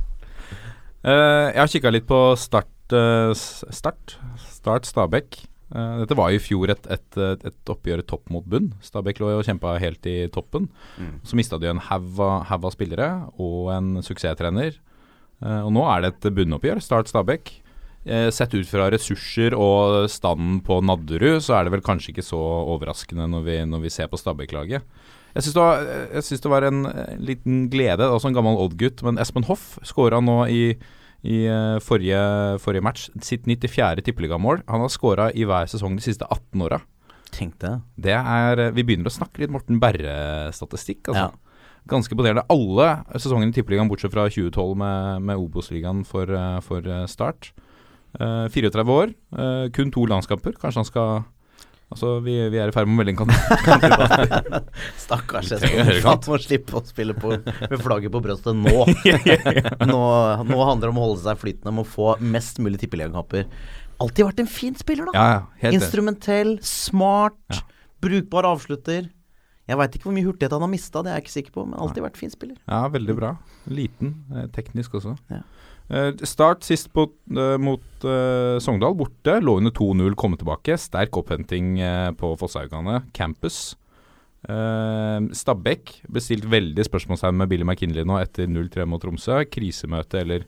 Uh, 1.01 1.47
jeg 1.53 1.61
har 1.61 1.71
kikka 1.71 1.93
litt 1.93 2.07
på 2.09 2.19
Start 2.37 2.95
uh, 2.95 3.31
Start 3.33 4.17
Start 4.51 4.89
Stabæk. 4.89 5.39
Uh, 5.73 6.03
dette 6.03 6.15
var 6.15 6.31
jo 6.31 6.39
i 6.39 6.43
fjor 6.43 6.71
et, 6.71 6.85
et, 6.91 7.19
et, 7.19 7.61
oppgjør 7.71 8.03
topp 8.07 8.29
mot 8.33 8.45
bunn. 8.45 8.69
Stabæk 8.83 9.23
lå 9.23 9.31
jo 9.33 9.39
og 9.41 9.47
kjempa 9.47 9.77
helt 9.81 10.05
i 10.09 10.19
toppen. 10.33 10.69
Mm. 10.99 11.15
Så 11.27 11.39
mista 11.39 11.59
de 11.59 11.71
en 11.71 11.81
haug 11.89 12.21
av 12.21 12.69
spillere 12.75 13.09
og 13.35 13.71
en 13.75 13.97
suksesstrener. 14.05 14.77
Eh, 15.43 15.61
og 15.61 15.71
nå 15.75 15.83
er 15.91 16.03
det 16.03 16.13
et 16.15 16.29
bunnoppgjør, 16.33 16.81
Start 16.83 17.11
Stabæk. 17.11 17.51
Eh, 18.07 18.29
sett 18.31 18.53
ut 18.55 18.67
fra 18.69 18.85
ressurser 18.93 19.51
og 19.57 20.05
standen 20.07 20.61
på 20.63 20.79
Nadderud, 20.85 21.41
så 21.43 21.57
er 21.57 21.65
det 21.67 21.73
vel 21.73 21.83
kanskje 21.83 22.13
ikke 22.13 22.23
så 22.23 22.39
overraskende 22.39 23.25
når 23.27 23.41
vi, 23.43 23.55
når 23.67 23.81
vi 23.83 23.91
ser 23.91 24.07
på 24.07 24.19
Stabæk-laget. 24.19 24.85
Jeg 25.35 25.43
syns 25.43 25.57
det, 25.57 26.37
det 26.45 26.51
var 26.51 26.65
en 26.65 26.85
liten 27.19 27.65
glede, 27.69 28.07
også 28.07 28.31
en 28.31 28.37
gammel 28.37 28.55
Odd-gutt, 28.63 29.03
men 29.05 29.19
Espen 29.21 29.45
Hoff 29.49 29.75
skåra 29.85 30.21
nå 30.23 30.37
i, 30.47 30.61
i 31.27 31.41
eh, 31.51 31.81
forrige, 31.83 32.21
forrige 32.63 32.85
match 32.87 33.09
sitt 33.19 33.43
94. 33.43 34.05
tippeligamål. 34.07 34.63
Han 34.71 34.85
har 34.85 34.93
skåra 34.93 35.27
i 35.35 35.43
hver 35.45 35.67
sesong 35.67 35.99
de 35.99 36.07
siste 36.07 36.25
18 36.31 36.63
åra. 36.63 36.79
Tenk 37.35 37.59
det. 37.59 37.75
Det 38.07 38.15
er 38.15 38.63
eh, 38.69 38.73
Vi 38.73 38.87
begynner 38.87 39.11
å 39.11 39.17
snakke 39.17 39.43
litt 39.43 39.51
Morten 39.51 39.83
Berre-statistikk, 39.83 41.11
altså. 41.11 41.27
Ja. 41.27 41.83
Ganske 41.87 42.11
imponerende. 42.15 42.47
Alle 42.51 43.19
sesongene 43.19 43.51
i 43.51 43.55
Tippeligaen, 43.55 43.91
bortsett 43.91 44.15
fra 44.15 44.25
2012 44.31 44.73
med, 44.79 45.27
med 45.27 45.39
Obos-ligaen 45.39 46.01
for, 46.07 46.31
for 46.65 46.87
Start. 47.07 47.51
Eh, 48.15 48.45
34 48.53 48.93
år, 48.93 49.11
uh, 49.37 49.65
kun 49.75 49.91
to 49.93 50.05
landskamper. 50.09 50.55
Kanskje 50.61 50.81
han 50.81 50.87
skal 50.87 51.25
Altså, 51.87 52.17
vi, 52.19 52.33
vi 52.51 52.59
er 52.59 52.67
i 52.67 52.73
ferd 52.75 52.83
med 52.89 52.97
å 52.97 52.99
melde 52.99 53.13
en 53.13 53.19
kandidat. 53.21 54.65
Stakkars 55.05 55.53
høyrekant. 55.53 56.25
Han 56.27 56.33
må 56.33 56.39
slippe 56.43 56.75
å 56.75 56.81
spille 56.83 57.15
på, 57.15 57.31
med 57.37 57.79
flagget 57.79 58.11
på 58.11 58.19
brøstet 58.25 58.57
nå. 58.59 58.73
nå. 59.93 60.01
Nå 60.49 60.57
handler 60.67 60.83
det 60.83 60.91
om 60.91 60.99
å 60.99 61.05
holde 61.05 61.23
seg 61.23 61.39
flytende, 61.39 61.71
om 61.71 61.85
å 61.85 61.87
få 61.87 62.09
mest 62.19 62.59
mulig 62.59 62.81
tippeligakamper. 62.81 63.47
Alltid 64.03 64.27
vært 64.27 64.43
en 64.43 64.51
fin 64.51 64.75
spiller, 64.77 65.07
da. 65.07 65.15
Ja, 65.15 65.29
ja, 65.31 65.39
helt. 65.63 65.79
Instrumentell, 65.79 66.57
smart, 66.67 67.39
Ja. 67.55 67.63
brukbar 68.03 68.49
avslutter. 68.51 69.07
Jeg 69.67 69.79
veit 69.79 69.95
ikke 69.95 70.09
hvor 70.09 70.15
mye 70.15 70.27
hurtighet 70.27 70.53
han 70.57 70.63
har 70.63 70.71
mista, 70.71 71.01
det 71.03 71.11
er 71.13 71.21
jeg 71.21 71.25
ikke 71.25 71.35
sikker 71.37 71.55
på, 71.55 71.65
men 71.71 71.79
alltid 71.79 72.03
vært 72.03 72.19
fin 72.19 72.31
spiller. 72.31 72.59
Ja, 72.67 72.83
veldig 72.91 73.15
bra. 73.15 73.31
Liten, 73.71 74.13
eh, 74.35 74.51
teknisk 74.55 74.99
også. 74.99 75.15
Ja. 75.31 75.41
Eh, 75.89 76.11
start 76.27 76.65
sist 76.67 76.89
på, 76.93 77.07
eh, 77.31 77.57
mot 77.57 78.03
eh, 78.03 78.59
Sogndal, 78.59 78.95
borte. 78.99 79.37
Lå 79.41 79.57
under 79.61 79.71
2-0, 79.71 80.15
komme 80.19 80.39
tilbake. 80.39 80.75
Sterk 80.79 81.15
opphenting 81.17 81.77
på 82.19 82.33
Fosshaugane. 82.39 83.03
Campus. 83.13 83.75
Uh, 84.47 85.25
Stabæk 85.35 86.05
bestilt 86.13 86.45
veldig 86.47 86.83
spørsmålstegn 86.85 87.35
med 87.35 87.49
Billy 87.51 87.65
McKinley 87.65 88.05
nå 88.07 88.19
etter 88.21 88.45
0-3 88.47 88.85
mot 88.87 89.01
Tromsø. 89.01 89.41
Krisemøte 89.49 90.21
eller 90.21 90.45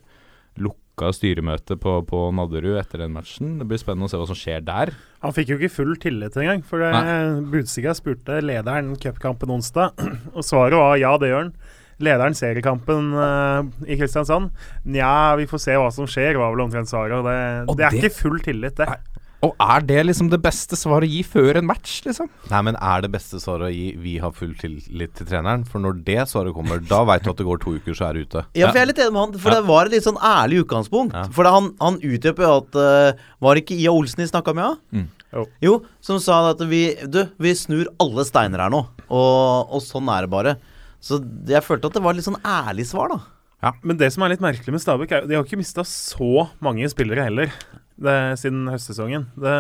lukka 0.62 1.10
styremøte 1.16 1.76
på, 1.82 1.96
på 2.08 2.20
Nadderud 2.36 2.78
etter 2.80 3.04
den 3.04 3.16
matchen. 3.16 3.58
Det 3.60 3.68
blir 3.68 3.82
spennende 3.82 4.08
å 4.08 4.12
se 4.14 4.20
hva 4.22 4.28
som 4.30 4.38
skjer 4.40 4.64
der. 4.68 4.94
Han 5.26 5.36
fikk 5.36 5.52
jo 5.52 5.58
ikke 5.60 5.74
full 5.74 5.98
tillit 6.00 6.38
engang. 6.40 6.64
For 6.68 6.84
det- 6.86 7.50
Budstikka 7.52 7.96
spurte 7.98 8.40
lederen 8.46 8.94
cupkampen 9.02 9.52
onsdag, 9.58 9.98
og 10.38 10.46
svaret 10.48 10.80
var 10.80 10.96
ja, 11.02 11.16
det 11.20 11.34
gjør 11.34 11.48
han. 11.48 11.54
Lederen 12.00 12.36
seriekampen 12.38 13.14
uh, 13.14 13.64
i 13.88 13.98
Kristiansand. 14.00 14.52
Nja, 14.88 15.36
vi 15.40 15.46
får 15.52 15.60
se 15.66 15.76
hva 15.80 15.90
som 15.92 16.08
skjer, 16.08 16.38
var 16.40 16.54
vel 16.56 16.66
omtrent 16.68 16.88
svaret. 16.92 17.24
Det, 17.26 17.78
det 17.78 17.86
er 17.86 17.90
det- 17.96 18.04
ikke 18.04 18.16
full 18.22 18.40
tillit, 18.46 18.76
det. 18.80 18.88
Nei. 18.88 19.00
Og 19.40 19.54
er 19.64 19.80
det 19.88 20.02
liksom 20.04 20.28
det 20.34 20.42
beste 20.44 20.76
svaret 20.76 21.08
å 21.08 21.12
gi 21.14 21.22
før 21.24 21.56
en 21.62 21.68
match, 21.70 22.02
liksom? 22.04 22.28
Nei, 22.52 22.60
men 22.68 22.76
er 22.76 23.06
det 23.06 23.12
beste 23.14 23.40
svaret 23.40 23.70
å 23.70 23.72
gi 23.72 23.94
'vi 23.96 24.18
har 24.20 24.34
full 24.36 24.52
tillit 24.60 25.14
til 25.16 25.26
treneren'? 25.30 25.64
For 25.66 25.80
når 25.80 26.04
det 26.04 26.26
svaret 26.28 26.54
kommer, 26.54 26.80
da 26.84 27.06
veit 27.08 27.24
du 27.24 27.30
at 27.30 27.38
det 27.38 27.46
går 27.48 27.62
to 27.64 27.72
uker, 27.80 27.94
så 27.96 28.10
er 28.10 28.14
du 28.14 28.26
ute. 28.26 28.44
Ja, 28.54 28.68
for 28.68 28.76
jeg 28.76 28.84
er 28.84 28.92
litt 28.92 29.00
enig 29.00 29.14
med 29.14 29.22
han, 29.24 29.40
for 29.40 29.50
Ja. 29.52 29.62
det 29.62 29.68
var 29.70 29.86
et 29.86 29.92
litt 29.96 30.04
sånn 30.04 30.20
ærlig 30.20 30.66
utgangspunkt. 30.66 31.14
Ja. 31.16 31.24
For 31.32 31.46
han, 31.46 31.72
han 31.80 32.02
utdyper 32.04 32.44
jo 32.44 32.58
at 32.58 32.76
uh, 32.76 33.18
Var 33.42 33.56
det 33.56 33.64
ikke 33.64 33.80
Ia 33.80 33.92
Olsen 33.96 34.18
de 34.20 34.28
snakka 34.28 34.54
med, 34.54 34.64
ja? 34.66 34.76
Mm. 35.00 35.08
Jo. 35.32 35.46
Jo, 35.62 35.86
som 36.02 36.20
sa 36.20 36.50
at 36.50 36.60
vi 36.68 36.96
Du, 37.08 37.24
vi 37.40 37.54
snur 37.56 37.88
alle 37.98 38.26
steiner 38.26 38.60
her 38.60 38.70
nå. 38.70 38.88
Og, 39.10 39.72
og 39.72 39.80
sånn 39.82 40.10
er 40.12 40.28
det 40.28 40.30
bare. 40.36 40.58
Så 41.04 41.22
jeg 41.48 41.64
følte 41.66 41.90
at 41.90 41.98
det 41.98 42.04
var 42.04 42.16
litt 42.18 42.28
sånn 42.28 42.40
ærlig 42.44 42.86
svar, 42.90 43.14
da. 43.14 43.20
Ja, 43.60 43.74
Men 43.84 44.00
det 44.00 44.12
som 44.16 44.24
er 44.24 44.34
litt 44.34 44.44
merkelig 44.44 44.72
med 44.72 44.84
Stabæk, 44.84 45.12
er 45.12 45.24
jo 45.24 45.30
de 45.32 45.36
har 45.36 45.48
ikke 45.48 45.60
mista 45.60 45.84
så 45.88 46.48
mange 46.64 46.88
spillere 46.92 47.26
heller 47.28 47.52
det, 48.00 48.16
siden 48.40 48.70
høstsesongen. 48.72 49.28
Det, 49.36 49.56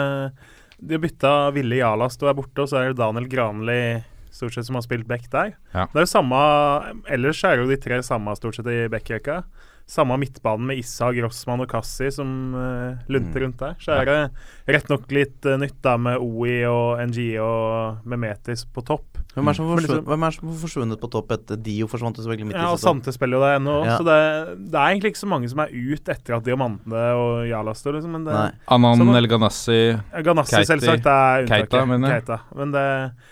de 0.79 0.95
har 0.95 1.03
bytta 1.03 1.33
Ville 1.55 1.81
Jalast 1.81 2.23
og 2.23 2.31
er 2.31 2.37
borte, 2.37 2.63
og 2.63 2.71
så 2.71 2.79
er 2.79 2.93
det 2.93 3.01
Daniel 3.01 3.27
Granli 3.31 3.81
stort 4.31 4.55
sett 4.55 4.67
som 4.67 4.77
har 4.77 4.85
spilt 4.85 5.07
back 5.09 5.27
der. 5.33 5.55
Ja. 5.73 5.87
Det 5.91 5.99
er 5.99 6.05
jo 6.05 6.11
samme 6.13 6.39
Ellers 7.11 7.41
er 7.43 7.59
jo 7.59 7.67
de 7.67 7.79
tre 7.81 7.99
samme 8.05 8.35
stort 8.39 8.59
sett 8.59 8.69
i 8.71 8.85
backrekka. 8.91 9.41
Samme 9.89 10.19
midtbanen 10.21 10.67
med 10.69 10.77
Issa, 10.77 11.07
Grossmann 11.15 11.63
og 11.63 11.69
Kassi 11.71 12.11
som 12.13 12.29
uh, 12.53 12.99
lunter 13.09 13.41
rundt 13.41 13.57
der. 13.57 13.73
Så 13.81 13.95
er 13.97 14.05
det 14.05 14.17
rett 14.69 14.89
nok 14.91 15.07
litt 15.15 15.47
uh, 15.49 15.55
nytt 15.57 15.79
da 15.81 15.95
med 15.97 16.21
OI 16.21 16.59
og 16.69 16.99
NG 17.09 17.23
og 17.41 18.03
Memetis 18.05 18.67
på 18.69 18.83
topp. 18.85 19.17
Hvem 19.33 19.45
er 19.49 19.53
det 19.53 19.57
som 19.57 19.67
har 19.69 19.81
liksom- 19.81 20.53
forsvunnet, 20.61 20.99
på 21.01 21.09
topp 21.13 21.31
etter 21.33 21.57
Dio 21.61 21.87
forsvant 21.89 22.17
selvfølgelig 22.17 22.47
midt 22.49 22.57
Ja, 22.57 22.67
i 22.67 22.73
og 22.73 22.77
sesongen? 22.79 23.01
Sante 23.01 23.13
spiller 23.13 23.37
jo 23.37 23.43
det 23.45 23.51
ennå. 23.59 23.75
Ja. 23.85 23.97
Så 23.97 24.05
det, 24.05 24.17
det 24.69 24.77
er 24.79 24.87
egentlig 24.93 25.11
ikke 25.13 25.21
så 25.23 25.29
mange 25.33 25.49
som 25.49 25.59
er 25.65 25.69
ut 25.73 26.09
etter 26.13 26.37
at 26.37 26.45
Diamantene 26.45 27.03
og 27.17 27.47
Jala 27.49 27.73
står, 27.77 27.97
liksom. 27.99 28.11
Men 28.17 28.25
det, 28.29 28.33
Nei. 28.33 28.49
Anan 28.77 28.97
Sånn- 29.03 29.15
El 29.17 29.27
Ganassi 29.29 29.79
Ganassi 30.25 30.55
Keiti. 30.57 30.69
selvsagt 30.73 31.05
er 31.13 31.45
unntaket. 31.45 31.69
Keita, 31.69 31.85
mener 31.89 32.09
jeg. 32.13 32.25
Keita. 32.25 32.39
Men 32.61 32.71
det, 32.77 32.85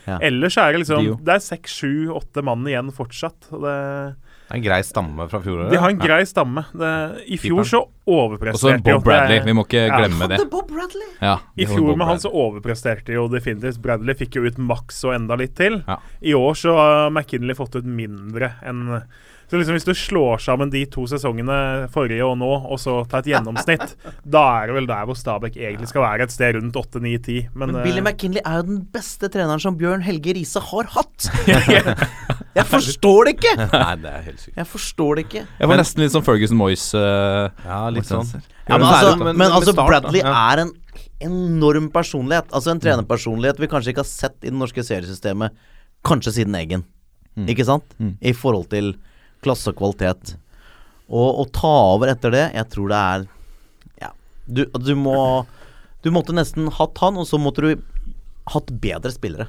Ja. 0.07 0.17
ellers 0.21 0.57
er 0.57 0.71
det 0.73 0.81
liksom 0.85 1.03
Dio. 1.05 1.19
Det 1.21 1.33
er 1.37 1.39
seks, 1.53 1.77
sju, 1.81 1.93
åtte 2.13 2.43
mann 2.45 2.65
igjen 2.65 2.89
fortsatt. 2.93 3.49
Og 3.51 3.61
det, 3.65 4.15
Det 4.47 4.53
er 4.55 4.59
en 4.61 4.63
grei 4.63 4.79
stamme 4.87 5.25
fra 5.29 5.39
fjoråret. 5.43 5.71
de 5.73 5.77
har 5.83 5.89
en 5.91 5.97
grei 5.99 6.21
stamme. 6.25 6.61
Det, 6.71 6.91
I 7.27 7.37
fjor 7.37 7.65
så 7.67 7.81
overpresterte 8.07 8.77
Også 8.79 8.83
Bob 8.83 9.03
Bradley. 9.03 9.41
Vi 9.43 9.53
må 9.57 9.65
ikke 9.67 9.81
Ja. 9.89 9.97
glemme 9.99 10.27
det. 10.31 10.37
Hadde 10.39 10.49
Bob 10.49 10.67
Bradley! 10.71 11.09
Ja, 11.21 11.33
I 11.57 11.65
fjor 11.65 11.87
Bob 11.89 11.97
med 11.97 12.07
han 12.07 12.17
så 12.23 12.31
overpresterte 12.31 13.11
jo 13.13 13.27
definitivt. 13.27 13.81
Bradley 13.83 14.15
fikk 14.15 14.35
jo 14.39 14.45
ut 14.47 14.57
maks 14.57 15.03
og 15.03 15.15
enda 15.15 15.35
litt 15.35 15.55
til. 15.55 15.83
Ja. 15.87 15.97
I 16.23 16.31
år 16.33 16.55
så 16.55 16.75
har 16.77 17.09
McKinley 17.11 17.55
fått 17.59 17.75
ut 17.75 17.83
mindre 17.85 18.53
enn 18.63 19.01
Så 19.47 19.55
liksom 19.55 19.77
hvis 19.77 19.85
du 19.87 19.93
slår 19.95 20.41
sammen 20.43 20.67
de 20.73 20.81
to 20.91 21.05
sesongene, 21.07 21.87
forrige 21.93 22.25
og 22.27 22.33
nå, 22.41 22.49
og 22.67 22.79
så 22.83 22.97
tar 23.07 23.21
et 23.23 23.29
gjennomsnitt, 23.31 23.93
da 24.35 24.41
er 24.59 24.67
det 24.67 24.75
vel 24.75 24.89
der 24.89 25.05
hvor 25.07 25.15
Stabæk 25.15 25.55
egentlig 25.55 25.87
skal 25.87 26.03
være, 26.03 26.25
et 26.27 26.33
sted 26.35 26.57
rundt 26.57 26.75
8, 26.75 26.99
9, 26.99 27.13
10. 27.23 27.37
Men, 27.53 27.71
Men 27.71 27.79
eh, 27.79 27.85
Billy 27.87 28.03
McKinley 28.03 28.43
er 28.43 28.59
jo 28.59 28.65
den 28.73 28.81
beste 28.91 29.29
treneren 29.31 29.63
som 29.63 29.77
Bjørn 29.79 30.03
Helge 30.03 30.35
Riise 30.35 30.59
har 30.59 30.89
hatt! 30.97 31.29
jeg 32.57 32.65
forstår 32.73 33.29
det 33.29 33.35
ikke! 33.37 33.55
Nei, 33.71 33.95
det 34.03 34.11
er 34.17 34.27
helt 34.27 34.43
sykt. 34.43 34.57
Jeg 34.59 34.69
forstår 34.73 35.15
det 35.21 35.25
ikke. 35.29 35.45
Jeg 35.61 35.71
var 35.71 35.81
nesten 35.83 36.03
litt 36.03 36.15
sånn 36.17 36.27
Ferguson 36.27 36.59
Moyes. 36.59 36.89
Uh, 36.97 37.47
Ja, 37.63 37.79
litt 37.93 38.09
sånn. 38.09 38.27
Ja, 38.67 38.75
men, 38.75 38.87
altså, 38.89 39.15
men, 39.23 39.31
men- 39.39 39.51
altså 39.55 39.71
start. 39.77 39.87
Bradley 39.93 40.23
Ja. 40.25 40.35
er 40.51 40.65
en 40.65 40.75
enorm 41.23 41.87
personlighet. 41.93 42.51
Altså 42.51 42.75
en 42.75 42.81
trenerpersonlighet 42.83 43.59
vi 43.63 43.69
kanskje 43.71 43.93
ikke 43.95 44.03
har 44.03 44.11
sett 44.11 44.35
i 44.43 44.51
det 44.51 44.57
norske 44.59 44.83
seriesystemet 44.85 45.55
kanskje 46.05 46.35
siden 46.41 46.55
Eggen. 46.59 46.83
Mm. 47.37 47.47
Ikke 47.53 47.65
sant? 47.65 47.87
Mm. 48.01 48.17
I 48.21 48.33
forhold 48.37 48.67
til 48.73 48.91
klasse 49.45 49.71
og 49.73 49.79
kvalitet. 49.79 50.35
Og 51.07 51.43
å 51.43 51.45
ta 51.55 51.73
over 51.93 52.11
etter 52.11 52.33
det, 52.35 52.45
jeg 52.55 52.69
tror 52.73 52.93
det 52.93 53.03
er 53.11 53.27
Ja. 54.03 54.11
Du, 54.45 54.65
du 54.65 54.95
må 54.95 55.45
Du 56.03 56.11
måtte 56.13 56.35
nesten 56.35 56.69
hatt 56.71 56.97
han, 57.03 57.17
og 57.17 57.27
så 57.27 57.39
måtte 57.41 57.63
du 57.65 57.71
hatt 58.53 58.69
bedre 58.79 59.11
spillere. 59.11 59.47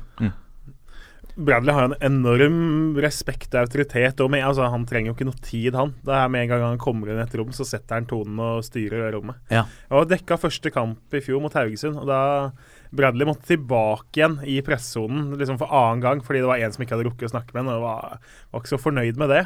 Bradley 1.38 1.70
har 1.70 1.84
en 1.86 1.94
enorm 2.02 2.96
respekt 2.98 3.52
og 3.54 3.60
autoritet. 3.60 4.18
Og 4.24 4.30
med, 4.32 4.42
altså, 4.42 4.66
han 4.72 4.86
trenger 4.90 5.12
jo 5.12 5.14
ikke 5.14 5.28
noe 5.28 5.38
tid, 5.44 5.76
han. 5.78 5.92
Det 6.02 6.16
er 6.16 6.32
Med 6.34 6.42
en 6.42 6.50
gang 6.50 6.64
han 6.66 6.80
kommer 6.82 7.12
inn 7.12 7.20
i 7.20 7.22
et 7.22 7.36
rom, 7.38 7.52
så 7.54 7.66
setter 7.68 8.00
han 8.00 8.08
tonen 8.10 8.40
og 8.42 8.64
styrer 8.66 9.04
det 9.04 9.12
rommet. 9.14 9.38
Ja. 9.54 9.62
Jeg 9.86 9.94
var 9.94 10.10
dekka 10.10 10.40
første 10.42 10.72
kamp 10.74 11.14
i 11.14 11.22
fjor 11.22 11.44
mot 11.44 11.54
Haugesund, 11.54 12.00
og 12.02 12.10
da 12.10 12.50
Bradley 12.90 13.28
måtte 13.28 13.52
tilbake 13.52 14.18
igjen 14.18 14.38
i 14.48 14.58
pressesonen 14.66 15.36
liksom 15.38 15.60
for 15.60 15.70
annen 15.70 16.02
gang 16.02 16.22
fordi 16.24 16.40
det 16.40 16.48
var 16.48 16.62
en 16.64 16.72
som 16.74 16.82
ikke 16.82 16.96
hadde 16.96 17.06
rukket 17.06 17.28
å 17.28 17.34
snakke 17.36 17.54
med 17.54 17.66
ham, 17.68 17.72
og 17.76 17.86
var, 17.86 18.20
var 18.50 18.64
ikke 18.64 18.74
så 18.74 18.82
fornøyd 18.82 19.20
med 19.20 19.30
det. 19.36 19.44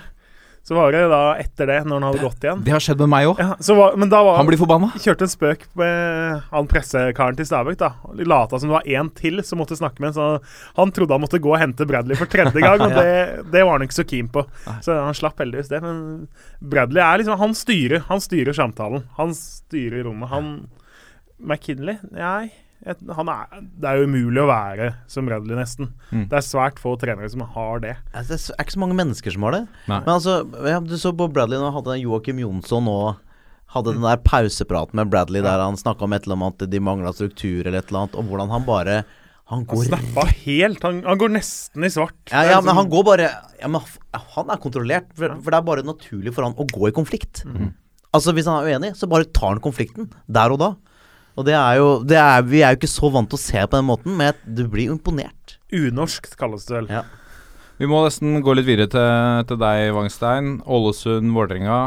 Så 0.62 0.76
var 0.78 0.92
det 0.94 1.00
da 1.10 1.34
etter 1.42 1.66
det, 1.66 1.76
når 1.84 1.96
han 1.98 2.04
hadde 2.06 2.20
gått 2.22 2.44
igjen 2.46 2.60
Det 2.62 2.70
har 2.70 2.78
skjedd 2.84 3.00
med 3.02 3.10
meg 3.10 3.26
òg. 3.32 3.40
ja, 3.42 3.90
Men 3.98 4.08
da 4.12 4.20
var 4.22 4.36
Han 4.38 4.46
blir 4.46 4.60
forbanna. 4.60 4.92
kjørte 4.94 5.26
en 5.26 5.32
spøk 5.32 5.64
med 5.74 6.42
han 6.52 6.68
pressekaren 6.70 7.36
til 7.36 7.48
Stabæk. 7.48 7.78
da 7.80 7.88
Lata 8.22 8.60
som 8.60 8.68
det 8.70 8.76
var 8.76 8.86
én 8.86 9.10
til 9.18 9.42
som 9.42 9.58
måtte 9.58 9.74
snakke 9.76 9.98
med 9.98 10.14
ham. 10.14 10.38
Så 10.38 10.76
han 10.76 10.92
trodde 10.94 11.10
han 11.16 11.20
måtte 11.24 11.40
gå 11.42 11.50
og 11.50 11.58
hente 11.58 11.84
Bradley 11.84 12.14
for 12.14 12.26
tredje 12.30 12.60
gang, 12.66 12.80
og 12.80 12.94
det, 12.94 13.50
det 13.50 13.64
var 13.66 13.72
han 13.78 13.82
ikke 13.88 13.98
så 13.98 14.06
keen 14.06 14.28
på. 14.30 14.46
Så 14.86 14.94
han 15.02 15.14
slapp 15.18 15.42
heldigvis 15.42 15.68
det. 15.68 15.82
Men 15.82 16.28
Bradley 16.60 17.02
er 17.02 17.18
liksom 17.18 17.38
Han 17.42 17.54
styrer 17.58 18.04
Han 18.08 18.20
styrer 18.22 18.54
samtalen. 18.54 19.02
Han 19.18 19.34
styrer 19.34 20.04
rommet. 20.06 20.28
Han 20.30 20.68
McKinley? 21.42 21.98
Nei. 22.14 22.52
Er, 22.86 23.62
det 23.62 23.88
er 23.88 24.00
jo 24.00 24.06
umulig 24.10 24.42
å 24.42 24.48
være 24.50 24.88
som 25.10 25.28
Bradley, 25.28 25.54
nesten. 25.58 25.92
Mm. 26.10 26.24
Det 26.30 26.38
er 26.38 26.46
svært 26.46 26.80
få 26.82 26.96
trenere 27.00 27.30
som 27.30 27.44
har 27.54 27.82
det. 27.84 27.96
Altså, 28.12 28.38
Det 28.38 28.56
er 28.56 28.66
ikke 28.66 28.74
så 28.76 28.82
mange 28.82 28.98
mennesker 28.98 29.34
som 29.36 29.46
har 29.46 29.56
det. 29.56 29.62
Nei. 29.86 30.00
Men 30.02 30.14
altså, 30.16 30.38
ja, 30.66 30.80
du 30.82 30.96
så 30.98 31.12
på 31.16 31.28
Bradley 31.32 31.60
nå 31.62 31.70
hadde 31.76 32.00
Joakim 32.02 32.42
Jonsson 32.42 32.90
og 32.90 33.20
hadde 33.72 33.94
den 33.96 34.04
der 34.04 34.20
pausepraten 34.20 34.98
med 34.98 35.10
Bradley 35.12 35.40
der 35.44 35.62
han 35.62 35.78
snakka 35.80 36.04
om 36.04 36.12
et 36.12 36.26
eller 36.26 36.36
annet 36.40 36.66
de 36.70 36.80
mangla 36.82 37.12
struktur 37.16 37.62
eller 37.64 37.78
et 37.80 37.88
eller 37.88 38.02
annet, 38.04 38.18
og 38.20 38.28
hvordan 38.28 38.52
han 38.52 38.66
bare 38.68 39.02
Han 39.52 39.62
Han 39.62 39.64
går 39.68 39.84
snappa 39.84 40.22
helt. 40.46 40.82
Han, 40.86 41.02
han 41.04 41.18
går 41.18 41.32
nesten 41.34 41.84
i 41.84 41.90
svart. 41.92 42.16
Ja, 42.30 42.44
ja, 42.46 42.60
men 42.64 42.74
han 42.76 42.88
går 42.88 43.04
bare 43.04 43.28
ja, 43.60 43.68
men 43.68 43.82
Han 44.36 44.50
er 44.50 44.60
kontrollert, 44.62 45.08
for, 45.14 45.34
for 45.42 45.50
det 45.50 45.58
er 45.58 45.66
bare 45.66 45.82
naturlig 45.84 46.32
for 46.32 46.46
han 46.46 46.54
å 46.56 46.66
gå 46.68 46.88
i 46.88 46.94
konflikt. 46.94 47.42
Altså 48.12 48.32
Hvis 48.36 48.46
han 48.48 48.60
er 48.60 48.76
uenig, 48.76 48.92
så 48.96 49.08
bare 49.08 49.24
tar 49.24 49.54
han 49.54 49.60
konflikten 49.64 50.10
der 50.28 50.52
og 50.52 50.60
da. 50.60 50.70
Og 51.36 51.46
det 51.48 51.54
er 51.56 51.78
jo 51.80 51.88
det 52.04 52.18
er, 52.20 52.42
Vi 52.44 52.60
er 52.62 52.74
jo 52.74 52.80
ikke 52.82 52.90
så 52.92 53.08
vant 53.14 53.30
til 53.32 53.38
å 53.40 53.42
se 53.42 53.64
på 53.64 53.78
den 53.78 53.88
måten, 53.88 54.14
men 54.18 54.36
du 54.44 54.66
blir 54.68 54.90
jo 54.90 54.98
imponert. 54.98 55.58
Unorsk 55.72 56.32
kalles 56.36 56.66
det 56.68 56.76
vel. 56.80 56.90
Ja. 56.92 57.02
Vi 57.80 57.88
må 57.88 58.02
nesten 58.04 58.36
gå 58.44 58.54
litt 58.54 58.68
videre 58.68 58.90
til, 58.92 59.44
til 59.48 59.58
deg, 59.58 59.88
Wangstein. 59.96 60.58
Ålesund, 60.68 61.32
Vålerenga. 61.34 61.78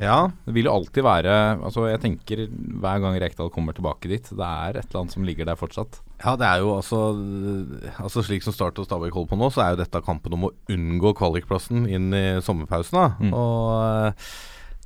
Ja, 0.00 0.30
Det 0.42 0.50
vil 0.56 0.66
jo 0.66 0.72
alltid 0.74 1.04
være 1.06 1.30
Altså 1.62 1.84
Jeg 1.86 2.00
tenker 2.02 2.40
hver 2.50 2.98
gang 2.98 3.14
Rekdal 3.22 3.46
kommer 3.54 3.76
tilbake 3.76 4.08
dit, 4.10 4.26
det 4.26 4.42
er 4.42 4.80
et 4.80 4.88
eller 4.88 5.04
annet 5.04 5.14
som 5.14 5.22
ligger 5.22 5.46
der 5.46 5.54
fortsatt. 5.54 6.00
Ja, 6.18 6.32
det 6.34 6.48
er 6.48 6.64
jo 6.64 6.72
altså 6.74 6.98
Altså 8.02 8.24
Slik 8.26 8.42
som 8.42 8.56
Start 8.56 8.80
og 8.82 8.88
Stabæk 8.88 9.14
holder 9.14 9.30
på 9.30 9.38
nå, 9.38 9.52
så 9.54 9.62
er 9.62 9.76
jo 9.76 9.82
dette 9.84 10.02
kampen 10.02 10.34
om 10.34 10.48
å 10.48 10.52
unngå 10.74 11.14
kvalikplassen 11.14 11.86
inn 11.86 12.10
i 12.10 12.24
sommerpausen. 12.42 12.98
da 12.98 13.06
Mm. 13.22 13.30
Og 13.38 13.70
eh, 14.10 14.26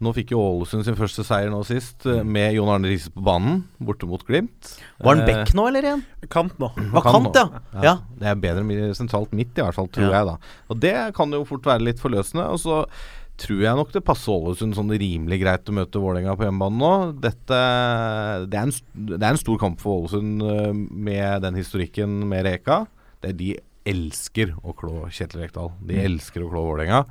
Nå 0.00 0.12
fikk 0.14 0.30
jo 0.30 0.38
Ålesund 0.38 0.84
sin 0.86 0.94
første 0.98 1.24
seier 1.26 1.50
nå 1.50 1.58
sist, 1.66 2.04
eh, 2.06 2.22
med 2.22 2.52
Jon 2.54 2.68
Arne 2.70 2.86
Riise 2.86 3.10
på 3.10 3.22
banen, 3.26 3.64
borte 3.82 4.06
mot 4.06 4.22
Glimt. 4.24 4.76
Var 5.02 5.16
han 5.16 5.24
Eh, 5.24 5.26
back 5.44 5.54
nå, 5.58 5.66
eller 5.68 5.82
igjen? 5.82 6.04
Kant 6.30 6.58
nå. 6.62 6.68
Var 6.76 7.02
kant, 7.02 7.32
kant, 7.32 7.34
ja. 7.34 7.62
Ja, 7.74 7.82
ja. 7.82 7.94
Det 8.18 8.26
er 8.30 8.34
bedre 8.36 8.94
sentralt 8.94 9.32
midt, 9.34 9.58
i 9.58 9.62
hvert 9.64 9.74
fall, 9.74 9.88
tror 9.88 10.10
Ja. 10.10 10.18
jeg, 10.20 10.26
da. 10.26 10.36
Og 10.70 10.80
det 10.80 11.14
kan 11.14 11.30
jo 11.32 11.44
fort 11.44 11.62
være 11.66 11.82
litt 11.82 11.98
forløsende. 11.98 12.46
Og 12.52 12.58
så 12.62 12.86
tror 13.38 13.60
jeg 13.62 13.76
nok 13.76 13.92
det 13.92 14.04
passer 14.04 14.32
Ålesund 14.32 14.74
sånn 14.74 14.90
rimelig 14.90 15.40
greit 15.42 15.64
å 15.70 15.74
møte 15.74 15.98
Vålerenga 16.02 16.36
på 16.36 16.46
hjemmebane 16.46 16.78
nå. 16.78 17.20
Dette 17.20 17.58
det 18.48 18.54
er, 18.54 18.62
en, 18.66 18.72
det 19.18 19.22
er 19.22 19.30
en 19.30 19.36
stor 19.38 19.58
kamp 19.58 19.80
for 19.80 20.02
Ålesund 20.04 20.42
eh, 20.42 20.72
med 20.74 21.42
den 21.42 21.54
historikken 21.54 22.20
med 22.28 22.44
Reka. 22.46 22.86
Det 23.22 23.30
er 23.30 23.38
de 23.38 23.58
elsker 23.88 24.54
å 24.62 24.74
klå 24.76 25.06
Kjetil 25.10 25.42
Rekdal. 25.42 25.70
De 25.86 25.94
elsker 26.04 26.42
å 26.44 26.50
klå 26.50 26.62
Vålerenga. 26.66 27.04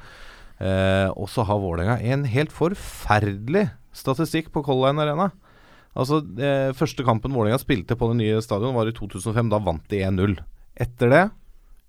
Eh, 0.60 1.10
og 1.14 1.28
så 1.30 1.44
har 1.46 1.60
Vålerenga 1.62 2.00
en 2.02 2.24
helt 2.26 2.52
forferdelig 2.56 3.68
statistikk 3.98 4.50
på 4.54 4.64
Color 4.66 4.90
Line 4.92 5.04
Arena. 5.06 5.30
Altså, 5.98 6.22
eh, 6.42 6.72
Første 6.78 7.06
kampen 7.06 7.34
Vålerenga 7.34 7.60
spilte 7.62 7.98
på 7.98 8.10
det 8.12 8.18
nye 8.24 8.42
stadion, 8.46 8.76
var 8.78 8.90
i 8.90 8.96
2005. 8.98 9.50
Da 9.54 9.60
vant 9.60 9.88
de 9.90 10.02
1-0. 10.06 10.38
Etter 10.78 11.10
det 11.14 11.24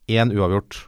én 0.09 0.33
uavgjort. 0.33 0.87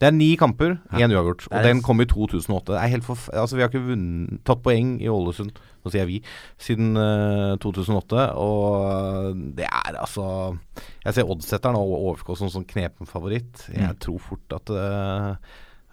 Det 0.00 0.06
er 0.08 0.14
ni 0.16 0.30
kamper, 0.40 0.78
én 0.96 1.12
uavgjort. 1.12 1.42
Og 1.52 1.62
den 1.62 1.82
kom 1.84 2.00
i 2.00 2.06
2008. 2.08 2.72
Det 2.72 2.78
er 2.80 2.88
helt 2.94 3.04
altså, 3.04 3.52
vi 3.56 3.60
har 3.60 3.68
ikke 3.68 3.82
vunnet, 3.84 4.38
tatt 4.48 4.62
poeng 4.64 4.94
i 5.04 5.10
Ålesund, 5.12 5.50
nå 5.84 5.90
sier 5.92 6.06
jeg 6.06 6.08
vi, 6.08 6.20
siden 6.56 6.96
uh, 6.96 7.58
2008. 7.60 8.30
Og 8.40 9.36
det 9.58 9.66
er 9.68 9.98
altså 10.00 10.56
Jeg 11.04 11.14
ser 11.18 11.28
oddsetteren 11.28 11.76
og 11.76 11.92
OFK 12.14 12.32
som 12.40 12.48
sånn 12.48 12.64
knepen 12.64 13.04
favoritt. 13.08 13.66
Jeg 13.68 13.92
Mm. 13.92 13.98
tror 14.00 14.18
fort 14.24 14.56
at 14.56 14.72
uh, 14.72 15.36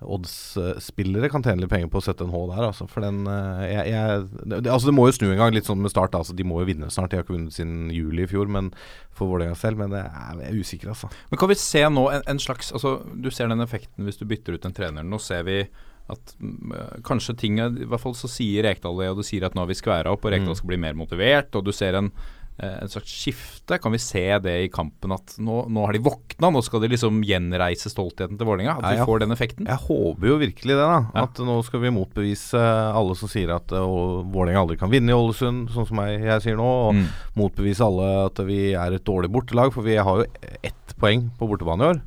Odds-spillere 0.06 1.30
kan 1.34 1.41
tjene 1.45 1.64
litt 1.64 1.72
penger 1.72 1.89
på 1.91 1.98
å 1.98 2.06
sette 2.06 2.26
en 2.26 2.34
H 2.34 2.41
der, 2.52 2.68
altså. 2.68 2.86
For 2.91 3.02
den 3.06 3.24
eh, 3.32 3.64
jeg, 3.72 3.93
jeg, 3.95 4.28
det, 4.45 4.60
Altså, 4.70 4.89
det 4.91 4.95
må 4.98 5.08
jo 5.10 5.16
snu 5.18 5.28
en 5.32 5.41
gang, 5.41 5.56
litt 5.56 5.70
sånn 5.70 5.82
med 5.82 5.93
Start. 5.93 6.16
Altså, 6.18 6.36
de 6.38 6.45
må 6.48 6.62
jo 6.62 6.70
vinne 6.70 6.89
snart. 6.93 7.12
De 7.12 7.20
har 7.20 7.26
ikke 7.26 7.36
vunnet 7.38 7.56
siden 7.56 7.89
juli 7.93 8.26
i 8.26 8.30
fjor, 8.30 8.50
men 8.52 8.70
for 9.18 9.32
Vålerenga 9.32 9.58
selv. 9.58 9.82
Men 9.82 9.95
det 9.95 10.04
er, 10.06 10.39
jeg 10.45 10.54
er 10.54 10.62
usikker, 10.62 10.93
altså. 10.93 11.10
Men 11.32 11.41
kan 11.41 11.52
vi 11.52 11.60
se 11.62 11.84
nå 11.89 12.08
en, 12.14 12.26
en 12.30 12.41
slags 12.43 12.74
Altså, 12.78 12.98
du 13.18 13.30
ser 13.34 13.50
den 13.52 13.64
effekten 13.66 14.06
hvis 14.08 14.20
du 14.22 14.26
bytter 14.30 14.58
ut 14.58 14.68
en 14.70 14.76
trener. 14.78 15.06
Nå 15.08 15.22
ser 15.24 15.45
vi 15.48 15.62
at 16.08 16.36
mm, 16.39 16.72
øh, 16.72 16.91
kanskje 17.04 17.34
ting 17.36 17.58
I 17.60 17.84
hvert 17.84 18.00
fall 18.00 18.14
så 18.16 18.30
sier 18.32 18.64
Rekdal 18.64 18.95
det, 19.02 19.10
og 19.12 19.18
du 19.20 19.26
sier 19.28 19.43
at 19.43 19.58
nå 19.58 19.66
har 19.66 19.68
vi 19.68 19.76
skværa 19.76 20.14
opp, 20.14 20.24
og 20.24 20.32
Rekdal 20.32 20.54
Mm. 20.54 20.60
skal 20.62 20.70
bli 20.72 20.78
mer 20.80 20.95
motivert, 20.95 21.56
og 21.58 21.66
du 21.68 21.74
ser 21.76 21.98
en 22.00 22.12
eh, 22.60 22.76
en 22.82 22.89
slags 22.91 23.12
skifte. 23.12 23.78
Kan 23.82 23.93
vi 23.93 23.99
se 24.01 24.24
det 24.43 24.55
i 24.66 24.70
kampen 24.74 25.14
at 25.16 25.36
nå, 25.39 25.64
nå 25.72 25.86
har 25.88 25.93
de 25.97 26.01
våkna, 26.05 26.49
nå 26.53 26.62
skal 26.66 26.84
de 26.84 26.91
liksom 26.93 27.20
gjenreise 27.28 27.91
stoltheten 27.91 28.38
til 28.39 28.47
Vålerenga? 28.49 28.78
At 28.80 28.91
vi 28.93 29.01
ja. 29.01 29.08
får 29.08 29.24
den 29.26 29.36
effekten? 29.36 29.68
Jeg 29.70 29.84
håper 29.88 30.32
jo 30.32 30.38
virkelig 30.41 30.76
det, 30.78 30.80
da. 30.84 30.99
Ja. 31.14 31.26
At 31.28 31.41
nå 31.43 31.58
skal 31.68 31.84
vi 31.84 31.93
motbevise 31.95 32.62
alle 32.62 33.18
som 33.20 33.32
sier 33.32 33.51
at 33.55 33.72
uh, 33.76 34.24
Vålerenga 34.30 34.64
aldri 34.66 34.78
kan 34.82 34.91
vinne 34.93 35.14
i 35.14 35.18
Ålesund, 35.18 35.70
sånn 35.76 35.89
som 35.89 36.01
jeg, 36.05 36.24
jeg 36.28 36.45
sier 36.47 36.60
nå. 36.60 36.72
Og 36.88 36.95
Mm. 36.97 37.05
motbevise 37.38 37.84
alle 37.86 38.05
at 38.26 38.39
vi 38.47 38.72
er 38.74 38.95
et 38.95 39.03
dårlig 39.05 39.30
bortelag, 39.34 39.74
for 39.76 39.86
vi 39.86 39.97
har 39.99 40.24
jo 40.24 40.26
ett 40.66 40.95
poeng 40.97 41.28
på 41.38 41.47
bortebane 41.49 41.84
i 41.84 41.89
år. 41.93 42.01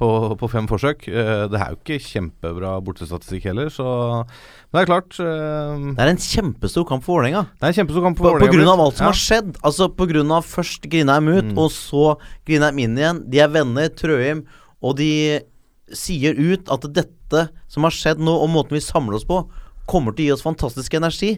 På, 0.00 0.08
på 0.40 0.48
fem 0.48 0.64
forsøk. 0.70 1.02
Eh, 1.12 1.42
det 1.52 1.58
er 1.60 1.74
jo 1.74 1.76
ikke 1.76 1.98
kjempebra 2.00 2.70
bortestatistikk 2.80 3.44
heller, 3.50 3.68
så 3.68 3.84
Men 4.24 4.78
det 4.78 4.80
er 4.80 4.88
klart 4.88 5.18
uh, 5.20 5.74
Det 5.92 6.00
er 6.06 6.12
en 6.14 6.22
kjempestor 6.24 6.86
kamp 6.88 7.04
for 7.04 7.18
Vålerenga. 7.18 7.42
Det 7.60 7.66
er 7.68 7.74
en 7.74 7.78
kjempestor 7.82 8.06
kamp 8.06 8.16
På, 8.16 8.24
for 8.24 8.32
på 8.32 8.38
Vålerenga. 8.46 8.56
grunn 8.56 8.72
av 8.72 8.80
alt 8.86 8.96
som 8.96 9.04
Ja. 9.04 9.10
har 9.12 9.20
skjedd. 9.20 9.52
Altså 9.60 9.90
på 9.92 10.08
grunn 10.08 10.32
av 10.32 10.46
først 10.48 10.88
Grindheim 10.88 11.28
ut, 11.28 11.44
Mm. 11.52 11.58
og 11.60 11.70
så 11.76 12.16
Grindheim 12.48 12.78
inn 12.86 12.96
igjen. 12.96 13.20
De 13.30 13.38
er 13.44 13.48
venner, 13.52 13.88
Trøim, 13.92 14.44
og 14.82 14.96
de 14.96 15.40
sier 15.92 16.32
ut 16.38 16.70
at 16.70 16.88
dette 16.94 17.48
som 17.68 17.82
har 17.84 17.90
skjedd 17.92 18.18
nå, 18.24 18.30
og 18.40 18.48
måten 18.48 18.78
vi 18.78 18.80
samler 18.80 19.16
oss 19.20 19.24
på, 19.28 19.42
kommer 19.86 20.16
til 20.16 20.24
å 20.24 20.26
gi 20.30 20.32
oss 20.38 20.46
fantastisk 20.46 20.94
energi. 20.96 21.34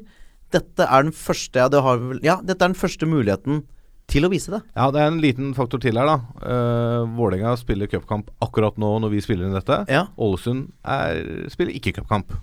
Dette 0.53 0.85
er 0.87 1.03
den 1.03 1.13
første 1.17 1.57
ja, 1.59 1.69
det 1.73 1.81
har, 1.83 1.99
ja, 2.23 2.37
dette 2.45 2.63
er 2.63 2.69
den 2.69 2.79
første 2.79 3.09
muligheten 3.09 3.65
til 4.13 4.27
å 4.27 4.31
vise 4.33 4.53
det. 4.53 4.61
Ja, 4.77 4.91
det 4.93 5.01
er 5.03 5.11
en 5.11 5.21
liten 5.23 5.53
faktor 5.57 5.81
til 5.83 5.99
her, 5.99 6.09
da. 6.09 6.19
Uh, 6.45 7.11
Vålerenga 7.17 7.55
spiller 7.61 7.91
cupkamp 7.91 8.31
akkurat 8.45 8.79
nå 8.81 8.95
når 9.03 9.15
vi 9.15 9.23
spiller 9.25 9.49
inn 9.49 9.57
dette. 9.57 9.83
Ja. 9.93 10.07
Ålesund 10.21 10.69
er, 10.85 11.49
spiller 11.53 11.77
ikke 11.79 11.97
cupkamp. 11.99 12.35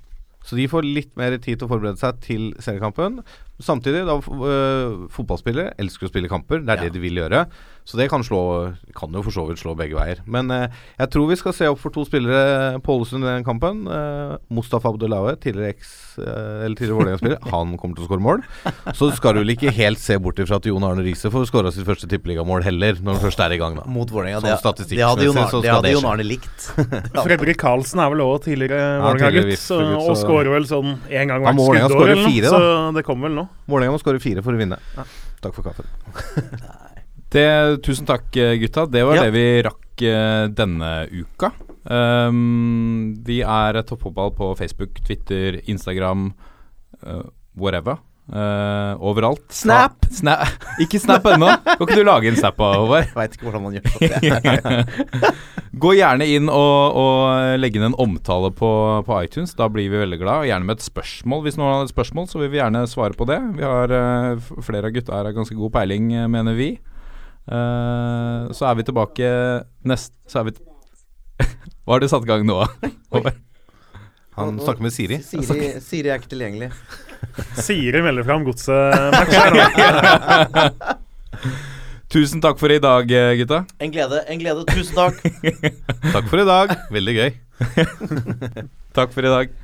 Så 0.45 0.57
de 0.57 0.69
får 0.71 0.87
litt 0.87 1.11
mer 1.19 1.35
tid 1.37 1.59
til 1.59 1.67
å 1.67 1.71
forberede 1.71 2.01
seg 2.01 2.21
til 2.25 2.49
seriekampen. 2.63 3.21
Samtidig, 3.59 4.05
da 4.07 4.15
øh, 4.15 5.09
fotballspillere 5.11 5.73
elsker 5.81 6.07
å 6.07 6.11
spille 6.13 6.29
kamper. 6.31 6.61
Det 6.63 6.69
er 6.71 6.77
Ja. 6.79 6.83
det 6.87 6.93
de 6.95 6.99
vil 7.03 7.19
gjøre. 7.19 7.45
Så 7.89 7.97
det 7.97 8.09
kan 8.11 8.21
slå 8.21 8.75
Kan 8.95 9.11
jo 9.11 9.23
for 9.25 9.31
så 9.33 9.47
vidt 9.47 9.59
slå 9.59 9.73
begge 9.75 9.97
veier. 9.97 10.19
Men 10.29 10.51
eh, 10.51 10.67
jeg 10.99 11.09
tror 11.09 11.27
vi 11.27 11.35
skal 11.39 11.53
se 11.53 11.67
opp 11.67 11.79
for 11.81 11.89
to 11.91 12.05
spillere 12.05 12.79
på 12.85 12.95
Ålesund 12.99 13.25
i 13.25 13.27
den 13.27 13.43
kampen. 13.43 13.81
Eh, 13.89 14.37
Mustafa 14.53 14.89
Abdullahe, 14.93 15.35
tidligere 15.41 15.73
eks 15.75 15.95
Eller 16.19 16.75
tidligere 16.75 16.99
Vålerenga-spiller, 16.99 17.39
han 17.53 17.75
kommer 17.79 17.95
til 17.95 18.05
å 18.05 18.09
skåre 18.09 18.23
mål. 18.23 18.41
Så 18.95 19.09
skal 19.15 19.35
du 19.35 19.41
vel 19.43 19.53
ikke 19.55 19.71
helt 19.75 19.99
se 19.99 20.17
bort 20.19 20.39
ifra 20.39 20.59
at 20.59 20.67
Jon 20.67 20.83
Arne 20.83 21.03
Riise 21.05 21.31
får 21.31 21.47
skåra 21.49 21.71
sitt 21.71 21.87
første 21.87 22.09
tippeligamål 22.11 22.63
heller, 22.65 22.99
når 22.99 23.15
han 23.17 23.23
først 23.23 23.43
er 23.45 23.55
i 23.55 23.59
gang, 23.61 23.77
da. 23.79 23.85
Mot 23.87 24.11
Vålerenga. 24.11 24.41
Sånn 24.43 24.75
Det, 24.79 24.89
det 24.95 25.05
hadde 25.05 25.27
Jon 25.29 25.39
Arne, 25.39 25.61
det 25.63 25.71
hadde 25.71 25.93
Jon. 25.93 26.09
Arne 26.11 26.27
likt. 26.27 26.67
Fredrik 27.27 27.59
Karlsen 27.61 28.03
er 28.03 28.11
vel 28.11 28.23
òg 28.25 28.43
tidligere 28.47 28.99
Vålerenga-gutt, 29.03 29.69
ja, 29.71 30.01
og 30.03 30.19
skårer 30.19 30.51
vel 30.55 30.67
sånn 30.69 30.97
én 31.09 31.31
gang 31.31 31.43
hvert 31.47 31.63
skuddår 31.63 32.13
eller 32.15 32.27
noe. 32.27 32.51
Så 32.51 32.61
det 32.99 33.05
kommer 33.07 33.29
vel 33.29 33.39
nå. 33.41 33.48
Vålerenga 33.69 33.93
må 33.95 34.01
skåre 34.01 34.19
fire 34.23 34.41
for 34.45 34.55
å 34.55 34.59
vinne. 34.61 34.77
Takk 35.41 35.53
for 35.55 35.63
kaffen. 35.63 35.85
Det, 37.29 37.81
tusen 37.85 38.07
takk, 38.09 38.31
gutta. 38.33 38.87
Det 38.89 39.03
var 39.05 39.19
Ja. 39.19 39.23
det 39.27 39.33
vi 39.35 39.61
rakk 39.61 40.01
eh, 40.01 40.47
denne 40.49 40.87
uka. 41.13 41.51
Um, 41.85 43.13
vi 43.23 43.41
er 43.45 43.77
Toppfotball 43.85 44.31
på 44.33 44.47
Facebook, 44.57 44.97
Twitter, 45.05 45.59
Instagram, 45.69 46.31
uh, 47.05 47.21
whatever. 47.53 47.99
Eh, 48.29 48.93
overalt. 49.01 49.41
Snap! 49.49 49.95
Ta- 50.01 50.09
Sna 50.13 50.35
ikke 50.83 50.99
Snap 51.01 51.25
ennå. 51.25 51.49
Kan 51.65 51.81
ikke 51.87 51.97
du 51.97 52.05
lage 52.05 52.29
en 52.29 52.37
Snap, 52.37 52.59
av 52.61 52.75
Håvard? 52.83 53.09
Veit 53.17 53.33
ikke 53.33 53.47
hvordan 53.47 53.63
man 53.65 53.77
gjør 53.77 53.87
det. 54.03 55.31
Gå 55.83 55.93
gjerne 55.97 56.27
inn 56.29 56.51
og, 56.51 56.99
og 56.99 57.57
legge 57.61 57.79
inn 57.79 57.87
en 57.87 57.97
omtale 58.01 58.51
på, 58.53 58.69
på 59.07 59.17
iTunes. 59.25 59.55
Da 59.57 59.69
blir 59.71 59.89
vi 59.89 60.01
veldig 60.01 60.21
glad. 60.21 60.43
Og 60.43 60.49
gjerne 60.51 60.69
med 60.69 60.77
et 60.77 60.85
spørsmål. 60.85 61.43
Hvis 61.47 61.57
noen 61.57 61.73
har 61.73 61.87
et 61.87 61.93
spørsmål, 61.93 62.29
så 62.29 62.41
vil 62.43 62.53
vi 62.53 62.61
gjerne 62.61 62.85
svare 62.89 63.17
på 63.17 63.27
det. 63.29 63.39
Vi 63.57 63.65
har 63.65 63.93
uh, 63.93 64.53
Flere 64.65 64.89
av 64.91 64.95
gutta 64.97 65.17
her 65.17 65.29
har 65.29 65.37
ganske 65.37 65.57
god 65.57 65.73
peiling, 65.73 66.11
eh, 66.13 66.29
mener 66.29 66.57
vi. 66.57 66.71
Uh, 67.49 68.49
så 68.53 68.69
er 68.69 68.77
vi 68.77 68.85
tilbake 68.85 69.29
nest... 69.89 70.13
Så 70.29 70.43
er 70.43 70.49
vi 70.51 70.57
Hva 71.85 71.95
har 71.95 72.03
du 72.03 72.09
satt 72.11 72.25
i 72.27 72.29
gang 72.29 72.45
nå? 72.45 72.61
Håvard? 73.13 73.45
Han 74.39 74.59
snakker 74.61 74.85
med 74.85 74.93
Siri. 74.95 75.23
Siri, 75.25 75.71
Siri 75.83 76.11
er 76.11 76.21
ikke 76.21 76.31
tilgjengelig. 76.31 76.69
Siri 77.59 78.01
melder 78.03 78.25
godset-match 78.47 79.35
her 79.39 79.51
nå. 79.55 80.69
Tusen 82.09 82.41
takk 82.41 82.57
for 82.57 82.73
i 82.73 82.79
dag, 82.81 83.11
eh, 83.13 83.35
gutta. 83.37 83.61
En 83.79 83.91
glede. 83.93 84.23
En 84.27 84.39
glede. 84.41 84.65
Tusen 84.71 84.97
takk. 84.97 85.21
Takk 86.15 86.25
for 86.31 86.41
i 86.41 86.47
dag. 86.47 86.73
Veldig 86.89 87.15
gøy. 87.19 87.31
Takk 88.97 89.13
for 89.13 89.29
i 89.29 89.33
dag. 89.35 89.57